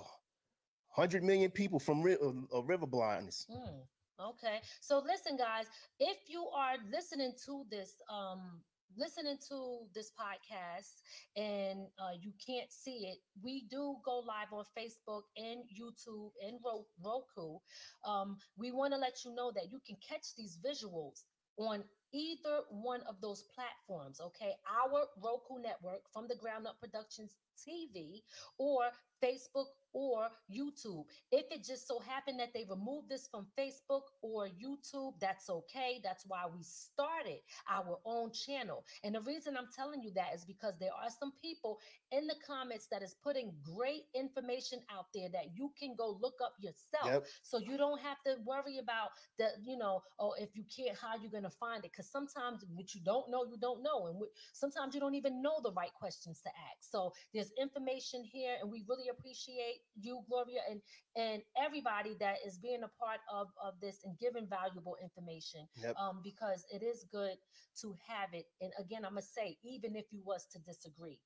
hundred 0.90 1.24
million 1.24 1.50
people 1.50 1.80
from 1.80 2.02
ri- 2.02 2.18
uh, 2.22 2.58
uh, 2.58 2.62
river 2.64 2.86
blindness. 2.86 3.48
Mm, 3.50 3.80
okay. 4.20 4.60
So 4.82 5.02
listen, 5.06 5.38
guys, 5.38 5.66
if 6.00 6.18
you 6.28 6.48
are 6.56 6.76
listening 6.92 7.34
to 7.46 7.64
this, 7.70 7.96
um, 8.10 8.62
listening 8.98 9.38
to 9.50 9.80
this 9.94 10.12
podcast 10.18 11.02
and 11.36 11.88
uh, 12.00 12.16
you 12.20 12.32
can't 12.46 12.72
see 12.72 13.08
it, 13.08 13.18
we 13.44 13.66
do 13.70 13.96
go 14.04 14.20
live 14.20 14.52
on 14.52 14.66
Facebook 14.78 15.24
and 15.36 15.64
YouTube 15.70 16.32
and 16.46 16.60
Roku. 17.04 17.58
Um, 18.06 18.38
we 18.58 18.72
want 18.72 18.94
to 18.94 19.00
let 19.00 19.24
you 19.26 19.36
know 19.36 19.52
that 19.56 19.72
you 19.72 19.80
can 19.86 19.98
catch 20.08 20.36
these 20.38 20.58
visuals 20.66 21.24
on 21.58 21.84
either 22.14 22.62
one 22.70 23.02
of 23.10 23.20
those 23.22 23.44
platforms. 23.54 24.22
Okay, 24.22 24.54
our 24.66 25.06
Roku 25.22 25.62
network 25.62 26.02
from 26.14 26.28
the 26.28 26.36
Ground 26.36 26.68
Up 26.68 26.80
Productions 26.80 27.36
TV 27.58 28.22
or 28.58 28.84
Facebook 29.24 29.68
or 29.94 30.28
YouTube. 30.52 31.06
If 31.32 31.46
it 31.52 31.64
just 31.64 31.88
so 31.88 32.00
happened 32.00 32.40
that 32.40 32.54
they 32.54 32.66
removed 32.70 33.10
this 33.10 33.28
from 33.28 33.48
Facebook 33.58 34.02
or 34.22 34.48
YouTube, 34.48 35.14
that's 35.20 35.50
okay. 35.50 36.00
That's 36.04 36.24
why 36.28 36.44
we 36.46 36.62
started 36.64 37.40
our 37.70 37.98
own 38.06 38.32
channel. 38.32 38.86
And 39.04 39.16
the 39.16 39.22
reason 39.22 39.58
I'm 39.58 39.70
telling 39.76 40.02
you 40.04 40.12
that 40.16 40.36
is 40.36 40.46
because 40.46 40.78
there 40.78 40.92
are 40.92 41.10
some 41.20 41.32
people 41.42 41.80
in 42.12 42.28
the 42.28 42.36
comments 42.46 42.88
that 42.92 43.02
is 43.02 43.16
putting 43.24 43.52
great 43.64 44.04
information 44.14 44.80
out 44.94 45.06
there 45.16 45.30
that 45.34 45.56
you 45.56 45.72
can 45.80 45.96
go 45.98 46.18
look 46.22 46.36
up 46.44 46.54
yourself. 46.60 47.06
Yep. 47.06 47.26
So 47.42 47.58
you 47.58 47.78
don't 47.78 48.00
have 48.02 48.18
to 48.26 48.36
worry 48.46 48.78
about 48.78 49.10
the, 49.40 49.50
you 49.64 49.78
know, 49.78 50.02
oh, 50.20 50.34
if 50.40 50.50
you 50.56 50.64
can't, 50.76 50.98
how 50.98 51.16
you're 51.20 51.32
gonna 51.32 51.50
find 51.50 51.84
it? 51.84 51.92
Because 51.92 52.12
sometimes 52.12 52.64
what 52.74 52.94
you 52.94 53.02
don't 53.04 53.32
know, 53.32 53.46
you 53.46 53.58
don't 53.58 53.82
know, 53.82 54.08
and 54.08 54.20
what- 54.20 54.30
sometimes 54.54 54.94
you 54.94 55.00
don't 55.00 55.16
even 55.16 55.42
know 55.42 55.60
the 55.64 55.72
right 55.72 55.94
questions 55.94 56.42
to 56.42 56.50
ask. 56.50 56.90
So 56.92 57.14
there's 57.34 57.52
information 57.60 58.24
here, 58.24 58.58
and 58.62 58.72
we 58.72 58.84
really 58.88 59.07
appreciate 59.10 59.82
you, 60.00 60.22
Gloria, 60.28 60.62
and 60.70 60.82
and 61.16 61.42
everybody 61.58 62.16
that 62.20 62.38
is 62.46 62.58
being 62.58 62.84
a 62.84 62.92
part 63.04 63.20
of 63.32 63.48
of 63.64 63.74
this 63.82 64.00
and 64.04 64.18
giving 64.20 64.48
valuable 64.48 64.98
information. 65.02 65.68
Yep. 65.82 65.96
Um, 65.98 66.22
because 66.24 66.66
it 66.74 66.84
is 66.84 67.06
good 67.12 67.38
to 67.82 67.96
have 68.08 68.34
it. 68.34 68.46
And 68.62 68.72
again, 68.80 69.06
I'm 69.06 69.12
gonna 69.12 69.22
say, 69.22 69.58
even 69.64 69.96
if 69.96 70.06
you 70.12 70.22
was 70.26 70.46
to 70.54 70.60
disagree. 70.60 71.20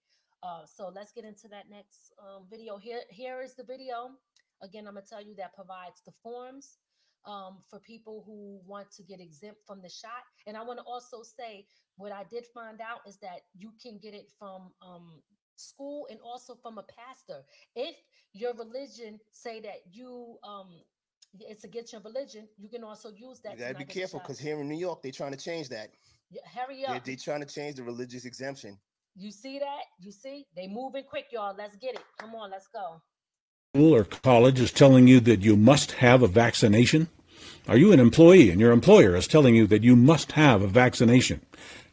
Uh, 0.44 0.66
so 0.66 0.92
let's 0.94 1.12
get 1.12 1.24
into 1.24 1.48
that 1.50 1.70
next 1.70 2.14
um, 2.20 2.46
video. 2.50 2.78
Here, 2.78 3.02
here 3.10 3.42
is 3.42 3.54
the 3.56 3.64
video. 3.64 4.10
Again, 4.64 4.88
I'm 4.88 4.96
gonna 4.96 5.06
tell 5.08 5.22
you 5.22 5.36
that 5.36 5.54
provides 5.54 6.02
the 6.04 6.12
forms 6.24 6.78
um, 7.26 7.60
for 7.70 7.80
people 7.80 8.24
who 8.26 8.60
want 8.66 8.92
to 8.92 9.04
get 9.04 9.20
exempt 9.20 9.60
from 9.68 9.82
the 9.82 9.90
shot. 9.90 10.26
And 10.48 10.58
I 10.58 10.64
want 10.64 10.80
to 10.80 10.86
also 10.86 11.22
say 11.24 11.66
what 11.98 12.12
I 12.12 12.24
did 12.30 12.46
find 12.54 12.82
out 12.82 13.02
is 13.08 13.18
that 13.18 13.42
you 13.56 13.72
can 13.82 14.00
get 14.02 14.14
it 14.14 14.30
from 14.40 14.72
um, 14.82 15.22
school 15.62 16.08
and 16.10 16.20
also 16.24 16.56
from 16.62 16.78
a 16.78 16.84
pastor. 16.84 17.44
If 17.76 17.96
your 18.34 18.54
religion 18.54 19.20
say 19.32 19.62
that 19.62 19.82
you 19.92 20.38
um, 20.44 20.70
it's 21.40 21.64
against 21.64 21.94
your 21.94 22.02
religion, 22.02 22.48
you 22.58 22.68
can 22.70 22.84
also 22.84 23.10
use 23.10 23.40
that. 23.42 23.54
You 23.54 23.60
gotta 23.60 23.74
not 23.74 23.88
be 23.88 23.94
careful 23.94 24.20
because 24.20 24.40
here 24.40 24.60
in 24.60 24.68
New 24.68 24.78
York, 24.78 25.02
they're 25.02 25.12
trying 25.12 25.32
to 25.32 25.38
change 25.38 25.70
that. 25.70 25.92
Yeah, 26.30 26.42
hurry 26.46 26.84
They're, 26.86 26.96
up. 26.96 27.06
they're 27.06 27.16
trying 27.16 27.42
to 27.42 27.46
change 27.46 27.76
the 27.76 27.84
religious 27.84 28.26
exemption. 28.26 28.78
You 29.16 29.32
see 29.32 29.60
that? 29.60 29.82
You 30.00 30.12
see? 30.12 30.46
They 30.56 30.68
moving 30.68 31.04
quick, 31.04 31.26
y'all. 31.32 31.54
Let's 31.58 31.76
get 31.76 31.96
it. 31.96 32.02
Come 32.18 32.36
on, 32.36 32.52
let's 32.52 32.68
go. 32.68 33.02
school 33.76 33.96
or 33.96 34.06
college 34.06 34.60
is 34.60 34.72
telling 34.72 35.08
you 35.08 35.20
that 35.22 35.42
you 35.42 35.58
must 35.58 35.94
have 35.94 36.24
a 36.24 36.28
vaccination? 36.28 37.10
Are 37.68 37.78
you 37.78 37.92
an 37.92 38.00
employee 38.00 38.50
and 38.50 38.60
your 38.60 38.72
employer 38.72 39.16
is 39.16 39.28
telling 39.28 39.56
you 39.56 39.68
that 39.68 39.84
you 39.84 39.96
must 39.96 40.34
have 40.34 40.62
a 40.62 40.68
vaccination? 40.68 41.42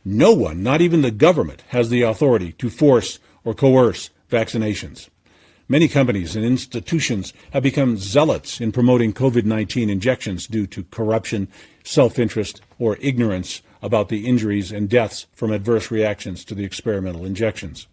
No 0.05 0.33
one, 0.33 0.63
not 0.63 0.81
even 0.81 1.03
the 1.03 1.11
government, 1.11 1.63
has 1.69 1.91
the 1.91 2.03
authority 2.03 2.53
to 2.53 2.71
force 2.71 3.19
or 3.49 3.55
coerce 3.55 4.11
vaccinations. 4.31 5.09
Many 5.71 5.89
companies 5.89 6.37
and 6.37 6.45
institutions 6.45 7.33
have 7.53 7.63
become 7.63 7.97
zealots 7.97 8.61
in 8.61 8.73
promoting 8.73 9.15
COVID 9.15 9.47
19 9.47 9.89
injections 9.89 10.47
due 10.47 10.67
to 10.67 10.85
corruption, 10.85 11.49
self 11.83 12.19
interest, 12.19 12.61
or 12.79 12.99
ignorance 13.01 13.63
about 13.81 14.11
the 14.11 14.27
injuries 14.27 14.71
and 14.71 14.87
deaths 14.87 15.27
from 15.33 15.51
adverse 15.51 15.91
reactions 15.91 16.45
to 16.45 16.55
the 16.55 16.65
experimental 16.65 17.25
injections. 17.25 17.87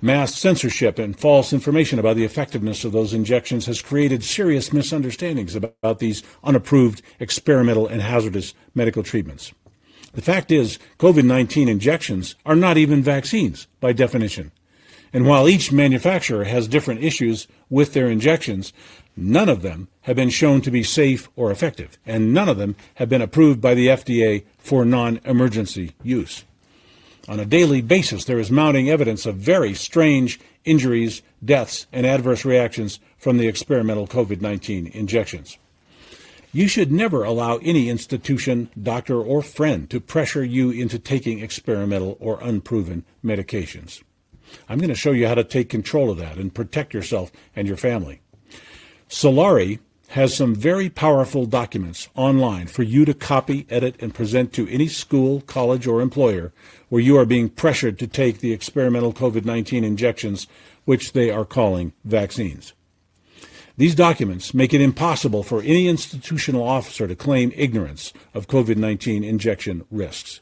Mass 0.00 0.34
censorship 0.34 0.98
and 0.98 1.16
false 1.16 1.52
information 1.52 2.00
about 2.00 2.16
the 2.16 2.24
effectiveness 2.24 2.84
of 2.84 2.90
those 2.90 3.14
injections 3.14 3.66
has 3.66 3.80
created 3.80 4.24
serious 4.24 4.72
misunderstandings 4.72 5.54
about 5.54 6.00
these 6.00 6.24
unapproved 6.42 7.02
experimental 7.20 7.86
and 7.86 8.02
hazardous 8.02 8.52
medical 8.74 9.04
treatments. 9.04 9.52
The 10.14 10.22
fact 10.22 10.50
is, 10.50 10.80
COVID 10.98 11.24
19 11.24 11.68
injections 11.68 12.34
are 12.44 12.56
not 12.56 12.78
even 12.78 13.00
vaccines 13.00 13.68
by 13.78 13.92
definition. 13.92 14.50
And 15.12 15.26
while 15.26 15.48
each 15.48 15.72
manufacturer 15.72 16.44
has 16.44 16.66
different 16.66 17.02
issues 17.02 17.46
with 17.68 17.92
their 17.92 18.08
injections, 18.08 18.72
none 19.16 19.48
of 19.48 19.62
them 19.62 19.88
have 20.02 20.16
been 20.16 20.30
shown 20.30 20.62
to 20.62 20.70
be 20.70 20.82
safe 20.82 21.28
or 21.36 21.50
effective, 21.50 21.98
and 22.06 22.32
none 22.32 22.48
of 22.48 22.56
them 22.56 22.76
have 22.94 23.08
been 23.08 23.20
approved 23.20 23.60
by 23.60 23.74
the 23.74 23.88
FDA 23.88 24.44
for 24.58 24.84
non 24.84 25.20
emergency 25.24 25.92
use. 26.02 26.44
On 27.28 27.38
a 27.38 27.44
daily 27.44 27.82
basis, 27.82 28.24
there 28.24 28.40
is 28.40 28.50
mounting 28.50 28.88
evidence 28.88 29.26
of 29.26 29.36
very 29.36 29.74
strange 29.74 30.40
injuries, 30.64 31.22
deaths, 31.44 31.86
and 31.92 32.06
adverse 32.06 32.44
reactions 32.44 32.98
from 33.18 33.36
the 33.36 33.46
experimental 33.46 34.06
COVID 34.06 34.40
19 34.40 34.88
injections. 34.88 35.58
You 36.54 36.68
should 36.68 36.92
never 36.92 37.24
allow 37.24 37.58
any 37.58 37.88
institution, 37.88 38.70
doctor, 38.80 39.20
or 39.20 39.40
friend 39.40 39.88
to 39.90 40.00
pressure 40.00 40.44
you 40.44 40.70
into 40.70 40.98
taking 40.98 41.38
experimental 41.38 42.16
or 42.20 42.38
unproven 42.42 43.04
medications. 43.24 44.02
I'm 44.68 44.78
going 44.78 44.88
to 44.88 44.94
show 44.94 45.12
you 45.12 45.26
how 45.26 45.34
to 45.34 45.44
take 45.44 45.68
control 45.68 46.10
of 46.10 46.18
that 46.18 46.36
and 46.36 46.54
protect 46.54 46.94
yourself 46.94 47.32
and 47.54 47.66
your 47.68 47.76
family. 47.76 48.20
Solari 49.08 49.78
has 50.12 50.36
some 50.36 50.54
very 50.54 50.90
powerful 50.90 51.46
documents 51.46 52.08
online 52.14 52.66
for 52.66 52.82
you 52.82 53.04
to 53.06 53.14
copy, 53.14 53.66
edit, 53.70 53.96
and 53.98 54.14
present 54.14 54.52
to 54.52 54.68
any 54.68 54.86
school, 54.86 55.40
college, 55.42 55.86
or 55.86 56.02
employer 56.02 56.52
where 56.90 57.00
you 57.00 57.16
are 57.16 57.24
being 57.24 57.48
pressured 57.48 57.98
to 57.98 58.06
take 58.06 58.40
the 58.40 58.52
experimental 58.52 59.14
COVID 59.14 59.46
19 59.46 59.84
injections, 59.84 60.46
which 60.84 61.12
they 61.12 61.30
are 61.30 61.46
calling 61.46 61.94
vaccines. 62.04 62.74
These 63.78 63.94
documents 63.94 64.52
make 64.52 64.74
it 64.74 64.82
impossible 64.82 65.42
for 65.42 65.62
any 65.62 65.88
institutional 65.88 66.62
officer 66.62 67.08
to 67.08 67.16
claim 67.16 67.50
ignorance 67.56 68.12
of 68.34 68.48
COVID 68.48 68.76
19 68.76 69.24
injection 69.24 69.86
risks. 69.90 70.40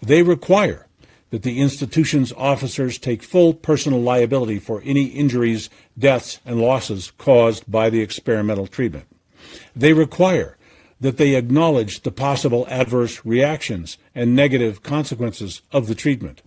They 0.00 0.22
require 0.22 0.85
that 1.30 1.42
the 1.42 1.60
institution's 1.60 2.32
officers 2.34 2.98
take 2.98 3.22
full 3.22 3.52
personal 3.52 4.00
liability 4.00 4.58
for 4.58 4.80
any 4.84 5.06
injuries, 5.06 5.68
deaths, 5.98 6.40
and 6.44 6.60
losses 6.60 7.12
caused 7.18 7.70
by 7.70 7.90
the 7.90 8.00
experimental 8.00 8.66
treatment. 8.66 9.06
They 9.74 9.92
require 9.92 10.56
that 11.00 11.16
they 11.16 11.34
acknowledge 11.34 12.02
the 12.02 12.10
possible 12.10 12.66
adverse 12.68 13.24
reactions 13.24 13.98
and 14.14 14.34
negative 14.34 14.82
consequences 14.82 15.62
of 15.72 15.88
the 15.88 15.94
treatment. 15.94 16.42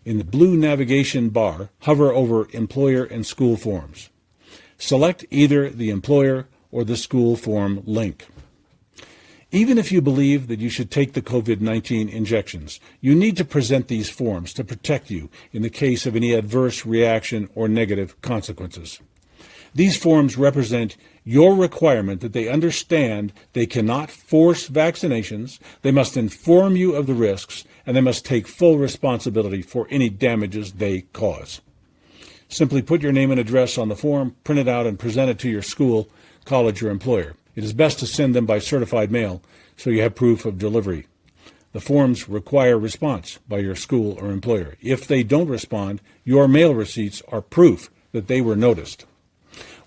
In 0.06 0.18
the 0.20 0.24
blue 0.24 0.56
navigation 0.56 1.30
bar, 1.30 1.70
hover 1.80 2.14
over 2.14 2.48
Employer 2.52 3.04
and 3.04 3.26
School 3.26 3.58
Forms. 3.58 4.12
Select 4.78 5.26
either 5.32 5.72
the 5.72 5.90
employer 5.90 6.48
or 6.72 6.84
the 6.84 6.96
school 6.96 7.36
form 7.36 7.82
link. 7.88 8.28
Even 9.52 9.80
if 9.80 9.92
you 9.92 10.00
believe 10.00 10.48
that 10.48 10.60
you 10.60 10.70
should 10.70 10.92
take 10.92 11.14
the 11.14 11.24
COVID 11.24 11.60
19 11.60 12.08
injections, 12.08 12.80
you 13.02 13.16
need 13.16 13.36
to 13.38 13.46
present 13.46 13.88
these 13.88 14.12
forms 14.12 14.54
to 14.54 14.64
protect 14.64 15.10
you 15.10 15.32
in 15.52 15.64
the 15.64 15.72
case 15.72 16.06
of 16.06 16.16
any 16.16 16.34
adverse 16.34 16.86
reaction 16.86 17.50
or 17.56 17.68
negative 17.68 18.22
consequences. 18.22 19.00
These 19.74 19.98
forms 19.98 20.38
represent 20.38 20.98
your 21.26 21.56
requirement 21.56 22.22
that 22.22 22.34
they 22.34 22.48
understand 22.48 23.34
they 23.54 23.66
cannot 23.66 24.12
force 24.12 24.70
vaccinations, 24.70 25.60
they 25.82 25.92
must 25.92 26.16
inform 26.16 26.78
you 26.78 26.96
of 26.96 27.08
the 27.08 27.16
risks, 27.16 27.66
and 27.86 27.98
they 27.98 28.02
must 28.02 28.24
take 28.24 28.48
full 28.48 28.78
responsibility 28.78 29.64
for 29.64 29.88
any 29.90 30.08
damages 30.08 30.74
they 30.74 31.02
cause. 31.14 31.62
Simply 32.48 32.84
put 32.84 33.02
your 33.02 33.12
name 33.12 33.32
and 33.32 33.40
address 33.40 33.78
on 33.78 33.90
the 33.90 33.96
form, 33.96 34.36
print 34.44 34.60
it 34.60 34.68
out, 34.68 34.86
and 34.86 35.00
present 35.00 35.32
it 35.32 35.40
to 35.40 35.50
your 35.50 35.64
school, 35.64 36.08
college, 36.46 36.84
or 36.84 36.92
employer. 36.92 37.36
It 37.56 37.64
is 37.64 37.74
best 37.74 38.00
to 38.00 38.08
send 38.08 38.36
them 38.36 38.46
by 38.46 38.60
certified 38.60 39.12
mail 39.12 39.42
so 39.76 39.90
you 39.90 40.04
have 40.04 40.14
proof 40.14 40.46
of 40.46 40.60
delivery. 40.60 41.08
The 41.72 41.82
forms 41.82 42.30
require 42.30 42.78
response 42.78 43.40
by 43.50 43.58
your 43.58 43.76
school 43.76 44.18
or 44.22 44.32
employer. 44.32 44.76
If 44.80 45.08
they 45.08 45.24
don't 45.24 45.50
respond, 45.50 46.02
your 46.24 46.48
mail 46.48 46.76
receipts 46.76 47.22
are 47.30 47.42
proof 47.42 47.90
that 48.12 48.28
they 48.28 48.42
were 48.42 48.56
noticed. 48.56 49.06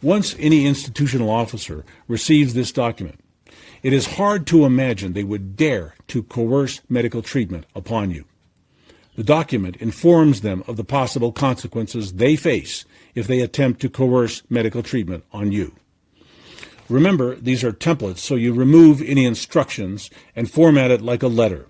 Once 0.03 0.37
any 0.39 0.67
institutional 0.67 1.29
officer 1.29 1.85
receives 2.07 2.55
this 2.55 2.71
document, 2.71 3.19
it 3.83 3.93
is 3.93 4.15
hard 4.15 4.47
to 4.47 4.65
imagine 4.65 5.13
they 5.13 5.25
would 5.25 5.57
dare 5.57 5.95
to 6.07 6.23
coerce 6.23 6.81
medical 6.89 7.23
treatment 7.23 7.65
upon 7.75 8.11
you. 8.11 8.25
The 9.17 9.25
document 9.25 9.77
informs 9.79 10.43
them 10.43 10.63
of 10.69 10.77
the 10.77 10.85
possible 10.85 11.33
consequences 11.33 12.15
they 12.15 12.37
face 12.37 12.85
if 13.17 13.27
they 13.27 13.41
attempt 13.41 13.81
to 13.81 13.91
coerce 13.91 14.45
medical 14.49 14.83
treatment 14.83 15.25
on 15.33 15.51
you. 15.51 15.75
Remember, 16.89 17.35
these 17.35 17.65
are 17.65 17.73
templates, 17.73 18.19
so 18.19 18.37
you 18.37 18.55
remove 18.55 19.03
any 19.03 19.25
instructions 19.25 20.09
and 20.37 20.49
format 20.49 20.93
it 20.93 21.03
like 21.03 21.25
a 21.25 21.29
letter. 21.29 21.67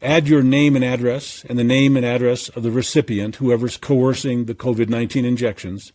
Add 0.00 0.28
your 0.28 0.42
name 0.42 0.76
and 0.76 0.84
address 0.84 1.44
and 1.48 1.58
the 1.58 1.64
name 1.64 1.96
and 1.96 2.06
address 2.06 2.48
of 2.50 2.62
the 2.62 2.70
recipient, 2.70 3.36
whoever's 3.36 3.76
coercing 3.76 4.46
the 4.46 4.54
COVID 4.54 4.88
19 4.88 5.24
injections, 5.24 5.92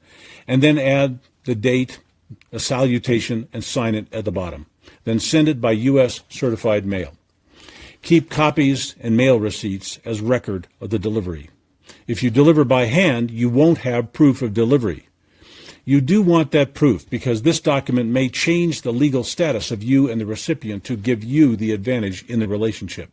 and 0.47 0.61
then 0.61 0.77
add 0.77 1.19
the 1.45 1.55
date, 1.55 1.99
a 2.51 2.59
salutation, 2.59 3.47
and 3.53 3.63
sign 3.63 3.95
it 3.95 4.11
at 4.13 4.25
the 4.25 4.31
bottom. 4.31 4.65
Then 5.03 5.19
send 5.19 5.47
it 5.47 5.61
by 5.61 5.71
U.S. 5.71 6.21
certified 6.29 6.85
mail. 6.85 7.13
Keep 8.01 8.29
copies 8.29 8.95
and 8.99 9.15
mail 9.15 9.39
receipts 9.39 9.99
as 10.03 10.19
record 10.21 10.67
of 10.81 10.89
the 10.89 10.99
delivery. 10.99 11.49
If 12.07 12.21
you 12.21 12.29
deliver 12.29 12.65
by 12.65 12.85
hand, 12.85 13.31
you 13.31 13.49
won't 13.49 13.79
have 13.79 14.13
proof 14.13 14.41
of 14.41 14.53
delivery. 14.53 15.07
You 15.85 15.99
do 15.99 16.21
want 16.21 16.51
that 16.51 16.73
proof 16.73 17.09
because 17.09 17.41
this 17.41 17.59
document 17.59 18.09
may 18.09 18.29
change 18.29 18.81
the 18.81 18.93
legal 18.93 19.23
status 19.23 19.71
of 19.71 19.83
you 19.83 20.09
and 20.09 20.19
the 20.21 20.25
recipient 20.25 20.83
to 20.85 20.95
give 20.95 21.23
you 21.23 21.55
the 21.55 21.71
advantage 21.71 22.23
in 22.29 22.39
the 22.39 22.47
relationship. 22.47 23.09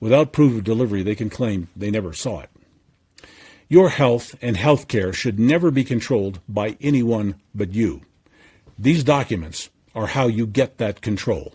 Without 0.00 0.32
proof 0.32 0.56
of 0.56 0.64
delivery, 0.64 1.02
they 1.02 1.16
can 1.16 1.30
claim 1.30 1.68
they 1.74 1.90
never 1.90 2.12
saw 2.12 2.40
it. 2.40 2.50
Your 3.70 3.90
health 3.90 4.34
and 4.40 4.56
health 4.56 4.88
care 4.88 5.12
should 5.12 5.38
never 5.38 5.70
be 5.70 5.84
controlled 5.84 6.40
by 6.48 6.78
anyone 6.80 7.34
but 7.54 7.74
you. 7.74 8.00
These 8.78 9.04
documents 9.04 9.68
are 9.94 10.06
how 10.06 10.26
you 10.26 10.46
get 10.46 10.78
that 10.78 11.02
control. 11.02 11.52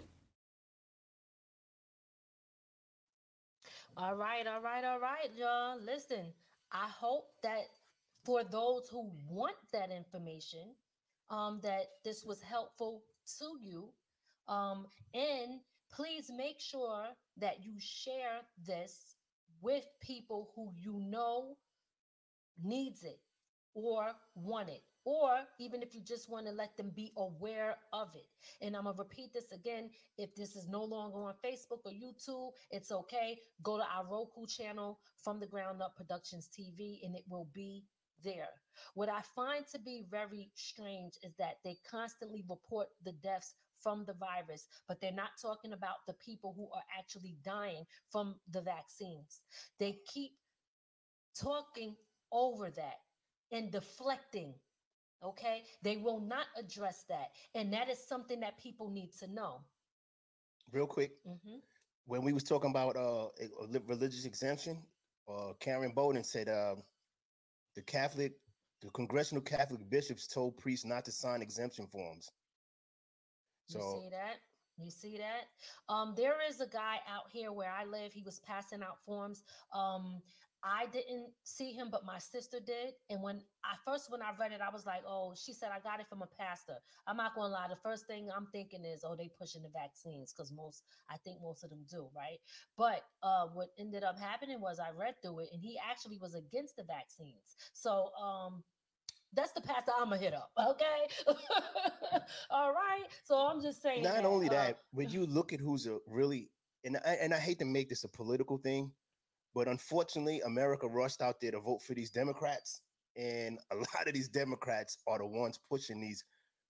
All 3.98 4.14
right, 4.16 4.46
all 4.46 4.62
right, 4.62 4.84
all 4.84 5.00
right, 5.00 5.30
y'all. 5.36 5.80
Listen, 5.84 6.26
I 6.72 6.88
hope 6.88 7.30
that 7.42 7.64
for 8.24 8.44
those 8.44 8.88
who 8.90 9.10
want 9.28 9.56
that 9.72 9.90
information, 9.90 10.76
um, 11.32 11.62
that 11.64 11.88
this 12.04 12.24
was 12.24 12.44
helpful 12.44 13.02
to 13.40 13.58
you. 13.60 13.90
Um, 14.48 14.86
and 15.16 15.62
please 15.92 16.30
make 16.30 16.60
sure 16.60 17.06
that 17.38 17.64
you 17.64 17.74
share 17.80 18.42
this 18.68 19.16
with 19.64 19.86
people 20.00 20.52
who 20.56 20.70
you 20.78 21.00
know 21.10 21.58
needs 22.62 23.04
it 23.04 23.20
or 23.74 24.12
want 24.36 24.70
it 24.70 24.84
or 25.06 25.40
even 25.60 25.82
if 25.82 25.94
you 25.94 26.02
just 26.02 26.30
want 26.30 26.46
to 26.46 26.52
let 26.52 26.76
them 26.78 26.92
be 26.96 27.12
aware 27.18 27.76
of 27.92 28.10
it. 28.16 28.28
And 28.62 28.76
I'm 28.76 28.84
going 28.84 28.96
to 28.96 29.02
repeat 29.02 29.34
this 29.34 29.52
again. 29.52 29.90
If 30.18 30.34
this 30.36 30.56
is 30.56 30.68
no 30.70 30.84
longer 30.84 31.26
on 31.26 31.34
Facebook 31.44 31.80
or 31.86 31.92
YouTube, 31.92 32.52
it's 32.72 32.92
okay. 32.92 33.40
Go 33.62 33.78
to 33.78 33.84
our 33.84 34.06
Roku 34.10 34.46
channel 34.46 35.00
from 35.22 35.40
the 35.40 35.48
Ground 35.48 35.82
Up 35.82 35.96
Productions 35.96 36.50
TV 36.50 37.00
and 37.04 37.16
it 37.16 37.24
will 37.28 37.48
be 37.54 37.84
there. 38.24 38.50
What 38.94 39.10
I 39.10 39.22
find 39.36 39.66
to 39.74 39.80
be 39.80 40.06
very 40.10 40.50
strange 40.56 41.14
is 41.24 41.34
that 41.38 41.58
they 41.64 41.78
constantly 41.90 42.44
report 42.50 42.88
the 43.04 43.12
deaths 43.12 43.56
from 43.82 44.06
the 44.06 44.14
virus, 44.14 44.68
but 44.88 45.02
they're 45.02 45.12
not 45.12 45.32
talking 45.42 45.74
about 45.74 46.06
the 46.08 46.14
people 46.14 46.54
who 46.56 46.70
are 46.74 46.84
actually 46.98 47.36
dying 47.44 47.84
from 48.10 48.36
the 48.52 48.62
vaccines. 48.62 49.42
They 49.78 49.98
keep 50.08 50.32
talking 51.38 51.96
over 52.34 52.70
that 52.72 53.00
and 53.52 53.72
deflecting. 53.72 54.56
Okay. 55.24 55.64
They 55.82 55.98
will 55.98 56.20
not 56.20 56.48
address 56.58 57.06
that. 57.10 57.30
And 57.56 57.72
that 57.74 57.90
is 57.90 58.06
something 58.08 58.42
that 58.42 58.58
people 58.58 58.90
need 58.90 59.12
to 59.20 59.28
know. 59.28 59.62
Real 60.72 60.88
quick, 60.88 61.12
Mhm. 61.26 61.62
when 62.06 62.24
we 62.24 62.34
was 62.34 62.44
talking 62.44 62.72
about 62.72 62.96
uh 62.98 63.30
li- 63.68 63.80
religious 63.88 64.26
exemption, 64.26 64.86
uh 65.28 65.54
Karen 65.60 65.94
Bowden 65.94 66.24
said 66.24 66.50
uh, 66.50 66.76
the 67.76 67.82
Catholic, 67.84 68.34
the 68.82 68.90
congressional 68.92 69.42
Catholic 69.44 69.90
bishops 69.90 70.28
told 70.28 70.58
priests 70.58 70.86
not 70.86 71.06
to 71.06 71.12
sign 71.12 71.42
exemption 71.42 71.88
forms. 71.88 72.30
So, 73.70 73.80
You 73.80 74.02
see 74.04 74.10
that? 74.10 74.36
You 74.78 74.92
see 74.92 75.18
that? 75.18 75.44
Um, 75.88 76.14
there 76.16 76.36
is 76.50 76.60
a 76.60 76.68
guy 76.68 76.98
out 77.08 77.30
here 77.32 77.52
where 77.52 77.72
I 77.72 77.86
live. 77.86 78.12
He 78.12 78.24
was 78.24 78.40
passing 78.40 78.82
out 78.84 79.00
forms. 79.06 79.44
Um, 79.72 80.22
I 80.64 80.86
didn't 80.88 81.28
see 81.44 81.74
him, 81.74 81.90
but 81.92 82.06
my 82.06 82.20
sister 82.20 82.60
did. 82.66 82.94
And 83.10 83.22
when 83.22 83.42
I 83.66 83.76
first 83.86 84.10
when 84.10 84.22
I 84.22 84.32
read 84.40 84.54
it, 84.54 84.62
I 84.62 84.72
was 84.72 84.86
like, 84.86 85.04
"Oh," 85.06 85.34
she 85.36 85.54
said, 85.54 85.72
"I 85.74 85.80
got 85.80 86.00
it 86.00 86.08
from 86.08 86.22
a 86.22 86.28
pastor." 86.28 86.78
I'm 87.06 87.18
not 87.18 87.36
gonna 87.36 87.54
lie. 87.54 87.68
The 87.68 87.76
first 87.76 88.08
thing 88.08 88.30
I'm 88.36 88.48
thinking 88.52 88.86
is, 88.86 89.04
"Oh, 89.04 89.16
they 89.16 89.30
pushing 89.38 89.62
the 89.62 89.70
vaccines," 89.70 90.32
because 90.32 90.52
most 90.52 90.84
I 91.10 91.18
think 91.18 91.42
most 91.42 91.64
of 91.64 91.70
them 91.70 91.86
do, 91.90 92.10
right? 92.16 92.40
But 92.78 93.04
uh, 93.22 93.48
what 93.48 93.70
ended 93.78 94.04
up 94.04 94.18
happening 94.18 94.62
was 94.62 94.80
I 94.80 94.92
read 94.92 95.16
through 95.22 95.40
it, 95.40 95.50
and 95.52 95.62
he 95.62 95.78
actually 95.80 96.18
was 96.18 96.34
against 96.34 96.78
the 96.78 96.84
vaccines. 96.84 97.58
So 97.74 98.12
um, 98.16 98.64
that's 99.34 99.52
the 99.52 99.62
pastor 99.62 99.92
I'm 99.98 100.10
gonna 100.10 100.18
hit 100.18 100.34
up. 100.34 100.52
Okay. 100.70 101.08
All 102.50 102.72
right. 102.72 103.06
So 103.26 103.36
I'm 103.36 103.62
just 103.62 103.82
saying. 103.82 104.04
not 104.04 104.16
that, 104.16 104.26
only 104.26 104.48
uh, 104.48 104.54
that, 104.54 104.80
when 104.92 105.10
you 105.10 105.26
look 105.26 105.52
at 105.52 105.60
who's 105.60 105.88
a 105.88 105.98
really 106.08 106.50
and 106.84 106.98
I, 107.06 107.18
and 107.22 107.34
I 107.34 107.40
hate 107.40 107.60
to 107.60 107.66
make 107.66 107.90
this 107.90 108.04
a 108.04 108.10
political 108.10 108.58
thing, 108.58 108.92
but 109.56 109.68
unfortunately, 109.68 110.42
America 110.42 110.88
rushed 110.88 111.22
out 111.22 111.40
there 111.42 111.52
to 111.52 111.60
vote 111.60 111.82
for 111.82 111.94
these 111.94 112.10
Democrats, 112.10 112.82
and 113.16 113.60
a 113.72 113.76
lot 113.96 114.08
of 114.08 114.14
these 114.14 114.30
Democrats 114.30 114.98
are 115.08 115.20
the 115.20 115.26
ones 115.26 115.60
pushing 115.70 116.02
these 116.02 116.24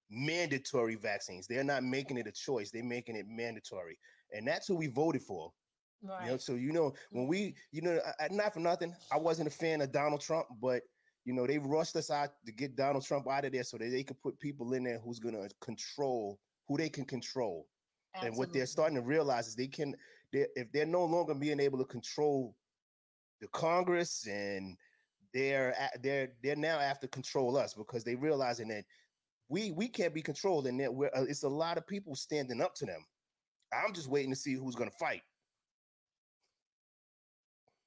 mandatory 0.10 0.96
vaccines. 0.96 1.48
They're 1.48 1.64
not 1.64 1.84
making 1.84 2.18
it 2.18 2.28
a 2.28 2.32
choice; 2.32 2.72
they're 2.72 2.84
making 2.84 3.16
it 3.16 3.26
mandatory, 3.28 3.98
and 4.32 4.48
that's 4.48 4.68
who 4.68 4.76
we 4.76 4.88
voted 4.88 5.22
for. 5.22 5.52
Right. 6.04 6.26
You 6.26 6.32
know, 6.32 6.38
so 6.38 6.54
you 6.56 6.74
know 6.74 6.90
mm-hmm. 6.90 7.18
when 7.18 7.28
we, 7.28 7.56
you 7.72 7.82
know, 7.82 8.00
I, 8.20 8.28
not 8.30 8.54
for 8.54 8.60
nothing, 8.60 8.94
I 9.12 9.18
wasn't 9.18 9.48
a 9.48 9.52
fan 9.52 9.82
of 9.82 9.92
Donald 9.92 10.22
Trump, 10.22 10.48
but 10.62 10.82
you 11.24 11.34
know 11.34 11.48
they 11.48 11.58
rushed 11.58 11.96
us 11.96 12.12
out 12.12 12.32
to 12.46 12.52
get 12.52 12.76
Donald 12.76 13.06
Trump 13.06 13.28
out 13.30 13.46
of 13.46 13.54
there 13.54 13.64
so 13.64 13.78
that 13.78 13.90
they 13.90 14.04
could 14.04 14.22
put 14.22 14.40
people 14.40 14.74
in 14.74 14.84
there 14.84 15.00
who's 15.00 15.20
going 15.20 15.36
to 15.36 15.50
control 15.62 16.40
who 16.68 16.78
they 16.78 16.90
can 16.90 17.06
control. 17.06 17.68
Absolutely. 18.16 18.28
And 18.28 18.38
what 18.38 18.54
they're 18.54 18.66
starting 18.66 18.96
to 18.96 19.02
realize 19.02 19.48
is 19.48 19.56
they 19.56 19.68
can, 19.68 19.96
they 20.32 20.46
if 20.56 20.72
they're 20.72 20.86
no 20.86 21.06
longer 21.06 21.34
being 21.34 21.60
able 21.60 21.78
to 21.80 21.86
control 21.86 22.56
the 23.44 23.50
Congress 23.50 24.26
and 24.26 24.78
they're 25.34 25.76
they're 26.02 26.30
they're 26.42 26.56
now 26.56 26.80
after 26.80 27.08
control 27.08 27.58
us 27.58 27.74
because 27.74 28.04
they 28.04 28.16
realizing 28.16 28.70
that 28.70 28.86
we 29.50 29.72
we 29.72 29.88
can't 29.88 30.14
be 30.14 30.22
controlled 30.22 30.66
and 30.66 30.80
that 30.80 30.94
we're, 30.94 31.12
uh, 31.14 31.26
it's 31.28 31.44
a 31.44 31.50
lot 31.50 31.78
of 31.78 31.86
people 31.86 32.16
standing 32.16 32.62
up 32.62 32.74
to 32.76 32.86
them. 32.86 33.06
I'm 33.74 33.94
just 33.94 34.08
waiting 34.08 34.32
to 34.32 34.36
see 34.36 34.54
who's 34.54 34.76
going 34.76 34.90
to 34.90 34.96
fight. 34.98 35.22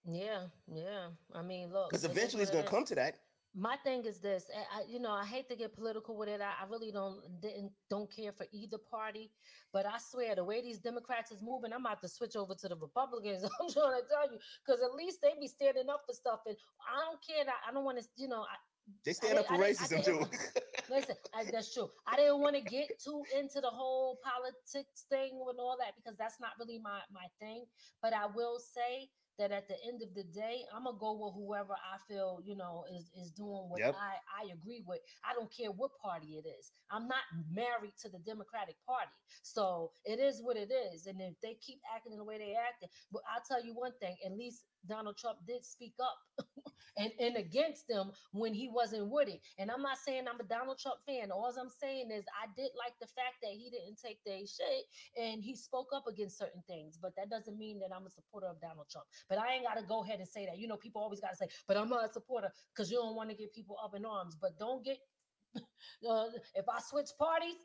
Yeah, 0.08 0.42
yeah. 0.72 1.08
I 1.34 1.42
mean, 1.42 1.72
look, 1.72 1.90
Because 1.90 2.04
eventually 2.04 2.42
it's 2.42 2.52
gonna 2.52 2.64
come 2.64 2.84
to 2.84 2.94
that. 2.94 3.16
My 3.58 3.76
thing 3.76 4.04
is 4.04 4.20
this, 4.20 4.44
I, 4.54 4.80
I, 4.80 4.84
you 4.86 5.00
know, 5.00 5.10
I 5.10 5.24
hate 5.24 5.48
to 5.48 5.56
get 5.56 5.74
political 5.74 6.16
with 6.16 6.28
it. 6.28 6.42
I, 6.42 6.64
I 6.64 6.68
really 6.70 6.92
don't 6.92 7.22
didn't 7.40 7.72
don't 7.88 8.10
care 8.14 8.32
for 8.32 8.46
either 8.52 8.76
party, 8.78 9.30
but 9.72 9.86
I 9.86 9.96
swear 9.98 10.34
the 10.34 10.44
way 10.44 10.60
these 10.60 10.78
Democrats 10.78 11.32
is 11.32 11.42
moving, 11.42 11.72
I'm 11.72 11.80
about 11.86 12.02
to 12.02 12.08
switch 12.08 12.36
over 12.36 12.54
to 12.54 12.68
the 12.68 12.76
Republicans. 12.76 13.44
I'm 13.60 13.72
trying 13.72 14.02
to 14.02 14.06
tell 14.08 14.30
you, 14.30 14.38
because 14.64 14.82
at 14.82 14.94
least 14.94 15.20
they 15.22 15.32
be 15.40 15.48
standing 15.48 15.88
up 15.88 16.02
for 16.06 16.12
stuff, 16.14 16.40
and 16.46 16.56
I 16.84 17.00
don't 17.06 17.18
care 17.26 17.44
that 17.46 17.56
I 17.66 17.72
don't 17.72 17.84
want 17.84 17.98
to, 17.98 18.04
you 18.16 18.28
know, 18.28 18.42
I, 18.42 18.56
They 19.04 19.12
I 19.12 19.14
stand 19.14 19.38
up 19.38 19.46
for 19.46 19.54
I 19.54 19.56
I 19.56 19.70
racism 19.72 20.04
too. 20.04 20.20
Listen, 20.90 21.16
I, 21.34 21.44
that's 21.50 21.72
true. 21.72 21.88
I 22.06 22.16
didn't 22.16 22.40
want 22.40 22.56
to 22.56 22.62
get 22.62 23.00
too 23.02 23.22
into 23.36 23.60
the 23.60 23.70
whole 23.70 24.18
politics 24.22 25.06
thing 25.08 25.32
and 25.32 25.58
all 25.58 25.76
that 25.80 25.94
because 25.96 26.16
that's 26.18 26.38
not 26.40 26.52
really 26.60 26.78
my 26.78 27.00
my 27.10 27.26
thing. 27.40 27.64
But 28.02 28.12
I 28.12 28.26
will 28.26 28.58
say 28.60 29.08
that 29.38 29.52
at 29.52 29.68
the 29.68 29.76
end 29.86 30.02
of 30.02 30.14
the 30.14 30.24
day, 30.24 30.64
I'm 30.74 30.84
gonna 30.84 30.98
go 30.98 31.12
with 31.14 31.34
whoever 31.34 31.74
I 31.74 31.98
feel 32.08 32.40
you 32.44 32.56
know 32.56 32.84
is 32.94 33.10
is 33.14 33.30
doing 33.30 33.68
what 33.68 33.80
Yep. 33.80 33.94
I 33.94 34.16
I 34.42 34.52
agree 34.52 34.82
with. 34.86 35.00
I 35.24 35.34
don't 35.34 35.50
care 35.52 35.70
what 35.70 35.90
party 36.02 36.38
it 36.38 36.46
is. 36.48 36.72
I'm 36.90 37.08
not 37.08 37.24
married 37.50 37.94
to 38.02 38.08
the 38.08 38.18
Democratic 38.18 38.76
Party, 38.86 39.12
so 39.42 39.92
it 40.04 40.18
is 40.18 40.42
what 40.42 40.56
it 40.56 40.70
is. 40.72 41.06
And 41.06 41.20
if 41.20 41.34
they 41.42 41.54
keep 41.54 41.80
acting 41.94 42.16
the 42.16 42.24
way 42.24 42.38
they 42.38 42.54
acting, 42.54 42.88
but 43.12 43.22
I'll 43.32 43.42
tell 43.46 43.64
you 43.64 43.74
one 43.74 43.92
thing: 44.00 44.16
at 44.24 44.32
least 44.32 44.64
Donald 44.88 45.16
Trump 45.18 45.38
did 45.46 45.64
speak 45.64 45.94
up 46.00 46.46
and, 46.98 47.12
and 47.20 47.36
against 47.36 47.88
them 47.88 48.12
when 48.32 48.54
he 48.54 48.68
wasn't 48.72 49.08
with 49.10 49.28
it. 49.28 49.40
And 49.58 49.70
I'm 49.70 49.82
not 49.82 49.98
saying 49.98 50.24
I'm 50.28 50.40
a 50.40 50.44
Donald 50.44 50.78
Trump 50.78 50.98
fan. 51.06 51.30
All 51.30 51.52
I'm 51.60 51.70
saying 51.70 52.10
is 52.10 52.24
I 52.32 52.48
did 52.56 52.70
like 52.78 52.94
the 53.00 53.06
fact 53.06 53.42
that 53.42 53.52
he 53.52 53.70
didn't 53.70 53.98
take 54.02 54.18
their 54.24 54.40
shit 54.40 54.84
and 55.16 55.42
he 55.42 55.54
spoke 55.56 55.88
up 55.94 56.06
against 56.06 56.38
certain 56.38 56.62
things. 56.66 56.98
But 57.00 57.12
that 57.16 57.30
doesn't 57.30 57.58
mean 57.58 57.80
that 57.80 57.94
I'm 57.94 58.06
a 58.06 58.10
supporter 58.10 58.46
of 58.46 58.60
Donald 58.60 58.86
Trump. 58.90 59.06
But 59.28 59.38
I 59.38 59.54
ain't 59.54 59.64
got 59.64 59.78
to 59.80 59.86
go 59.86 60.02
ahead 60.04 60.18
and 60.18 60.28
say 60.28 60.46
that. 60.46 60.58
You 60.58 60.68
know, 60.68 60.76
people 60.76 61.02
always 61.02 61.20
got 61.20 61.30
to 61.30 61.36
say, 61.36 61.48
but 61.68 61.76
I'm 61.76 61.88
not 61.88 62.08
a 62.08 62.12
supporter 62.12 62.50
because 62.74 62.90
you 62.90 62.98
don't 62.98 63.16
want 63.16 63.30
to 63.30 63.36
get 63.36 63.52
people 63.54 63.76
up 63.82 63.94
in 63.94 64.04
arms. 64.04 64.36
But 64.40 64.58
don't 64.58 64.84
get, 64.84 64.98
uh, 65.56 66.26
if 66.54 66.68
I 66.68 66.80
switch 66.80 67.10
parties, 67.18 67.56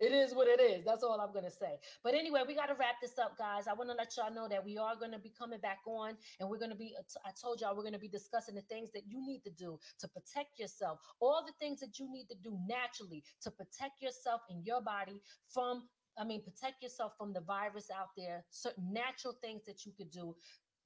it 0.00 0.12
is 0.12 0.34
what 0.34 0.48
it 0.48 0.60
is. 0.60 0.84
That's 0.84 1.02
all 1.02 1.20
I'm 1.20 1.32
gonna 1.32 1.50
say. 1.50 1.78
But 2.02 2.14
anyway, 2.14 2.40
we 2.46 2.54
got 2.54 2.66
to 2.66 2.74
wrap 2.74 3.00
this 3.02 3.18
up, 3.18 3.36
guys. 3.36 3.66
I 3.66 3.74
want 3.74 3.90
to 3.90 3.96
let 3.96 4.16
y'all 4.16 4.32
know 4.32 4.48
that 4.48 4.64
we 4.64 4.78
are 4.78 4.96
gonna 4.98 5.18
be 5.18 5.32
coming 5.38 5.60
back 5.60 5.80
on, 5.86 6.16
and 6.40 6.48
we're 6.48 6.58
gonna 6.58 6.74
be. 6.74 6.94
Uh, 6.98 7.02
I 7.26 7.30
told 7.40 7.60
y'all 7.60 7.76
we're 7.76 7.84
gonna 7.84 7.98
be 7.98 8.08
discussing 8.08 8.54
the 8.54 8.62
things 8.62 8.90
that 8.92 9.02
you 9.06 9.24
need 9.24 9.42
to 9.44 9.50
do 9.50 9.78
to 9.98 10.08
protect 10.08 10.58
yourself. 10.58 11.00
All 11.20 11.44
the 11.46 11.52
things 11.60 11.80
that 11.80 11.98
you 11.98 12.10
need 12.10 12.28
to 12.28 12.36
do 12.42 12.58
naturally 12.66 13.22
to 13.42 13.50
protect 13.50 14.00
yourself 14.00 14.40
and 14.48 14.64
your 14.64 14.80
body 14.80 15.20
from. 15.52 15.84
I 16.18 16.24
mean, 16.24 16.42
protect 16.42 16.82
yourself 16.82 17.12
from 17.16 17.32
the 17.32 17.40
virus 17.40 17.88
out 17.96 18.08
there. 18.16 18.44
Certain 18.50 18.92
natural 18.92 19.38
things 19.40 19.62
that 19.66 19.86
you 19.86 19.92
could 19.96 20.10
do 20.10 20.34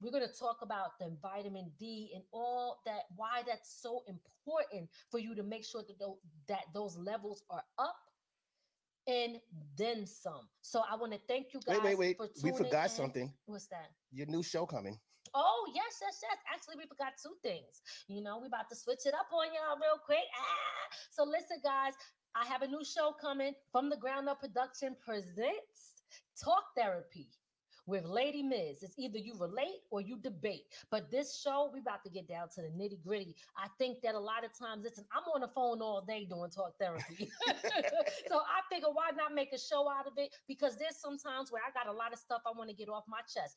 we're 0.01 0.11
going 0.11 0.27
to 0.27 0.39
talk 0.39 0.57
about 0.61 0.99
the 0.99 1.11
vitamin 1.21 1.71
D 1.79 2.11
and 2.13 2.23
all 2.31 2.81
that, 2.85 3.03
why 3.15 3.43
that's 3.47 3.81
so 3.81 4.03
important 4.07 4.89
for 5.09 5.19
you 5.19 5.33
to 5.35 5.43
make 5.43 5.65
sure 5.65 5.83
that, 5.87 5.97
those, 5.99 6.17
that 6.47 6.65
those 6.73 6.97
levels 6.97 7.43
are 7.49 7.63
up 7.79 7.95
and 9.07 9.37
then 9.77 10.05
some. 10.05 10.47
So 10.61 10.81
I 10.89 10.95
want 10.95 11.13
to 11.13 11.19
thank 11.27 11.53
you 11.53 11.59
guys. 11.65 11.79
Wait, 11.83 11.97
wait, 11.97 12.17
wait. 12.19 12.31
we 12.43 12.51
forgot 12.51 12.85
in. 12.85 12.89
something. 12.89 13.33
What's 13.45 13.67
that? 13.67 13.91
Your 14.11 14.27
new 14.27 14.43
show 14.43 14.65
coming. 14.65 14.97
Oh, 15.33 15.67
yes, 15.75 15.99
yes, 16.01 16.21
yes. 16.23 16.37
Actually, 16.51 16.75
we 16.77 16.87
forgot 16.87 17.13
two 17.21 17.35
things. 17.43 17.81
You 18.07 18.23
know, 18.23 18.39
we 18.39 18.47
about 18.47 18.69
to 18.69 18.75
switch 18.75 19.05
it 19.05 19.13
up 19.13 19.27
on 19.33 19.47
y'all 19.47 19.75
real 19.75 19.99
quick. 20.05 20.23
Ah. 20.33 20.95
So 21.11 21.23
listen, 21.23 21.59
guys, 21.61 21.93
I 22.35 22.45
have 22.45 22.61
a 22.61 22.67
new 22.67 22.85
show 22.85 23.13
coming 23.19 23.53
from 23.71 23.89
the 23.89 23.97
Ground 23.97 24.29
Up 24.29 24.39
Production 24.39 24.95
presents 25.03 26.03
Talk 26.41 26.63
Therapy 26.77 27.27
with 27.85 28.05
Lady 28.05 28.41
Miz. 28.41 28.83
It's 28.83 28.97
either 28.97 29.17
you 29.17 29.35
relate 29.39 29.81
or 29.91 30.01
you 30.01 30.17
debate. 30.17 30.65
But 30.89 31.11
this 31.11 31.39
show, 31.39 31.69
we 31.73 31.79
about 31.79 32.03
to 32.03 32.09
get 32.09 32.27
down 32.27 32.49
to 32.55 32.61
the 32.61 32.69
nitty 32.69 33.03
gritty. 33.03 33.35
I 33.57 33.67
think 33.77 34.01
that 34.01 34.15
a 34.15 34.19
lot 34.19 34.43
of 34.43 34.57
times, 34.57 34.83
listen, 34.83 35.05
I'm 35.15 35.23
on 35.33 35.41
the 35.41 35.47
phone 35.47 35.81
all 35.81 36.01
day 36.01 36.25
doing 36.25 36.49
talk 36.49 36.73
therapy. 36.79 37.29
so 38.27 38.37
I 38.37 38.61
figure 38.73 38.89
why 38.91 39.11
not 39.15 39.33
make 39.33 39.53
a 39.53 39.59
show 39.59 39.89
out 39.89 40.07
of 40.07 40.13
it? 40.17 40.35
Because 40.47 40.77
there's 40.77 40.97
sometimes 40.97 41.51
where 41.51 41.61
I 41.61 41.71
got 41.71 41.93
a 41.93 41.95
lot 41.95 42.13
of 42.13 42.19
stuff 42.19 42.41
I 42.45 42.51
want 42.57 42.69
to 42.69 42.75
get 42.75 42.89
off 42.89 43.03
my 43.07 43.21
chest. 43.21 43.55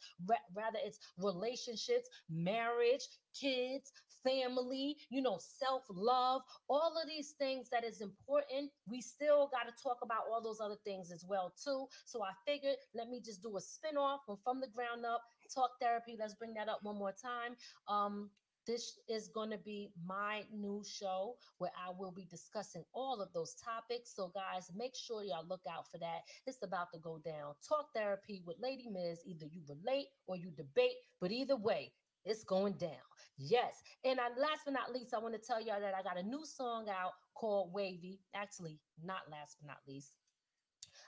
rather 0.55 0.79
it's 0.85 0.99
relationships, 1.19 2.09
marriage, 2.29 3.07
kids, 3.39 3.93
family, 4.29 4.97
you 5.11 5.23
know, 5.23 5.39
self 5.41 5.83
love, 5.91 6.43
all 6.69 6.95
of 7.01 7.09
these 7.09 7.35
things 7.39 7.69
that 7.71 7.85
is 7.85 8.01
important. 8.01 8.71
We 8.89 9.01
still 9.01 9.49
got 9.51 9.65
to 9.65 9.83
talk 9.83 9.99
about 10.03 10.23
all 10.31 10.43
those 10.43 10.61
other 10.61 10.79
things 10.85 11.11
as 11.11 11.25
well 11.29 11.53
too. 11.63 11.87
So 12.05 12.23
I 12.23 12.33
figured 12.47 12.77
let 12.95 13.09
me 13.09 13.21
just 13.25 13.43
do 13.43 13.57
a 13.57 13.61
spin-off 13.61 14.21
from 14.27 14.39
from 14.45 14.61
the 14.61 14.69
ground 14.69 15.05
up 15.05 15.23
talk 15.55 15.71
therapy. 15.81 16.17
Let's 16.19 16.35
bring 16.35 16.55
that 16.55 16.69
up 16.69 16.81
one 16.83 16.99
more 16.99 17.13
time. 17.13 17.57
Um, 17.89 18.31
this 18.67 18.99
is 19.09 19.29
going 19.29 19.51
to 19.51 19.57
be 19.57 19.91
my 20.07 20.43
new 20.53 20.83
show 20.87 21.37
where 21.57 21.71
I 21.75 21.91
will 21.99 22.11
be 22.13 22.27
discussing 22.31 22.85
all 22.93 23.23
of 23.23 23.33
those 23.33 23.55
topics. 23.55 24.15
So, 24.15 24.31
guys, 24.35 24.71
make 24.77 24.95
sure 24.95 25.23
y'all 25.23 25.47
look 25.49 25.63
out 25.67 25.91
for 25.91 25.97
that. 25.99 26.21
It's 26.47 26.63
about 26.63 26.93
to 26.93 27.01
go 27.01 27.19
down. 27.25 27.55
Talk 27.67 27.87
therapy 27.95 28.43
with 28.45 28.59
Lady 28.61 28.87
Miz. 28.91 29.21
Either 29.25 29.47
you 29.47 29.63
relate 29.67 30.09
or 30.27 30.37
you 30.37 30.51
debate, 30.51 30.97
but 31.19 31.33
either 31.33 31.57
way, 31.57 31.93
it's 32.31 32.45
going 32.45 32.75
down. 32.75 32.91
Yes. 33.39 33.83
And 34.05 34.19
I, 34.19 34.29
last 34.41 34.63
but 34.65 34.75
not 34.75 34.93
least, 34.93 35.15
I 35.15 35.19
want 35.19 35.35
to 35.35 35.41
tell 35.41 35.61
y'all 35.61 35.81
that 35.81 35.95
I 35.95 36.03
got 36.03 36.19
a 36.19 36.23
new 36.23 36.45
song 36.45 36.87
out 36.89 37.13
called 37.35 37.73
Wavy. 37.73 38.21
Actually, 38.35 38.81
not 39.03 39.23
last 39.31 39.57
but 39.61 39.69
not 39.69 39.79
least. 39.87 40.13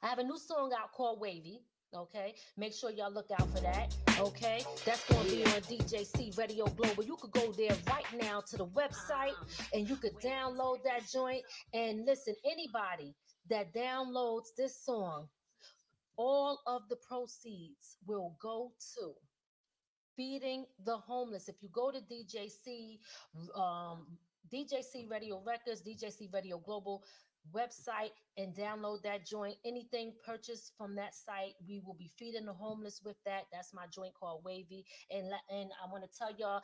I 0.02 0.08
have 0.08 0.18
a 0.18 0.24
new 0.24 0.38
song 0.38 0.72
out 0.78 0.92
called 0.92 1.20
Wavy. 1.20 1.60
Okay, 1.92 2.36
make 2.56 2.72
sure 2.72 2.92
y'all 2.92 3.12
look 3.12 3.32
out 3.32 3.50
for 3.50 3.60
that. 3.62 3.96
Okay, 4.20 4.64
that's 4.84 5.04
going 5.08 5.26
to 5.26 5.30
be 5.32 5.44
on 5.44 5.60
DJC 5.62 6.38
Radio 6.38 6.66
Global. 6.66 7.02
You 7.02 7.16
could 7.16 7.32
go 7.32 7.50
there 7.50 7.76
right 7.88 8.04
now 8.22 8.40
to 8.48 8.56
the 8.56 8.66
website 8.66 9.34
and 9.74 9.88
you 9.88 9.96
could 9.96 10.14
download 10.22 10.84
that 10.84 11.10
joint. 11.12 11.42
And 11.74 12.06
listen, 12.06 12.36
anybody 12.44 13.12
that 13.48 13.74
downloads 13.74 14.54
this 14.56 14.84
song, 14.84 15.26
all 16.16 16.60
of 16.68 16.82
the 16.88 16.96
proceeds 16.96 17.96
will 18.06 18.36
go 18.40 18.70
to 18.94 19.12
feeding 20.16 20.66
the 20.84 20.96
homeless. 20.96 21.48
If 21.48 21.62
you 21.62 21.68
go 21.70 21.90
to 21.90 22.00
DJC, 22.00 22.98
um, 23.54 24.06
DJC 24.52 25.10
Radio 25.10 25.42
Records, 25.44 25.82
DJC 25.82 26.32
Radio 26.32 26.58
Global 26.58 27.04
website 27.54 28.10
and 28.36 28.54
download 28.54 29.02
that 29.02 29.26
joint. 29.26 29.56
Anything 29.64 30.12
purchased 30.24 30.72
from 30.76 30.94
that 30.96 31.14
site, 31.14 31.54
we 31.66 31.80
will 31.84 31.94
be 31.94 32.10
feeding 32.18 32.46
the 32.46 32.52
homeless 32.52 33.00
with 33.04 33.16
that. 33.24 33.44
That's 33.52 33.72
my 33.72 33.86
joint 33.92 34.14
called 34.14 34.44
Wavy. 34.44 34.84
And 35.10 35.26
and 35.48 35.70
I 35.82 35.90
want 35.90 36.04
to 36.04 36.18
tell 36.18 36.34
y'all 36.36 36.62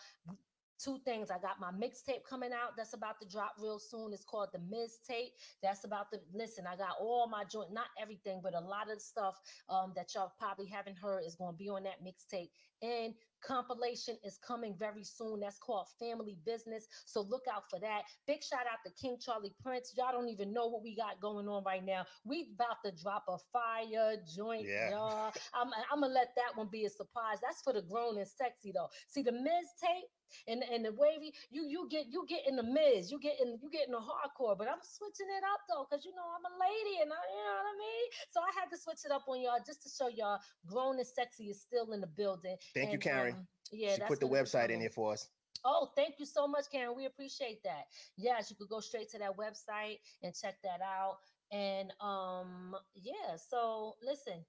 two 0.79 0.99
things. 1.05 1.31
I 1.31 1.39
got 1.39 1.61
my 1.61 1.71
mixtape 1.71 2.25
coming 2.29 2.53
out 2.53 2.77
that's 2.77 2.93
about 2.93 3.19
to 3.21 3.29
drop 3.29 3.55
real 3.59 3.79
soon. 3.79 4.13
It's 4.13 4.25
called 4.25 4.49
the 4.53 4.59
Miz 4.59 4.99
Tape. 5.07 5.33
That's 5.63 5.85
about 5.85 6.11
to 6.13 6.21
listen. 6.35 6.67
I 6.67 6.77
got 6.77 6.97
all 7.01 7.29
my 7.29 7.45
joint, 7.45 7.73
not 7.73 7.87
everything, 8.01 8.41
but 8.43 8.55
a 8.55 8.61
lot 8.61 8.91
of 8.91 9.01
stuff 9.01 9.37
um, 9.69 9.93
that 9.97 10.15
y'all 10.15 10.33
probably 10.39 10.67
haven't 10.67 10.99
heard 10.99 11.25
is 11.25 11.35
going 11.35 11.55
to 11.55 11.59
be 11.59 11.69
on 11.69 11.83
that 11.85 12.05
mixtape. 12.05 12.51
And 12.83 13.15
compilation 13.47 14.17
is 14.25 14.39
coming 14.47 14.75
very 14.79 15.05
soon. 15.05 15.41
That's 15.41 15.59
called 15.59 15.87
Family 15.99 16.37
Business. 16.45 16.87
So 17.05 17.23
look 17.23 17.45
out 17.53 17.65
for 17.71 17.79
that. 17.81 18.03
Big 18.27 18.43
shout 18.43 18.67
out 18.71 18.79
to 18.85 18.93
King 19.01 19.17
Charlie 19.21 19.55
Prince. 19.63 19.95
Y'all 19.97 20.13
don't 20.13 20.29
even 20.29 20.53
know 20.53 20.67
what 20.67 20.83
we 20.83 20.97
got 20.97 21.21
going 21.21 21.49
on 21.49 21.63
right 21.65 21.85
now. 21.85 22.05
We 22.25 22.49
about 22.55 22.83
to 22.85 22.93
drop 23.03 23.25
a 23.29 23.39
fire 23.53 24.17
joint, 24.37 24.67
yeah. 24.67 24.91
y'all. 24.91 25.33
I'm, 25.55 25.69
I'm 25.93 26.01
gonna 26.01 26.13
let 26.13 26.29
that 26.37 26.57
one 26.57 26.69
be 26.71 26.85
a 26.85 26.91
surprise. 26.91 27.39
That's 27.43 27.63
for 27.63 27.73
the 27.73 27.83
grown 27.83 28.19
and 28.19 28.29
sexy 28.29 28.73
though. 28.75 28.89
See 29.09 29.23
the 29.23 29.33
Miz 29.33 29.67
tape 29.81 30.11
and 30.49 30.63
and 30.73 30.85
the 30.85 30.93
wavy 30.93 31.33
you 31.51 31.67
you 31.69 31.89
get 31.91 32.07
you 32.11 32.25
get 32.29 32.47
in 32.47 32.57
the 32.57 32.63
miz 32.63 33.11
you 33.11 33.19
get 33.19 33.35
in 33.41 33.59
you 33.63 33.71
get 33.71 33.87
in 33.87 33.93
the 33.93 33.99
hardcore 33.99 34.57
but 34.57 34.69
i'm 34.69 34.83
switching 34.83 35.31
it 35.31 35.45
up 35.53 35.61
though 35.69 35.87
because 35.89 36.05
you 36.05 36.13
know 36.13 36.27
i'm 36.37 36.45
a 36.45 36.55
lady 36.59 37.03
and 37.03 37.11
i 37.13 37.21
you 37.31 37.43
know 37.43 37.57
what 37.57 37.69
i 37.69 37.77
mean 37.79 38.07
so 38.31 38.41
i 38.41 38.51
had 38.59 38.71
to 38.71 38.79
switch 38.81 39.05
it 39.05 39.13
up 39.13 39.25
on 39.29 39.41
y'all 39.41 39.63
just 39.67 39.83
to 39.83 39.89
show 39.89 40.09
y'all 40.09 40.39
grown 40.67 40.99
and 40.99 41.07
sexy 41.07 41.45
is 41.45 41.61
still 41.61 41.93
in 41.93 42.01
the 42.01 42.07
building 42.07 42.57
thank 42.75 42.91
and, 42.91 42.93
you 42.93 42.99
karen 42.99 43.35
um, 43.35 43.47
yeah 43.73 43.95
she 43.95 44.01
put 44.03 44.21
the 44.21 44.29
website 44.29 44.71
in 44.71 44.81
here 44.81 44.91
for 44.91 45.13
us 45.13 45.29
Oh, 45.65 45.91
thank 45.97 46.21
you 46.21 46.27
so 46.27 46.47
much, 46.47 46.67
Karen. 46.71 46.95
We 46.97 47.07
appreciate 47.07 47.61
that. 47.65 47.87
Yes, 48.17 48.51
you 48.51 48.57
could 48.57 48.69
go 48.69 48.79
straight 48.79 49.11
to 49.11 49.19
that 49.19 49.37
website 49.37 49.99
and 50.23 50.33
check 50.33 50.57
that 50.63 50.81
out. 50.81 51.17
And 51.53 51.93
um, 52.01 52.75
yeah, 52.95 53.37
so 53.37 53.95
listen, 54.03 54.45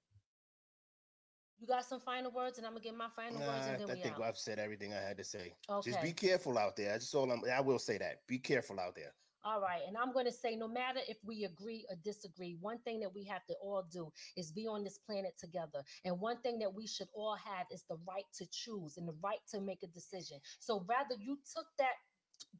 you 1.60 1.66
got 1.66 1.84
some 1.84 2.00
final 2.00 2.30
words, 2.30 2.58
and 2.58 2.66
I'm 2.66 2.72
gonna 2.72 2.84
get 2.84 2.96
my 2.96 3.08
final 3.14 3.40
words, 3.40 3.66
and 3.66 3.80
then 3.80 3.90
I 3.90 3.94
we 3.94 4.00
think 4.00 4.14
out. 4.16 4.22
I've 4.22 4.38
said 4.38 4.58
everything 4.58 4.92
I 4.92 5.00
had 5.00 5.16
to 5.18 5.24
say. 5.24 5.52
Okay. 5.68 5.90
Just 5.90 6.02
be 6.02 6.12
careful 6.12 6.58
out 6.58 6.76
there. 6.76 6.92
That's 6.92 7.14
all 7.14 7.30
I'm. 7.30 7.42
I 7.52 7.60
will 7.60 7.78
say 7.78 7.98
that. 7.98 8.26
Be 8.26 8.38
careful 8.38 8.78
out 8.78 8.94
there. 8.94 9.12
All 9.44 9.60
right. 9.60 9.80
And 9.86 9.96
I'm 9.96 10.12
going 10.12 10.26
to 10.26 10.32
say, 10.32 10.56
no 10.56 10.68
matter 10.68 11.00
if 11.08 11.16
we 11.24 11.44
agree 11.44 11.86
or 11.88 11.96
disagree, 12.04 12.56
one 12.60 12.78
thing 12.80 13.00
that 13.00 13.14
we 13.14 13.24
have 13.24 13.46
to 13.46 13.54
all 13.62 13.84
do 13.90 14.12
is 14.36 14.50
be 14.50 14.66
on 14.66 14.82
this 14.82 14.98
planet 14.98 15.34
together. 15.38 15.82
And 16.04 16.20
one 16.20 16.38
thing 16.38 16.58
that 16.58 16.74
we 16.74 16.86
should 16.86 17.08
all 17.14 17.36
have 17.36 17.66
is 17.72 17.84
the 17.88 17.96
right 18.06 18.26
to 18.38 18.46
choose 18.50 18.96
and 18.96 19.06
the 19.08 19.14
right 19.22 19.38
to 19.52 19.60
make 19.60 19.82
a 19.82 19.86
decision. 19.86 20.38
So, 20.58 20.84
rather 20.88 21.14
you 21.18 21.38
took 21.54 21.66
that 21.78 21.94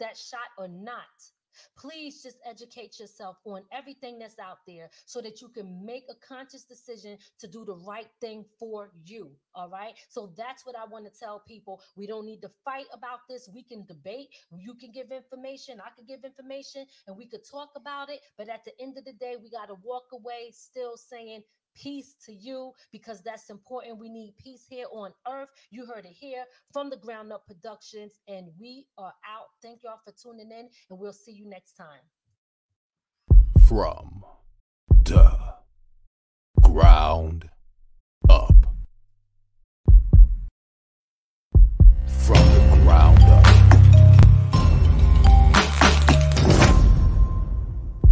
that 0.01 0.17
shot 0.17 0.49
or 0.57 0.69
not, 0.69 1.05
Please 1.77 2.23
just 2.23 2.39
educate 2.45 2.99
yourself 2.99 3.37
on 3.45 3.63
everything 3.73 4.19
that's 4.19 4.39
out 4.39 4.59
there 4.67 4.91
so 5.07 5.21
that 5.21 5.41
you 5.41 5.49
can 5.49 5.85
make 5.85 6.05
a 6.11 6.27
conscious 6.27 6.65
decision 6.65 7.19
to 7.39 7.47
do 7.47 7.65
the 7.65 7.75
right 7.75 8.09
thing 8.21 8.45
for 8.59 8.91
you. 9.05 9.31
All 9.55 9.69
right. 9.69 9.95
So 10.09 10.33
that's 10.37 10.65
what 10.67 10.77
I 10.77 10.85
want 10.87 11.05
to 11.07 11.19
tell 11.19 11.41
people. 11.47 11.81
We 11.97 12.07
don't 12.07 12.27
need 12.27 12.43
to 12.43 12.51
fight 12.65 12.87
about 12.93 13.21
this. 13.29 13.49
We 13.53 13.63
can 13.63 13.85
debate. 13.87 14.29
You 14.53 14.75
can 14.75 14.93
give 14.93 15.11
information. 15.11 15.81
I 15.81 15.91
can 15.97 16.07
give 16.07 16.25
information 16.25 16.87
and 17.07 17.17
we 17.17 17.27
could 17.27 17.49
talk 17.49 17.71
about 17.77 18.11
it. 18.11 18.21
But 18.37 18.49
at 18.49 18.65
the 18.65 18.73
end 18.81 18.99
of 18.99 19.05
the 19.05 19.13
day, 19.13 19.37
we 19.43 19.51
got 19.51 19.67
to 19.67 19.77
walk 19.83 20.05
away 20.13 20.53
still 20.53 20.97
saying, 20.97 21.43
peace 21.81 22.17
to 22.27 22.33
you 22.33 22.73
because 22.93 23.23
that's 23.23 23.51
important. 23.51 23.99
We 23.99 24.09
need 24.09 24.35
peace 24.37 24.67
here 24.69 24.87
on 24.93 25.13
earth. 25.31 25.49
You 25.71 25.87
heard 25.87 26.05
it 26.05 26.13
here 26.13 26.45
from 26.73 26.91
the 26.91 26.97
Ground 26.97 27.33
Up 27.33 27.47
Productions, 27.47 28.19
and 28.27 28.49
we 28.59 28.87
are 28.97 29.13
out. 29.25 29.47
Thank 29.63 29.83
y'all 29.85 30.01
for 30.05 30.13
tuning 30.13 30.51
in, 30.51 30.69
and 30.91 30.99
we'll 30.99 31.13
see 31.13 31.33
you 31.33 31.49
next 31.49 31.75
time. 31.75 32.01
From 33.67 34.25
the 35.05 35.31
ground 36.63 37.49
up. 38.29 38.55
From 42.07 42.45
the 42.47 42.79
ground 42.83 43.23
up. 43.23 43.47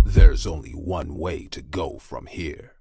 There's 0.04 0.46
only 0.46 0.70
one 0.70 1.16
way 1.16 1.46
to 1.48 1.60
go 1.60 1.98
from 1.98 2.26
here 2.26 2.75